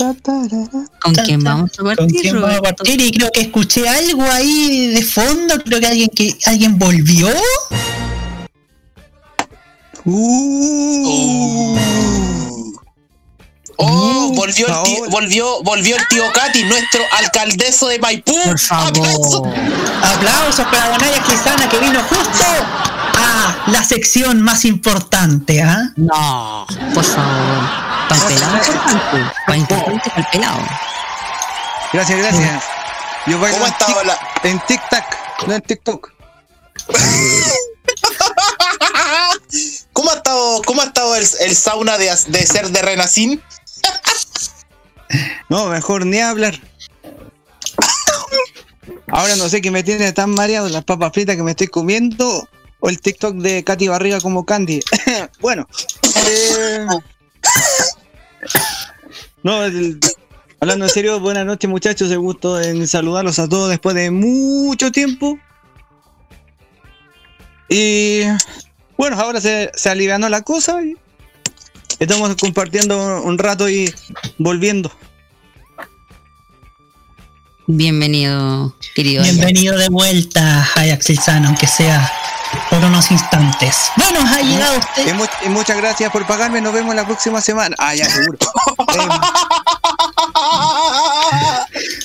¿Con 0.00 1.14
quién 1.26 1.44
vamos 1.44 1.70
a 1.72 1.82
¿Con 1.82 1.94
partir? 1.94 2.20
quién 2.22 2.40
vamos 2.40 2.56
a 2.56 2.62
partir? 2.62 3.00
Y 3.00 3.10
creo 3.12 3.30
que 3.30 3.40
escuché 3.42 3.86
algo 3.86 4.22
ahí 4.22 4.88
de 4.94 5.02
fondo. 5.02 5.62
Creo 5.62 5.78
que 5.78 5.86
alguien 5.86 6.08
que 6.08 6.38
alguien 6.46 6.78
volvió. 6.78 7.28
Uh. 10.04 11.78
Oh, 13.82 14.32
volvió 14.34 14.66
el, 14.68 14.82
tío, 14.82 15.10
volvió, 15.10 15.62
volvió 15.62 15.96
el 15.96 16.08
tío 16.08 16.22
Katy, 16.32 16.64
nuestro 16.64 17.00
alcaldeso 17.18 17.88
de 17.88 17.98
Maipú. 17.98 18.34
Por 18.44 18.58
favor. 18.58 19.48
Aplausos 20.02 20.66
para 20.66 20.90
Donaya 20.90 21.22
Quisana 21.22 21.66
que 21.68 21.78
vino 21.78 22.02
justo 22.02 22.44
a 23.18 23.70
la 23.70 23.82
sección 23.82 24.42
más 24.42 24.66
importante, 24.66 25.62
¿ah? 25.62 25.92
No, 25.96 26.66
por 26.94 27.04
favor. 27.04 27.79
Para 28.10 28.22
el 28.22 28.26
pelado 28.34 28.56
importante. 28.56 29.32
Para 29.46 29.58
importante 29.58 30.10
para 30.10 30.20
el 30.20 30.26
pelado. 30.32 30.58
Gracias, 31.92 32.18
gracias. 32.18 32.64
Yo 33.26 33.38
bailo 33.38 33.58
¿Cómo 33.58 33.70
estaba 33.70 34.02
la- 34.04 34.18
en 34.42 34.58
TikTok, 34.60 35.04
no 35.46 35.54
en 35.54 35.60
TikTok. 35.62 36.12
¿Cómo 39.92 40.10
ha 40.10 40.14
estado, 40.14 40.62
cómo 40.64 40.80
ha 40.82 40.86
estado 40.86 41.14
el, 41.16 41.26
el 41.40 41.56
sauna 41.56 41.98
de, 41.98 42.10
de 42.28 42.46
ser 42.46 42.70
de 42.70 42.80
Renacín? 42.82 43.42
No, 45.48 45.66
mejor 45.66 46.06
ni 46.06 46.20
hablar. 46.20 46.58
Ahora 49.08 49.34
no 49.36 49.48
sé 49.48 49.60
qué 49.60 49.70
me 49.72 49.82
tiene 49.82 50.12
tan 50.12 50.30
mareado 50.30 50.68
las 50.68 50.84
papas 50.84 51.12
fritas 51.12 51.34
que 51.36 51.42
me 51.42 51.50
estoy 51.52 51.66
comiendo. 51.66 52.48
o 52.80 52.88
el 52.88 53.00
TikTok 53.00 53.34
de 53.36 53.64
Katy 53.64 53.88
Barriga 53.88 54.20
como 54.20 54.44
Candy. 54.46 54.80
bueno. 55.40 55.66
eh, 56.26 56.86
no, 59.42 59.64
el- 59.64 59.98
hablando 60.60 60.84
en 60.86 60.90
serio, 60.90 61.20
buenas 61.20 61.46
noches 61.46 61.68
muchachos, 61.70 62.10
el 62.10 62.18
gusto 62.18 62.60
en 62.60 62.86
saludarlos 62.86 63.38
a 63.38 63.48
todos 63.48 63.70
después 63.70 63.94
de 63.94 64.10
mucho 64.10 64.92
tiempo. 64.92 65.38
Y 67.68 68.22
bueno, 68.96 69.18
ahora 69.20 69.40
se, 69.40 69.70
se 69.74 69.88
alivianó 69.88 70.28
la 70.28 70.42
cosa 70.42 70.82
y 70.82 70.96
estamos 71.98 72.34
compartiendo 72.36 73.22
un 73.22 73.38
rato 73.38 73.68
y 73.68 73.92
volviendo. 74.38 74.90
Bienvenido, 77.66 78.74
querido. 78.96 79.22
Ajax. 79.22 79.36
Bienvenido 79.36 79.78
de 79.78 79.88
vuelta, 79.88 80.62
Ajax 80.74 81.06
Silzano, 81.06 81.46
aunque 81.48 81.68
sea 81.68 82.10
por 82.70 82.84
unos 82.84 83.10
instantes. 83.10 83.90
Bueno, 83.96 84.20
ha 84.20 84.40
llegado 84.40 84.78
usted. 84.78 85.08
Y, 85.08 85.12
mu- 85.12 85.26
y 85.44 85.48
muchas 85.48 85.76
gracias 85.76 86.10
por 86.12 86.26
pagarme, 86.26 86.60
nos 86.60 86.72
vemos 86.72 86.94
la 86.94 87.04
próxima 87.04 87.40
semana. 87.40 87.74
Ah, 87.78 87.94
ya, 87.94 88.08
seguro. 88.08 88.38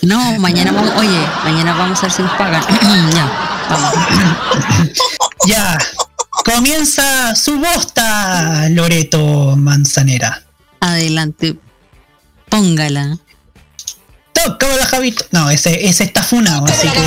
No, 0.01 0.19
mañana 0.39 0.71
vamos, 0.71 0.91
oye, 0.97 1.19
mañana 1.43 1.73
vamos 1.73 1.97
a 1.99 2.03
ver 2.03 2.11
si 2.11 2.21
nos 2.21 2.31
pagan. 2.33 2.61
ya, 3.13 3.31
vamos. 3.69 3.93
Ya, 5.47 5.77
comienza 6.43 7.35
su 7.35 7.59
bosta, 7.59 8.67
Loreto 8.69 9.55
Manzanera. 9.55 10.41
Adelante, 10.79 11.55
póngala. 12.49 13.17
Tócala, 14.33 14.85
Javito. 14.85 15.25
No, 15.31 15.49
ese, 15.51 15.87
ese 15.87 16.03
está 16.03 16.23
funado, 16.23 16.65
así 16.65 16.87
que. 16.87 16.99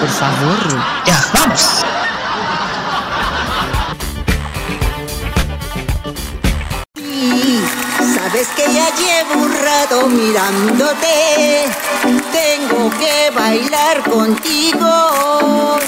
Por 0.00 0.08
favor. 0.08 0.84
Ya, 1.06 1.24
vamos. 1.34 1.60
Sabes 8.30 8.48
que 8.48 8.62
ya 8.72 8.88
llevo 8.94 9.42
un 9.42 9.52
rato 9.52 10.06
mirándote. 10.08 11.64
Tengo 12.32 12.90
que 12.90 13.30
bailar 13.34 14.02
contigo. 14.08 15.78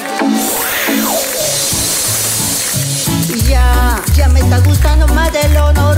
Ya, 3.49 4.01
ya 4.15 4.29
me 4.29 4.41
está 4.41 4.59
gustando 4.59 5.07
más 5.09 5.33
de 5.33 5.49
lo 5.51 5.73
normal. 5.73 5.92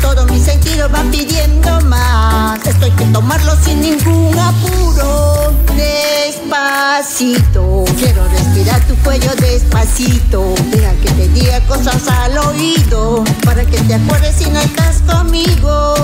Todos 0.00 0.30
mis 0.30 0.44
sentidos 0.44 0.90
van 0.90 1.10
pidiendo 1.10 1.80
más. 1.82 2.58
Estoy 2.66 2.90
que 2.92 3.04
tomarlo 3.06 3.52
sin 3.62 3.80
ningún 3.80 4.38
apuro. 4.38 5.52
Despacito, 5.76 7.84
quiero 7.98 8.26
respirar 8.28 8.80
tu 8.86 8.94
cuello 8.96 9.30
despacito. 9.36 10.54
Deja 10.70 10.92
que 11.02 11.10
te 11.10 11.28
diga 11.28 11.60
cosas 11.66 12.08
al 12.08 12.38
oído. 12.38 13.24
Para 13.44 13.64
que 13.64 13.78
te 13.80 13.94
acuerdes 13.94 14.36
si 14.36 14.50
no 14.50 14.60
estás 14.60 15.02
conmigo. 15.02 15.94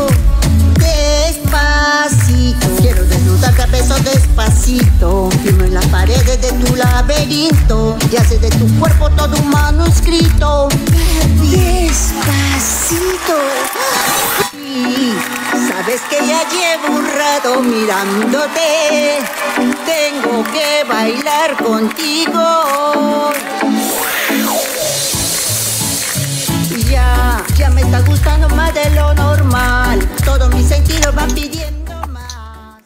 Despacito, 0.79 2.67
quiero 2.81 3.05
desnudarte 3.05 3.63
a 3.63 3.67
besos 3.67 4.03
despacito. 4.05 5.29
Firmo 5.43 5.65
en 5.65 5.75
las 5.75 5.87
paredes 5.87 6.41
de 6.41 6.53
tu 6.53 6.77
laberinto. 6.77 7.97
Y 8.13 8.17
hace 8.17 8.39
de 8.39 8.51
tu 8.51 8.67
cuerpo 8.79 9.11
todo 9.11 9.37
un 9.37 9.51
manuscrito. 9.51 10.69
Despacito. 11.41 13.35
Y 14.53 15.15
sabes 15.69 16.01
que 16.09 16.27
ya 16.27 16.43
llevo 16.49 16.97
un 16.97 17.07
rato 17.07 17.61
mirándote. 17.63 19.19
Tengo 19.85 20.45
que 20.53 20.85
bailar 20.89 21.57
contigo. 21.63 23.33
Ya, 26.91 27.45
ya 27.57 27.71
me 27.71 27.83
está 27.83 28.01
gustando 28.01 28.49
más 28.51 28.73
de 28.75 28.91
lo 28.91 29.15
normal. 29.15 30.07
Todos 30.25 30.53
mis 30.55 30.69
sentidos 30.69 31.15
van 31.15 31.31
pidiendo 31.33 31.95
más. 32.09 32.83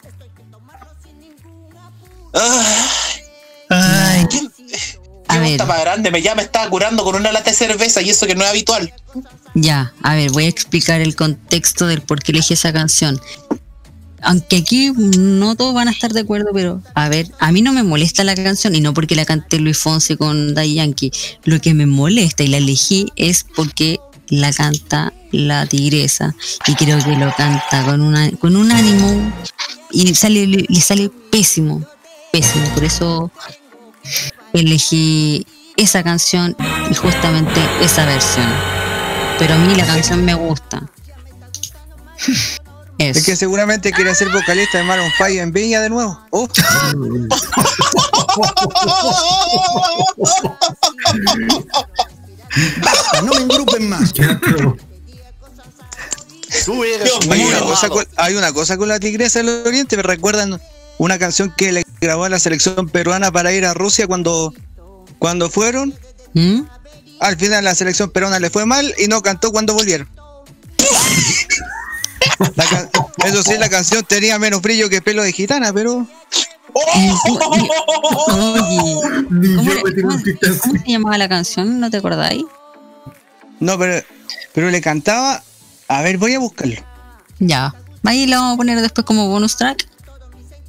Ay. 3.69 4.27
A 5.31 5.39
ver. 5.39 5.65
más 5.65 5.81
grande, 5.81 6.11
me 6.11 6.21
ya 6.21 6.35
me 6.35 6.41
estaba 6.41 6.69
curando 6.69 7.03
con 7.03 7.15
una 7.15 7.31
lata 7.31 7.51
de 7.51 7.55
cerveza 7.55 8.01
y 8.01 8.09
eso 8.09 8.27
que 8.27 8.35
no 8.35 8.43
es 8.43 8.49
habitual. 8.49 8.93
Ya, 9.53 9.93
a 10.01 10.15
ver, 10.15 10.31
voy 10.31 10.45
a 10.45 10.49
explicar 10.49 11.01
el 11.01 11.15
contexto 11.15 11.87
del 11.87 12.01
por 12.01 12.21
qué 12.21 12.31
elegí 12.31 12.53
esa 12.53 12.71
canción. 12.71 13.19
Aunque 14.23 14.57
aquí 14.57 14.91
no 14.95 15.55
todos 15.55 15.73
van 15.73 15.87
a 15.87 15.91
estar 15.91 16.13
de 16.13 16.21
acuerdo, 16.21 16.49
pero 16.53 16.81
a 16.93 17.09
ver, 17.09 17.27
a 17.39 17.51
mí 17.51 17.61
no 17.61 17.73
me 17.73 17.81
molesta 17.81 18.23
la 18.23 18.35
canción 18.35 18.75
y 18.75 18.81
no 18.81 18.93
porque 18.93 19.15
la 19.15 19.25
cante 19.25 19.57
Luis 19.57 19.79
Fonsi 19.79 20.15
con 20.15 20.53
Daddy 20.53 20.75
Yankee. 20.75 21.11
Lo 21.43 21.59
que 21.59 21.73
me 21.73 21.87
molesta 21.87 22.43
y 22.43 22.47
la 22.47 22.57
elegí 22.57 23.07
es 23.15 23.43
porque 23.55 23.99
la 24.27 24.53
canta 24.53 25.11
la 25.31 25.65
tigresa 25.65 26.35
y 26.67 26.75
creo 26.75 26.99
que 27.03 27.15
lo 27.15 27.33
canta 27.35 27.83
con, 27.83 28.01
una, 28.01 28.31
con 28.31 28.55
un 28.55 28.71
ánimo 28.71 29.33
y 29.91 30.13
sale, 30.13 30.45
le, 30.45 30.65
le 30.69 30.81
sale 30.81 31.09
pésimo, 31.31 31.85
pésimo. 32.31 32.65
Por 32.75 32.83
eso 32.83 33.31
elegí 34.53 35.45
esa 35.77 36.03
canción 36.03 36.55
y 36.89 36.95
justamente 36.95 37.59
esa 37.81 38.05
versión. 38.05 38.51
Pero 39.39 39.55
a 39.55 39.57
mí 39.57 39.75
la 39.75 39.85
canción 39.85 40.23
me 40.23 40.33
gusta. 40.33 40.89
Es 43.09 43.25
que 43.25 43.35
seguramente 43.35 43.91
quiere 43.91 44.13
ser 44.13 44.29
vocalista 44.29 44.77
de 44.77 44.83
Maroon 44.83 45.09
5 45.17 45.29
en 45.41 45.51
Viña 45.51 45.81
de 45.81 45.89
nuevo. 45.89 46.19
Oh. 46.29 46.47
Basta, 52.83 53.21
no 53.23 53.33
me 53.33 53.41
engrupen 53.41 53.89
más. 53.89 54.13
Hay 57.31 57.43
una, 57.43 57.59
cosa 57.61 57.89
con, 57.89 58.05
hay 58.17 58.35
una 58.35 58.53
cosa 58.53 58.77
con 58.77 58.87
la 58.87 58.99
tigresa 58.99 59.39
del 59.39 59.65
oriente, 59.65 59.97
me 59.97 60.03
recuerdan 60.03 60.61
una 61.01 61.17
canción 61.17 61.51
que 61.57 61.71
le 61.71 61.83
grabó 61.99 62.25
a 62.25 62.29
la 62.29 62.37
selección 62.39 62.87
peruana 62.87 63.31
para 63.31 63.51
ir 63.51 63.65
a 63.65 63.73
Rusia 63.73 64.05
cuando, 64.05 64.53
cuando 65.17 65.49
fueron. 65.49 65.95
¿Mm? 66.33 66.61
Al 67.19 67.37
final 67.37 67.63
la 67.63 67.73
selección 67.73 68.11
peruana 68.11 68.39
le 68.39 68.51
fue 68.51 68.67
mal 68.67 68.93
y 68.99 69.07
no 69.07 69.21
cantó 69.23 69.51
cuando 69.51 69.73
volvieron. 69.73 70.07
Can- 72.69 72.89
eso 73.25 73.41
sí, 73.43 73.57
la 73.57 73.67
canción 73.69 74.03
tenía 74.05 74.37
menos 74.37 74.61
brillo 74.61 74.89
que 74.89 75.01
pelo 75.01 75.23
de 75.23 75.31
gitana, 75.31 75.73
pero. 75.73 76.05
Oye, 76.73 77.11
¿cómo, 77.27 77.55
le- 77.55 77.67
cómo- 80.01 80.11
cómo 80.61 80.77
se 80.85 80.91
llamaba 80.91 81.17
la 81.17 81.27
canción? 81.29 81.79
¿No 81.79 81.89
te 81.89 81.97
acordáis? 81.97 82.45
No, 83.59 83.77
pero, 83.77 84.03
pero 84.53 84.69
le 84.69 84.81
cantaba. 84.81 85.43
A 85.87 86.01
ver, 86.03 86.17
voy 86.19 86.33
a 86.35 86.39
buscarlo. 86.39 86.75
Ya. 87.39 87.73
Ahí 88.03 88.25
la 88.27 88.37
vamos 88.37 88.53
a 88.53 88.57
poner 88.57 88.81
después 88.81 89.05
como 89.05 89.27
bonus 89.27 89.57
track. 89.57 89.87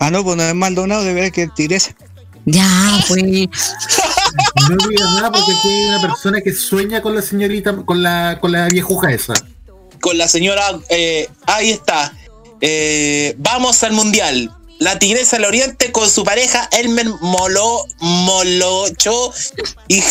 Ah, 0.02 0.10
no, 0.10 0.24
pues 0.24 0.36
no 0.36 0.42
es 0.42 0.52
Maldonado, 0.52 1.04
de 1.04 1.14
ver 1.14 1.30
que 1.30 1.44
es 1.44 1.54
tigresa. 1.54 1.94
Ya, 2.44 2.66
pues. 3.08 3.22
No 3.22 4.88
digas 4.88 5.12
nada 5.12 5.30
porque 5.30 5.52
aquí 5.52 5.68
hay 5.68 5.84
una 5.84 6.00
persona 6.00 6.40
que 6.40 6.52
sueña 6.52 7.00
con 7.00 7.14
la 7.14 7.22
señorita, 7.22 7.76
con 7.84 8.02
la, 8.02 8.38
con 8.40 8.50
la 8.50 8.66
viejuja 8.66 9.12
esa. 9.12 9.32
Con 10.00 10.18
la 10.18 10.26
señora, 10.26 10.76
eh, 10.88 11.28
ahí 11.46 11.70
está. 11.70 12.12
Eh, 12.60 13.36
vamos 13.38 13.84
al 13.84 13.92
mundial. 13.92 14.52
La 14.80 14.98
tigresa 14.98 15.36
del 15.36 15.44
oriente 15.44 15.92
con 15.92 16.10
su 16.10 16.24
pareja 16.24 16.68
Elmer 16.72 17.06
Molo, 17.20 17.86
Molocho 18.00 19.32
y 19.86 20.02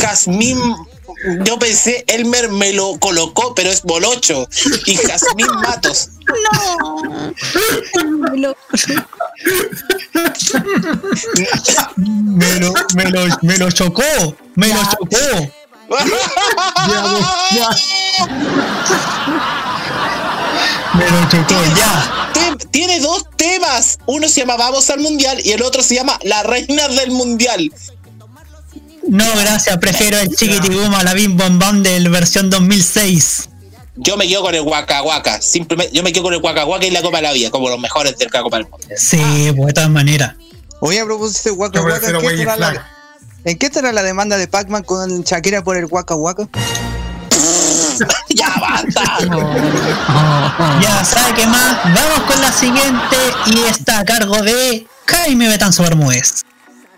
Jazmín. 0.00 0.58
Yo 1.44 1.58
pensé, 1.58 2.04
Elmer 2.06 2.48
me 2.50 2.72
lo 2.72 2.98
colocó, 2.98 3.54
pero 3.54 3.70
es 3.70 3.84
Molocho. 3.84 4.48
Y 4.86 4.96
Jazmín 4.96 5.46
Matos. 5.62 6.10
No. 6.52 7.32
Me 8.30 8.36
lo- 8.38 8.56
Me 11.96 12.60
lo, 12.60 12.72
me 12.94 13.04
lo, 13.10 13.20
me 13.42 13.56
lo 13.58 13.70
chocó. 13.70 14.02
Me 14.54 14.68
lo 14.68 14.82
chocó. 14.84 15.52
Me 20.94 21.10
lo 21.10 21.28
chocó, 21.28 21.54
ya. 21.76 22.30
Te- 22.32 22.66
Tiene 22.70 23.00
dos 23.00 23.24
temas. 23.36 23.98
Uno 24.06 24.28
se 24.28 24.40
llama 24.40 24.56
Vamos 24.56 24.90
al 24.90 25.00
Mundial 25.00 25.40
y 25.44 25.52
el 25.52 25.62
otro 25.62 25.82
se 25.82 25.94
llama 25.94 26.18
La 26.22 26.42
Reina 26.42 26.88
del 26.88 27.10
Mundial. 27.10 27.72
No, 29.08 29.24
gracias, 29.36 29.76
prefiero 29.78 30.18
el 30.18 30.28
Chiquitibuma, 30.34 31.02
la 31.02 31.14
Bim 31.14 31.36
Bom 31.36 31.58
Bam 31.58 31.82
de 31.82 31.98
la 32.00 32.10
versión 32.10 32.50
2006. 32.50 33.48
Yo 33.96 34.16
me 34.16 34.26
quedo 34.28 34.42
con 34.42 34.54
el 34.54 34.62
Waka 34.62 35.02
Waka. 35.02 35.40
Simplemente, 35.42 35.94
yo 35.94 36.02
me 36.02 36.12
quedo 36.12 36.24
con 36.24 36.34
el 36.34 36.40
Waka 36.40 36.64
Waka 36.64 36.86
y 36.86 36.90
la 36.90 37.02
Copa 37.02 37.18
de 37.18 37.22
la 37.24 37.32
Vida, 37.32 37.50
como 37.50 37.68
los 37.68 37.78
mejores 37.78 38.16
del 38.18 38.30
Copa 38.30 38.56
del 38.58 38.66
Mundo. 38.68 38.86
Sí, 38.96 39.52
pues 39.56 39.66
de 39.68 39.72
todas 39.72 39.90
maneras. 39.90 40.34
Oye, 40.80 41.00
a 41.00 41.04
propósito 41.04 41.50
de 41.50 41.56
Waka 41.56 41.80
Waka, 41.82 41.94
prefiero 41.94 42.18
¿en 42.18 42.22
qué, 42.22 42.26
Willy 42.28 42.40
estará 42.42 42.56
Flag. 42.56 42.74
la, 42.74 43.50
¿en 43.50 43.58
qué 43.58 43.66
estará 43.66 43.92
la 43.92 44.02
demanda 44.02 44.36
de 44.38 44.48
Pac-Man 44.48 44.84
con 44.84 45.22
Shakira 45.22 45.62
por 45.62 45.76
el 45.76 45.86
Waka 45.86 46.14
Waka? 46.14 46.48
¡Ya 48.34 48.54
basta! 48.60 49.02
Ya, 50.80 51.04
¿sabe 51.04 51.34
qué 51.34 51.46
más? 51.46 51.76
Vamos 51.84 52.20
con 52.26 52.40
la 52.40 52.52
siguiente 52.52 53.16
y 53.46 53.58
está 53.70 53.98
a 54.00 54.04
cargo 54.04 54.40
de 54.42 54.86
Jaime 55.06 55.48
Betanzo 55.48 55.82
Bermúdez. 55.82 56.44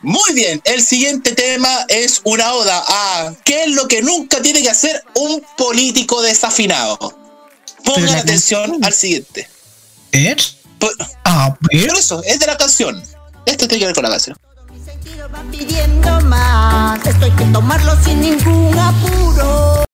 Muy 0.02 0.32
bien, 0.34 0.60
el 0.64 0.82
siguiente 0.82 1.32
tema 1.32 1.84
es 1.88 2.20
una 2.24 2.52
oda 2.54 2.82
a 2.86 3.34
qué 3.44 3.64
es 3.64 3.70
lo 3.70 3.86
que 3.86 4.02
nunca 4.02 4.42
tiene 4.42 4.60
que 4.60 4.70
hacer 4.70 5.02
un 5.14 5.42
político 5.56 6.20
desafinado. 6.22 6.98
Pongan 7.84 8.16
atención 8.16 8.84
al 8.84 8.92
siguiente. 8.92 9.48
¿Eh? 10.10 10.36
Por, 10.78 10.90
Ah, 11.24 11.56
por 11.60 11.72
eso, 11.74 12.22
es 12.24 12.38
de 12.40 12.46
la 12.46 12.56
canción. 12.56 13.00
Esto 13.46 13.68
tiene 13.68 13.80
que 13.80 13.86
ver 13.86 13.94
con 13.94 14.04
la 14.04 14.10
canción. 14.10 14.36
pidiendo 15.50 16.20
más. 16.22 17.04
Esto 17.06 17.24
hay 17.24 17.30
que 17.32 17.44
tomarlo 17.46 17.92
sin 18.04 18.20
ningún 18.20 18.78
apuro. 18.78 19.84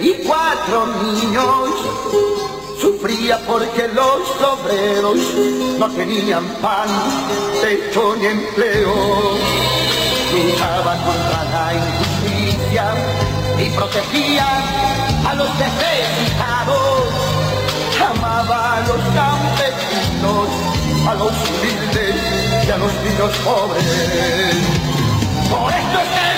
Y 0.00 0.12
cuatro 0.26 0.86
niños. 1.02 1.70
Sufría 2.80 3.38
porque 3.46 3.88
los 3.88 4.20
obreros 4.40 5.18
no 5.78 5.88
tenían 5.90 6.44
pan, 6.62 6.88
techo 7.60 8.16
ni 8.16 8.26
empleo. 8.26 8.94
Luchaba 10.32 10.96
contra 11.04 11.44
la 11.52 11.74
injusticia 11.74 12.94
y 13.58 13.70
protegía 13.70 14.46
a 15.28 15.34
los 15.34 15.48
necesitados. 15.56 17.04
Amaba 18.08 18.76
a 18.76 18.80
los 18.80 19.00
campesinos, 19.14 20.48
a 21.08 21.14
los 21.14 21.32
humildes 21.32 22.66
y 22.66 22.70
a 22.70 22.76
los 22.76 22.92
niños 23.04 23.36
pobres. 23.44 23.84
Por 25.50 25.72
esto 25.72 25.98
es 26.00 26.35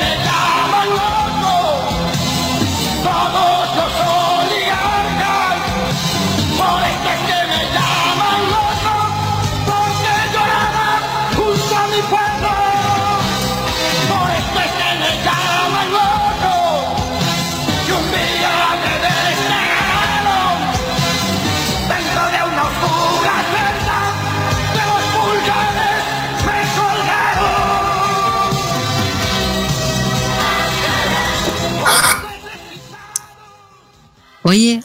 Oye, 34.49 34.83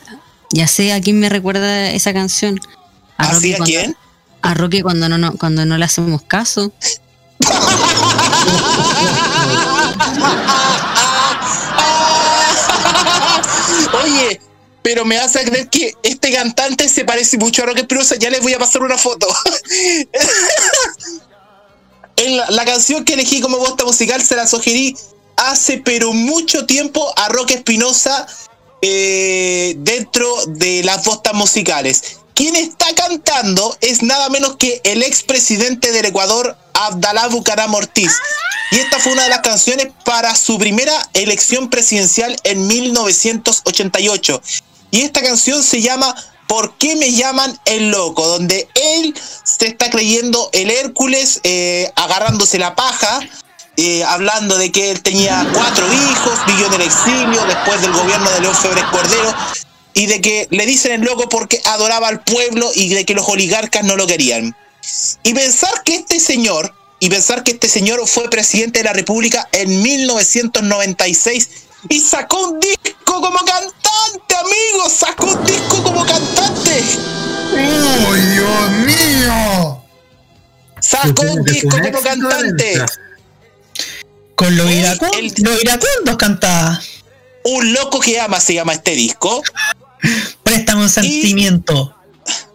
ya 0.51 0.67
sé 0.67 0.91
a 0.91 0.99
quién 0.99 1.21
me 1.21 1.29
recuerda 1.29 1.89
esa 1.91 2.13
canción. 2.13 2.59
A 3.17 3.29
¿Así 3.29 3.33
Rocky 3.33 3.53
a 3.53 3.57
cuando- 3.57 3.65
quién? 3.65 3.97
A 4.41 4.53
Rocky 4.53 4.81
cuando 4.81 5.07
no, 5.07 5.17
no, 5.17 5.37
cuando 5.37 5.65
no 5.65 5.77
le 5.77 5.85
hacemos 5.85 6.21
caso. 6.23 6.73
Oye, 14.03 14.39
pero 14.81 15.05
me 15.05 15.17
a 15.17 15.29
creer 15.29 15.69
que 15.69 15.93
este 16.03 16.33
cantante 16.33 16.89
se 16.89 17.05
parece 17.05 17.37
mucho 17.37 17.63
a 17.63 17.67
Roque 17.67 17.81
Espinosa. 17.81 18.15
Ya 18.17 18.29
les 18.29 18.41
voy 18.41 18.53
a 18.53 18.59
pasar 18.59 18.81
una 18.81 18.97
foto. 18.97 19.27
en 22.17 22.37
la, 22.37 22.49
la 22.51 22.65
canción 22.65 23.05
que 23.05 23.13
elegí 23.13 23.39
como 23.39 23.57
bosta 23.59 23.85
musical 23.85 24.21
se 24.21 24.35
la 24.35 24.45
sugerí 24.45 24.95
hace 25.37 25.77
pero 25.77 26.11
mucho 26.13 26.65
tiempo 26.65 27.13
a 27.17 27.29
Roque 27.29 27.53
Espinosa 27.55 28.27
eh, 28.85 29.75
dentro 29.77 30.27
de 30.45 30.83
las 30.83 31.05
bostas 31.05 31.33
musicales. 31.33 32.17
Quien 32.33 32.57
está 32.57 32.93
cantando 32.95 33.77
es 33.79 34.03
nada 34.03 34.27
menos 34.27 34.57
que 34.57 34.81
el 34.83 35.03
expresidente 35.03 35.93
del 35.93 36.07
Ecuador, 36.07 36.57
Abdalá 36.73 37.29
Bucaram 37.29 37.73
Ortiz. 37.73 38.11
Y 38.71 38.79
esta 38.79 38.99
fue 38.99 39.13
una 39.13 39.23
de 39.23 39.29
las 39.29 39.39
canciones 39.39 39.87
para 40.03 40.35
su 40.35 40.59
primera 40.59 40.91
elección 41.13 41.69
presidencial 41.69 42.35
en 42.43 42.67
1988. 42.67 44.41
Y 44.91 45.03
esta 45.03 45.21
canción 45.21 45.63
se 45.63 45.81
llama 45.81 46.13
¿Por 46.47 46.77
qué 46.77 46.97
me 46.97 47.13
llaman 47.13 47.57
el 47.63 47.89
loco? 47.89 48.27
Donde 48.27 48.67
él 48.75 49.15
se 49.45 49.67
está 49.67 49.89
creyendo 49.89 50.49
el 50.51 50.69
Hércules, 50.71 51.39
eh, 51.43 51.89
agarrándose 51.95 52.59
la 52.59 52.75
paja, 52.75 53.21
eh, 53.77 54.03
hablando 54.03 54.57
de 54.57 54.71
que 54.71 54.91
él 54.91 55.01
tenía 55.01 55.47
cuatro 55.53 55.85
hijos, 55.91 56.39
vivió 56.45 56.67
en 56.67 56.73
el 56.73 56.81
exilio 56.81 57.43
después 57.45 57.81
del 57.81 57.91
gobierno 57.91 58.29
de 58.29 58.41
León 58.41 58.55
Febres 58.55 58.83
Cordero, 58.85 59.33
y 59.93 60.05
de 60.07 60.21
que 60.21 60.47
le 60.51 60.65
dicen 60.65 60.91
el 60.91 61.01
loco 61.01 61.29
porque 61.29 61.61
adoraba 61.65 62.07
al 62.07 62.21
pueblo 62.21 62.71
y 62.73 62.93
de 62.93 63.05
que 63.05 63.13
los 63.13 63.27
oligarcas 63.27 63.83
no 63.83 63.95
lo 63.95 64.07
querían. 64.07 64.55
Y 65.23 65.33
pensar 65.33 65.71
que 65.83 65.95
este 65.95 66.19
señor, 66.19 66.73
y 66.99 67.09
pensar 67.09 67.43
que 67.43 67.51
este 67.51 67.69
señor 67.69 68.05
fue 68.07 68.29
presidente 68.29 68.79
de 68.79 68.85
la 68.85 68.93
República 68.93 69.47
en 69.51 69.81
1996 69.81 71.49
y 71.89 71.99
sacó 71.99 72.47
un 72.47 72.59
disco 72.59 72.83
como 73.05 73.39
cantante, 73.39 74.35
amigos, 74.35 74.93
sacó 74.93 75.25
un 75.25 75.43
disco 75.45 75.83
como 75.83 76.05
cantante. 76.05 76.83
¡Uy, 77.53 78.21
Dios 78.21 78.71
mío! 78.85 79.83
Sacó 80.79 81.21
un 81.23 81.43
disco 81.43 81.69
como 81.69 82.01
cantante. 82.01 82.85
Con 84.43 84.57
los 84.57 84.69
iracundos, 84.69 85.39
los 85.39 85.63
iracundos 85.63 86.17
cantaba. 86.17 86.81
Un 87.45 87.73
loco 87.73 88.01
que 88.01 88.19
ama 88.19 88.41
se 88.41 88.53
llama 88.53 88.73
este 88.73 88.91
disco. 88.91 89.41
Préstame 90.43 90.81
un 90.81 90.89
sentimiento. 90.89 91.95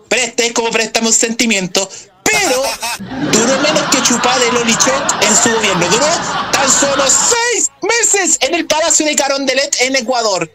Preste 0.06 0.48
es 0.48 0.52
como 0.52 0.70
préstame 0.70 1.06
un 1.06 1.14
sentimiento. 1.14 1.88
Pero 2.22 2.62
duró 3.32 3.58
menos 3.60 3.82
que 3.90 4.02
chupar 4.02 4.38
de 4.38 4.52
Lolichok 4.52 5.22
en 5.22 5.34
su 5.34 5.50
gobierno. 5.50 5.88
Duró 5.88 6.06
tan 6.52 6.70
solo 6.70 7.04
seis 7.06 7.70
meses 7.80 8.36
en 8.42 8.54
el 8.54 8.66
Palacio 8.66 9.06
de 9.06 9.16
Carondelet 9.16 9.76
en 9.80 9.96
Ecuador. 9.96 10.50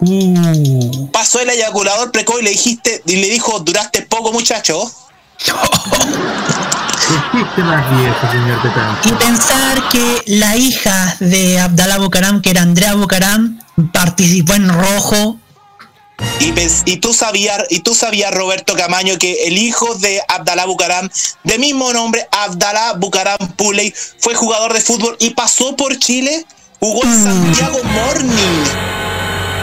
Uh. 0.00 1.10
Pasó 1.12 1.38
el 1.38 1.50
eyaculador 1.50 2.10
precoz 2.10 2.40
y 2.40 2.42
le 2.42 2.50
dijiste 2.50 3.02
y 3.06 3.16
le 3.16 3.28
dijo, 3.28 3.60
duraste 3.60 4.02
poco 4.02 4.32
muchacho. 4.32 4.90
Existe 7.10 7.62
más 7.62 7.90
viejo, 7.96 8.30
señor 8.30 8.62
Petán. 8.62 8.98
Y 9.04 9.12
pensar 9.12 9.88
que 9.88 10.22
la 10.26 10.56
hija 10.56 11.16
de 11.20 11.58
Abdalá 11.58 11.98
Bucaram, 11.98 12.40
que 12.42 12.50
era 12.50 12.62
Andrea 12.62 12.94
Bucaram, 12.94 13.58
participó 13.92 14.54
en 14.54 14.68
rojo. 14.68 15.38
Y, 16.38 16.96
tú 16.98 17.14
sabías, 17.14 17.64
y 17.70 17.80
tú 17.80 17.94
sabías, 17.94 18.32
Roberto 18.32 18.74
Camaño, 18.76 19.16
que 19.16 19.46
el 19.46 19.56
hijo 19.56 19.94
de 19.96 20.20
Abdalá 20.28 20.66
Bucaram, 20.66 21.08
de 21.44 21.58
mismo 21.58 21.92
nombre, 21.92 22.28
Abdalá 22.30 22.92
Bucaram 22.92 23.38
Puley, 23.56 23.94
fue 24.18 24.34
jugador 24.34 24.74
de 24.74 24.82
fútbol 24.82 25.16
y 25.18 25.30
pasó 25.30 25.74
por 25.76 25.98
Chile, 25.98 26.44
jugó 26.78 27.04
en 27.04 27.24
Santiago 27.24 27.82
Morning. 27.84 28.64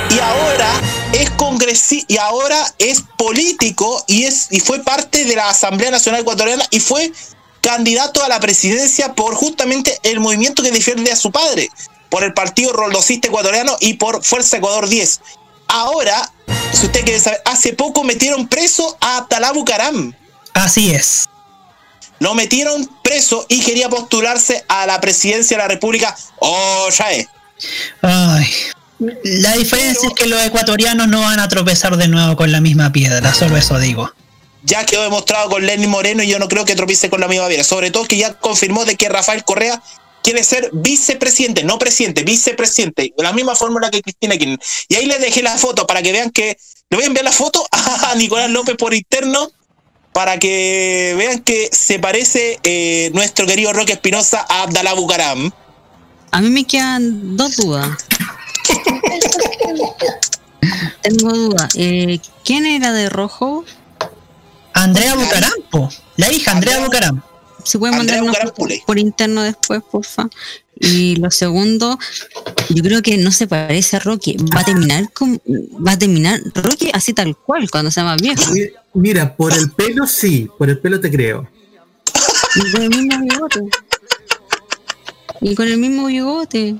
Y 0.09 0.19
ahora 0.19 0.67
es 1.13 1.29
congresi 1.31 2.05
y 2.07 2.17
ahora 2.17 2.73
es 2.77 3.03
político 3.17 4.03
y 4.07 4.25
es 4.25 4.47
y 4.51 4.59
fue 4.59 4.79
parte 4.79 5.25
de 5.25 5.35
la 5.35 5.49
Asamblea 5.49 5.91
Nacional 5.91 6.21
Ecuatoriana 6.21 6.65
y 6.71 6.79
fue 6.79 7.11
candidato 7.61 8.23
a 8.23 8.29
la 8.29 8.39
presidencia 8.39 9.13
por 9.13 9.35
justamente 9.35 9.99
el 10.03 10.19
movimiento 10.19 10.63
que 10.63 10.71
defiende 10.71 11.11
a 11.11 11.15
su 11.15 11.31
padre, 11.31 11.69
por 12.09 12.23
el 12.23 12.33
Partido 12.33 12.73
Roldosista 12.73 13.27
Ecuatoriano 13.27 13.75
y 13.79 13.93
por 13.93 14.23
Fuerza 14.23 14.57
Ecuador 14.57 14.87
10. 14.87 15.21
Ahora, 15.67 16.31
si 16.71 16.85
usted 16.85 17.03
quiere 17.03 17.19
saber, 17.19 17.41
hace 17.45 17.73
poco 17.73 18.03
metieron 18.03 18.47
preso 18.47 18.97
a 19.01 19.17
Abdalá 19.17 19.51
Bucaram. 19.51 20.13
Así 20.53 20.91
es. 20.91 21.27
Lo 22.19 22.33
metieron 22.33 22.89
preso 23.03 23.45
y 23.49 23.61
quería 23.61 23.89
postularse 23.89 24.63
a 24.67 24.85
la 24.85 24.99
presidencia 25.01 25.57
de 25.57 25.63
la 25.63 25.67
República. 25.67 26.15
Oh, 26.39 26.87
ya 26.89 27.11
es. 27.11 27.27
Ay. 28.01 28.47
La 28.99 29.53
diferencia 29.53 30.07
es 30.07 30.13
que 30.15 30.25
los 30.25 30.41
ecuatorianos 30.43 31.07
no 31.07 31.21
van 31.21 31.39
a 31.39 31.47
tropezar 31.47 31.97
de 31.97 32.07
nuevo 32.07 32.35
con 32.35 32.51
la 32.51 32.61
misma 32.61 32.91
piedra, 32.91 33.33
solo 33.33 33.57
eso 33.57 33.77
digo. 33.79 34.11
ya 34.63 34.85
quedó 34.85 35.03
demostrado 35.03 35.49
con 35.49 35.65
Lenny 35.65 35.87
Moreno 35.87 36.23
y 36.23 36.27
yo 36.27 36.39
no 36.39 36.47
creo 36.47 36.65
que 36.65 36.75
tropiece 36.75 37.09
con 37.09 37.21
la 37.21 37.27
misma 37.27 37.47
piedra. 37.47 37.63
Sobre 37.63 37.91
todo 37.91 38.05
que 38.05 38.17
ya 38.17 38.33
confirmó 38.33 38.85
de 38.85 38.95
que 38.95 39.07
Rafael 39.07 39.43
Correa 39.43 39.81
quiere 40.23 40.43
ser 40.43 40.69
vicepresidente, 40.73 41.63
no 41.63 41.79
presidente, 41.79 42.23
vicepresidente. 42.23 43.13
De 43.15 43.23
la 43.23 43.31
misma 43.33 43.55
fórmula 43.55 43.89
que 43.89 44.01
Cristina 44.01 44.35
Kirchner. 44.35 44.59
Y 44.89 44.95
ahí 44.95 45.05
les 45.05 45.21
dejé 45.21 45.41
la 45.41 45.57
foto 45.57 45.87
para 45.87 46.01
que 46.01 46.11
vean 46.11 46.31
que... 46.31 46.57
Le 46.89 46.97
voy 46.97 47.03
a 47.03 47.07
enviar 47.07 47.25
la 47.25 47.31
foto 47.31 47.65
a 47.71 48.15
Nicolás 48.15 48.49
López 48.49 48.75
por 48.77 48.93
interno 48.93 49.51
para 50.13 50.39
que 50.39 51.13
vean 51.17 51.39
que 51.39 51.69
se 51.71 51.99
parece 51.99 52.59
eh, 52.63 53.11
nuestro 53.13 53.45
querido 53.45 53.71
Roque 53.71 53.93
Espinosa 53.93 54.45
a 54.49 54.63
Abdalá 54.63 54.93
Bucaram. 54.93 55.51
A 56.31 56.41
mí 56.41 56.49
me 56.49 56.65
quedan 56.65 57.37
dos 57.37 57.55
dudas. 57.57 57.89
Tengo 61.01 61.33
dudas. 61.33 61.69
Eh, 61.75 62.19
¿Quién 62.43 62.65
era 62.65 62.91
de 62.93 63.09
rojo? 63.09 63.63
Andrea 64.73 65.15
Bucarampo, 65.15 65.89
la 66.17 66.31
hija 66.31 66.51
Andrea 66.51 66.79
Bucaram. 66.83 67.21
Se 67.63 67.79
puede 67.79 67.95
mandar 67.97 68.21
una 68.21 68.33
foto 68.33 68.65
por 68.85 68.99
interno 68.99 69.41
después, 69.41 69.81
porfa. 69.91 70.29
Y 70.79 71.15
lo 71.15 71.31
segundo, 71.31 71.97
yo 72.69 72.83
creo 72.83 73.01
que 73.01 73.17
no 73.17 73.31
se 73.31 73.47
parece 73.47 73.95
a 73.95 73.99
Rocky. 73.99 74.37
Va 74.55 74.61
a 74.61 74.63
terminar 74.63 75.11
con, 75.11 75.41
va 75.85 75.93
a 75.93 75.97
terminar 75.99 76.39
Rocky 76.53 76.91
así 76.93 77.13
tal 77.13 77.35
cual 77.35 77.69
cuando 77.71 77.89
sea 77.89 78.03
más 78.03 78.21
viejo. 78.21 78.51
Mi- 78.53 78.69
Mira, 78.93 79.35
por 79.35 79.53
el 79.53 79.71
pelo 79.71 80.05
sí, 80.05 80.47
por 80.57 80.69
el 80.69 80.77
pelo 80.79 80.99
te 80.99 81.09
creo. 81.11 81.47
Y 82.55 82.71
con 82.71 82.81
el 82.83 82.89
mismo 82.89 83.19
bigote. 83.21 83.59
Y 85.41 85.55
con 85.55 85.67
el 85.67 85.77
mismo 85.77 86.05
bigote. 86.07 86.75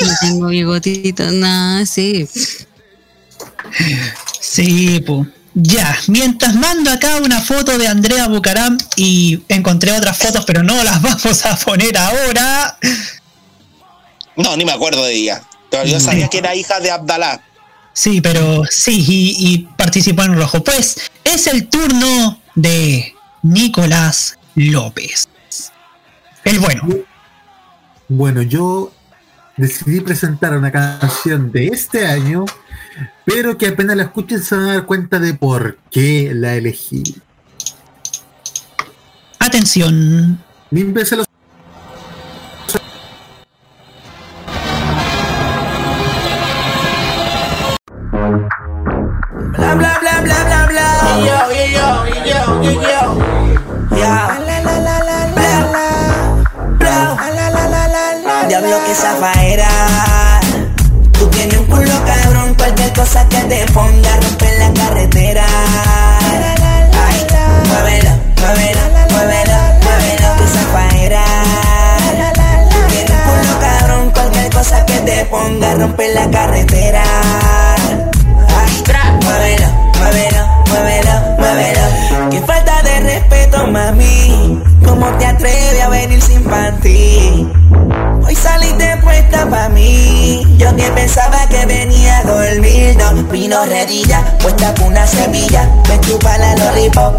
No 0.00 0.08
tengo 0.20 0.46
bigotito, 0.48 1.30
nada, 1.32 1.86
sí. 1.86 2.28
Sí, 4.40 5.00
po. 5.00 5.26
Ya, 5.54 5.98
mientras 6.08 6.54
mando 6.54 6.90
acá 6.90 7.16
una 7.16 7.40
foto 7.40 7.78
de 7.78 7.88
Andrea 7.88 8.28
Bucaram 8.28 8.76
y 8.94 9.42
encontré 9.48 9.92
otras 9.92 10.18
fotos, 10.18 10.44
pero 10.44 10.62
no 10.62 10.82
las 10.84 11.00
vamos 11.02 11.46
a 11.46 11.56
poner 11.56 11.96
ahora. 11.96 12.78
No, 14.36 14.54
ni 14.56 14.66
me 14.66 14.72
acuerdo 14.72 15.04
de 15.04 15.14
ella. 15.14 15.42
Pero 15.70 15.86
yo 15.86 15.98
sabía 15.98 16.28
que 16.28 16.38
era 16.38 16.54
hija 16.54 16.78
de 16.80 16.90
Abdalá. 16.90 17.42
Sí, 17.94 18.20
pero 18.20 18.64
sí, 18.70 19.02
y, 19.08 19.48
y 19.48 19.58
participó 19.76 20.22
en 20.24 20.36
rojo. 20.36 20.62
Pues 20.62 20.98
es 21.24 21.46
el 21.46 21.68
turno 21.68 22.38
de 22.54 23.14
Nicolás 23.42 24.36
López. 24.54 25.28
El 26.46 26.60
bueno. 26.60 26.82
Bueno, 28.06 28.40
yo 28.40 28.92
decidí 29.56 30.00
presentar 30.00 30.56
una 30.56 30.70
canción 30.70 31.50
de 31.50 31.66
este 31.66 32.06
año, 32.06 32.44
pero 33.24 33.58
que 33.58 33.66
apenas 33.66 33.96
la 33.96 34.04
escuchen 34.04 34.40
se 34.40 34.54
van 34.54 34.68
a 34.68 34.72
dar 34.74 34.86
cuenta 34.86 35.18
de 35.18 35.34
por 35.34 35.76
qué 35.90 36.30
la 36.32 36.54
elegí. 36.54 37.02
Atención. 39.40 40.40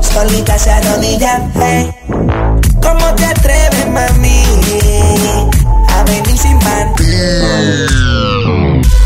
Solita 0.01 0.57
se 0.57 0.71
arrodilla. 0.71 1.49
Hey. 1.55 1.93
¿Cómo 2.81 3.13
te 3.15 3.25
atreves, 3.25 3.87
mami? 3.87 4.43
A 5.89 6.03
venir 6.03 6.37
sin 6.37 6.57
panty. 6.59 7.03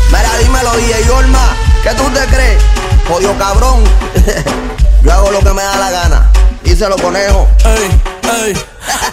Mira, 0.08 0.38
dímelo, 0.40 0.72
DJ 0.76 1.06
Yorma, 1.06 1.56
¿qué 1.82 1.90
tú 1.90 2.04
te 2.10 2.20
crees? 2.34 2.62
Jodido 3.08 3.36
cabrón. 3.38 3.84
Yo 5.02 5.12
hago 5.12 5.30
lo 5.30 5.40
que 5.40 5.52
me 5.52 5.62
da 5.62 5.76
la 5.76 5.90
gana. 5.90 6.30
Díselo, 6.62 6.96
conejo. 6.96 7.48
Ey, 7.64 8.00
ey. 8.46 8.64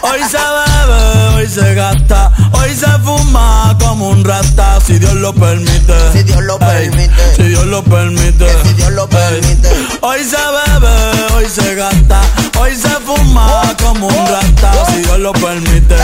Hoy 0.02 0.20
se 0.30 0.38
bebe, 0.38 1.19
hoy 1.40 1.48
se 1.48 1.74
gasta, 1.74 2.30
hoy 2.52 2.74
se 2.74 2.86
fuma 3.02 3.74
como 3.80 4.10
un 4.10 4.22
rata, 4.22 4.78
si 4.86 4.98
Dios 4.98 5.14
lo 5.14 5.32
permite. 5.32 5.94
Si 6.12 6.22
Dios 6.22 6.42
lo 6.42 6.58
permite. 6.58 7.34
Si 7.34 7.42
Dios 7.44 7.64
lo 7.66 7.82
permite. 7.82 8.46
si 8.62 8.74
Dios 8.74 8.92
lo 8.92 9.08
permite. 9.08 9.70
Hoy 10.02 10.22
se 10.22 10.36
bebe, 10.36 11.34
hoy 11.34 11.46
se 11.48 11.74
gasta, 11.76 12.20
hoy 12.58 12.76
se 12.76 12.90
fuma 13.06 13.74
como 13.82 14.08
un 14.08 14.26
rata, 14.26 14.72
si 14.90 14.98
Dios 14.98 15.18
lo 15.18 15.32
permite. 15.32 15.96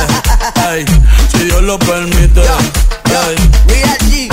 Ey, 0.70 0.86
si 1.32 1.44
Dios 1.44 1.62
lo 1.62 1.78
permite. 1.78 2.40
Ey. 2.40 3.36
Real 3.66 3.98
G, 4.08 4.30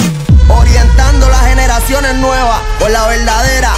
orientando 0.48 1.28
las 1.28 1.42
generaciones 1.48 2.16
nuevas 2.16 2.62
por 2.80 2.90
la 2.90 3.08
verdadera. 3.08 3.74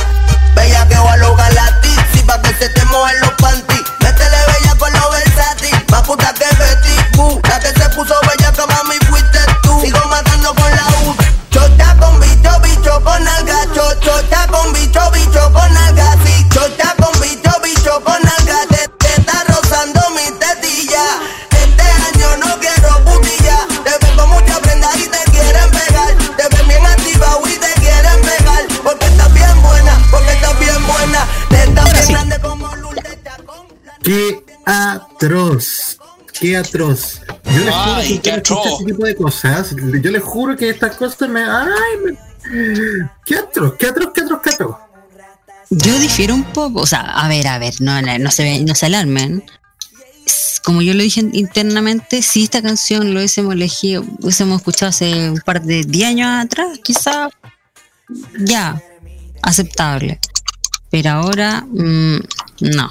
Bella 0.55 0.87
que 0.87 0.95
va 0.95 1.13
a 1.13 1.17
lograr 1.17 1.51
la 1.53 1.81
tizi 1.81 2.23
pa' 2.23 2.39
que 2.41 2.53
se 2.53 2.69
te 2.69 2.85
mojen 2.85 3.19
los 3.21 3.31
panty. 3.31 3.77
Métele 4.01 4.37
bella 4.47 4.75
con 4.77 4.93
los 4.93 5.11
versátil, 5.11 5.85
más 5.89 6.01
puta 6.03 6.31
que 6.33 6.45
Betty 6.55 7.04
puso 7.95 8.13
bella 8.27 8.51
que 8.51 8.65
mami 8.67 8.97
fuiste 9.07 9.39
tú. 9.63 9.79
Sigo 9.81 9.99
matando 10.09 10.53
con 10.53 10.69
la 10.69 10.85
U. 11.07 11.15
Chota 11.49 11.95
con 11.97 12.19
bicho, 12.19 12.51
bicho 12.61 13.01
con 13.03 13.27
alga. 13.27 13.57
Cho, 13.73 13.99
chota 14.01 14.47
con 14.47 14.73
bicho, 14.73 15.11
bicho 15.11 15.53
con 15.53 15.77
alga. 15.77 16.17
Sí, 16.25 16.45
chota 16.49 16.93
con 16.99 17.19
bicho, 17.21 17.51
bicho 17.63 18.01
con 18.03 18.21
alga. 18.37 18.57
Te, 18.69 18.87
te 18.99 19.21
está 19.21 19.43
rozando 19.47 20.01
mi 20.11 20.27
tetilla. 20.39 21.05
Este 21.51 21.83
año 22.07 22.27
no 22.43 22.59
quiero 22.59 23.03
putilla. 23.05 23.59
Te 23.85 24.05
ven 24.05 24.15
con 24.17 24.29
mucha 24.29 24.59
prenda 24.59 24.89
y 24.95 25.07
te 25.07 25.31
quieren 25.31 25.71
pegar. 25.71 26.09
Te 26.37 26.55
ven 26.55 26.67
bien 26.67 26.85
activado 26.85 27.41
y 27.47 27.57
te 27.57 27.73
quieren 27.79 28.21
pegar. 28.21 28.63
Porque 28.83 29.05
estás 29.05 29.33
bien 29.33 29.61
buena, 29.61 29.97
porque 30.11 30.33
estás 30.33 30.59
bien 30.59 30.87
buena. 30.87 31.27
Te 31.49 31.63
estás 31.63 31.93
bien 31.93 32.07
grande 32.09 32.39
como 32.41 32.65
¡Qué 34.03 34.43
atroz! 34.65 35.97
¡Qué 36.39 36.57
atroz! 36.57 37.21
Yo 37.55 37.61
les 37.63 37.73
juro 37.73 37.95
Ay, 37.95 38.19
que 38.19 38.31
no 38.31 38.37
este 38.37 38.85
tipo 38.85 39.05
de 39.05 39.15
cosas. 39.15 39.75
Yo 39.75 40.11
les 40.11 40.23
juro 40.23 40.55
que 40.55 40.69
estas 40.69 40.95
cosas 40.97 41.29
me. 41.29 41.41
¡Ay! 41.41 41.67
me- 42.03 42.17
¡Qué 43.25 43.35
atroz! 43.35 43.73
¡Qué 43.79 43.87
atroz! 43.87 44.11
¡Qué 44.13 44.21
atroz! 44.21 44.39
¡Qué 44.43 44.49
atroz! 44.51 44.75
Yo 45.71 45.97
difiero 45.99 46.35
un 46.35 46.43
poco, 46.53 46.81
o 46.81 46.85
sea, 46.85 47.01
a 47.01 47.27
ver, 47.27 47.47
a 47.47 47.57
ver, 47.57 47.73
no, 47.81 47.99
no, 48.01 48.31
se, 48.31 48.59
no 48.63 48.75
se 48.75 48.85
alarmen. 48.85 49.43
Como 50.63 50.81
yo 50.81 50.93
lo 50.93 51.01
dije 51.03 51.21
internamente, 51.33 52.21
si 52.21 52.43
esta 52.43 52.61
canción 52.61 53.13
lo 53.13 53.19
hubiésemos 53.19 53.53
elegido, 53.53 54.03
hubiésemos 54.21 54.57
escuchado 54.59 54.89
hace 54.89 55.29
un 55.31 55.39
par 55.39 55.61
de 55.63 55.83
10 55.83 56.07
años 56.07 56.45
atrás, 56.45 56.79
quizá 56.83 57.29
ya, 58.39 58.81
aceptable. 59.41 60.19
Pero 60.91 61.09
ahora, 61.11 61.65
mm, 61.67 62.17
no. 62.61 62.89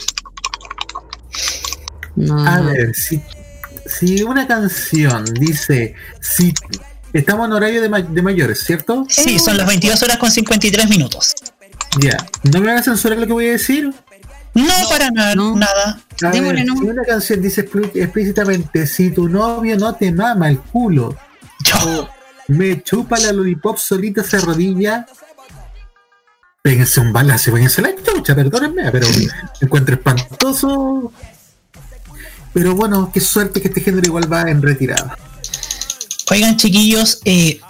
No. 2.16 2.46
A 2.46 2.60
ver, 2.60 2.94
si, 2.94 3.20
si 3.86 4.22
una 4.22 4.46
canción 4.46 5.24
dice. 5.34 5.94
Si 6.20 6.52
estamos 7.12 7.46
en 7.46 7.52
horario 7.52 7.80
de, 7.82 7.88
ma- 7.88 8.02
de 8.02 8.22
mayores, 8.22 8.60
¿cierto? 8.64 9.06
Sí, 9.08 9.38
son 9.38 9.56
las 9.56 9.66
22 9.66 10.02
horas 10.02 10.18
con 10.18 10.30
53 10.30 10.88
minutos. 10.88 11.34
Ya. 12.00 12.16
¿No 12.44 12.60
me 12.60 12.66
van 12.68 12.78
a 12.78 12.82
censurar 12.82 13.18
lo 13.18 13.26
que 13.26 13.32
voy 13.32 13.48
a 13.48 13.52
decir? 13.52 13.92
No, 14.54 14.72
para 14.88 15.10
nada. 15.10 15.34
nada. 15.34 16.00
A 16.22 16.30
ver, 16.30 16.56
si 16.64 16.70
una 16.84 17.02
canción 17.04 17.42
dice 17.42 17.68
explícitamente, 17.94 18.86
si 18.86 19.10
tu 19.10 19.28
novio 19.28 19.76
no 19.76 19.94
te 19.94 20.12
mama 20.12 20.48
el 20.48 20.58
culo, 20.58 21.16
o 21.86 22.08
me 22.48 22.80
chupa 22.82 23.18
la 23.18 23.32
lollipop 23.32 23.78
solita 23.78 24.22
se 24.22 24.36
arrodilla, 24.36 25.06
péguense 26.62 27.00
un 27.00 27.12
balazo, 27.12 27.52
péguense 27.52 27.82
la 27.82 27.90
chucha, 27.96 28.34
perdónenme, 28.34 28.90
pero 28.92 29.08
me 29.08 29.26
encuentro 29.60 29.94
espantoso. 29.96 31.12
Pero 32.54 32.74
bueno, 32.74 33.10
qué 33.12 33.20
suerte 33.20 33.60
que 33.60 33.68
este 33.68 33.80
género 33.82 34.06
igual 34.06 34.32
va 34.32 34.42
en 34.42 34.62
retirada. 34.62 35.18
Oigan, 36.30 36.56
chiquillos, 36.56 37.18
eh, 37.24 37.60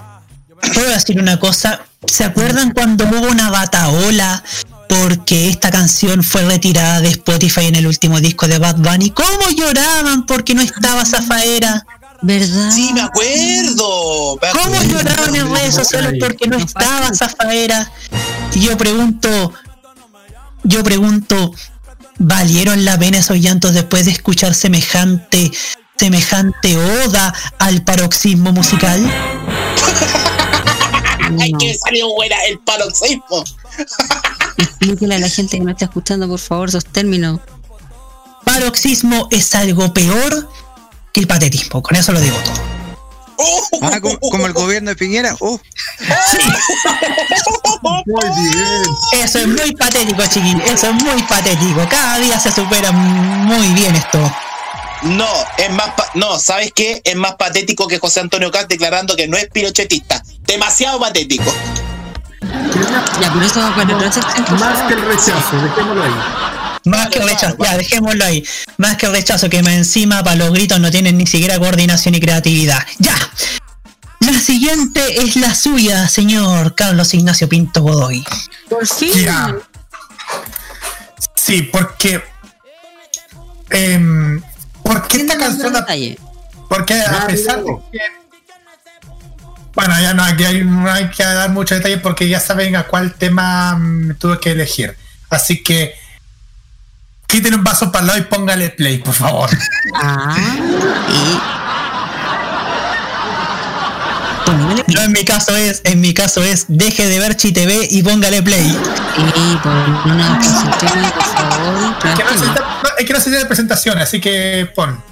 puedo 0.75 0.91
decir 0.91 1.19
una 1.19 1.41
cosa. 1.41 1.81
¿Se 2.07 2.23
acuerdan 2.23 2.71
cuando 2.73 3.05
hubo 3.07 3.29
una 3.29 3.51
bataola 3.51 4.45
porque 4.89 5.49
esta 5.49 5.71
canción 5.71 6.23
fue 6.23 6.43
retirada 6.43 7.01
de 7.01 7.09
Spotify 7.09 7.63
en 7.65 7.77
el 7.77 7.87
último 7.87 8.21
disco 8.21 8.47
de 8.47 8.59
Bad 8.59 8.77
Bunny? 8.77 9.11
¿Cómo 9.11 9.49
lloraban 9.57 10.27
porque 10.27 10.55
no 10.55 10.61
estaba 10.61 11.05
Zafaera? 11.07 11.87
¿Verdad? 12.21 12.71
Sí, 12.71 12.91
me 12.93 13.01
acuerdo. 13.01 14.39
me 14.41 14.49
¿Cómo 14.51 14.75
acuerdo. 14.77 14.93
lloraban 14.99 15.35
en 15.35 15.55
redes 15.55 15.75
sociales 15.75 16.15
porque 16.21 16.47
no 16.47 16.59
estaba 16.59 17.13
Zafaera? 17.15 17.91
Y 18.55 18.61
yo 18.61 18.77
pregunto, 18.79 19.53
yo 20.63 20.85
pregunto, 20.85 21.53
¿valieron 22.19 22.85
la 22.85 22.99
pena 22.99 23.19
esos 23.19 23.39
llantos 23.39 23.75
después 23.75 24.05
de 24.05 24.13
escuchar 24.13 24.55
semejante, 24.55 25.51
semejante 25.97 26.77
oda 26.77 27.35
al 27.59 27.83
paroxismo 27.85 28.53
musical? 28.53 29.01
Ay, 31.41 31.53
que 31.59 31.75
salió 31.75 32.13
buena 32.15 32.37
el 32.49 32.59
paroxismo. 32.61 33.45
Explíquele 34.59 35.17
a 35.17 35.19
la 35.19 35.29
gente 35.29 35.59
que 35.59 35.65
no 35.65 35.71
está 35.71 35.87
escuchando, 35.87 36.29
por 36.29 36.39
favor, 36.39 36.69
esos 36.69 36.85
términos. 36.85 37.41
Paroxismo 38.45 39.27
es 39.31 39.55
algo 39.55 39.95
peor 39.95 40.51
que 41.13 41.21
el 41.21 41.27
patetismo, 41.27 41.83
con 41.83 41.97
eso 41.97 42.13
lo 42.13 42.21
digo 42.21 42.37
todo. 42.45 42.74
Ah, 43.83 44.01
como, 44.01 44.19
como 44.21 44.47
el 44.47 44.53
gobierno 44.53 44.91
de 44.91 44.97
Piñera. 44.97 45.37
Oh. 45.41 45.61
Muy 48.07 48.51
bien. 48.51 48.83
Eso 49.23 49.39
es 49.39 49.47
muy 49.49 49.73
patético, 49.75 50.23
chiquillos. 50.27 50.63
Eso 50.71 50.89
es 50.89 50.95
muy 50.95 51.23
patético. 51.23 51.87
Cada 51.89 52.19
día 52.19 52.39
se 52.39 52.53
supera 52.53 52.93
muy 52.93 53.67
bien 53.69 53.95
esto. 53.95 54.19
No, 55.03 55.27
es 55.59 55.71
más 55.71 55.89
pa- 55.91 56.11
no, 56.15 56.39
¿sabes 56.39 56.73
qué? 56.75 57.03
Es 57.05 57.17
más 57.17 57.35
patético 57.35 57.87
que 57.87 57.99
José 57.99 58.21
Antonio 58.21 58.51
Caz 58.51 58.69
declarando 58.69 59.17
que 59.17 59.29
no 59.29 59.37
es 59.37 59.49
pinochetista. 59.51 60.23
Demasiado 60.47 60.99
patético. 60.99 61.53
Ya, 63.21 63.33
por 63.33 63.43
eso 63.43 63.67
el 63.67 63.97
proceso. 63.97 64.27
Más 64.59 64.83
que 64.89 64.95
el 64.95 65.03
rechazo, 65.03 65.57
dejémoslo 65.63 66.03
ahí. 66.05 66.11
Más 66.85 67.09
que 67.09 67.19
el 67.19 67.29
rechazo, 67.29 67.57
ya, 67.63 67.77
dejémoslo 67.79 68.25
ahí. 68.25 68.45
Más 68.77 68.97
que 68.97 69.07
el 69.07 69.13
rechazo, 69.13 69.49
que 69.49 69.63
más 69.63 69.73
encima 69.73 70.23
para 70.23 70.37
los 70.37 70.53
gritos 70.53 70.79
no 70.81 70.91
tienen 70.91 71.17
ni 71.17 71.27
siquiera 71.27 71.59
coordinación 71.59 72.15
y 72.15 72.21
creatividad. 72.21 72.85
¡Ya! 72.99 73.15
La 74.21 74.39
siguiente 74.39 75.23
es 75.23 75.37
la 75.37 75.55
suya, 75.55 76.09
señor 76.09 76.75
Carlos 76.75 77.13
Ignacio 77.15 77.49
Pinto 77.49 77.83
Godoy. 77.83 78.25
Por 78.69 78.87
fin. 78.87 79.13
Ya. 79.15 79.55
Sí, 81.35 81.63
porque. 81.63 82.23
em, 83.71 84.43
porque 84.83 85.19
esta 85.19 85.37
canción. 85.37 85.75
Porque 86.69 86.95
a 87.01 87.27
pesar 87.27 87.63
de 87.63 87.77
que. 87.93 87.99
Bueno, 89.75 89.95
ya 90.01 90.15
no 90.15 90.23
hay, 90.23 90.37
que- 90.37 90.65
no 90.65 90.91
hay 90.91 91.11
que 91.11 91.25
dar 91.25 91.51
muchos 91.51 91.79
detalles 91.79 92.01
porque 92.01 92.29
ya 92.29 92.39
saben 92.41 92.77
a 92.77 92.85
cuál 92.85 93.15
tema 93.15 93.75
mm, 93.77 94.15
tuve 94.19 94.39
que 94.41 94.51
elegir. 94.53 94.97
Así 95.31 95.63
que. 95.63 95.95
Quiten 97.35 97.53
un 97.55 97.65
vaso 97.65 97.91
para 97.91 98.03
el 98.03 98.07
lado 98.07 98.19
y 98.21 98.23
póngale 98.23 98.71
play, 98.71 98.99
por 98.99 99.13
favor. 99.13 99.51
Ah, 100.01 100.37
No, 104.87 105.01
en 105.03 105.11
mi 105.13 105.25
caso 105.25 105.57
es, 105.57 105.81
en 105.83 106.01
mi 106.01 106.15
caso 106.15 106.45
es, 106.45 106.67
deje 106.69 107.09
de 107.09 107.19
ver 107.19 107.35
Chi 107.37 107.51
TV 107.51 107.89
y 107.91 108.05
póngale 108.05 108.41
play. 108.41 108.71
Sí, 108.71 109.59
por 109.65 109.73
una 110.13 110.39
presentación, 110.39 111.11
por 111.13 111.25
favor. 111.25 111.95
Es 112.05 112.15
que 112.15 112.25
no 112.25 112.31
se- 112.39 113.01
es 113.01 113.07
que 113.07 113.13
no 113.15 113.21
se 113.21 113.31
tiene 113.31 113.45
presentación, 113.47 113.99
así 113.99 114.21
que 114.21 114.71
pon. 114.73 115.03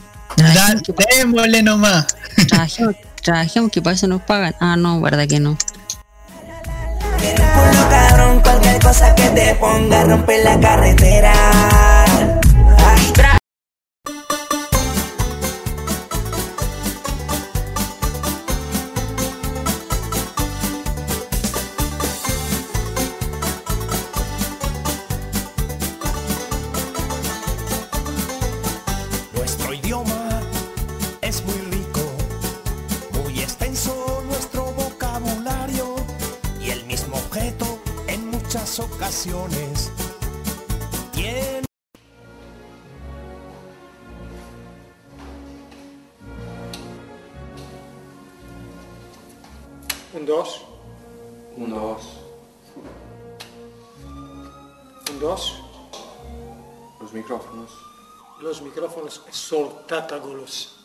Démosle 1.16 1.62
nomás. 1.64 2.06
Trabajemos, 2.48 2.94
trabajemos 3.20 3.70
que 3.72 3.82
para 3.82 3.96
eso 3.96 4.06
nos 4.06 4.22
pagan. 4.22 4.54
Ah, 4.60 4.76
no, 4.76 5.00
verdad 5.00 5.26
que 5.26 5.40
no. 5.40 5.58
Ponlo 7.54 7.88
cabrón, 7.88 8.40
cualquier 8.40 8.78
cosa 8.80 9.14
que 9.14 9.28
te 9.30 9.54
ponga 9.56 10.04
rompe 10.04 10.42
la 10.42 10.58
carretera. 10.58 11.32
Muchas 39.12 39.26
ocasiones 39.26 39.92
tiene... 41.12 41.62
Un 50.14 50.26
dos. 50.26 50.62
Un, 51.56 51.70
dos. 51.70 52.02
Un 55.10 55.20
dos. 55.20 55.62
Los 57.00 57.12
micrófonos. 57.12 57.70
Los 58.40 58.62
micrófonos 58.62 59.22
soltátagolos. 59.30 60.81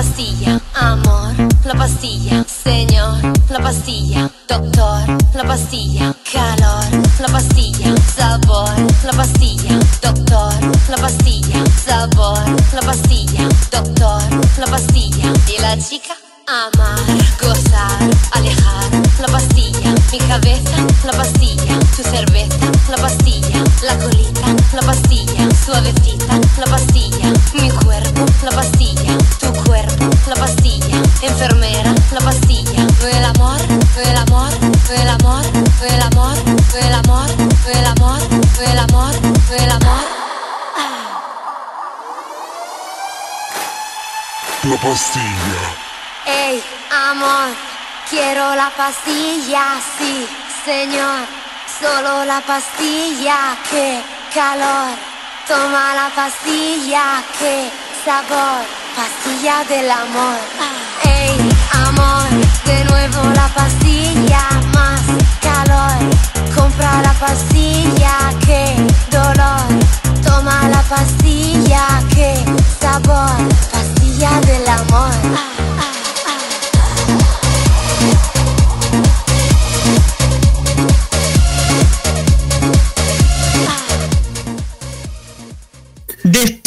Pastilla, 0.00 0.58
amor, 0.76 1.34
la 1.66 1.74
pastilla, 1.74 2.42
señor, 2.64 3.18
la 3.50 3.58
pastilla, 3.58 4.30
doctor, 4.48 5.02
la 5.34 5.44
pastilla, 5.44 6.14
calor, 6.32 6.86
la 7.20 7.28
pastilla, 7.28 7.94
sabor, 8.16 8.70
la 9.04 9.12
pastilla, 9.12 9.78
doctor, 10.00 10.54
la 10.88 10.96
pastilla, 10.96 11.62
sabor, 11.84 12.38
la 12.72 12.80
pastilla, 12.80 13.46
doctor, 13.70 14.22
la 14.58 14.66
pastilla. 14.70 15.32
Y 15.46 15.60
la 15.60 15.76
chica, 15.76 16.14
amar, 16.46 16.98
gozar, 17.38 18.00
alejar, 18.32 18.90
la 19.20 19.26
pastilla, 19.26 19.94
mi 20.10 20.18
cabeza, 20.18 20.76
la 21.04 21.12
pastilla, 21.12 21.78
tu 21.94 22.02
cerveza, 22.02 22.66
la 22.88 22.96
pastilla, 22.96 23.62
la 23.82 23.98
colita, 23.98 24.46
la 24.72 24.80
pastilla, 24.80 25.46
suavecita, 25.64 26.40
la 26.58 26.64
pastilla, 26.64 27.32
mi 27.54 27.70
cuerpo, 27.84 28.24
la 28.42 28.50
pastilla, 28.50 29.18
tu 29.38 29.52
cuerpo, 29.64 29.89
enfermera, 31.26 31.94
la 32.12 32.20
pastilla. 32.20 32.86
Fue 32.98 33.10
el 33.10 33.24
amor, 33.24 33.58
fue 33.94 34.02
el 34.02 34.16
amor, 34.16 34.50
fue 34.86 34.96
el 35.02 35.08
amor, 35.08 35.44
fue 35.78 35.88
el 35.88 36.02
amor, 36.02 36.36
fue 36.70 36.80
el 36.80 36.94
amor, 36.94 37.28
fue 37.62 37.72
el 37.72 37.86
amor, 37.86 38.20
fue 38.54 38.64
el 38.70 38.78
amor, 38.78 39.14
fue 39.46 39.56
el 39.56 39.70
amor. 39.70 40.04
La 44.64 44.76
pastilla. 44.76 45.62
Ey, 46.26 46.62
amor, 47.10 47.48
quiero 48.10 48.54
la 48.54 48.70
pastilla, 48.70 49.80
sí, 49.98 50.26
señor. 50.64 51.20
Solo 51.80 52.24
la 52.26 52.40
pastilla, 52.42 53.56
qué 53.70 54.02
calor. 54.34 54.96
Toma 55.48 55.94
la 55.94 56.10
pastilla, 56.14 57.22
qué 57.38 57.70
sabor. 58.04 58.79
Pastilla 58.96 59.64
del 59.68 59.90
amor. 59.90 60.38
Ey, 61.04 61.38
amor, 61.86 62.28
de 62.66 62.84
nuevo 62.84 63.22
la 63.34 63.48
pastilla, 63.48 64.42
más 64.74 65.00
calor. 65.40 65.98
Compra 66.54 67.00
la 67.02 67.12
pastilla, 67.14 68.32
qué 68.44 68.76
dolor. 69.10 69.62
Toma 70.24 70.68
la 70.68 70.82
pastilla, 70.82 72.02
qué 72.14 72.34
sabor. 72.80 73.30
Pastilla 73.72 74.40
del 74.40 74.68
amor. 74.68 75.49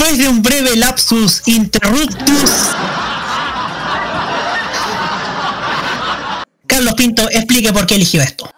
Después 0.04 0.20
de 0.20 0.28
un 0.28 0.42
breve 0.44 0.76
lapsus 0.76 1.44
interruptus, 1.46 2.52
Carlos 6.68 6.94
Pinto 6.96 7.30
explique 7.30 7.72
por 7.72 7.88
qué 7.88 7.96
eligió 7.96 8.22
esto. 8.22 8.52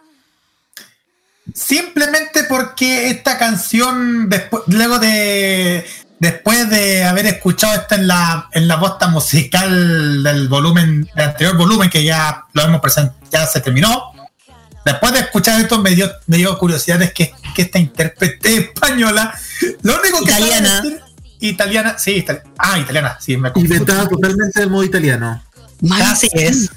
Simplemente 1.53 2.45
porque 2.45 3.11
esta 3.11 3.37
canción, 3.37 4.27
después, 4.27 4.63
luego 4.65 4.97
de. 4.97 5.85
Después 6.17 6.67
de 6.71 7.03
haber 7.03 7.27
escuchado 7.27 7.75
esta 7.75 7.93
en 7.93 8.07
la, 8.07 8.49
en 8.51 8.67
la 8.67 8.77
bosta 8.77 9.07
musical 9.09 10.23
del 10.23 10.47
volumen, 10.47 11.07
del 11.15 11.25
anterior 11.29 11.55
volumen 11.57 11.91
que 11.91 12.03
ya 12.03 12.45
lo 12.53 12.63
hemos 12.63 12.81
presentado, 12.81 13.19
ya 13.31 13.45
se 13.45 13.61
terminó. 13.61 14.13
Después 14.83 15.13
de 15.13 15.19
escuchar 15.19 15.61
esto 15.61 15.79
me 15.79 15.91
dio, 15.91 16.11
me 16.25 16.37
dio 16.37 16.57
curiosidad 16.57 16.99
es 17.03 17.13
que, 17.13 17.31
que 17.53 17.61
esta 17.63 17.77
intérprete 17.77 18.57
española, 18.57 19.37
lo 19.83 19.99
único 19.99 20.23
que 20.23 20.31
sabe 20.31 20.47
Italiana. 20.47 20.81
decir- 20.81 21.04
italiana, 21.39 21.97
sí, 21.97 22.23
itali- 22.25 22.41
ah, 22.57 22.79
italiana, 22.79 23.17
sí, 23.19 23.37
me 23.37 23.51
confundí. 23.51 23.79
vetada 23.79 24.07
totalmente 24.07 24.59
del 24.59 24.69
modo 24.69 24.83
italiano. 24.83 25.41
Así 25.91 26.29
es. 26.33 26.69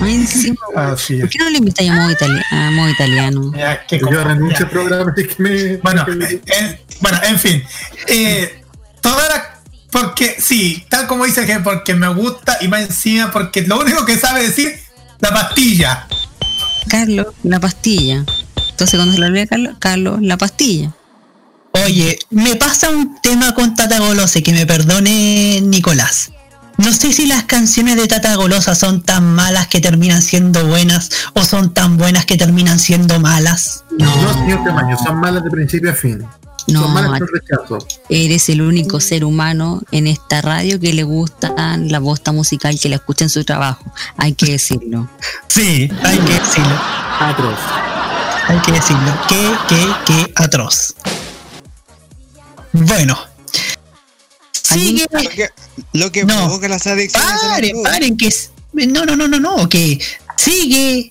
Encima. 0.00 0.56
Así 0.76 1.16
¿Por 1.16 1.24
es. 1.26 1.30
qué 1.32 1.38
no 1.38 1.50
le 1.50 1.58
invitáis 1.58 1.90
a 1.90 1.94
modo, 1.94 2.10
itali- 2.10 2.44
a 2.50 2.70
modo 2.70 2.88
italiano? 2.90 3.52
Ya, 3.56 3.84
que 3.86 3.98
Yo 3.98 4.06
como- 4.06 4.20
renuncio 4.24 4.58
ya. 4.60 4.64
al 4.64 4.70
programa, 4.70 5.12
así 5.12 5.26
que 5.26 5.42
me. 5.42 5.76
Bueno, 5.78 6.06
en, 6.08 6.80
bueno, 7.00 7.18
en 7.24 7.38
fin. 7.38 7.62
Eh, 8.06 8.62
toda 9.00 9.28
la. 9.28 9.60
Porque, 9.90 10.36
sí, 10.40 10.84
tal 10.88 11.06
como 11.06 11.24
dice 11.24 11.46
que 11.46 11.60
porque 11.60 11.94
me 11.94 12.08
gusta 12.08 12.58
y 12.60 12.66
más 12.68 12.82
encima 12.82 13.30
porque 13.30 13.62
lo 13.62 13.78
único 13.80 14.04
que 14.04 14.16
sabe 14.18 14.42
decir, 14.42 14.74
la 15.20 15.30
pastilla. 15.30 16.06
Carlos, 16.88 17.28
la 17.44 17.60
pastilla. 17.60 18.24
Entonces 18.70 18.96
cuando 18.98 19.14
se 19.14 19.20
lo 19.20 19.26
olvida 19.26 19.44
a 19.44 19.46
Carlos, 19.46 19.74
Carlos, 19.78 20.18
la 20.20 20.36
pastilla. 20.36 20.92
Oye, 21.82 22.18
me 22.30 22.54
pasa 22.54 22.88
un 22.88 23.20
tema 23.20 23.52
con 23.52 23.74
Tata 23.74 23.98
Golosa, 23.98 24.38
y 24.38 24.42
que 24.42 24.52
me 24.52 24.64
perdone 24.64 25.60
Nicolás. 25.60 26.30
No 26.78 26.92
sé 26.92 27.12
si 27.12 27.26
las 27.26 27.44
canciones 27.44 27.96
de 27.96 28.06
Tata 28.06 28.34
Golosa 28.36 28.74
son 28.74 29.02
tan 29.02 29.34
malas 29.34 29.66
que 29.66 29.80
terminan 29.80 30.22
siendo 30.22 30.66
buenas 30.66 31.10
o 31.34 31.44
son 31.44 31.74
tan 31.74 31.96
buenas 31.96 32.26
que 32.26 32.36
terminan 32.36 32.78
siendo 32.78 33.18
malas. 33.18 33.84
No, 33.98 34.34
señor 34.34 34.64
Tamaño, 34.64 34.96
son 34.98 35.18
malas 35.18 35.42
de 35.42 35.50
principio 35.50 35.90
a 35.90 35.94
fin. 35.94 36.24
No, 36.68 36.82
son 36.84 36.94
malas 36.94 37.18
por 37.18 37.30
rechazo. 37.32 37.78
Eres 38.08 38.48
el 38.48 38.62
único 38.62 39.00
ser 39.00 39.24
humano 39.24 39.82
en 39.90 40.06
esta 40.06 40.42
radio 40.42 40.78
que 40.78 40.92
le 40.92 41.02
gusta 41.02 41.54
la 41.78 41.98
bosta 41.98 42.32
musical, 42.32 42.78
que 42.78 42.88
la 42.88 42.96
escucha 42.96 43.24
en 43.24 43.30
su 43.30 43.44
trabajo. 43.44 43.84
Hay 44.16 44.34
que 44.34 44.52
decirlo. 44.52 45.08
Sí, 45.48 45.90
hay 46.02 46.18
que 46.18 46.32
decirlo. 46.32 46.80
Atroz. 47.20 47.58
Hay 48.48 48.58
que 48.58 48.72
decirlo. 48.72 49.12
Qué, 49.28 49.52
qué, 49.68 49.86
qué 50.06 50.32
atroz. 50.36 50.94
Bueno. 52.74 53.16
Sigue. 54.52 55.06
Lo 55.10 55.20
que, 55.30 55.48
lo 55.92 56.12
que 56.12 56.24
No. 56.24 56.36
provoca 56.36 56.68
las 56.68 56.86
adicciones. 56.86 57.40
Paren, 57.40 57.82
paren, 57.82 58.16
que 58.16 58.26
es. 58.26 58.50
No, 58.72 59.04
no, 59.04 59.14
no, 59.14 59.28
no, 59.28 59.38
no, 59.38 59.68
que 59.68 60.00
sigue 60.36 61.10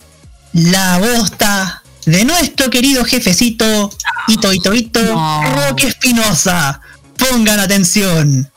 la 0.52 0.98
bosta 1.00 1.82
de 2.06 2.26
nuestro 2.26 2.70
querido 2.70 3.06
jefecito 3.06 3.90
Ito 4.28 4.52
Ito 4.52 4.74
Ito 4.74 5.00
Roque 5.56 5.88
Espinosa. 5.88 6.82
Pongan 7.18 7.60
atención. 7.62 8.52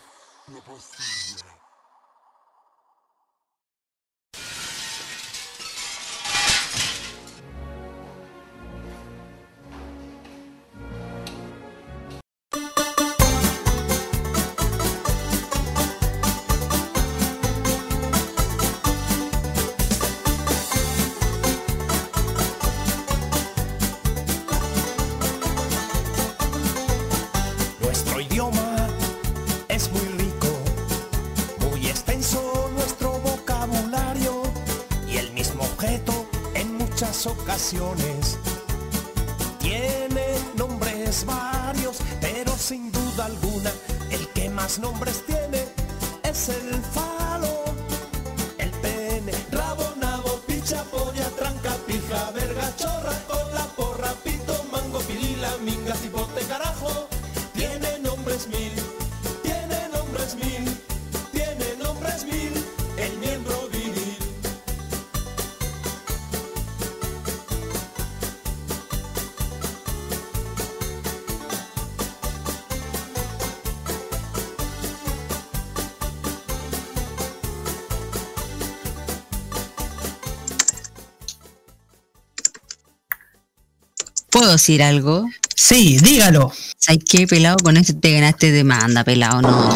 Decir 84.56 84.82
algo? 84.82 85.26
Sí, 85.54 85.98
dígalo. 85.98 86.52
¿Sabes 86.78 87.04
qué, 87.08 87.26
pelado? 87.26 87.56
Con 87.62 87.76
este 87.76 87.94
te 87.94 88.12
ganaste 88.12 88.52
demanda, 88.52 89.04
pelado, 89.04 89.42
no. 89.42 89.70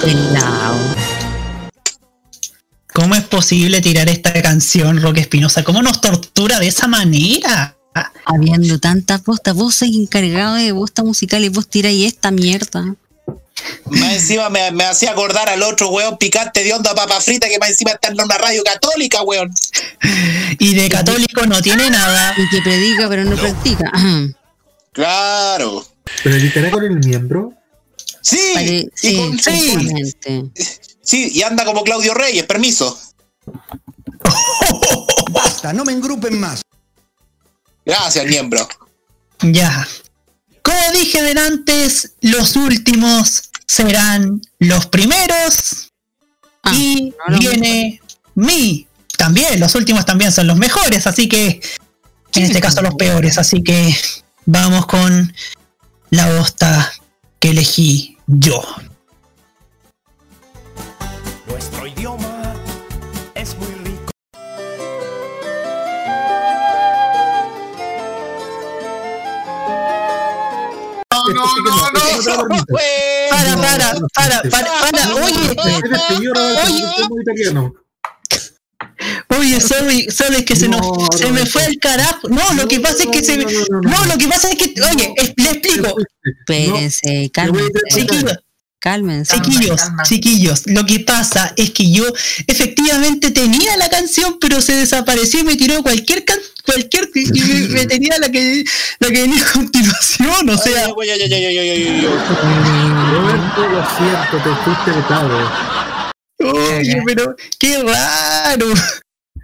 Pelado. 0.00 0.94
¿Cómo 2.92 3.14
es 3.16 3.24
posible 3.24 3.80
tirar 3.80 4.08
esta 4.08 4.32
canción, 4.40 5.02
Roque 5.02 5.20
Espinosa? 5.20 5.64
¿Cómo 5.64 5.82
nos 5.82 6.00
tortura 6.00 6.60
de 6.60 6.68
esa 6.68 6.86
manera? 6.86 7.76
Habiendo 8.24 8.78
tantas 8.78 9.20
postas, 9.20 9.54
vos 9.54 9.74
sos 9.74 9.88
encargado 9.88 10.54
de 10.54 10.72
bosta 10.72 11.02
musical 11.02 11.44
y 11.44 11.48
vos 11.48 11.68
tiráis 11.68 12.06
esta 12.06 12.30
mierda. 12.30 12.94
Más 13.86 14.12
encima 14.14 14.50
me, 14.50 14.70
me 14.72 14.84
hacía 14.84 15.12
acordar 15.12 15.48
al 15.48 15.62
otro 15.62 15.88
weón 15.88 16.16
picante 16.18 16.62
de 16.64 16.72
onda 16.72 16.94
papa 16.94 17.20
frita 17.20 17.48
que 17.48 17.58
más 17.58 17.70
encima 17.70 17.92
está 17.92 18.08
en 18.08 18.20
una 18.20 18.36
radio 18.38 18.62
católica, 18.64 19.22
weón. 19.22 19.50
Y 20.58 20.74
de 20.74 20.88
católico 20.88 21.46
no 21.46 21.60
tiene 21.62 21.90
nada. 21.90 22.34
Y 22.36 22.48
que 22.50 22.62
predica 22.62 23.08
pero 23.08 23.24
no, 23.24 23.36
practica. 23.36 23.90
Claro. 24.92 25.86
¿Pero 26.22 26.36
editará 26.36 26.70
con 26.70 26.84
el 26.84 26.98
miembro? 26.98 27.52
Sí, 28.20 28.38
Pare- 28.54 28.66
y 28.66 28.90
sí, 28.94 29.16
con- 29.16 29.32
justamente. 29.32 30.50
sí, 31.02 31.30
y 31.34 31.42
anda 31.42 31.64
como 31.64 31.82
Claudio 31.84 32.14
Reyes, 32.14 32.44
permiso. 32.44 32.98
Basta, 35.30 35.72
no 35.72 35.84
me 35.84 35.92
engrupen 35.92 36.38
más. 36.38 36.62
Gracias, 37.84 38.24
miembro. 38.26 38.66
Ya. 39.42 39.86
Como 40.62 40.92
dije 40.92 41.20
antes, 41.38 42.12
los 42.22 42.56
últimos 42.56 43.50
serán 43.66 44.40
los 44.58 44.86
primeros. 44.86 45.90
y 46.72 47.12
viene 47.38 48.00
mi. 48.34 48.86
También, 49.16 49.60
los 49.60 49.74
últimos 49.74 50.04
también 50.04 50.32
son 50.32 50.46
los 50.46 50.56
mejores, 50.56 51.06
así 51.06 51.28
que. 51.28 51.60
En 52.34 52.42
este 52.42 52.60
caso 52.60 52.82
los 52.82 52.96
peores, 52.96 53.38
así 53.38 53.62
que 53.62 53.96
vamos 54.44 54.86
con 54.86 55.32
la 56.10 56.36
bosta 56.36 56.92
que 57.38 57.50
elegí 57.50 58.18
yo. 58.26 58.60
No, 71.64 71.90
no, 71.92 72.22
no, 72.22 72.48
no. 72.48 72.64
Para, 73.30 73.56
para, 73.56 73.94
para, 74.14 74.42
para, 74.50 74.72
para, 74.80 75.14
oye, 75.14 75.54
italiano. 77.20 77.74
Oye, 79.36 79.60
sorry, 79.60 80.08
sorry, 80.10 80.44
que 80.44 80.54
se 80.56 80.68
nos, 80.68 80.80
se 81.16 81.30
me 81.30 81.44
fue 81.46 81.64
el 81.66 81.78
carajo. 81.78 82.28
No, 82.28 82.52
lo 82.54 82.68
que 82.68 82.80
pasa 82.80 83.02
es 83.04 83.08
que 83.10 83.22
se 83.24 83.36
me, 83.36 83.44
no, 83.44 84.04
lo 84.06 84.16
que 84.18 84.28
pasa 84.28 84.48
es 84.50 84.56
que, 84.56 84.74
oye, 84.92 85.12
es- 85.16 85.32
le 85.36 85.50
explico. 85.50 85.94
Espérense, 86.22 87.30
cálmense. 87.32 87.70
Chiquillos, 87.90 88.38
Cálmense. 88.78 89.36
chiquillos, 89.40 89.80
chiquillos, 90.04 90.62
lo 90.66 90.84
que 90.86 91.00
pasa 91.00 91.52
es 91.56 91.70
que 91.70 91.90
yo 91.90 92.04
efectivamente 92.46 93.30
tenía 93.30 93.76
la 93.78 93.88
canción, 93.88 94.38
pero 94.40 94.60
se 94.60 94.74
desapareció 94.76 95.40
y 95.40 95.44
me 95.44 95.56
tiró 95.56 95.82
cualquier 95.82 96.24
can, 96.24 96.38
cualquier 96.64 97.10
y 97.14 97.30
me, 97.42 97.68
me 97.68 97.86
tenía 97.86 98.18
la 98.18 98.28
que 98.30 98.64
la 98.98 99.08
que 99.08 99.22
venía 99.22 99.42
a 99.42 99.52
continuación, 99.52 100.50
o 100.50 100.58
sea. 100.58 100.88
Roberto, 100.88 101.04
lo 103.68 103.86
siento, 103.96 104.36
te 104.42 104.54
fuiste 104.64 104.90
vetado. 104.92 105.50
Oye, 106.40 107.02
pero 107.06 107.36
qué 107.58 107.82
raro. 107.82 108.66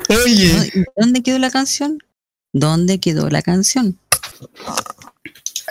Oye. 0.08 0.84
¿Dónde 0.96 1.22
quedó 1.22 1.38
la 1.38 1.50
canción? 1.50 1.98
¿Dónde 2.52 2.98
quedó 2.98 3.28
la 3.30 3.42
canción? 3.42 3.98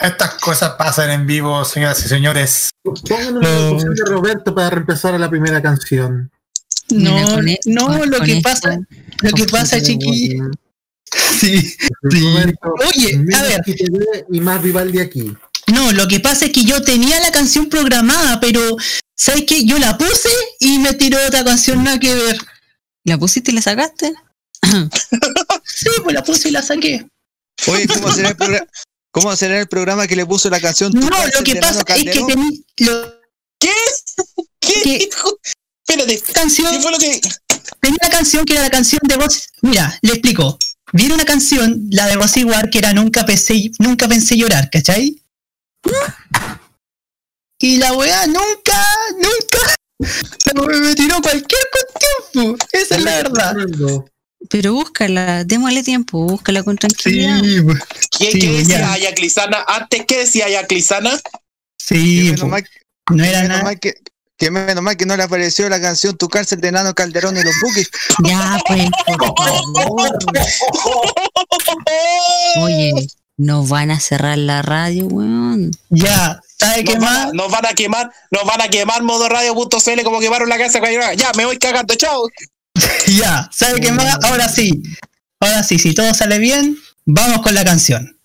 Estas 0.01 0.35
cosas 0.35 0.75
pasan 0.77 1.09
en 1.09 1.27
vivo, 1.27 1.65
señoras 1.65 2.05
y 2.05 2.07
señores. 2.07 2.69
Pónganos 2.83 3.43
la 3.43 3.69
canción 3.69 3.95
de 3.95 4.05
Roberto 4.05 4.55
para 4.55 4.69
reemplazar 4.69 5.13
a 5.15 5.19
la 5.19 5.29
primera 5.29 5.61
canción. 5.61 6.31
No, 6.89 7.35
con 7.35 7.45
no, 7.65 8.05
lo 8.05 8.21
que 8.21 8.39
pasa, 8.41 8.79
lo 9.21 9.31
que 9.31 9.45
pasa, 9.45 9.75
Ojito 9.75 9.99
de 9.99 9.99
chiqui. 9.99 10.37
Sí, 11.39 11.75
Oye, 12.87 13.19
a 13.35 13.41
ver. 13.43 13.61
y 14.31 14.39
más 14.41 14.61
Vivaldi 14.61 14.99
aquí. 14.99 15.33
No, 15.67 15.91
lo 15.91 16.07
que 16.07 16.19
pasa 16.19 16.45
es 16.45 16.51
que 16.51 16.63
yo 16.63 16.81
tenía 16.83 17.19
la 17.19 17.31
canción 17.31 17.67
programada, 17.69 18.39
pero 18.39 18.61
¿sabes 19.15 19.43
qué? 19.47 19.65
Yo 19.65 19.77
la 19.79 19.97
puse 19.97 20.29
y 20.59 20.79
me 20.79 20.93
tiró 20.93 21.17
otra 21.25 21.43
canción 21.43 21.83
nada 21.83 21.99
que 21.99 22.13
ver. 22.15 22.37
¿La 23.05 23.17
pusiste 23.17 23.51
y 23.51 23.55
la 23.55 23.61
sacaste? 23.61 24.13
Sí, 25.63 25.87
pues 26.03 26.13
la 26.13 26.23
puse 26.23 26.49
y 26.49 26.51
la 26.51 26.61
saqué. 26.61 27.05
Oye, 27.67 27.87
¿cómo 27.87 28.11
será 28.11 28.29
el, 28.29 28.37
progra- 28.37 28.67
cómo 29.11 29.35
será 29.35 29.59
el 29.59 29.67
programa 29.67 30.07
que 30.07 30.15
le 30.15 30.25
puso 30.25 30.49
la 30.49 30.59
canción 30.59 30.91
No, 30.93 31.07
lo 31.09 31.43
que 31.43 31.55
pasa 31.57 31.79
es 31.95 32.03
que 32.03 32.11
tení, 32.25 32.65
lo, 32.77 33.13
¿Qué? 33.59 33.71
¿Qué? 34.59 35.09
Espérate. 35.87 36.21
canción, 36.33 36.71
¿Qué 36.73 36.79
fue 36.81 36.91
lo 36.91 36.97
que.? 36.97 37.21
tenía 37.81 37.97
una 38.01 38.09
canción 38.09 38.45
que 38.45 38.53
era 38.53 38.63
la 38.63 38.69
canción 38.69 38.99
de 39.03 39.15
Rosy. 39.15 39.41
Mira, 39.61 39.97
le 40.01 40.13
explico. 40.13 40.57
Viene 40.93 41.13
una 41.13 41.25
canción, 41.25 41.87
la 41.91 42.07
de 42.07 42.15
Rosy 42.15 42.43
War, 42.43 42.69
que 42.69 42.79
era 42.79 42.93
Nunca 42.93 43.25
pensé, 43.25 43.71
nunca 43.79 44.07
pensé 44.07 44.37
llorar, 44.37 44.69
¿cachai? 44.69 45.21
Y 47.59 47.77
la 47.77 47.93
weá 47.93 48.25
nunca, 48.27 48.85
nunca 49.15 49.75
me, 50.55 50.79
me 50.79 50.95
tiró 50.95 51.21
cualquier 51.21 51.61
cuestión. 51.71 52.57
Esa 52.71 52.95
es 52.95 53.03
la 53.03 53.15
verdad. 53.17 53.55
Pero 54.49 54.73
búscala, 54.73 55.43
démosle 55.43 55.83
tiempo, 55.83 56.23
búscala 56.23 56.63
con 56.63 56.77
tranquilidad. 56.77 57.41
¿Qué, 58.17 58.31
Sí, 58.31 58.39
qué 58.39 58.51
decía 58.51 58.79
ya. 58.79 58.93
Ayaclisana? 58.93 59.65
Antes, 59.67 60.05
¿qué 60.07 60.19
decía 60.19 60.45
Ayaclisana? 60.45 61.19
Sí, 61.77 62.33
no 63.11 63.23
era 63.23 63.43
nada. 63.43 63.75
que, 63.75 63.95
que 64.39 64.49
menos 64.49 64.81
mal 64.81 64.95
que 64.95 65.05
no 65.05 65.17
le 65.17 65.23
apareció 65.23 65.67
la 65.69 65.81
canción 65.81 66.17
Tu 66.17 66.29
cárcel 66.29 66.61
de 66.61 66.71
Nano 66.71 66.95
Calderón 66.95 67.35
y 67.37 67.43
los 67.43 67.53
Bookies. 67.61 67.89
Ya, 68.23 68.57
pues, 68.65 68.89
por 69.05 69.37
favor. 69.37 70.17
Oye, 72.61 72.93
nos 73.37 73.67
van 73.67 73.91
a 73.91 73.99
cerrar 73.99 74.37
la 74.37 74.61
radio, 74.61 75.07
weón. 75.07 75.71
Ya, 75.89 76.41
¿sabe 76.57 76.85
qué 76.85 76.95
Nos 76.95 77.03
van, 77.03 77.15
a, 77.15 77.25
más? 77.25 77.33
nos 77.33 77.51
van 77.51 77.65
a 77.65 77.73
quemar, 77.73 78.11
nos 78.31 78.45
van 78.45 78.61
a 78.61 78.69
quemar 78.69 79.03
modoradio.cl 79.03 80.03
como 80.03 80.19
quemaron 80.21 80.47
la 80.47 80.57
casa. 80.57 80.79
Ya, 81.15 81.31
me 81.35 81.45
voy 81.45 81.57
cagando, 81.57 81.93
chao. 81.95 82.23
Ya, 83.07 83.49
¿sabe 83.51 83.81
qué 83.81 83.91
más? 83.91 84.23
Ahora 84.23 84.47
sí. 84.47 84.81
Ahora 85.41 85.63
sí, 85.63 85.79
si 85.79 85.93
todo 85.93 86.13
sale 86.13 86.37
bien, 86.37 86.77
vamos 87.05 87.41
con 87.41 87.53
la 87.53 87.65
canción. 87.65 88.17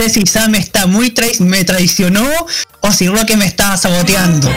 Sé 0.00 0.08
si 0.10 0.26
Sam 0.26 0.54
está 0.54 0.86
muy 0.86 1.10
trai- 1.10 1.38
me 1.40 1.64
traicionó 1.64 2.26
o 2.80 2.92
si 2.92 3.08
Roque 3.08 3.36
me 3.36 3.44
estaba 3.46 3.76
saboteando. 3.76 4.48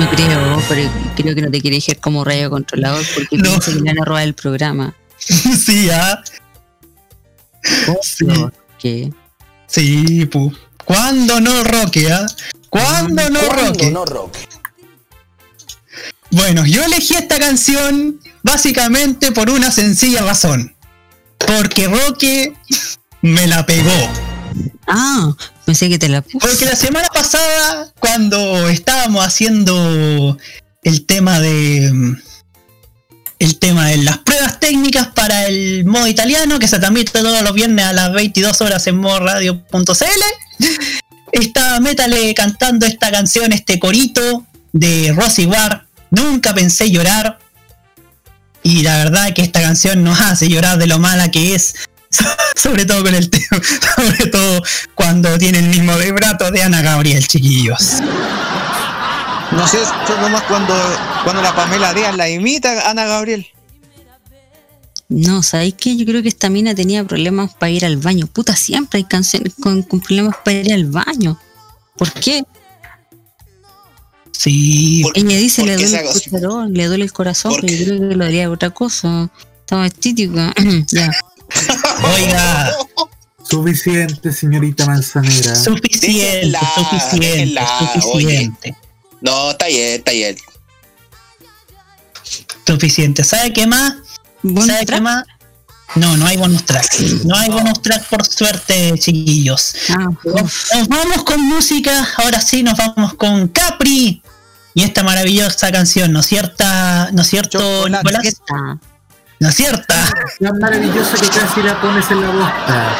Yo 0.00 0.10
creo, 0.10 0.62
pero 0.68 0.90
creo 1.16 1.34
que 1.34 1.42
no 1.42 1.50
te 1.50 1.60
quiere 1.60 1.76
dejar 1.76 1.98
como 1.98 2.24
radio 2.24 2.50
controlador 2.50 3.04
porque 3.14 3.36
No. 3.36 3.44
piensa 3.50 3.70
que 3.72 3.78
le 3.80 3.82
van 3.92 4.00
a 4.00 4.04
robar 4.04 4.22
el 4.24 4.34
programa. 4.34 4.94
sí, 5.64 5.88
ah. 5.90 6.22
Sí, 8.02 8.26
¿Qué? 8.78 9.12
sí, 9.68 10.26
pu. 10.26 10.52
¿Cuándo 10.84 11.40
no 11.40 11.62
Roque, 11.62 12.10
ah? 12.12 12.26
¿Cuándo 12.68 13.30
no 13.30 13.40
Roque? 13.48 13.90
no 13.92 14.04
rock? 14.04 14.34
Bueno, 16.30 16.64
yo 16.66 16.82
elegí 16.84 17.14
esta 17.14 17.38
canción 17.38 18.18
básicamente 18.42 19.30
por 19.30 19.50
una 19.50 19.70
sencilla 19.70 20.22
razón. 20.22 20.74
Porque 21.38 21.86
Roque 21.86 22.54
me 23.20 23.46
la 23.46 23.64
pegó. 23.66 23.92
Ah, 24.86 25.32
pensé 25.64 25.88
que 25.88 25.98
te 25.98 26.08
la 26.08 26.22
puse. 26.22 26.38
Porque 26.38 26.64
la 26.64 26.76
semana 26.76 27.08
pasada, 27.12 27.92
cuando 27.98 28.68
estábamos 28.68 29.24
haciendo 29.24 30.36
el 30.82 31.06
tema 31.06 31.40
de. 31.40 31.90
mm, 31.92 32.16
El 33.38 33.58
tema 33.58 33.88
de 33.88 33.96
las 33.98 34.18
pruebas 34.18 34.60
técnicas 34.60 35.08
para 35.08 35.46
el 35.46 35.84
modo 35.84 36.06
italiano, 36.06 36.60
que 36.60 36.68
se 36.68 36.78
transmite 36.78 37.10
todos 37.10 37.42
los 37.42 37.52
viernes 37.54 37.84
a 37.84 37.92
las 37.92 38.12
22 38.12 38.60
horas 38.60 38.86
en 38.86 38.98
modoradio.cl, 38.98 40.22
estaba 41.32 41.80
Metale 41.80 42.34
cantando 42.34 42.86
esta 42.86 43.10
canción, 43.10 43.52
este 43.52 43.80
corito 43.80 44.46
de 44.72 45.12
Rosy 45.16 45.46
War. 45.46 45.86
Nunca 46.10 46.54
pensé 46.54 46.90
llorar. 46.90 47.38
Y 48.62 48.82
la 48.82 48.98
verdad 48.98 49.32
que 49.34 49.42
esta 49.42 49.60
canción 49.60 50.04
nos 50.04 50.20
hace 50.20 50.48
llorar 50.48 50.78
de 50.78 50.86
lo 50.86 51.00
mala 51.00 51.30
que 51.32 51.56
es. 51.56 51.74
Sobre 52.56 52.84
todo 52.84 53.02
con 53.02 53.14
el 53.14 53.28
tema, 53.30 53.60
sobre 53.96 54.26
todo 54.26 54.62
cuando 54.94 55.36
tiene 55.38 55.58
el 55.58 55.68
mismo 55.68 55.96
vibrato 55.96 56.50
de 56.50 56.62
Ana 56.62 56.82
Gabriel, 56.82 57.26
chiquillos. 57.26 58.00
No 59.52 59.66
sé, 59.66 59.78
fue 60.06 60.16
nomás 60.20 60.42
cuando, 60.42 60.74
cuando 61.24 61.42
la 61.42 61.54
Pamela 61.54 61.92
Díaz 61.92 62.16
la 62.16 62.28
imita 62.28 62.88
Ana 62.88 63.04
Gabriel. 63.06 63.46
No, 65.08 65.42
¿sabéis 65.42 65.74
qué? 65.74 65.96
Yo 65.96 66.06
creo 66.06 66.22
que 66.22 66.28
esta 66.28 66.48
mina 66.48 66.74
tenía 66.74 67.04
problemas 67.04 67.52
para 67.54 67.70
ir 67.70 67.84
al 67.84 67.98
baño. 67.98 68.26
Puta, 68.26 68.56
siempre 68.56 68.98
hay 68.98 69.04
canciones 69.04 69.52
con, 69.60 69.82
con 69.82 70.00
problemas 70.00 70.36
para 70.42 70.58
ir 70.58 70.72
al 70.72 70.86
baño. 70.86 71.38
¿Por 71.96 72.12
qué? 72.12 72.44
Sí. 74.32 75.04
Ella 75.14 75.36
dice 75.36 75.64
le 75.64 75.76
duele 75.76 75.98
el 75.98 76.30
corazón, 76.30 76.72
le 76.72 76.86
duele 76.86 77.04
el 77.04 77.12
corazón, 77.12 77.54
pero 77.60 77.74
yo 77.74 77.84
creo 77.84 78.08
que 78.08 78.16
lo 78.16 78.24
haría 78.24 78.50
otra 78.50 78.70
cosa. 78.70 79.30
Estaba 79.60 79.86
estítica. 79.86 80.54
ya. 80.88 81.12
Oiga, 82.04 82.72
Suficiente, 83.48 84.32
señorita 84.32 84.86
Manzanera. 84.86 85.54
suficiente, 85.54 86.58
suficiente, 86.74 87.60
suficiente. 88.00 88.76
No, 89.20 89.50
está 89.50 89.66
bien, 89.66 89.98
está 89.98 90.12
bien. 90.12 90.36
Suficiente. 92.66 93.24
¿Sabe 93.24 93.52
qué 93.52 93.66
más? 93.66 93.94
¿Sabe 94.66 94.86
qué 94.86 95.00
más? 95.00 95.24
No, 95.94 96.16
no 96.16 96.26
hay 96.26 96.38
bonus 96.38 96.64
track. 96.64 96.98
No 97.24 97.36
hay 97.36 97.50
bonus 97.50 97.82
track 97.82 98.08
por 98.08 98.24
suerte, 98.24 98.94
chiquillos. 98.98 99.74
Ah, 99.90 100.08
Nos, 100.24 100.68
nos 100.74 100.88
vamos 100.88 101.22
con 101.24 101.40
música. 101.42 102.08
Ahora 102.16 102.40
sí, 102.40 102.62
nos 102.62 102.78
vamos 102.78 103.14
con 103.14 103.48
Capri. 103.48 104.22
Y 104.74 104.82
esta 104.84 105.02
maravillosa 105.02 105.70
canción, 105.70 106.12
¿no 106.12 106.20
es 106.20 106.26
cierta? 106.26 107.10
¿No 107.12 107.20
es 107.22 107.28
cierto, 107.28 107.88
Nicolás? 107.90 108.40
¿No 109.42 109.48
es 109.48 109.56
cierta? 109.56 110.14
Tan 110.38 110.56
maravillosa 110.60 111.16
que 111.20 111.26
casi 111.26 111.62
la 111.64 111.80
pones 111.80 112.08
en 112.12 112.20
la 112.20 112.30
boca. 112.30 112.96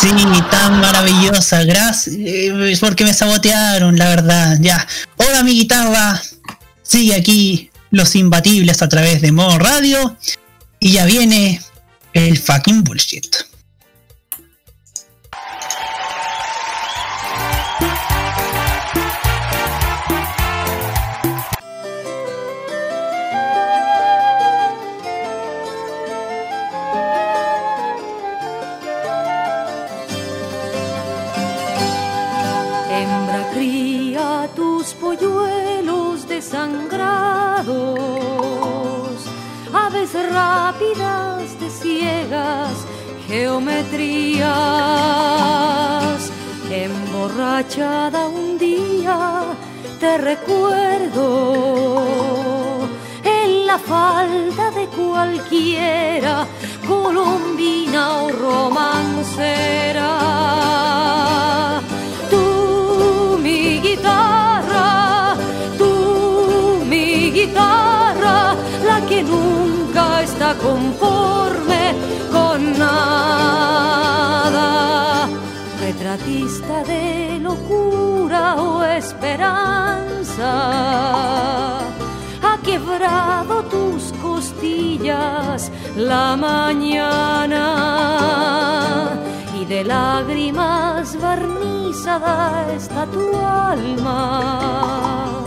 Sí, 0.00 0.10
tan 0.50 0.80
maravillosa, 0.80 1.64
gracias. 1.64 2.16
Es 2.16 2.80
porque 2.80 3.04
me 3.04 3.12
sabotearon, 3.12 3.98
la 3.98 4.08
verdad. 4.08 4.56
Ya. 4.58 4.86
Hola, 5.16 5.42
mi 5.42 5.52
guitarra. 5.52 6.18
Sigue 6.82 7.14
aquí 7.14 7.70
los 7.90 8.16
imbatibles 8.16 8.80
a 8.80 8.88
través 8.88 9.20
de 9.20 9.32
modo 9.32 9.58
radio. 9.58 10.16
Y 10.80 10.92
ya 10.92 11.04
viene 11.04 11.60
el 12.14 12.38
fucking 12.38 12.82
bullshit. 12.82 13.26
Desangrados, 36.56 37.66
aves 39.72 40.12
rápidas 40.32 41.60
de 41.60 41.68
ciegas 41.68 42.86
geometrías, 43.28 44.46
emborrachada 46.70 48.28
un 48.28 48.56
día 48.56 49.42
te 50.00 50.16
recuerdo 50.16 51.28
en 53.22 53.66
la 53.66 53.78
falda 53.78 54.70
de 54.70 54.86
cualquiera 54.86 56.46
colombina 56.86 58.22
o 58.22 58.30
romancera. 58.30 59.76
Conforme 70.54 71.94
con 72.30 72.78
nada. 72.78 74.58
Retratista 75.80 76.84
de 76.84 77.40
locura 77.40 78.54
o 78.56 78.84
esperanza, 78.84 80.50
ha 82.42 82.58
quebrado 82.62 83.64
tus 83.64 84.12
costillas 84.22 85.72
la 85.96 86.36
mañana 86.36 87.64
y 89.60 89.64
de 89.64 89.82
lágrimas 89.84 91.20
barnizada 91.20 92.72
está 92.76 93.04
tu 93.06 93.36
alma. 93.36 95.42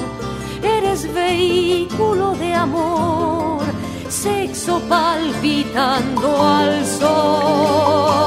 Eres 0.61 1.13
vehículo 1.13 2.35
de 2.35 2.53
amor, 2.53 3.48
sexo 4.11 4.81
palpitando 4.81 6.41
al 6.41 6.85
sol. 6.85 8.19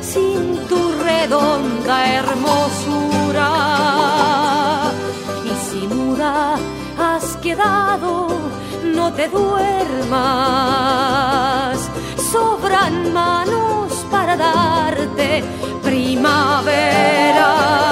Sin 0.00 0.58
tu 0.68 0.92
redonda 1.02 1.96
hermosura. 2.16 3.50
Y 5.44 5.52
si 5.66 5.88
muda 5.88 6.56
has 6.98 7.36
quedado, 7.38 8.28
no 8.84 9.12
te 9.12 9.28
duermas. 9.28 10.20
Sobran 12.32 13.12
manos 13.12 13.92
para 14.10 14.36
darte 14.36 15.42
primaveras. 15.82 17.91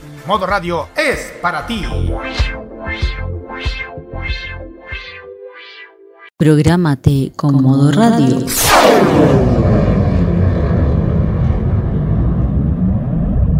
Modo 0.27 0.45
Radio 0.45 0.87
es 0.95 1.33
para 1.41 1.65
ti. 1.65 1.83
Prográmate 6.37 7.31
con 7.35 7.61
modo 7.61 7.91
radio. 7.91 8.39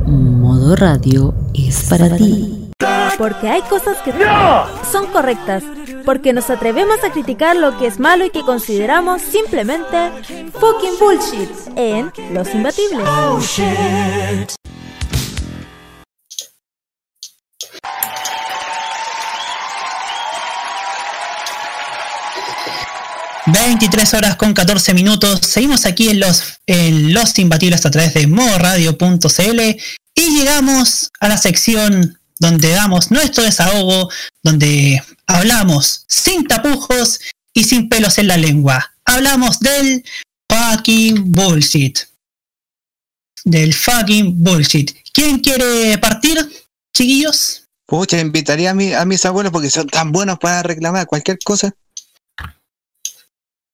Modo 0.07 0.75
radio 0.75 1.33
es 1.53 1.87
para 1.89 2.15
ti. 2.15 2.71
Porque 3.17 3.49
hay 3.49 3.61
cosas 3.63 3.97
que 4.03 4.13
son 4.91 5.07
correctas. 5.07 5.63
Porque 6.05 6.33
nos 6.33 6.49
atrevemos 6.49 7.03
a 7.03 7.11
criticar 7.11 7.55
lo 7.55 7.77
que 7.77 7.87
es 7.87 7.99
malo 7.99 8.25
y 8.25 8.29
que 8.29 8.41
consideramos 8.41 9.21
simplemente 9.21 10.11
fucking 10.53 10.97
bullshit 10.99 11.49
en 11.75 12.11
Los 12.33 12.53
Imbatibles. 12.53 13.07
23 23.47 24.13
horas 24.13 24.35
con 24.35 24.53
14 24.53 24.93
minutos. 24.93 25.41
Seguimos 25.43 25.85
aquí 25.85 26.09
en 26.09 26.19
los, 26.19 26.43
en 26.67 27.13
los 27.13 27.37
Imbatibles 27.39 27.85
a 27.85 27.91
través 27.91 28.13
de 28.13 28.27
modoradio.cl 28.27 29.59
y 30.13 30.37
llegamos 30.37 31.09
a 31.19 31.27
la 31.27 31.37
sección 31.37 32.19
donde 32.39 32.69
damos 32.71 33.11
nuestro 33.11 33.43
desahogo, 33.43 34.09
donde 34.43 35.01
hablamos 35.27 36.05
sin 36.07 36.47
tapujos 36.47 37.19
y 37.53 37.63
sin 37.63 37.89
pelos 37.89 38.17
en 38.17 38.27
la 38.27 38.37
lengua. 38.37 38.93
Hablamos 39.05 39.59
del 39.59 40.03
fucking 40.49 41.31
bullshit. 41.31 41.99
Del 43.43 43.73
fucking 43.73 44.43
bullshit. 44.43 44.91
¿Quién 45.13 45.39
quiere 45.39 45.97
partir, 45.97 46.37
chiquillos? 46.95 47.63
Pucha, 47.85 48.19
invitaría 48.19 48.71
a, 48.71 48.73
mi- 48.73 48.93
a 48.93 49.03
mis 49.05 49.25
abuelos 49.25 49.51
porque 49.51 49.69
son 49.69 49.87
tan 49.87 50.11
buenos 50.11 50.37
para 50.39 50.63
reclamar 50.63 51.07
cualquier 51.07 51.39
cosa. 51.43 51.73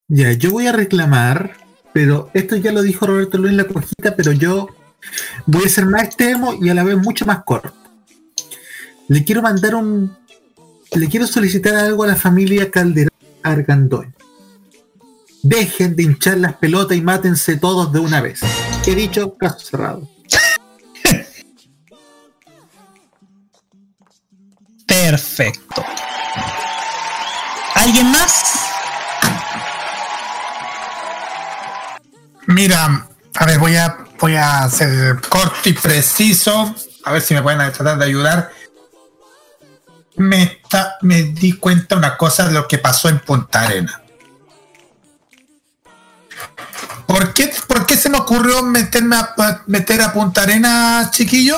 Ya, 0.09 0.31
yo 0.31 0.51
voy 0.51 0.67
a 0.67 0.71
reclamar, 0.71 1.57
pero 1.93 2.29
esto 2.33 2.55
ya 2.55 2.71
lo 2.71 2.81
dijo 2.81 3.05
Roberto 3.05 3.37
Luis 3.37 3.51
en 3.51 3.57
la 3.57 3.65
cojita, 3.65 4.15
pero 4.15 4.31
yo 4.31 4.69
voy 5.45 5.65
a 5.65 5.69
ser 5.69 5.85
más 5.85 6.03
extremo 6.03 6.53
y 6.53 6.69
a 6.69 6.73
la 6.73 6.85
vez 6.85 6.97
mucho 6.97 7.25
más 7.25 7.43
corto. 7.43 7.73
Le 9.09 9.25
quiero 9.25 9.41
mandar 9.41 9.75
un. 9.75 10.15
Le 10.93 11.09
quiero 11.09 11.27
solicitar 11.27 11.75
algo 11.75 12.05
a 12.05 12.07
la 12.07 12.15
familia 12.15 12.71
Calderón 12.71 13.11
Argandoña. 13.43 14.13
Dejen 15.43 15.95
de 15.95 16.03
hinchar 16.03 16.37
las 16.37 16.55
pelotas 16.55 16.97
y 16.97 17.01
mátense 17.01 17.57
todos 17.57 17.91
de 17.91 17.99
una 17.99 18.21
vez. 18.21 18.39
He 18.85 18.95
dicho, 18.95 19.35
caso 19.35 19.59
cerrado. 19.59 20.09
Perfecto. 24.87 25.83
¿Alguien 27.75 28.09
más? 28.11 28.66
Mira, 32.47 33.07
a 33.35 33.45
ver, 33.45 33.59
voy 33.59 33.75
a, 33.75 33.97
voy 34.19 34.35
a 34.35 34.67
ser 34.69 35.19
corto 35.21 35.69
y 35.69 35.73
preciso. 35.73 36.73
A 37.03 37.11
ver 37.11 37.21
si 37.21 37.33
me 37.33 37.41
pueden 37.41 37.59
tratar 37.71 37.97
de 37.97 38.05
ayudar. 38.05 38.51
Me, 40.15 40.43
está- 40.43 40.97
me 41.01 41.23
di 41.23 41.53
cuenta 41.53 41.95
una 41.95 42.17
cosa 42.17 42.45
de 42.47 42.53
lo 42.53 42.67
que 42.67 42.77
pasó 42.79 43.09
en 43.09 43.19
Punta 43.19 43.61
Arena. 43.61 44.01
¿Por 47.05 47.33
qué, 47.33 47.53
por 47.67 47.85
qué 47.85 47.95
se 47.95 48.09
me 48.09 48.17
ocurrió 48.17 48.63
meterme 48.63 49.15
a, 49.15 49.63
meter 49.67 50.01
a 50.01 50.11
Punta 50.13 50.41
Arena, 50.43 51.09
chiquillo? 51.11 51.57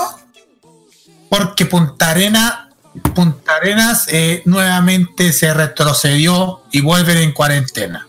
Porque 1.29 1.65
Punta 1.65 2.09
Arena, 2.11 2.69
Punta 3.15 3.55
Arenas 3.55 4.05
eh, 4.09 4.41
nuevamente 4.45 5.31
se 5.33 5.53
retrocedió 5.53 6.63
y 6.71 6.81
vuelven 6.81 7.17
en 7.17 7.31
cuarentena. 7.31 8.07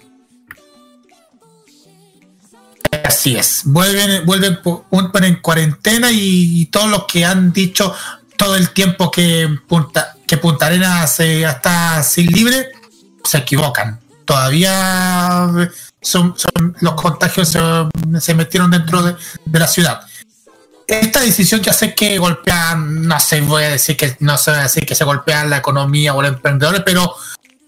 Así 3.10 3.36
es, 3.36 3.62
vuelven, 3.64 4.24
vuelven, 4.24 4.58
en 5.24 5.36
cuarentena 5.36 6.10
y, 6.12 6.60
y 6.60 6.66
todos 6.66 6.88
los 6.88 7.04
que 7.06 7.24
han 7.24 7.52
dicho 7.52 7.94
todo 8.40 8.56
el 8.56 8.70
tiempo 8.70 9.10
que 9.10 9.58
Punta, 9.68 10.16
que 10.26 10.38
Punta 10.38 10.66
Arenas 10.66 11.20
está 11.20 12.02
sin 12.02 12.26
libre, 12.26 12.68
se 13.22 13.36
equivocan. 13.36 14.00
Todavía 14.24 15.50
son, 16.00 16.34
los 16.80 16.94
contagios 16.94 17.48
se, 17.48 17.60
se 18.18 18.34
metieron 18.34 18.70
dentro 18.70 19.02
de, 19.02 19.14
la 19.52 19.66
ciudad. 19.66 20.00
Esta 20.86 21.20
decisión 21.20 21.60
ya 21.60 21.74
sé 21.74 21.94
que 21.94 22.16
golpea, 22.16 22.76
no 22.76 23.20
sé, 23.20 23.42
voy 23.42 23.64
a 23.64 23.70
decir 23.70 23.96
que 23.96 24.16
no 24.20 24.38
sé 24.38 24.52
decir 24.52 24.86
que 24.86 24.94
se 24.94 25.04
golpea 25.04 25.44
la 25.44 25.58
economía 25.58 26.14
o 26.14 26.22
los 26.22 26.32
emprendedores, 26.32 26.82
pero 26.82 27.14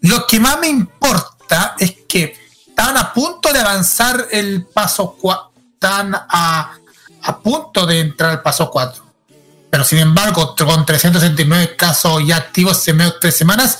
lo 0.01 0.27
que 0.27 0.41
más 0.41 0.59
me 0.59 0.69
importa 0.69 1.77
es 1.79 1.97
que 2.09 2.35
estaban 2.83 2.97
a 2.97 3.13
punto 3.13 3.53
de 3.53 3.61
avanzar 3.61 4.27
el 4.33 4.65
paso 4.65 5.17
4, 5.21 5.53
están 5.75 6.15
a, 6.15 6.79
punto 7.41 7.87
de 7.87 8.01
entrar 8.01 8.31
al 8.31 8.43
paso 8.43 8.69
4. 8.71 9.05
Pero 9.71 9.85
sin 9.85 9.99
embargo, 9.99 10.57
con 10.57 10.85
369 10.85 11.77
casos 11.77 12.23
ya 12.27 12.37
activos 12.37 12.87
en 12.89 12.97
menos 12.97 13.15
de 13.15 13.21
tres 13.21 13.37
semanas, 13.37 13.79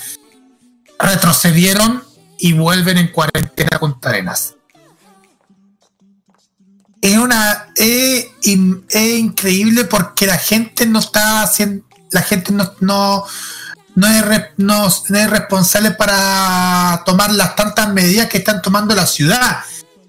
retrocedieron 1.01 2.05
y 2.39 2.53
vuelven 2.53 2.97
en 2.99 3.09
cuarentena 3.09 3.77
con 3.81 3.99
Arenas. 4.05 4.55
Es 7.01 7.19
una 7.19 7.73
es, 7.75 8.29
es 8.45 9.19
increíble 9.19 9.85
porque 9.85 10.29
la 10.29 10.39
gente 10.39 10.87
no 10.87 11.01
está 11.01 11.43
haciendo, 11.43 11.85
la 12.13 12.23
gente 12.23 12.53
no, 12.53 12.73
no, 12.79 13.25
no 13.95 14.07
es, 14.09 14.25
no- 14.57 14.87
es 14.89 15.31
responsable 15.31 15.91
para 15.93 17.03
tomar 17.05 17.33
las 17.33 17.55
tantas 17.57 17.93
medidas 17.93 18.29
que 18.29 18.39
están 18.39 18.63
tomando 18.63 18.95
la 18.95 19.07
ciudad. 19.07 19.61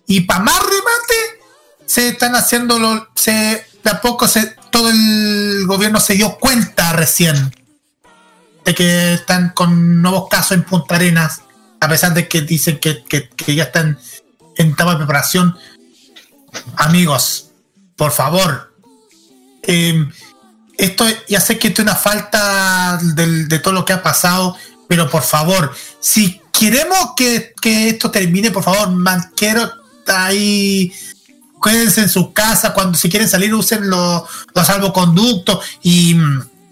Y 0.08 0.22
para 0.22 0.42
más 0.42 0.60
remate, 0.60 1.42
se 1.86 2.10
están 2.10 2.36
haciendo 2.36 2.80
lo- 2.80 3.10
se 3.16 3.66
de 3.84 3.90
a 3.90 4.00
poco 4.00 4.28
se, 4.28 4.56
todo 4.72 4.90
el 4.90 5.66
gobierno 5.68 6.00
se 6.00 6.14
dio 6.14 6.38
cuenta 6.40 6.94
recién 6.94 7.54
de 8.64 8.74
que 8.74 9.16
están 9.16 9.50
con 9.50 10.02
nuevos 10.02 10.30
casos 10.30 10.54
en 10.54 10.64
Punta 10.64 10.96
Arenas, 10.96 11.42
a 11.82 11.90
pesar 11.90 12.14
de 12.14 12.30
que 12.30 12.42
dicen 12.42 12.80
que, 12.80 13.04
que- 13.04 13.28
que 13.30 13.56
ya 13.56 13.64
están 13.66 14.00
en 14.56 14.72
etapa 14.72 14.92
de 14.92 14.98
preparación. 15.00 15.58
Amigos, 16.78 17.50
por 17.98 18.12
favor, 18.12 18.74
eh, 19.64 20.08
esto 20.78 21.06
ya 21.28 21.40
sé 21.40 21.58
que 21.60 21.70
esto 21.70 21.82
es 21.82 21.86
una 21.88 21.96
falta 21.96 22.98
del- 23.02 23.48
de 23.48 23.60
todo 23.60 23.74
lo 23.74 23.86
que 23.86 23.94
ha 23.94 24.04
pasado, 24.04 24.56
pero 24.88 25.10
por 25.10 25.24
favor, 25.24 25.74
si 26.00 26.42
queremos 26.52 27.14
que, 27.16 27.54
que 27.62 27.90
esto 27.90 28.12
termine, 28.12 28.52
por 28.52 28.64
favor, 28.64 28.90
man, 28.92 29.32
quiero 29.36 29.72
ahí 30.08 30.92
quédense 31.64 32.02
en 32.02 32.10
su 32.10 32.34
casa, 32.34 32.74
cuando 32.74 32.98
si 32.98 33.10
quieren 33.10 33.30
salir 33.30 33.54
usen 33.56 33.90
los, 33.90 34.24
los 34.54 34.68
salvoconductos 34.68 35.66
y, 35.82 36.18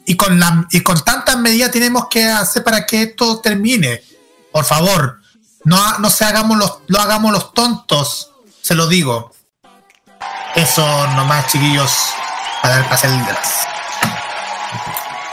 y 0.06 0.16
con 0.16 0.38
la 0.38 0.68
y 0.70 0.82
con 0.82 1.02
tantas 1.04 1.38
medidas 1.38 1.72
tenemos 1.72 2.08
que 2.10 2.26
hacer 2.26 2.62
para 2.64 2.86
que 2.86 3.04
esto 3.04 3.40
termine. 3.40 4.04
Por 4.52 4.66
favor, 4.66 5.22
no, 5.64 6.00
no 6.00 6.10
se 6.10 6.26
hagamos 6.26 6.58
los, 6.58 6.80
lo 6.88 7.00
hagamos 7.00 7.32
los 7.32 7.54
tontos, 7.54 8.32
se 8.62 8.76
lo 8.76 8.88
digo. 8.88 9.34
Eso 10.56 10.86
nomás, 11.16 11.48
chiquillos, 11.48 11.90
para 12.62 12.80
el 12.80 13.26
delas. 13.26 13.50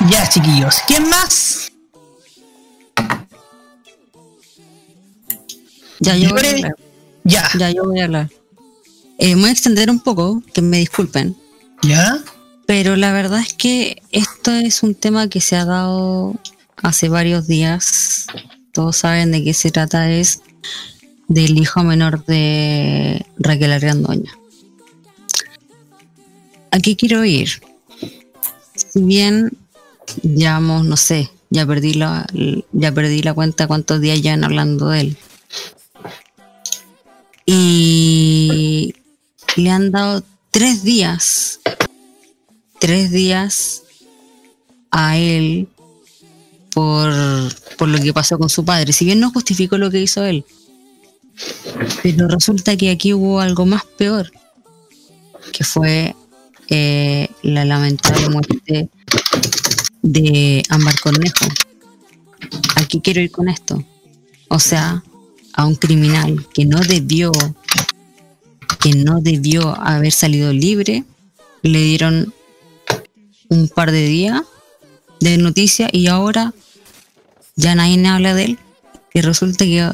Ya, 0.06 0.28
chiquillos. 0.28 0.76
¿Quién 0.86 1.08
más? 1.08 1.72
Ya 6.00 6.16
yo 6.16 6.30
voy 6.30 6.46
a 6.46 6.50
hablar. 6.50 6.76
Ya. 7.24 7.48
Ya 7.58 7.70
yo 7.70 7.84
voy 7.84 8.00
a 8.00 8.04
hablar. 8.04 8.30
Eh, 9.18 9.34
me 9.34 9.40
voy 9.40 9.50
a 9.50 9.52
extender 9.52 9.90
un 9.90 9.98
poco, 9.98 10.42
que 10.54 10.62
me 10.62 10.78
disculpen. 10.78 11.36
¿Ya? 11.82 12.18
Pero 12.66 12.94
la 12.94 13.12
verdad 13.12 13.40
es 13.40 13.52
que 13.54 14.00
esto 14.12 14.52
es 14.52 14.84
un 14.84 14.94
tema 14.94 15.28
que 15.28 15.40
se 15.40 15.56
ha 15.56 15.64
dado 15.64 16.36
hace 16.76 17.08
varios 17.08 17.48
días. 17.48 18.26
Todos 18.72 18.98
saben 18.98 19.32
de 19.32 19.42
qué 19.42 19.52
se 19.52 19.72
trata. 19.72 20.10
Es 20.10 20.42
del 21.26 21.58
hijo 21.58 21.82
menor 21.82 22.24
de 22.24 23.26
Raquel 23.38 23.72
Argandoña. 23.72 24.32
¿A 26.70 26.78
qué 26.78 26.94
quiero 26.94 27.24
ir? 27.24 27.62
Si 28.76 29.02
bien 29.02 29.56
llevamos, 30.22 30.84
no 30.84 30.96
sé, 30.96 31.30
ya 31.50 31.66
perdí 31.66 31.94
la, 31.94 32.26
ya 32.72 32.92
perdí 32.92 33.22
la 33.22 33.34
cuenta 33.34 33.66
cuántos 33.66 34.00
días 34.00 34.20
ya 34.20 34.34
hablando 34.34 34.88
de 34.88 35.00
él. 35.00 35.16
Y 37.46 38.94
le 39.56 39.70
han 39.70 39.90
dado 39.90 40.22
tres 40.50 40.82
días, 40.82 41.60
tres 42.78 43.10
días 43.10 43.82
a 44.90 45.16
él 45.16 45.68
por, 46.74 47.12
por 47.76 47.88
lo 47.88 47.98
que 47.98 48.12
pasó 48.12 48.38
con 48.38 48.50
su 48.50 48.64
padre. 48.64 48.92
Si 48.92 49.04
bien 49.04 49.20
no 49.20 49.30
justificó 49.30 49.78
lo 49.78 49.90
que 49.90 50.02
hizo 50.02 50.24
él, 50.24 50.44
pero 52.02 52.28
resulta 52.28 52.76
que 52.76 52.90
aquí 52.90 53.14
hubo 53.14 53.40
algo 53.40 53.64
más 53.64 53.84
peor, 53.84 54.30
que 55.52 55.64
fue 55.64 56.14
eh, 56.68 57.28
la 57.42 57.64
lamentable 57.64 58.28
muerte 58.28 58.90
de 60.02 60.62
Ámbar 60.68 60.98
Cornejo. 61.00 61.46
Aquí 62.76 63.00
quiero 63.00 63.20
ir 63.20 63.30
con 63.30 63.48
esto. 63.48 63.82
O 64.48 64.58
sea, 64.58 65.02
a 65.54 65.66
un 65.66 65.74
criminal 65.74 66.46
que 66.54 66.64
no 66.64 66.80
debió, 66.80 67.32
que 68.80 68.92
no 68.94 69.20
debió 69.20 69.78
haber 69.80 70.12
salido 70.12 70.52
libre, 70.52 71.04
le 71.62 71.82
dieron 71.82 72.32
un 73.48 73.68
par 73.68 73.90
de 73.90 74.06
días 74.06 74.42
de 75.20 75.36
noticia 75.38 75.88
y 75.92 76.06
ahora 76.06 76.54
ya 77.56 77.74
nadie 77.74 78.06
habla 78.06 78.34
de 78.34 78.44
él. 78.44 78.58
Y 79.12 79.20
resulta 79.20 79.64
que 79.64 79.90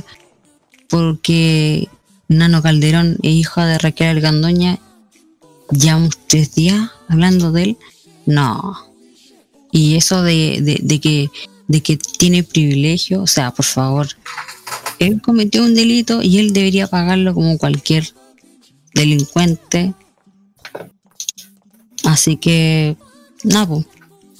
porque 0.89 1.89
Nano 2.29 2.63
Calderón 2.63 3.17
es 3.23 3.33
hija 3.33 3.67
de 3.67 3.79
Raquel 3.79 4.09
Algandoña, 4.09 4.79
llevamos 5.71 6.19
tres 6.27 6.55
días 6.55 6.91
hablando 7.09 7.53
de 7.53 7.63
él. 7.63 7.77
No. 8.27 8.94
Y 9.77 9.97
eso 9.97 10.23
de, 10.23 10.79
de- 10.85 11.01
que, 11.01 11.29
de 11.67 11.81
que 11.83 11.97
tiene 11.97 12.45
privilegio, 12.45 13.23
o 13.23 13.27
sea, 13.27 13.51
por 13.51 13.65
favor, 13.65 14.07
él 15.01 15.21
cometió 15.21 15.65
un 15.65 15.75
delito 15.75 16.23
y 16.23 16.39
él 16.39 16.53
debería 16.53 16.87
pagarlo 16.87 17.35
como 17.35 17.59
cualquier 17.59 18.07
delincuente. 18.95 19.93
Así 22.05 22.37
que, 22.37 22.97
nada, 23.43 23.67
po. 23.67 23.85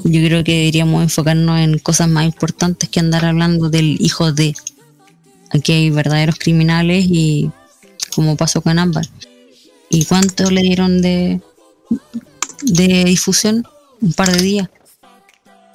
yo 0.05 0.21
creo 0.25 0.45
que 0.45 0.53
deberíamos 0.59 1.03
enfocarnos 1.03 1.59
en 1.59 1.81
cosas 1.81 2.09
más 2.09 2.27
importantes 2.27 2.89
que 2.89 3.01
andar 3.01 3.25
hablando 3.25 3.71
del 3.71 3.97
hijo 4.01 4.33
de. 4.33 4.55
Aquí 5.51 5.73
hay 5.73 5.91
verdaderos 5.91 6.37
criminales 6.39 7.07
y 7.09 7.51
como 8.15 8.37
pasó 8.37 8.63
con 8.63 8.79
Ámbar. 8.79 9.09
¿Y 9.91 10.05
cuánto 10.05 10.49
le 10.49 10.63
dieron 10.63 11.03
de, 11.03 11.41
de 12.63 13.05
difusión? 13.05 13.67
Un 14.01 14.13
par 14.13 14.31
de 14.31 14.41
días. 14.43 14.69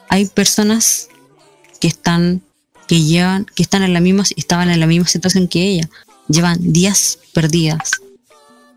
Hay 0.09 0.25
personas 0.25 1.07
que 1.79 1.87
están, 1.87 2.41
que 2.87 3.01
llevan, 3.01 3.45
que 3.55 3.63
están 3.63 3.83
en 3.83 3.93
la 3.93 3.99
misma, 3.99 4.23
estaban 4.35 4.69
en 4.69 4.79
la 4.79 4.87
misma 4.87 5.07
situación 5.07 5.47
que 5.47 5.63
ella. 5.63 5.89
Llevan 6.27 6.73
días 6.73 7.19
perdidas 7.33 7.91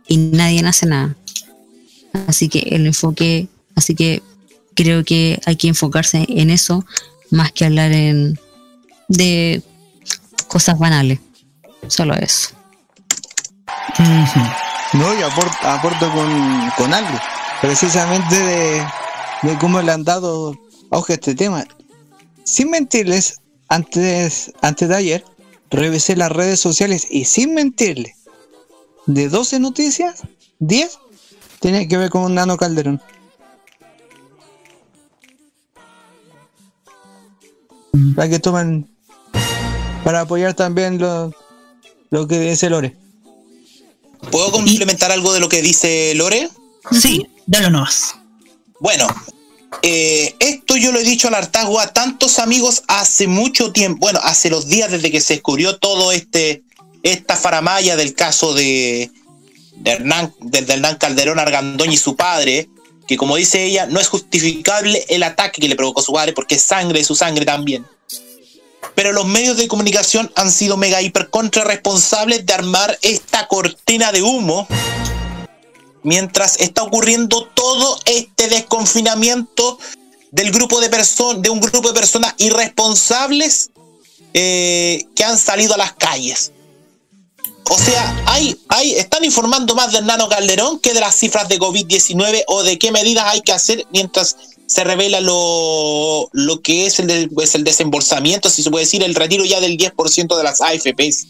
y 0.06 0.16
nadie 0.16 0.64
hace 0.66 0.86
nada. 0.86 1.16
Así 2.26 2.48
que 2.48 2.60
el 2.60 2.86
enfoque, 2.86 3.48
así 3.74 3.94
que 3.94 4.22
creo 4.74 5.04
que 5.04 5.40
hay 5.44 5.56
que 5.56 5.68
enfocarse 5.68 6.24
en 6.28 6.50
eso 6.50 6.84
más 7.30 7.52
que 7.52 7.64
hablar 7.64 7.92
en 7.92 8.38
de 9.08 9.62
cosas 10.48 10.78
banales. 10.78 11.18
Solo 11.88 12.14
eso. 12.14 12.50
No, 14.92 15.18
y 15.18 15.22
aporto, 15.22 15.56
aporto 15.66 16.12
con, 16.12 16.70
con 16.76 16.92
algo, 16.92 17.18
precisamente 17.60 18.34
de, 18.34 18.86
de 19.42 19.58
cómo 19.58 19.80
le 19.80 19.92
han 19.92 20.04
dado 20.04 20.58
a 20.92 21.12
este 21.12 21.34
tema. 21.34 21.66
Sin 22.44 22.70
mentirles, 22.70 23.40
antes, 23.68 24.52
antes 24.60 24.88
de 24.88 24.94
ayer, 24.94 25.24
revisé 25.70 26.16
las 26.16 26.30
redes 26.30 26.60
sociales 26.60 27.06
y 27.10 27.24
sin 27.24 27.54
mentirles, 27.54 28.16
de 29.06 29.28
12 29.28 29.58
noticias, 29.58 30.22
10 30.60 30.98
tiene 31.60 31.88
que 31.88 31.96
ver 31.96 32.10
con 32.10 32.34
Nano 32.34 32.56
Calderón. 32.56 33.00
Para 38.14 38.28
que 38.28 38.38
tomen, 38.38 38.88
para 40.04 40.20
apoyar 40.20 40.54
también 40.54 40.98
lo, 40.98 41.32
lo 42.10 42.26
que 42.26 42.38
dice 42.40 42.68
Lore. 42.68 42.96
¿Puedo 44.30 44.50
complementar 44.52 45.10
algo 45.10 45.32
de 45.32 45.40
lo 45.40 45.48
que 45.48 45.62
dice 45.62 46.14
Lore? 46.14 46.48
Sí, 46.90 47.26
dalo 47.46 47.70
nomás. 47.70 48.16
Bueno, 48.80 49.06
eh, 49.81 50.34
esto 50.39 50.76
yo 50.76 50.92
lo 50.92 50.99
he 50.99 51.05
dicho 51.05 51.28
al 51.28 51.34
hartazgo 51.34 51.81
a 51.81 51.92
tantos 51.92 52.39
amigos 52.39 52.83
hace 52.89 53.26
mucho 53.26 53.73
tiempo, 53.73 54.01
bueno, 54.01 54.20
hace 54.23 54.51
los 54.51 54.68
días 54.68 54.91
desde 54.91 55.10
que 55.10 55.20
se 55.20 55.34
descubrió 55.34 55.78
todo 55.78 56.12
este, 56.12 56.62
esta 57.02 57.36
faramaya 57.36 57.97
del 57.97 58.15
caso 58.15 58.52
de, 58.55 59.10
Hernán, 59.84 60.34
Hernán 60.52 60.97
Calderón 60.97 61.39
Argandoña 61.39 61.92
y 61.92 61.97
su 61.97 62.17
padre, 62.17 62.68
que 63.07 63.17
como 63.17 63.36
dice 63.36 63.65
ella, 63.65 63.86
no 63.86 63.99
es 63.99 64.09
justificable 64.09 65.05
el 65.09 65.23
ataque 65.23 65.60
que 65.60 65.68
le 65.68 65.76
provocó 65.76 66.02
su 66.02 66.12
padre 66.12 66.33
porque 66.33 66.57
es 66.57 66.62
sangre 66.62 66.99
de 66.99 67.05
su 67.05 67.15
sangre 67.15 67.44
también. 67.44 67.86
Pero 68.94 69.12
los 69.12 69.26
medios 69.26 69.57
de 69.57 69.68
comunicación 69.68 70.31
han 70.36 70.52
sido 70.52 70.76
mega 70.76 71.01
hiper 71.01 71.31
contra 71.31 71.65
responsables 71.65 72.44
de 72.44 72.52
armar 72.52 72.99
esta 73.02 73.49
cortina 73.49 74.12
de 74.12 74.23
humo 74.23 74.68
mientras 76.02 76.60
está 76.60 76.82
ocurriendo 76.82 77.48
todo 77.55 77.98
este 78.06 78.48
desconfinamiento 78.48 79.78
del 80.31 80.50
grupo 80.50 80.81
de 80.81 80.89
personas, 80.89 81.42
de 81.42 81.50
un 81.50 81.60
grupo 81.60 81.89
de 81.89 81.94
personas 81.94 82.34
irresponsables 82.39 83.70
eh, 84.34 85.05
que 85.14 85.24
han 85.24 85.39
salido 85.39 85.74
a 85.74 85.78
las 85.78 85.92
calles. 85.92 86.52
O 87.70 87.78
sea, 87.78 88.22
hay, 88.26 88.56
hay, 88.68 88.92
están 88.92 89.24
informando 89.24 89.74
más 89.74 89.92
del 89.92 90.05
Nano 90.05 90.28
Calderón 90.28 90.78
que 90.81 90.92
de 90.94 91.00
las 91.00 91.14
cifras 91.14 91.48
de 91.48 91.58
COVID-19 91.58 92.42
o 92.48 92.62
de 92.62 92.78
qué 92.78 92.90
medidas 92.92 93.24
hay 93.28 93.40
que 93.40 93.52
hacer 93.52 93.86
mientras 93.92 94.36
se 94.66 94.84
revela 94.84 95.20
lo, 95.20 96.28
lo 96.32 96.60
que 96.60 96.86
es 96.86 96.98
el, 96.98 97.06
de- 97.06 97.28
pues, 97.28 97.55
el 97.55 97.62
desembolsamiento, 97.62 98.50
si 98.50 98.62
se 98.62 98.70
puede 98.70 98.84
decir, 98.84 99.02
el 99.02 99.14
retiro 99.14 99.44
ya 99.44 99.60
del 99.60 99.76
10% 99.76 100.36
de 100.36 100.42
las 100.42 100.60
AFPs. 100.60 101.26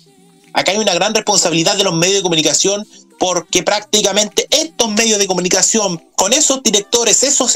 Acá 0.52 0.72
hay 0.72 0.78
una 0.78 0.94
gran 0.94 1.14
responsabilidad 1.14 1.76
de 1.76 1.84
los 1.84 1.94
medios 1.94 2.16
de 2.16 2.22
comunicación 2.22 2.86
porque 3.18 3.62
prácticamente 3.62 4.48
estos 4.50 4.90
medios 4.90 5.18
de 5.18 5.26
comunicación, 5.26 6.04
con 6.16 6.32
esos 6.32 6.62
directores, 6.62 7.22
esos 7.22 7.52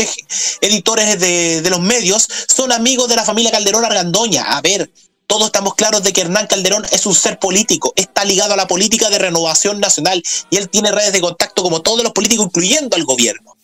editores 0.61 1.19
de 1.19 1.71
los 1.71 1.81
medios, 1.81 2.29
son 2.49 2.73
amigos 2.73 3.09
de 3.09 3.17
la 3.17 3.25
familia 3.25 3.51
Calderón 3.51 3.85
Argandoña. 3.85 4.45
A 4.45 4.61
ver, 4.61 4.91
todos 5.27 5.47
estamos 5.47 5.75
claros 5.75 6.03
de 6.05 6.13
que 6.13 6.21
Hernán 6.21 6.47
Calderón 6.47 6.87
es 6.93 7.05
un 7.05 7.15
ser 7.15 7.39
político, 7.39 7.93
está 7.97 8.25
ligado 8.25 8.55
a 8.55 8.57
la 8.57 8.69
política 8.69 9.11
de 9.11 9.19
renovación 9.19 9.81
nacional 9.81 10.23
y 10.51 10.57
él 10.57 10.69
tiene 10.69 10.93
redes 10.93 11.13
de 11.13 11.21
contacto 11.21 11.63
como 11.63 11.83
todos 11.83 12.03
los 12.05 12.13
políticos, 12.13 12.47
incluyendo 12.47 12.97
al 12.97 13.05
gobierno. 13.05 13.56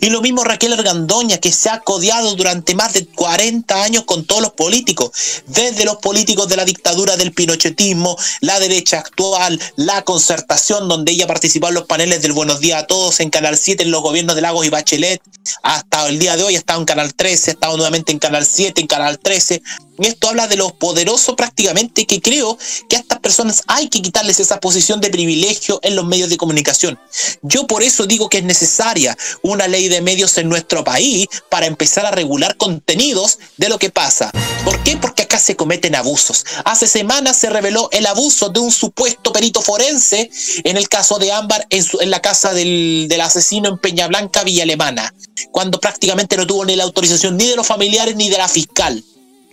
Y 0.00 0.10
lo 0.10 0.20
mismo 0.20 0.44
Raquel 0.44 0.72
Argandoña, 0.72 1.38
que 1.38 1.52
se 1.52 1.70
ha 1.70 1.80
codiado 1.80 2.34
durante 2.34 2.74
más 2.74 2.92
de 2.92 3.06
40 3.06 3.82
años 3.82 4.04
con 4.04 4.24
todos 4.24 4.42
los 4.42 4.52
políticos, 4.52 5.10
desde 5.46 5.84
los 5.84 5.96
políticos 5.96 6.48
de 6.48 6.56
la 6.56 6.64
dictadura 6.64 7.16
del 7.16 7.32
pinochetismo, 7.32 8.16
la 8.40 8.60
derecha 8.60 8.98
actual, 8.98 9.60
la 9.76 10.02
concertación, 10.02 10.88
donde 10.88 11.12
ella 11.12 11.26
participó 11.26 11.68
en 11.68 11.74
los 11.74 11.84
paneles 11.84 12.22
del 12.22 12.32
Buenos 12.32 12.60
Días 12.60 12.82
a 12.82 12.86
Todos 12.86 13.20
en 13.20 13.30
Canal 13.30 13.56
7, 13.56 13.82
en 13.82 13.90
los 13.90 14.02
gobiernos 14.02 14.36
de 14.36 14.42
Lagos 14.42 14.66
y 14.66 14.70
Bachelet, 14.70 15.20
hasta 15.62 16.08
el 16.08 16.18
día 16.18 16.36
de 16.36 16.44
hoy 16.44 16.54
ha 16.54 16.58
estado 16.58 16.80
en 16.80 16.86
Canal 16.86 17.14
13, 17.14 17.50
ha 17.50 17.54
estado 17.54 17.76
nuevamente 17.76 18.12
en 18.12 18.18
Canal 18.18 18.46
7, 18.46 18.80
en 18.80 18.86
Canal 18.86 19.18
13. 19.18 19.62
Esto 20.00 20.28
habla 20.28 20.48
de 20.48 20.56
lo 20.56 20.70
poderoso 20.70 21.36
prácticamente 21.36 22.06
que 22.06 22.22
creo 22.22 22.56
que 22.88 22.96
a 22.96 23.00
estas 23.00 23.18
personas 23.18 23.62
hay 23.66 23.88
que 23.88 24.00
quitarles 24.00 24.40
esa 24.40 24.58
posición 24.58 25.00
de 25.00 25.10
privilegio 25.10 25.78
en 25.82 25.94
los 25.94 26.06
medios 26.06 26.30
de 26.30 26.38
comunicación. 26.38 26.98
Yo 27.42 27.66
por 27.66 27.82
eso 27.82 28.06
digo 28.06 28.30
que 28.30 28.38
es 28.38 28.44
necesaria 28.44 29.16
una 29.42 29.68
ley 29.68 29.88
de 29.88 30.00
medios 30.00 30.38
en 30.38 30.48
nuestro 30.48 30.84
país 30.84 31.26
para 31.50 31.66
empezar 31.66 32.06
a 32.06 32.10
regular 32.10 32.56
contenidos 32.56 33.38
de 33.58 33.68
lo 33.68 33.78
que 33.78 33.90
pasa. 33.90 34.30
¿Por 34.64 34.82
qué? 34.82 34.96
Porque 34.96 35.22
acá 35.22 35.38
se 35.38 35.54
cometen 35.56 35.94
abusos. 35.94 36.46
Hace 36.64 36.86
semanas 36.86 37.36
se 37.36 37.50
reveló 37.50 37.90
el 37.92 38.06
abuso 38.06 38.48
de 38.48 38.60
un 38.60 38.72
supuesto 38.72 39.32
perito 39.32 39.60
forense 39.60 40.30
en 40.64 40.78
el 40.78 40.88
caso 40.88 41.18
de 41.18 41.32
Ámbar 41.32 41.66
en, 41.68 42.10
la 42.10 42.22
casa 42.22 42.54
del, 42.54 43.06
del 43.08 43.20
asesino 43.20 43.68
en 43.68 43.78
Peña 43.78 44.06
Blanca, 44.06 44.44
Villa 44.44 44.62
Alemana, 44.62 45.14
cuando 45.52 45.78
prácticamente 45.78 46.38
no 46.38 46.46
tuvo 46.46 46.64
ni 46.64 46.74
la 46.76 46.84
autorización 46.84 47.36
ni 47.36 47.46
de 47.46 47.56
los 47.56 47.66
familiares 47.66 48.16
ni 48.16 48.30
de 48.30 48.38
la 48.38 48.48
fiscal 48.48 49.04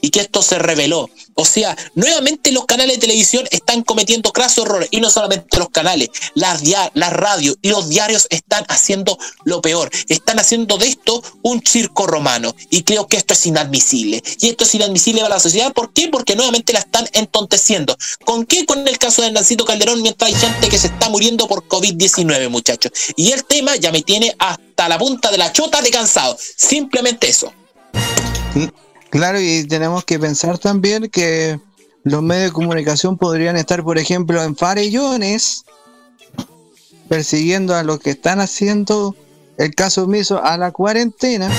y 0.01 0.09
que 0.09 0.21
esto 0.21 0.41
se 0.41 0.59
reveló. 0.59 1.09
O 1.35 1.45
sea, 1.45 1.77
nuevamente 1.95 2.51
los 2.51 2.65
canales 2.65 2.95
de 2.95 3.01
televisión 3.01 3.47
están 3.51 3.83
cometiendo 3.83 4.31
crasos 4.31 4.65
errores 4.65 4.89
y 4.91 5.01
no 5.01 5.09
solamente 5.09 5.57
los 5.57 5.69
canales, 5.69 6.09
las, 6.33 6.63
las 6.93 7.13
radios 7.13 7.57
y 7.61 7.69
los 7.69 7.89
diarios 7.89 8.27
están 8.29 8.65
haciendo 8.69 9.17
lo 9.43 9.61
peor. 9.61 9.89
Están 10.07 10.39
haciendo 10.39 10.77
de 10.77 10.87
esto 10.87 11.23
un 11.43 11.61
circo 11.65 12.07
romano 12.07 12.55
y 12.69 12.83
creo 12.83 13.07
que 13.07 13.17
esto 13.17 13.33
es 13.33 13.45
inadmisible. 13.45 14.23
Y 14.39 14.49
esto 14.49 14.63
es 14.63 14.75
inadmisible 14.75 15.21
para 15.21 15.35
la 15.35 15.39
sociedad. 15.39 15.73
¿Por 15.73 15.93
qué? 15.93 16.07
Porque 16.07 16.35
nuevamente 16.35 16.73
la 16.73 16.79
están 16.79 17.07
entonteciendo. 17.13 17.97
¿Con 18.25 18.45
qué? 18.45 18.65
Con 18.65 18.87
el 18.87 18.97
caso 18.97 19.21
de 19.21 19.27
Hernancito 19.27 19.65
Calderón 19.65 20.01
mientras 20.01 20.31
hay 20.31 20.35
gente 20.35 20.69
que 20.69 20.77
se 20.77 20.87
está 20.87 21.09
muriendo 21.09 21.47
por 21.47 21.67
COVID-19, 21.67 22.49
muchachos. 22.49 22.91
Y 23.15 23.31
el 23.31 23.45
tema 23.45 23.75
ya 23.75 23.91
me 23.91 24.01
tiene 24.01 24.35
hasta 24.39 24.89
la 24.89 24.97
punta 24.97 25.31
de 25.31 25.37
la 25.37 25.51
chota 25.51 25.81
de 25.81 25.91
cansado. 25.91 26.37
Simplemente 26.57 27.29
eso. 27.29 27.53
Claro, 29.09 29.39
y 29.39 29.63
tenemos 29.65 30.03
que 30.03 30.19
pensar 30.19 30.57
también 30.57 31.09
que 31.09 31.59
los 32.03 32.21
medios 32.21 32.45
de 32.51 32.53
comunicación 32.53 33.17
podrían 33.17 33.55
estar, 33.57 33.83
por 33.83 33.97
ejemplo, 33.97 34.41
en 34.43 34.55
farellones, 34.55 35.63
persiguiendo 37.09 37.75
a 37.75 37.83
los 37.83 37.99
que 37.99 38.11
están 38.11 38.39
haciendo 38.39 39.15
el 39.57 39.73
caso 39.73 40.03
omiso 40.03 40.43
a 40.43 40.57
la 40.57 40.71
cuarentena 40.71 41.49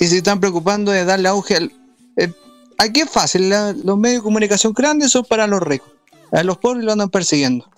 y 0.00 0.06
se 0.06 0.18
están 0.18 0.40
preocupando 0.40 0.90
de 0.92 1.04
darle 1.04 1.28
auge 1.28 1.56
al... 1.56 1.72
el- 2.16 2.34
aquí 2.78 3.00
es 3.02 3.10
fácil, 3.10 3.48
la- 3.48 3.72
los 3.72 3.96
medios 3.96 4.20
de 4.20 4.24
comunicación 4.24 4.72
grandes 4.72 5.12
son 5.12 5.24
para 5.24 5.46
los 5.46 5.62
ricos, 5.62 5.88
a 6.32 6.42
los 6.42 6.58
pobres 6.58 6.84
lo 6.84 6.92
andan 6.92 7.10
persiguiendo. 7.10 7.68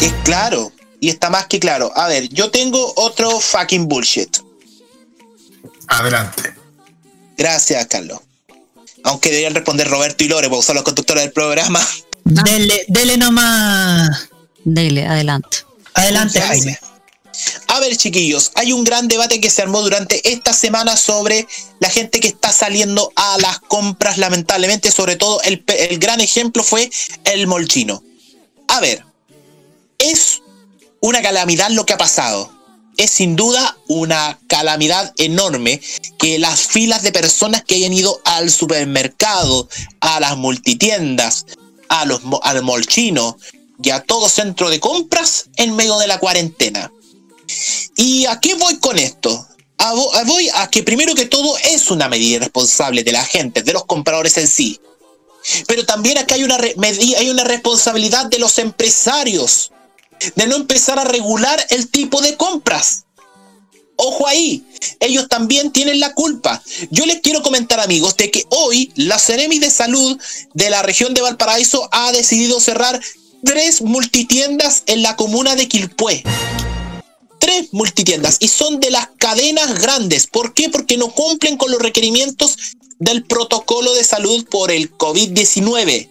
Es 0.00 0.12
claro, 0.24 0.72
y 0.98 1.10
está 1.10 1.28
más 1.30 1.46
que 1.46 1.60
claro. 1.60 1.92
A 1.94 2.08
ver, 2.08 2.28
yo 2.30 2.50
tengo 2.50 2.92
otro 2.96 3.38
fucking 3.38 3.86
bullshit. 3.86 4.38
Adelante. 5.88 6.54
Gracias, 7.40 7.86
Carlos. 7.86 8.20
Aunque 9.02 9.30
deberían 9.30 9.54
responder 9.54 9.88
Roberto 9.88 10.22
y 10.22 10.28
Lore, 10.28 10.50
porque 10.50 10.66
son 10.66 10.74
los 10.74 10.84
conductores 10.84 11.24
del 11.24 11.32
programa. 11.32 11.80
Dele, 12.22 12.84
dele 12.86 13.16
nomás. 13.16 14.28
Dele, 14.62 15.06
adelante. 15.06 15.56
Adelante, 15.94 16.38
Jaime. 16.38 16.78
A 17.68 17.80
ver, 17.80 17.96
chiquillos, 17.96 18.52
hay 18.56 18.74
un 18.74 18.84
gran 18.84 19.08
debate 19.08 19.40
que 19.40 19.48
se 19.48 19.62
armó 19.62 19.80
durante 19.80 20.30
esta 20.30 20.52
semana 20.52 20.98
sobre 20.98 21.46
la 21.78 21.88
gente 21.88 22.20
que 22.20 22.28
está 22.28 22.52
saliendo 22.52 23.10
a 23.16 23.38
las 23.38 23.58
compras, 23.60 24.18
lamentablemente, 24.18 24.90
sobre 24.90 25.16
todo 25.16 25.40
el, 25.40 25.64
el 25.66 25.98
gran 25.98 26.20
ejemplo 26.20 26.62
fue 26.62 26.90
el 27.24 27.46
molchino. 27.46 28.04
A 28.68 28.80
ver, 28.80 29.02
es 29.96 30.42
una 31.00 31.22
calamidad 31.22 31.70
lo 31.70 31.86
que 31.86 31.94
ha 31.94 31.98
pasado. 31.98 32.52
Es 33.00 33.12
sin 33.12 33.34
duda 33.34 33.78
una 33.88 34.38
calamidad 34.46 35.14
enorme 35.16 35.80
que 36.18 36.38
las 36.38 36.66
filas 36.66 37.02
de 37.02 37.12
personas 37.12 37.64
que 37.64 37.76
hayan 37.76 37.94
ido 37.94 38.20
al 38.26 38.50
supermercado, 38.50 39.70
a 40.00 40.20
las 40.20 40.36
multitiendas, 40.36 41.46
a 41.88 42.04
los, 42.04 42.20
al 42.42 42.62
molchino 42.62 43.38
y 43.82 43.88
a 43.88 44.02
todo 44.02 44.28
centro 44.28 44.68
de 44.68 44.80
compras 44.80 45.46
en 45.56 45.74
medio 45.76 45.98
de 45.98 46.08
la 46.08 46.18
cuarentena. 46.18 46.92
¿Y 47.96 48.26
a 48.26 48.38
qué 48.38 48.52
voy 48.52 48.78
con 48.80 48.98
esto? 48.98 49.46
Voy 50.26 50.50
a 50.52 50.68
que 50.68 50.82
primero 50.82 51.14
que 51.14 51.24
todo 51.24 51.56
es 51.56 51.90
una 51.90 52.06
medida 52.06 52.36
irresponsable 52.36 53.02
de 53.02 53.12
la 53.12 53.24
gente, 53.24 53.62
de 53.62 53.72
los 53.72 53.86
compradores 53.86 54.36
en 54.36 54.46
sí. 54.46 54.78
Pero 55.66 55.86
también 55.86 56.18
acá 56.18 56.34
hay 56.34 56.44
una, 56.44 56.58
hay 56.58 57.30
una 57.30 57.44
responsabilidad 57.44 58.26
de 58.26 58.38
los 58.38 58.58
empresarios, 58.58 59.72
de 60.34 60.46
no 60.46 60.56
empezar 60.56 60.98
a 60.98 61.04
regular 61.04 61.64
el 61.70 61.88
tipo 61.88 62.20
de 62.20 62.36
compras. 62.36 63.04
Ojo 63.96 64.26
ahí, 64.26 64.64
ellos 65.00 65.28
también 65.28 65.72
tienen 65.72 66.00
la 66.00 66.14
culpa. 66.14 66.62
Yo 66.90 67.04
les 67.04 67.20
quiero 67.20 67.42
comentar, 67.42 67.80
amigos, 67.80 68.16
de 68.16 68.30
que 68.30 68.46
hoy 68.48 68.90
la 68.96 69.18
Ceremi 69.18 69.58
de 69.58 69.70
Salud 69.70 70.18
de 70.54 70.70
la 70.70 70.82
región 70.82 71.12
de 71.12 71.20
Valparaíso 71.20 71.86
ha 71.92 72.10
decidido 72.12 72.60
cerrar 72.60 72.98
tres 73.44 73.82
multitiendas 73.82 74.84
en 74.86 75.02
la 75.02 75.16
comuna 75.16 75.54
de 75.54 75.68
Quilpué. 75.68 76.22
Tres 77.38 77.68
multitiendas 77.72 78.38
y 78.40 78.48
son 78.48 78.80
de 78.80 78.90
las 78.90 79.08
cadenas 79.18 79.78
grandes. 79.80 80.26
¿Por 80.26 80.54
qué? 80.54 80.70
Porque 80.70 80.96
no 80.96 81.12
cumplen 81.12 81.58
con 81.58 81.70
los 81.70 81.82
requerimientos 81.82 82.56
del 82.98 83.24
protocolo 83.24 83.92
de 83.94 84.04
salud 84.04 84.46
por 84.50 84.70
el 84.70 84.96
COVID-19. 84.96 86.08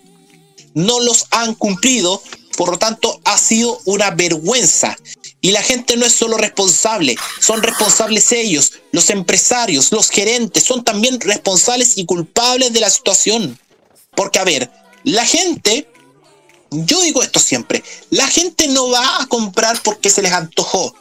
No 0.74 1.00
los 1.00 1.26
han 1.32 1.56
cumplido, 1.56 2.22
por 2.60 2.72
lo 2.72 2.78
tanto 2.78 3.22
ha 3.24 3.38
sido 3.38 3.80
una 3.86 4.12
vergüenza. 4.12 4.98
Y 5.40 5.52
la 5.52 5.64
gente 5.64 5.96
no 5.96 6.06
es 6.06 6.12
solo 6.12 6.38
responsable, 6.38 7.16
son 7.40 7.64
responsables 7.64 8.34
ellos, 8.34 8.74
los 8.92 9.10
empresarios, 9.12 9.94
los 9.94 10.10
gerentes, 10.10 10.66
son 10.66 10.84
también 10.84 11.22
responsables 11.22 11.98
y 11.98 12.04
culpables 12.04 12.74
de 12.74 12.82
la 12.82 12.90
situación. 12.90 13.58
Porque, 14.14 14.40
a 14.40 14.44
ver, 14.44 14.70
la 15.06 15.26
gente, 15.26 15.90
yo 16.70 17.02
digo 17.02 17.24
esto 17.24 17.40
siempre, 17.40 17.82
la 18.10 18.28
gente 18.28 18.68
no 18.68 18.90
va 18.90 19.22
a 19.22 19.28
comprar 19.28 19.82
porque 19.82 20.10
se 20.10 20.22
les 20.22 20.34
antojó. 20.34 20.94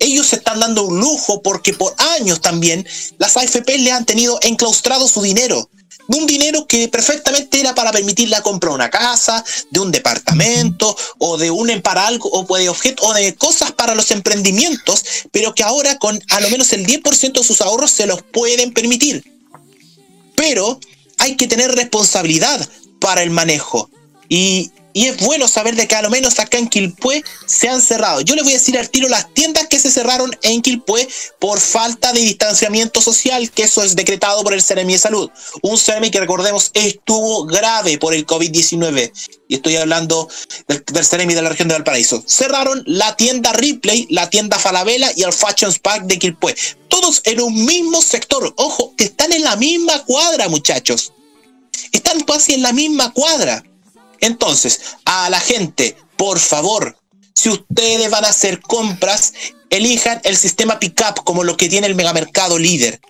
Ellos 0.00 0.26
se 0.26 0.36
están 0.36 0.60
dando 0.60 0.82
un 0.82 1.00
lujo 1.00 1.40
porque 1.40 1.72
por 1.72 1.94
años 2.18 2.42
también 2.42 2.86
las 3.16 3.38
AFP 3.38 3.78
le 3.78 3.92
han 3.92 4.04
tenido 4.04 4.38
enclaustrado 4.42 5.08
su 5.08 5.22
dinero. 5.22 5.70
Un 6.12 6.26
dinero 6.26 6.66
que 6.66 6.88
perfectamente 6.88 7.60
era 7.60 7.74
para 7.74 7.92
permitir 7.92 8.28
la 8.28 8.42
compra 8.42 8.70
de 8.70 8.74
una 8.74 8.90
casa, 8.90 9.44
de 9.70 9.78
un 9.78 9.92
departamento, 9.92 10.96
o 11.18 11.38
de 11.38 11.50
un 11.50 11.80
para 11.82 12.08
algo, 12.08 12.28
o 12.32 12.56
de 12.56 12.68
objetos, 12.68 13.06
o 13.06 13.14
de 13.14 13.34
cosas 13.36 13.70
para 13.72 13.94
los 13.94 14.10
emprendimientos, 14.10 15.04
pero 15.30 15.54
que 15.54 15.62
ahora 15.62 15.98
con 15.98 16.20
a 16.30 16.40
lo 16.40 16.50
menos 16.50 16.72
el 16.72 16.84
10% 16.84 17.32
de 17.32 17.44
sus 17.44 17.60
ahorros 17.60 17.92
se 17.92 18.06
los 18.06 18.22
pueden 18.22 18.72
permitir. 18.72 19.24
Pero 20.34 20.80
hay 21.18 21.36
que 21.36 21.46
tener 21.46 21.70
responsabilidad 21.76 22.68
para 22.98 23.22
el 23.22 23.30
manejo. 23.30 23.88
Y, 24.28 24.72
y 24.92 25.06
es 25.06 25.16
bueno 25.18 25.48
saber 25.48 25.76
de 25.76 25.86
que 25.86 25.94
a 25.94 26.02
lo 26.02 26.10
menos 26.10 26.38
acá 26.38 26.58
en 26.58 26.68
Quilpué 26.68 27.22
se 27.46 27.68
han 27.68 27.80
cerrado. 27.80 28.20
Yo 28.20 28.34
les 28.34 28.44
voy 28.44 28.52
a 28.54 28.58
decir 28.58 28.78
al 28.78 28.90
tiro 28.90 29.08
las 29.08 29.32
tiendas 29.34 29.68
que 29.68 29.78
se 29.78 29.90
cerraron 29.90 30.36
en 30.42 30.62
Quilpué 30.62 31.08
por 31.38 31.60
falta 31.60 32.12
de 32.12 32.20
distanciamiento 32.20 33.00
social, 33.00 33.50
que 33.50 33.64
eso 33.64 33.82
es 33.82 33.96
decretado 33.96 34.42
por 34.42 34.54
el 34.54 34.62
CEREMI 34.62 34.94
de 34.94 34.98
Salud. 34.98 35.30
Un 35.62 35.78
CEREMI 35.78 36.10
que 36.10 36.20
recordemos 36.20 36.70
estuvo 36.74 37.44
grave 37.44 37.98
por 37.98 38.14
el 38.14 38.26
COVID-19. 38.26 39.12
Y 39.48 39.56
estoy 39.56 39.76
hablando 39.76 40.28
del, 40.68 40.84
del 40.84 41.04
CEREMI 41.04 41.34
de 41.34 41.42
la 41.42 41.48
región 41.50 41.68
de 41.68 41.74
Valparaíso. 41.74 42.22
Cerraron 42.26 42.82
la 42.86 43.16
tienda 43.16 43.52
Ripley, 43.52 44.06
la 44.10 44.30
tienda 44.30 44.58
Falabella 44.58 45.12
y 45.16 45.22
el 45.22 45.32
Fashion 45.32 45.72
Spark 45.72 46.04
de 46.04 46.18
Quilpué. 46.18 46.54
Todos 46.88 47.20
en 47.24 47.40
un 47.40 47.64
mismo 47.64 48.02
sector. 48.02 48.52
Ojo, 48.56 48.94
que 48.96 49.04
están 49.04 49.32
en 49.32 49.42
la 49.42 49.56
misma 49.56 50.04
cuadra, 50.04 50.48
muchachos. 50.48 51.12
Están 51.92 52.20
casi 52.20 52.54
en 52.54 52.62
la 52.62 52.72
misma 52.72 53.12
cuadra. 53.12 53.64
Entonces, 54.20 54.80
a 55.04 55.30
la 55.30 55.40
gente, 55.40 55.96
por 56.16 56.38
favor, 56.38 56.96
si 57.34 57.48
ustedes 57.48 58.10
van 58.10 58.24
a 58.24 58.28
hacer 58.28 58.60
compras, 58.60 59.32
elijan 59.70 60.20
el 60.24 60.36
sistema 60.36 60.78
pickup 60.78 61.24
como 61.24 61.44
lo 61.44 61.56
que 61.56 61.68
tiene 61.68 61.86
el 61.86 61.94
megamercado 61.94 62.58
líder. 62.58 63.00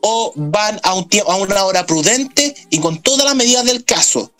O 0.00 0.32
van 0.36 0.78
a, 0.82 0.94
un 0.94 1.08
a 1.26 1.36
una 1.36 1.64
hora 1.64 1.86
prudente 1.86 2.54
y 2.70 2.78
con 2.78 3.02
todas 3.02 3.24
las 3.24 3.34
medidas 3.34 3.64
del 3.64 3.84
caso. 3.84 4.30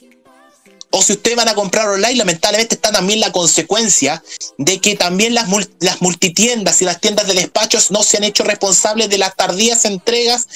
O 0.90 1.02
si 1.02 1.14
ustedes 1.14 1.36
van 1.36 1.48
a 1.48 1.54
comprar 1.54 1.88
online, 1.88 2.16
lamentablemente 2.16 2.76
está 2.76 2.90
también 2.92 3.20
la 3.20 3.32
consecuencia 3.32 4.22
de 4.56 4.80
que 4.80 4.96
también 4.96 5.34
las, 5.34 5.48
las 5.80 6.00
multitiendas 6.00 6.80
y 6.80 6.84
las 6.84 7.00
tiendas 7.00 7.26
de 7.26 7.34
despachos 7.34 7.90
no 7.90 8.02
se 8.02 8.16
han 8.16 8.24
hecho 8.24 8.44
responsables 8.44 9.10
de 9.10 9.18
las 9.18 9.36
tardías 9.36 9.84
entregas 9.84 10.46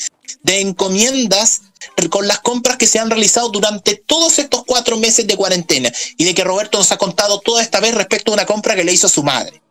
de 0.42 0.60
encomiendas 0.60 1.62
con 2.10 2.26
las 2.26 2.40
compras 2.40 2.76
que 2.76 2.86
se 2.86 2.98
han 2.98 3.10
realizado 3.10 3.48
durante 3.48 3.96
todos 3.96 4.38
estos 4.38 4.64
cuatro 4.64 4.96
meses 4.96 5.26
de 5.26 5.36
cuarentena 5.36 5.92
y 6.16 6.24
de 6.24 6.34
que 6.34 6.44
Roberto 6.44 6.78
nos 6.78 6.92
ha 6.92 6.98
contado 6.98 7.40
toda 7.40 7.62
esta 7.62 7.80
vez 7.80 7.94
respecto 7.94 8.32
a 8.32 8.34
una 8.34 8.46
compra 8.46 8.74
que 8.74 8.84
le 8.84 8.92
hizo 8.92 9.06
a 9.06 9.10
su 9.10 9.22
madre. 9.22 9.62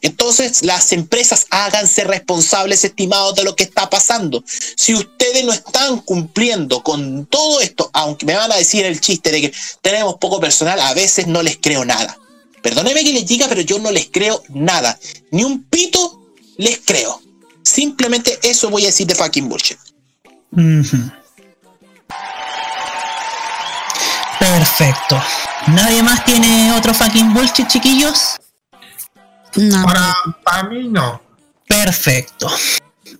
Entonces, 0.00 0.62
las 0.62 0.92
empresas 0.92 1.46
háganse 1.50 2.04
responsables, 2.04 2.84
estimados, 2.84 3.34
de 3.34 3.44
lo 3.44 3.56
que 3.56 3.64
está 3.64 3.90
pasando. 3.90 4.42
Si 4.46 4.94
ustedes 4.94 5.44
no 5.44 5.52
están 5.52 6.00
cumpliendo 6.00 6.82
con 6.82 7.26
todo 7.26 7.60
esto, 7.60 7.90
aunque 7.92 8.26
me 8.26 8.36
van 8.36 8.52
a 8.52 8.56
decir 8.56 8.84
el 8.84 9.00
chiste 9.00 9.30
de 9.30 9.42
que 9.42 9.52
tenemos 9.82 10.16
poco 10.16 10.40
personal, 10.40 10.80
a 10.80 10.94
veces 10.94 11.26
no 11.26 11.42
les 11.42 11.58
creo 11.58 11.84
nada. 11.84 12.18
Perdóneme 12.62 13.04
que 13.04 13.12
les 13.12 13.26
diga, 13.26 13.48
pero 13.48 13.60
yo 13.60 13.78
no 13.78 13.90
les 13.90 14.08
creo 14.10 14.42
nada. 14.48 14.98
Ni 15.30 15.44
un 15.44 15.64
pito 15.64 16.22
les 16.56 16.78
creo. 16.78 17.20
Simplemente 17.62 18.38
eso 18.42 18.70
voy 18.70 18.84
a 18.84 18.86
decir 18.86 19.06
de 19.06 19.14
fucking 19.14 19.48
bullshit. 19.48 19.78
Perfecto. 24.38 25.22
¿Nadie 25.68 26.02
más 26.02 26.24
tiene 26.24 26.72
otro 26.72 26.94
fucking 26.94 27.34
bullshit, 27.34 27.68
chiquillos? 27.68 28.36
Para, 29.84 30.14
para 30.44 30.68
mí 30.68 30.88
no. 30.88 31.20
Perfecto. 31.66 32.50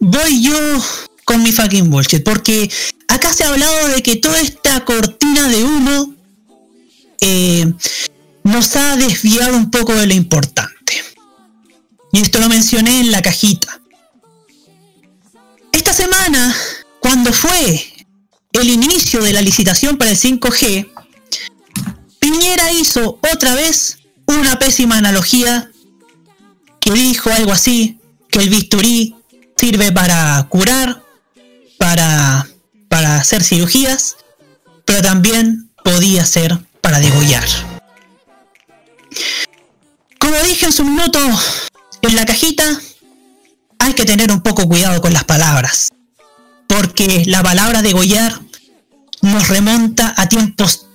Voy 0.01 0.43
yo 0.43 0.59
con 1.25 1.43
mi 1.43 1.53
fucking 1.53 1.91
bullshit, 1.91 2.25
porque 2.25 2.71
acá 3.09 3.33
se 3.33 3.45
ha 3.45 3.49
hablado 3.49 3.89
de 3.89 4.03
que 4.03 4.17
toda 4.17 4.41
esta 4.41 4.85
cortina 4.85 5.49
de 5.49 5.65
humo 5.65 6.15
eh, 7.21 7.73
nos 8.45 8.77
ha 8.77 8.97
desviado 8.97 9.57
un 9.57 9.71
poco 9.71 9.95
de 9.95 10.07
lo 10.07 10.15
importante. 10.15 11.03
Y 12.13 12.21
esto 12.21 12.39
lo 12.39 12.49
mencioné 12.49 13.01
en 13.01 13.11
la 13.11 13.21
cajita. 13.21 13.81
Esta 15.73 15.93
semana, 15.93 16.55
cuando 17.07 17.33
fue 17.33 17.87
el 18.51 18.69
inicio 18.69 19.23
de 19.23 19.33
la 19.33 19.41
licitación 19.41 19.97
para 19.97 20.11
el 20.11 20.17
5G, 20.17 20.91
Piñera 22.19 22.73
hizo 22.73 23.21
otra 23.33 23.55
vez 23.55 23.99
una 24.27 24.59
pésima 24.59 24.99
analogía 24.99 25.71
que 26.81 26.91
dijo 26.91 27.31
algo 27.31 27.53
así, 27.53 28.01
que 28.29 28.41
el 28.41 28.51
bisturí 28.51 29.15
sirve 29.57 29.93
para 29.93 30.49
curar, 30.49 31.05
para, 31.79 32.49
para 32.89 33.19
hacer 33.19 33.45
cirugías, 33.45 34.17
pero 34.85 35.01
también 35.01 35.71
podía 35.85 36.27
ser 36.27 36.59
para 36.81 36.99
degollar. 36.99 37.47
Como 40.19 40.37
dije 40.43 40.67
en 40.67 40.73
su 40.73 40.83
minuto 40.83 41.21
en 42.03 42.17
la 42.17 42.27
cajita, 42.27 42.65
hay 43.79 43.93
que 43.93 44.05
tener 44.05 44.33
un 44.33 44.41
poco 44.41 44.67
cuidado 44.67 45.01
con 45.01 45.13
las 45.13 45.23
palabras, 45.23 45.91
porque 46.69 47.25
la 47.27 47.43
palabra 47.43 47.83
degollar 47.83 48.41
nos 49.23 49.49
remonta 49.49 50.15
a 50.17 50.29
tiempos 50.29 50.87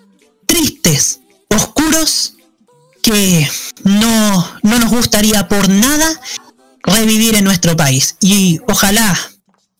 tristes, 0.45 1.21
oscuros, 1.49 2.33
que 3.01 3.49
no, 3.83 4.59
no 4.63 4.79
nos 4.79 4.89
gustaría 4.89 5.47
por 5.47 5.69
nada 5.69 6.19
revivir 6.83 7.35
en 7.35 7.43
nuestro 7.43 7.75
país. 7.75 8.15
Y 8.19 8.59
ojalá, 8.67 9.17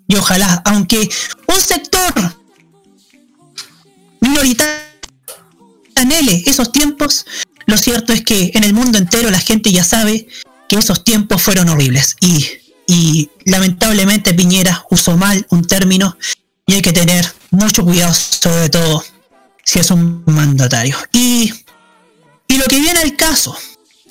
y 0.07 0.15
ojalá, 0.15 0.61
aunque 0.65 1.09
un 1.47 1.61
sector 1.61 2.13
minoritario 4.19 4.81
anhele 5.95 6.43
esos 6.45 6.71
tiempos, 6.71 7.25
lo 7.65 7.77
cierto 7.77 8.13
es 8.13 8.23
que 8.23 8.51
en 8.53 8.63
el 8.63 8.73
mundo 8.73 8.97
entero 8.97 9.29
la 9.29 9.39
gente 9.39 9.71
ya 9.71 9.83
sabe 9.83 10.27
que 10.67 10.77
esos 10.77 11.03
tiempos 11.03 11.41
fueron 11.41 11.69
horribles. 11.69 12.15
Y, 12.21 12.47
y 12.91 13.29
lamentablemente 13.45 14.33
Piñera 14.33 14.85
usó 14.89 15.15
mal 15.15 15.47
un 15.49 15.63
término 15.63 16.17
y 16.65 16.73
hay 16.73 16.81
que 16.81 16.91
tener 16.91 17.25
mucho 17.49 17.85
cuidado, 17.85 18.13
sobre 18.13 18.67
todo 18.67 19.01
si 19.63 19.79
es 19.79 19.91
un 19.91 20.25
mandatario. 20.25 20.97
Y, 21.13 21.53
y 22.49 22.57
lo 22.57 22.65
que 22.65 22.81
viene 22.81 22.99
al 22.99 23.15
caso, 23.15 23.55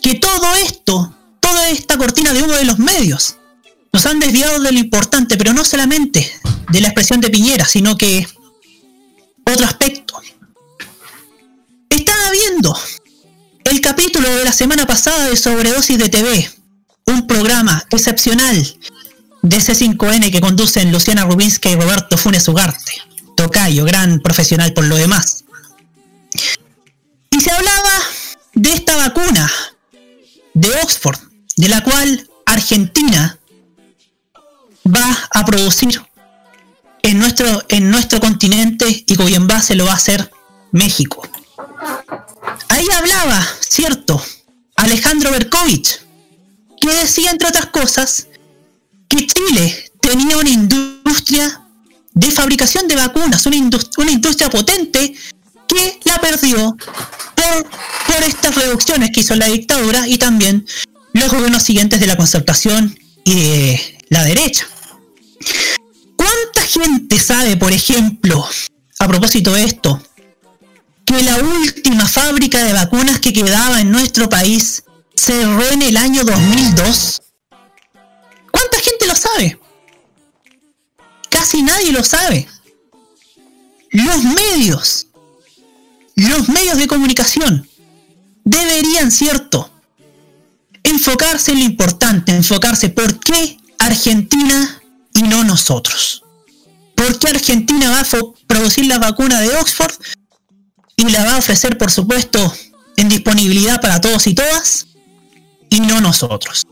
que 0.02 0.14
todo 0.14 0.54
esto, 0.64 1.14
toda 1.40 1.68
esta 1.68 1.98
cortina 1.98 2.32
de 2.32 2.42
humo 2.42 2.54
de 2.54 2.64
los 2.64 2.78
medios, 2.78 3.36
nos 3.92 4.06
han 4.06 4.18
desviado 4.18 4.58
de 4.60 4.72
lo 4.72 4.78
importante, 4.78 5.36
pero 5.36 5.52
no 5.52 5.62
solamente 5.62 6.32
de 6.70 6.80
la 6.80 6.88
expresión 6.88 7.20
de 7.20 7.28
Piñera, 7.28 7.66
sino 7.66 7.98
que 7.98 8.26
otro 9.44 9.66
aspecto. 9.66 10.22
Estaba 11.90 12.30
viendo 12.30 12.74
el 13.64 13.82
capítulo 13.82 14.34
de 14.36 14.44
la 14.46 14.52
semana 14.52 14.86
pasada 14.86 15.28
de 15.28 15.36
Sobredosis 15.36 15.98
de 15.98 16.08
TV, 16.08 16.59
un 17.06 17.26
programa 17.26 17.84
excepcional 17.90 18.78
de 19.42 19.56
C5N 19.56 20.30
que 20.30 20.40
conducen 20.40 20.92
Luciana 20.92 21.24
Rubinska 21.24 21.70
y 21.70 21.76
Roberto 21.76 22.16
Funes 22.18 22.46
Ugarte, 22.48 22.92
tocayo, 23.36 23.84
gran 23.84 24.20
profesional 24.20 24.72
por 24.72 24.84
lo 24.84 24.96
demás. 24.96 25.44
esta 28.80 28.96
vacuna 28.96 29.50
de 30.54 30.70
Oxford, 30.82 31.18
de 31.56 31.68
la 31.68 31.82
cual 31.82 32.28
Argentina 32.46 33.38
va 34.86 35.28
a 35.32 35.44
producir 35.44 36.02
en 37.02 37.18
nuestro, 37.18 37.64
en 37.68 37.90
nuestro 37.90 38.20
continente 38.20 39.04
y 39.06 39.16
cuyo 39.16 39.36
envase 39.36 39.74
lo 39.74 39.84
va 39.84 39.92
a 39.92 39.96
hacer 39.96 40.30
México. 40.72 41.28
Ahí 42.68 42.86
hablaba, 42.96 43.46
cierto, 43.60 44.22
Alejandro 44.76 45.30
Berkovich, 45.30 46.00
que 46.80 46.92
decía, 46.94 47.30
entre 47.30 47.48
otras 47.48 47.66
cosas, 47.66 48.26
que 49.08 49.26
Chile 49.26 49.92
tenía 50.00 50.36
una 50.36 50.50
industria 50.50 51.62
de 52.12 52.30
fabricación 52.30 52.88
de 52.88 52.96
vacunas, 52.96 53.44
una, 53.46 53.56
indus- 53.56 53.90
una 53.98 54.10
industria 54.10 54.50
potente 54.50 55.14
que 55.68 56.00
la 56.04 56.20
perdió 56.20 56.76
por, 57.36 57.70
por 58.06 58.22
estas 58.26 58.54
reducciones 58.56 59.10
que 59.12 59.20
hizo 59.20 59.36
la 59.36 59.46
dictadura 59.46 60.08
y 60.08 60.18
también 60.18 60.66
los 61.12 61.30
gobiernos 61.30 61.62
siguientes 61.62 62.00
de 62.00 62.06
la 62.06 62.16
concertación 62.16 62.98
y 63.24 63.34
de 63.34 63.98
la 64.08 64.24
derecha. 64.24 64.66
¿Cuánta 66.16 66.62
gente 66.62 67.18
sabe, 67.18 67.56
por 67.56 67.72
ejemplo, 67.72 68.46
a 68.98 69.08
propósito 69.08 69.52
de 69.52 69.64
esto, 69.64 70.02
que 71.04 71.22
la 71.22 71.36
última 71.38 72.06
fábrica 72.06 72.62
de 72.64 72.72
vacunas 72.72 73.18
que 73.20 73.32
quedaba 73.32 73.80
en 73.80 73.90
nuestro 73.90 74.28
país 74.28 74.82
cerró 75.20 75.68
en 75.70 75.82
el 75.82 75.96
año 75.96 76.24
2002? 76.24 77.22
¿Cuánta 78.50 78.80
gente 78.80 79.06
lo 79.06 79.14
sabe? 79.14 79.60
Casi 81.28 81.62
nadie 81.62 81.92
lo 81.92 82.02
sabe. 82.02 82.48
Los 83.90 84.24
medios, 84.24 85.08
los 86.14 86.48
medios 86.48 86.78
de 86.78 86.86
comunicación 86.86 87.68
deberían, 88.44 89.10
cierto, 89.10 89.70
enfocarse 90.82 91.52
en 91.52 91.58
lo 91.58 91.64
importante, 91.64 92.34
enfocarse 92.34 92.88
por 92.88 93.20
qué 93.20 93.58
Argentina 93.78 94.80
y 95.14 95.22
no 95.22 95.44
nosotros. 95.44 96.22
¿Por 96.94 97.18
qué 97.18 97.28
Argentina 97.28 97.90
va 97.90 98.00
a 98.00 98.22
producir 98.46 98.86
la 98.86 98.98
vacuna 98.98 99.40
de 99.40 99.56
Oxford 99.56 99.94
y 100.96 101.08
la 101.10 101.24
va 101.24 101.34
a 101.34 101.38
ofrecer, 101.38 101.76
por 101.78 101.90
supuesto, 101.90 102.54
en 102.96 103.08
disponibilidad 103.08 103.80
para 103.80 104.00
todos 104.00 104.26
y 104.26 104.34
todas 104.34 104.86
y 105.70 105.80
no 105.80 106.00
nosotros? 106.00 106.66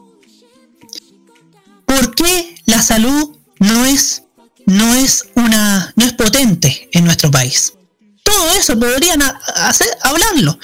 ¿Por 1.87 2.15
qué 2.15 2.61
la 2.67 2.83
salud 2.83 3.37
no 3.61 3.85
es 3.87 4.23
no 4.67 4.95
es 4.95 5.25
una 5.35 5.93
no 5.97 6.05
es 6.05 6.13
potente 6.13 6.91
en 6.93 7.05
nuestro 7.05 7.31
país? 7.31 7.73
Todo 8.23 8.51
eso 8.53 8.79
podrían 8.79 9.23
hacer, 9.55 9.89
hablarlo. 10.03 10.59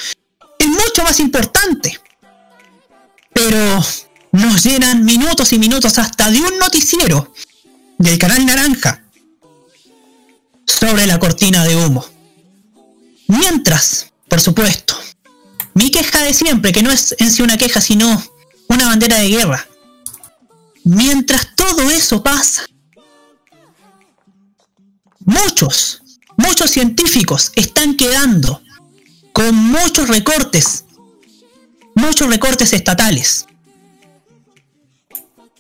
Es 0.59 0.67
mucho 0.67 1.03
más 1.03 1.19
importante. 1.19 1.99
Pero 3.33 3.83
nos 4.33 4.63
llenan 4.63 5.05
minutos 5.05 5.53
y 5.53 5.59
minutos 5.59 5.99
hasta 5.99 6.31
de 6.31 6.41
un 6.41 6.59
noticiero 6.59 7.33
del 7.99 8.19
canal 8.19 8.45
Naranja 8.45 9.03
sobre 10.67 11.07
la 11.07 11.19
cortina 11.19 11.65
de 11.65 11.77
humo. 11.77 12.05
Mientras, 13.29 14.13
por 14.29 14.41
supuesto, 14.41 14.97
mi 15.75 15.91
queja 15.91 16.23
de 16.23 16.33
siempre, 16.33 16.73
que 16.73 16.83
no 16.83 16.91
es 16.91 17.15
en 17.19 17.31
sí 17.31 17.43
una 17.43 17.57
queja, 17.57 17.81
sino 17.81 18.23
una 18.69 18.86
bandera 18.86 19.19
de 19.19 19.28
guerra. 19.28 19.67
Mientras 20.85 21.55
todo 21.55 21.91
eso 21.91 22.23
pasa, 22.23 22.67
muchos, 25.20 26.03
muchos 26.36 26.70
científicos 26.70 27.53
están 27.57 27.97
quedando 27.97 28.62
con 29.33 29.55
muchos 29.55 30.09
recortes, 30.09 30.85
muchos 31.94 32.28
recortes 32.28 32.73
estatales. 32.73 33.47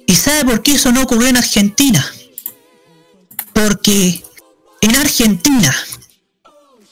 ¿Y 0.06 0.14
sabe 0.14 0.44
por 0.44 0.62
qué 0.62 0.72
eso 0.72 0.92
no 0.92 1.02
ocurrió 1.02 1.28
en 1.28 1.38
Argentina? 1.38 2.04
Porque 3.52 4.22
en 4.80 4.96
Argentina 4.96 5.74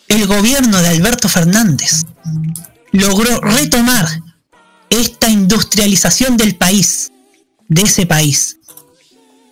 el 0.08 0.26
gobierno 0.26 0.80
de 0.80 0.88
Alberto 0.88 1.28
Fernández 1.28 2.04
logró 2.92 3.40
retomar 3.40 4.06
esta 4.90 5.28
industrialización 5.28 6.36
del 6.36 6.56
país, 6.56 7.10
de 7.68 7.82
ese 7.82 8.06
país. 8.06 8.58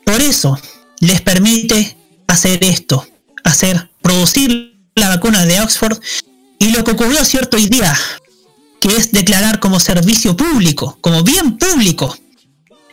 Por 0.04 0.20
eso 0.20 0.58
les 1.00 1.20
permite 1.22 1.96
hacer 2.26 2.62
esto, 2.62 3.06
hacer, 3.42 3.90
producir 4.02 4.76
la 4.94 5.08
vacuna 5.08 5.46
de 5.46 5.60
Oxford 5.60 5.98
y 6.58 6.70
lo 6.70 6.84
que 6.84 6.92
ocurrió 6.92 7.24
cierto 7.24 7.56
hoy 7.56 7.66
día, 7.66 7.96
que 8.80 8.96
es 8.96 9.12
declarar 9.12 9.60
como 9.60 9.80
servicio 9.80 10.36
público, 10.36 10.98
como 11.00 11.22
bien 11.22 11.56
público, 11.56 12.16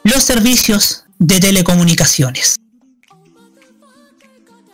los 0.03 0.23
servicios 0.23 1.03
de 1.19 1.39
telecomunicaciones. 1.39 2.55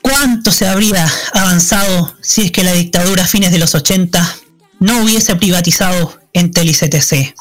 ¿Cuánto 0.02 0.52
se 0.52 0.68
habría 0.68 1.10
avanzado 1.34 2.16
si 2.22 2.42
es 2.42 2.52
que 2.52 2.64
la 2.64 2.74
dictadura 2.74 3.24
a 3.24 3.28
fines 3.28 3.52
de 3.52 3.58
los 3.58 3.74
80 3.74 4.38
no 4.84 5.02
hubiese 5.02 5.36
privatizado 5.38 6.20
en 6.34 6.52
TeliCTC? 6.52 7.34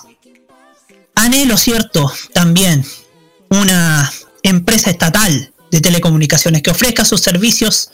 Anhelo, 1.17 1.57
cierto, 1.57 2.11
también 2.33 2.85
una 3.51 4.13
empresa 4.45 4.91
estatal 4.91 5.53
de 5.71 5.81
telecomunicaciones 5.81 6.63
que 6.63 6.71
ofrezca 6.71 7.05
sus 7.05 7.21
servicios 7.21 7.91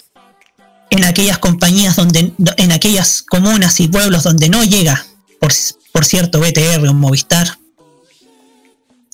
en 0.90 1.04
aquellas 1.04 1.38
compañías 1.38 1.96
donde, 1.96 2.34
en 2.58 2.72
aquellas 2.72 3.22
comunas 3.22 3.80
y 3.80 3.88
pueblos 3.88 4.22
donde 4.22 4.50
no 4.50 4.64
llega, 4.64 5.06
por, 5.40 5.52
por 5.92 6.04
cierto, 6.04 6.40
BTR 6.40 6.86
o 6.86 6.94
Movistar, 6.94 7.58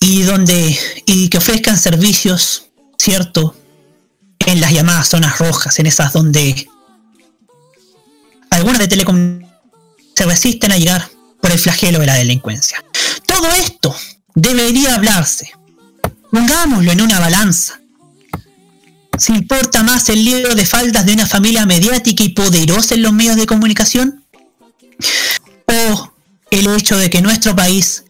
y 0.01 0.23
donde, 0.23 0.77
y 1.05 1.29
que 1.29 1.37
ofrezcan 1.37 1.77
servicios, 1.77 2.67
cierto, 2.97 3.55
en 4.45 4.59
las 4.59 4.73
llamadas 4.73 5.07
zonas 5.07 5.37
rojas, 5.39 5.79
en 5.79 5.85
esas 5.85 6.11
donde 6.11 6.67
algunas 8.49 8.79
de 8.79 8.87
telecom 8.87 9.44
se 10.15 10.25
resisten 10.25 10.71
a 10.71 10.77
llegar 10.77 11.09
por 11.41 11.51
el 11.51 11.59
flagelo 11.59 11.99
de 11.99 12.05
la 12.05 12.15
delincuencia. 12.15 12.83
Todo 13.25 13.51
esto 13.51 13.95
debería 14.33 14.95
hablarse. 14.95 15.51
Pongámoslo 16.31 16.91
en 16.91 17.01
una 17.01 17.19
balanza. 17.19 17.79
¿Se 19.17 19.31
importa 19.31 19.83
más 19.83 20.09
el 20.09 20.25
libro 20.25 20.55
de 20.55 20.65
faldas 20.65 21.05
de 21.05 21.13
una 21.13 21.25
familia 21.25 21.65
mediática 21.65 22.23
y 22.23 22.29
poderosa 22.29 22.95
en 22.95 23.03
los 23.03 23.13
medios 23.13 23.37
de 23.37 23.45
comunicación? 23.45 24.25
¿O 25.67 26.13
el 26.51 26.67
hecho 26.75 26.97
de 26.97 27.09
que 27.09 27.21
nuestro 27.21 27.55
país 27.55 28.03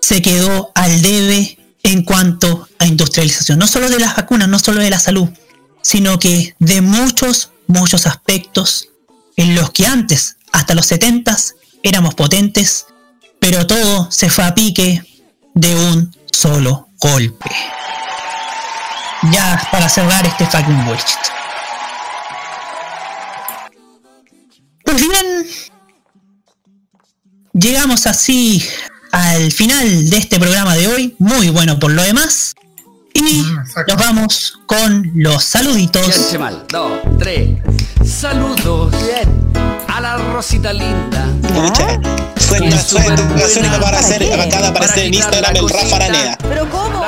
se 0.00 0.22
quedó 0.22 0.72
al 0.74 1.02
debe 1.02 1.58
en 1.84 2.02
cuanto 2.02 2.68
a 2.78 2.86
industrialización? 2.86 3.58
No 3.58 3.68
solo 3.68 3.88
de 3.90 4.00
las 4.00 4.16
vacunas, 4.16 4.48
no 4.48 4.58
solo 4.58 4.80
de 4.80 4.90
la 4.90 4.98
salud, 4.98 5.28
sino 5.82 6.18
que 6.18 6.56
de 6.58 6.80
muchos, 6.80 7.50
muchos 7.68 8.06
aspectos 8.06 8.88
en 9.36 9.54
los 9.54 9.70
que 9.70 9.86
antes, 9.86 10.36
hasta 10.52 10.74
los 10.74 10.86
70 10.86 11.36
éramos 11.82 12.14
potentes, 12.14 12.86
pero 13.40 13.66
todo 13.66 14.10
se 14.10 14.30
fue 14.30 14.44
a 14.44 14.54
pique 14.54 15.02
de 15.54 15.74
un 15.74 16.14
solo 16.32 16.88
golpe. 17.00 17.50
Ya 19.30 19.68
para 19.70 19.88
cerrar 19.88 20.24
este 20.26 20.46
fucking 20.46 20.84
bullshit. 20.84 21.18
Pues 24.84 24.96
bien, 24.96 25.46
llegamos 27.52 28.06
así 28.06 28.62
al 29.12 29.52
final 29.52 30.10
de 30.10 30.16
este 30.16 30.38
programa 30.38 30.74
de 30.74 30.88
hoy, 30.88 31.14
muy 31.18 31.50
bueno 31.50 31.78
por 31.78 31.92
lo 31.92 32.02
demás. 32.02 32.54
Y 33.14 33.44
nos 33.86 33.96
vamos 33.98 34.58
con 34.66 35.12
los 35.14 35.44
saluditos. 35.44 36.36
Mal. 36.38 36.64
Dos, 36.68 37.00
tres. 37.18 37.58
Saludos. 38.04 38.94
A 39.94 40.00
la 40.00 40.16
Rosita 40.16 40.72
linda. 40.72 41.26
Fue 42.40 42.58
en 42.58 42.78
su 42.80 42.98
educación 42.98 43.64
y 43.66 43.68
va 43.68 43.74
a 43.74 43.78
aparecer, 43.78 44.40
acaba 44.40 44.62
de 44.62 44.68
aparecer 44.68 45.06
en 45.06 45.14
Instagram 45.14 45.56
el 45.56 45.68
Rafa 45.68 45.96
Araneda. 45.96 46.38
¿Pero 46.42 46.70
cómo? 46.70 47.06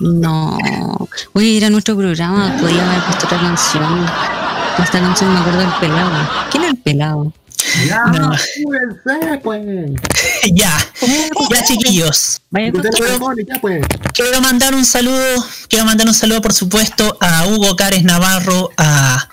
No. 0.00 0.58
Oye, 1.32 1.56
era 1.56 1.70
nuestro 1.70 1.96
programa. 1.96 2.56
Podíamos 2.60 2.88
haber 2.94 3.04
puesto 3.04 3.26
otra 3.26 3.38
canción. 3.40 4.06
Esta 4.82 5.00
canción 5.00 5.32
me 5.32 5.40
acuerdo 5.40 5.60
del 5.60 5.72
pelado. 5.80 6.28
¿Quién 6.50 6.64
es 6.64 6.70
el 6.70 6.76
pelado? 6.78 7.32
Ya, 7.86 8.04
No. 8.06 8.32
súbense, 8.36 9.38
pues. 9.42 9.62
ya, 10.52 10.76
ya 11.50 11.64
chiquillos. 11.64 12.40
Quiero, 12.50 12.80
pues. 13.60 13.86
Quiero 14.12 14.40
mandar 14.40 14.74
un 14.74 14.84
saludo, 14.84 15.46
quiero 15.68 15.84
mandar 15.84 16.08
un 16.08 16.14
saludo 16.14 16.42
por 16.42 16.52
supuesto 16.52 17.16
a 17.20 17.46
Hugo 17.46 17.76
Cares 17.76 18.02
Navarro, 18.02 18.70
a, 18.76 19.28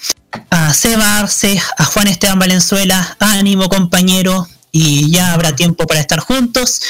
a 0.50 0.74
Seba 0.74 1.20
Arce, 1.20 1.62
a 1.78 1.86
Juan 1.86 2.08
Esteban 2.08 2.40
Valenzuela, 2.40 3.18
ánimo 3.20 3.70
compañero, 3.70 4.48
y 4.72 5.12
ya 5.12 5.34
habrá 5.34 5.56
tiempo 5.56 5.88
para 5.88 6.00
estar 6.00 6.20
juntos. 6.20 6.82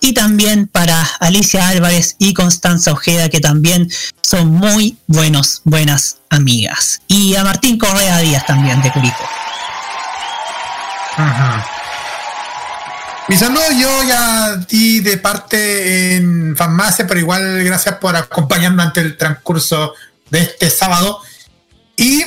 Y 0.00 0.12
también 0.14 0.68
para 0.68 1.02
Alicia 1.18 1.68
Álvarez 1.68 2.14
y 2.18 2.32
Constanza 2.32 2.92
Ojeda, 2.92 3.28
que 3.28 3.40
también 3.40 3.90
son 4.22 4.48
muy 4.48 4.96
buenos, 5.08 5.62
buenas 5.64 6.18
amigas. 6.30 7.00
Y 7.08 7.34
a 7.34 7.42
Martín 7.42 7.78
Correa 7.78 8.18
Díaz 8.18 8.46
también, 8.46 8.80
de 8.80 8.92
Curicó. 8.92 9.28
Mi 13.28 13.36
saludo 13.36 13.64
yo 13.72 14.04
ya 14.04 14.56
di 14.68 15.00
de 15.00 15.18
parte 15.18 16.16
en 16.16 16.56
farmacia, 16.56 17.06
pero 17.06 17.20
igual 17.20 17.64
gracias 17.64 17.96
por 17.96 18.14
acompañarnos 18.14 18.86
ante 18.86 19.00
el 19.00 19.16
transcurso 19.16 19.94
de 20.30 20.42
este 20.42 20.70
sábado. 20.70 21.20
Y 21.96 22.22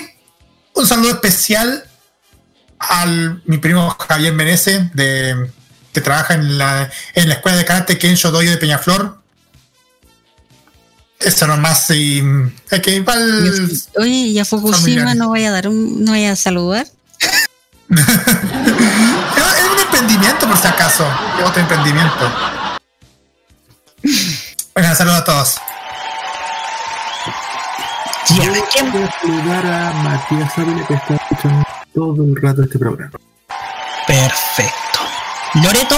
un 0.73 0.87
saludo 0.87 1.11
especial 1.11 1.85
al 2.79 3.41
mi 3.45 3.57
primo 3.57 3.95
Javier 4.07 4.33
Menezes, 4.33 4.93
de, 4.93 5.51
que 5.93 6.01
trabaja 6.01 6.33
en 6.33 6.57
la, 6.57 6.89
en 7.13 7.29
la 7.29 7.35
escuela 7.35 7.57
de 7.57 7.65
karate 7.65 7.97
Kensho 7.97 8.31
Doyo 8.31 8.51
de 8.51 8.57
Peñaflor. 8.57 9.21
Eso 11.19 11.45
nomás, 11.45 11.87
y 11.91 12.23
que 12.81 12.95
igual 12.95 13.69
Oye, 13.97 14.09
¿y 14.09 14.39
a 14.39 14.45
Fukushima 14.45 15.13
no 15.13 15.29
vaya 15.29 15.49
a 15.49 15.51
dar 15.51 15.67
un, 15.67 16.03
no 16.03 16.11
vaya 16.13 16.31
a 16.31 16.35
saludar? 16.35 16.87
es 17.89 17.99
un 19.71 19.79
emprendimiento 19.79 20.47
por 20.47 20.57
si 20.57 20.67
acaso, 20.67 21.07
es 21.39 21.45
otro 21.45 21.61
emprendimiento. 21.61 22.31
Bueno, 24.73 24.95
saludos 24.95 25.19
a 25.19 25.23
todos. 25.23 25.61
Yo 28.29 28.51
quiero 28.71 29.09
saludar 29.21 29.65
a 29.65 29.93
Matías 30.03 30.57
Ávila 30.57 30.87
que 30.87 30.93
está 30.93 31.15
escuchando 31.15 31.65
todo 31.93 32.23
el 32.23 32.35
rato 32.35 32.63
este 32.63 32.79
programa. 32.79 33.11
Perfecto. 34.07 34.99
Loreto. 35.63 35.95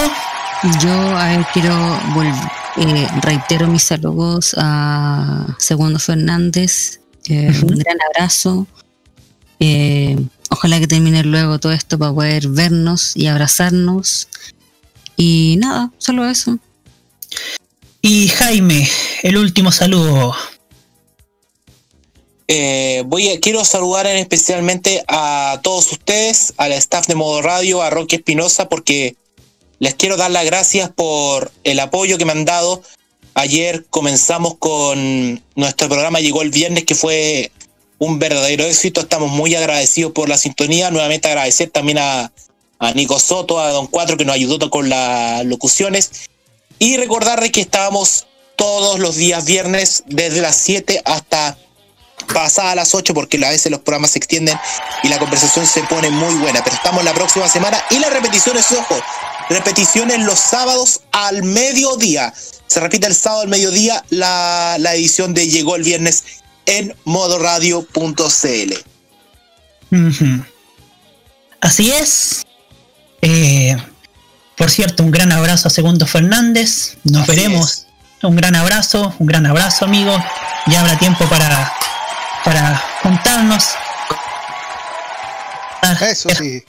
Yo 0.82 0.92
a 1.16 1.26
ver, 1.28 1.46
quiero 1.52 1.76
volver. 2.14 2.34
eh, 2.76 3.06
reitero 3.20 3.66
mis 3.68 3.84
saludos 3.84 4.54
a 4.58 5.46
Segundo 5.58 5.98
Fernández. 5.98 7.00
eh, 7.28 7.52
Un 7.62 7.78
gran 7.78 7.98
abrazo. 8.14 8.66
Eh, 9.60 10.18
ojalá 10.50 10.80
que 10.80 10.86
termine 10.88 11.22
luego 11.22 11.58
todo 11.60 11.72
esto 11.72 11.98
para 11.98 12.12
poder 12.12 12.48
vernos 12.48 13.14
y 13.16 13.26
abrazarnos. 13.26 14.28
Y 15.16 15.56
nada, 15.60 15.90
solo 15.98 16.24
eso. 16.26 16.58
Y 18.02 18.28
Jaime, 18.28 18.88
el 19.22 19.36
último 19.36 19.70
saludo. 19.70 20.34
Eh, 22.46 23.02
voy 23.06 23.30
a, 23.30 23.40
quiero 23.40 23.64
saludar 23.64 24.06
en 24.06 24.18
especialmente 24.18 25.02
a 25.08 25.60
todos 25.62 25.90
ustedes, 25.92 26.52
al 26.56 26.72
staff 26.72 27.06
de 27.06 27.14
Modo 27.14 27.40
Radio, 27.40 27.82
a 27.82 27.90
Rocky 27.90 28.16
Espinosa, 28.16 28.68
porque 28.68 29.16
les 29.78 29.94
quiero 29.94 30.16
dar 30.16 30.30
las 30.30 30.44
gracias 30.44 30.90
por 30.90 31.52
el 31.64 31.80
apoyo 31.80 32.18
que 32.18 32.24
me 32.24 32.32
han 32.32 32.44
dado. 32.44 32.82
Ayer 33.34 33.86
comenzamos 33.90 34.56
con 34.58 35.42
nuestro 35.56 35.88
programa, 35.88 36.20
llegó 36.20 36.42
el 36.42 36.50
viernes, 36.50 36.84
que 36.84 36.94
fue 36.94 37.50
un 37.98 38.18
verdadero 38.18 38.64
éxito. 38.64 39.00
Estamos 39.00 39.30
muy 39.30 39.54
agradecidos 39.54 40.12
por 40.12 40.28
la 40.28 40.38
sintonía. 40.38 40.90
Nuevamente 40.90 41.28
agradecer 41.28 41.70
también 41.70 41.98
a, 41.98 42.30
a 42.78 42.92
Nico 42.92 43.18
Soto, 43.18 43.58
a 43.58 43.70
Don 43.70 43.86
Cuatro, 43.86 44.16
que 44.16 44.24
nos 44.24 44.34
ayudó 44.34 44.70
con 44.70 44.88
las 44.88 45.44
locuciones. 45.46 46.10
Y 46.78 46.96
recordarles 46.96 47.50
que 47.50 47.60
estábamos 47.60 48.26
todos 48.56 49.00
los 49.00 49.16
días 49.16 49.44
viernes, 49.44 50.04
desde 50.06 50.40
las 50.40 50.56
7 50.56 51.02
hasta 51.04 51.58
pasadas 52.24 52.76
las 52.76 52.94
8 52.94 53.14
porque 53.14 53.44
a 53.44 53.50
veces 53.50 53.70
los 53.70 53.80
programas 53.80 54.12
se 54.12 54.18
extienden 54.18 54.58
y 55.02 55.08
la 55.08 55.18
conversación 55.18 55.66
se 55.66 55.82
pone 55.84 56.10
muy 56.10 56.34
buena. 56.36 56.62
Pero 56.62 56.76
estamos 56.76 57.04
la 57.04 57.14
próxima 57.14 57.48
semana 57.48 57.82
y 57.90 57.98
las 57.98 58.12
repeticiones, 58.12 58.70
ojo, 58.72 58.96
repeticiones 59.48 60.20
los 60.20 60.38
sábados 60.38 61.00
al 61.12 61.42
mediodía. 61.42 62.32
Se 62.66 62.80
repite 62.80 63.06
el 63.06 63.14
sábado 63.14 63.42
al 63.42 63.48
mediodía 63.48 64.04
la, 64.10 64.76
la 64.78 64.94
edición 64.94 65.34
de 65.34 65.46
Llegó 65.48 65.76
el 65.76 65.82
viernes 65.82 66.24
en 66.66 66.94
modoradio.cl. 67.04 68.74
Así 71.60 71.90
es. 71.92 72.44
Eh, 73.22 73.76
por 74.56 74.70
cierto, 74.70 75.02
un 75.02 75.10
gran 75.10 75.32
abrazo 75.32 75.68
a 75.68 75.70
Segundo 75.70 76.06
Fernández. 76.06 76.96
Nos 77.04 77.22
Así 77.22 77.30
veremos. 77.30 77.86
Un 78.22 78.36
gran 78.36 78.56
abrazo, 78.56 79.14
un 79.18 79.26
gran 79.26 79.44
abrazo, 79.46 79.84
amigo. 79.84 80.16
Ya 80.66 80.80
habrá 80.80 80.98
tiempo 80.98 81.26
para, 81.26 81.72
para 82.44 82.76
juntarnos. 83.02 83.64
Eso 86.00 86.28
sí. 86.30 86.62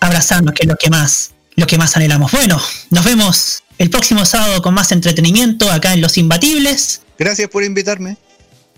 Abrazarnos, 0.00 0.54
que 0.54 0.62
es 0.62 0.68
lo 0.68 0.76
que 0.76 0.90
más, 0.90 1.30
lo 1.56 1.66
que 1.66 1.78
más 1.78 1.96
anhelamos. 1.96 2.30
Bueno, 2.32 2.60
nos 2.90 3.04
vemos 3.04 3.62
el 3.78 3.90
próximo 3.90 4.24
sábado 4.24 4.62
con 4.62 4.74
más 4.74 4.92
entretenimiento 4.92 5.70
acá 5.70 5.92
en 5.92 6.00
Los 6.00 6.16
Imbatibles. 6.18 7.02
Gracias 7.18 7.48
por 7.48 7.64
invitarme. 7.64 8.16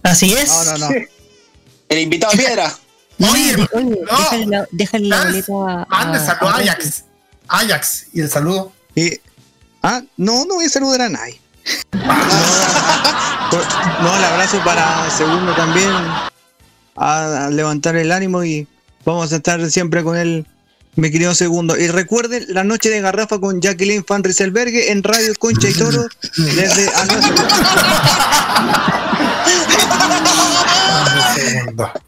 Así 0.02 0.32
es. 0.32 0.48
No, 0.48 0.64
no, 0.64 0.78
no. 0.78 0.88
El 1.88 1.98
invitado 1.98 2.32
de 2.32 2.38
piedra. 2.38 2.72
Oye, 3.18 3.56
Oye, 3.72 3.98
déjale 4.04 4.46
la, 4.46 4.66
déjale 4.72 5.08
la 5.08 5.24
boleta 5.24 5.52
a. 5.52 5.86
Mande 5.88 6.18
a- 6.18 6.26
saludo 6.26 6.48
a 6.48 6.52
a- 6.56 6.58
Ajax. 6.60 7.04
Ajax. 7.48 8.06
Y 8.12 8.20
el 8.20 8.30
saludo. 8.30 8.72
Y, 8.94 9.20
ah, 9.82 10.02
no, 10.16 10.44
no 10.44 10.54
voy 10.56 10.66
a 10.66 10.68
saludar 10.68 11.02
a 11.02 11.08
nadie. 11.08 11.40
No, 11.92 12.02
no, 14.02 14.16
el 14.16 14.24
abrazo 14.24 14.60
para 14.64 15.10
Segundo 15.10 15.54
también. 15.54 15.90
A, 16.96 17.46
a 17.46 17.50
levantar 17.50 17.96
el 17.96 18.10
ánimo 18.10 18.42
y 18.42 18.66
vamos 19.04 19.32
a 19.32 19.36
estar 19.36 19.70
siempre 19.70 20.02
con 20.02 20.16
él, 20.16 20.46
mi 20.94 21.10
querido 21.10 21.34
Segundo. 21.34 21.76
Y 21.76 21.88
recuerden 21.88 22.46
la 22.48 22.64
noche 22.64 22.90
de 22.90 23.00
garrafa 23.00 23.38
con 23.38 23.60
Jacqueline 23.60 24.04
Van 24.08 24.24
Rieselbergue 24.24 24.92
en 24.92 25.02
Radio 25.02 25.34
Concha 25.38 25.68
y 25.68 25.74
Toro 25.74 26.06
desde 26.36 26.90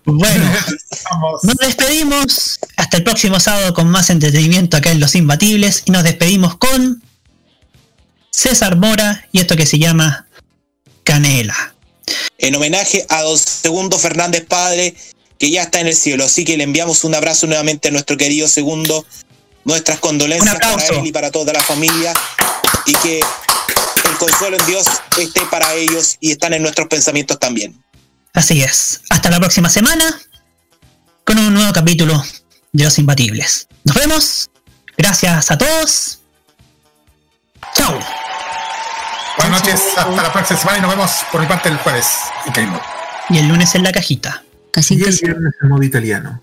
Bueno, 0.05 0.45
nos 1.43 1.57
despedimos 1.57 2.59
hasta 2.77 2.97
el 2.97 3.05
próximo 3.05 3.41
sábado 3.41 3.75
con 3.75 3.89
más 3.89 4.11
entretenimiento 4.11 4.77
acá 4.77 4.91
en 4.91 5.01
Los 5.01 5.15
Imbatibles 5.15 5.83
y 5.87 5.91
nos 5.91 6.03
despedimos 6.03 6.57
con 6.57 7.03
César 8.39 8.77
Mora 8.77 9.27
y 9.33 9.41
esto 9.41 9.57
que 9.57 9.67
se 9.67 9.81
llama 9.81 10.29
Canela. 11.03 11.75
en 12.39 12.55
homenaje 12.55 13.05
a 13.09 13.23
don 13.23 13.37
Segundo 13.37 13.99
Fernández 13.99 14.47
Padre, 14.47 14.95
que 15.41 15.51
ya 15.51 15.63
está 15.63 15.81
en 15.81 15.89
el 15.89 15.97
cielo. 15.97 16.25
Así 16.25 16.45
que 16.45 16.57
le 16.57 16.63
enviamos 16.63 17.03
un 17.03 17.17
abrazo 17.17 17.49
nuevamente 17.49 17.89
a 17.89 17.91
nuestro 17.91 18.17
querido 18.17 18.47
Segundo, 18.47 19.05
nuestras 19.65 19.99
condolencias 19.99 20.55
para 20.55 20.87
él 20.87 21.05
y 21.05 21.11
para 21.11 21.33
toda 21.33 21.53
la 21.53 21.61
familia, 21.61 22.15
y 22.87 22.93
que 22.99 23.19
el 23.19 24.17
consuelo 24.21 24.57
en 24.57 24.67
Dios 24.67 24.87
esté 25.19 25.41
para 25.51 25.75
ellos 25.75 26.17
y 26.21 26.31
están 26.31 26.55
en 26.55 26.63
nuestros 26.63 26.87
pensamientos 26.87 27.41
también. 27.41 27.83
Así 28.35 28.63
es. 28.63 29.01
Hasta 29.11 29.31
la 29.31 29.41
próxima 29.41 29.69
semana 29.69 30.17
con 31.25 31.39
un 31.39 31.53
nuevo 31.53 31.73
capítulo 31.73 32.25
de 32.71 32.85
Los 32.85 33.01
Imbatibles. 33.01 33.67
Nos 33.83 33.97
vemos. 33.97 34.49
Gracias 34.97 35.51
a 35.51 35.59
todos. 35.59 36.21
Chao. 37.75 37.99
Buenas 39.39 39.61
noches, 39.63 39.81
hasta 39.97 40.23
la 40.23 40.33
próxima 40.33 40.59
semana 40.59 40.79
y 40.79 40.81
nos 40.83 40.91
vemos 40.91 41.11
por 41.31 41.41
mi 41.41 41.47
parte 41.47 41.69
el 41.69 41.77
jueves. 41.79 42.07
Y 43.31 43.39
el 43.39 43.49
lunes 43.49 43.75
en 43.75 43.83
la 43.83 43.93
cajita. 43.93 44.43
Casi 44.71 44.95
Y 44.95 45.05
el 45.05 45.17
viernes 45.23 45.55
en 45.63 45.69
modo 45.69 45.83
italiano. 45.83 46.41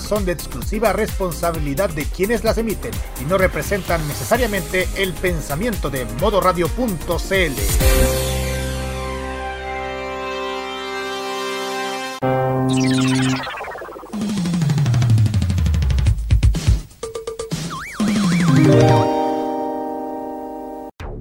son 0.00 0.24
de 0.24 0.32
exclusiva 0.32 0.92
responsabilidad 0.92 1.90
de 1.90 2.06
quienes 2.06 2.42
las 2.42 2.56
emiten 2.58 2.92
y 3.20 3.24
no 3.24 3.36
representan 3.36 4.06
necesariamente 4.08 4.88
el 4.96 5.12
pensamiento 5.12 5.90
de 5.90 6.06
modoradio.cl. 6.20 7.52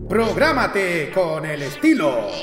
Prográmate 0.07 1.11
con 1.13 1.45
el 1.45 1.63
estilo. 1.63 2.42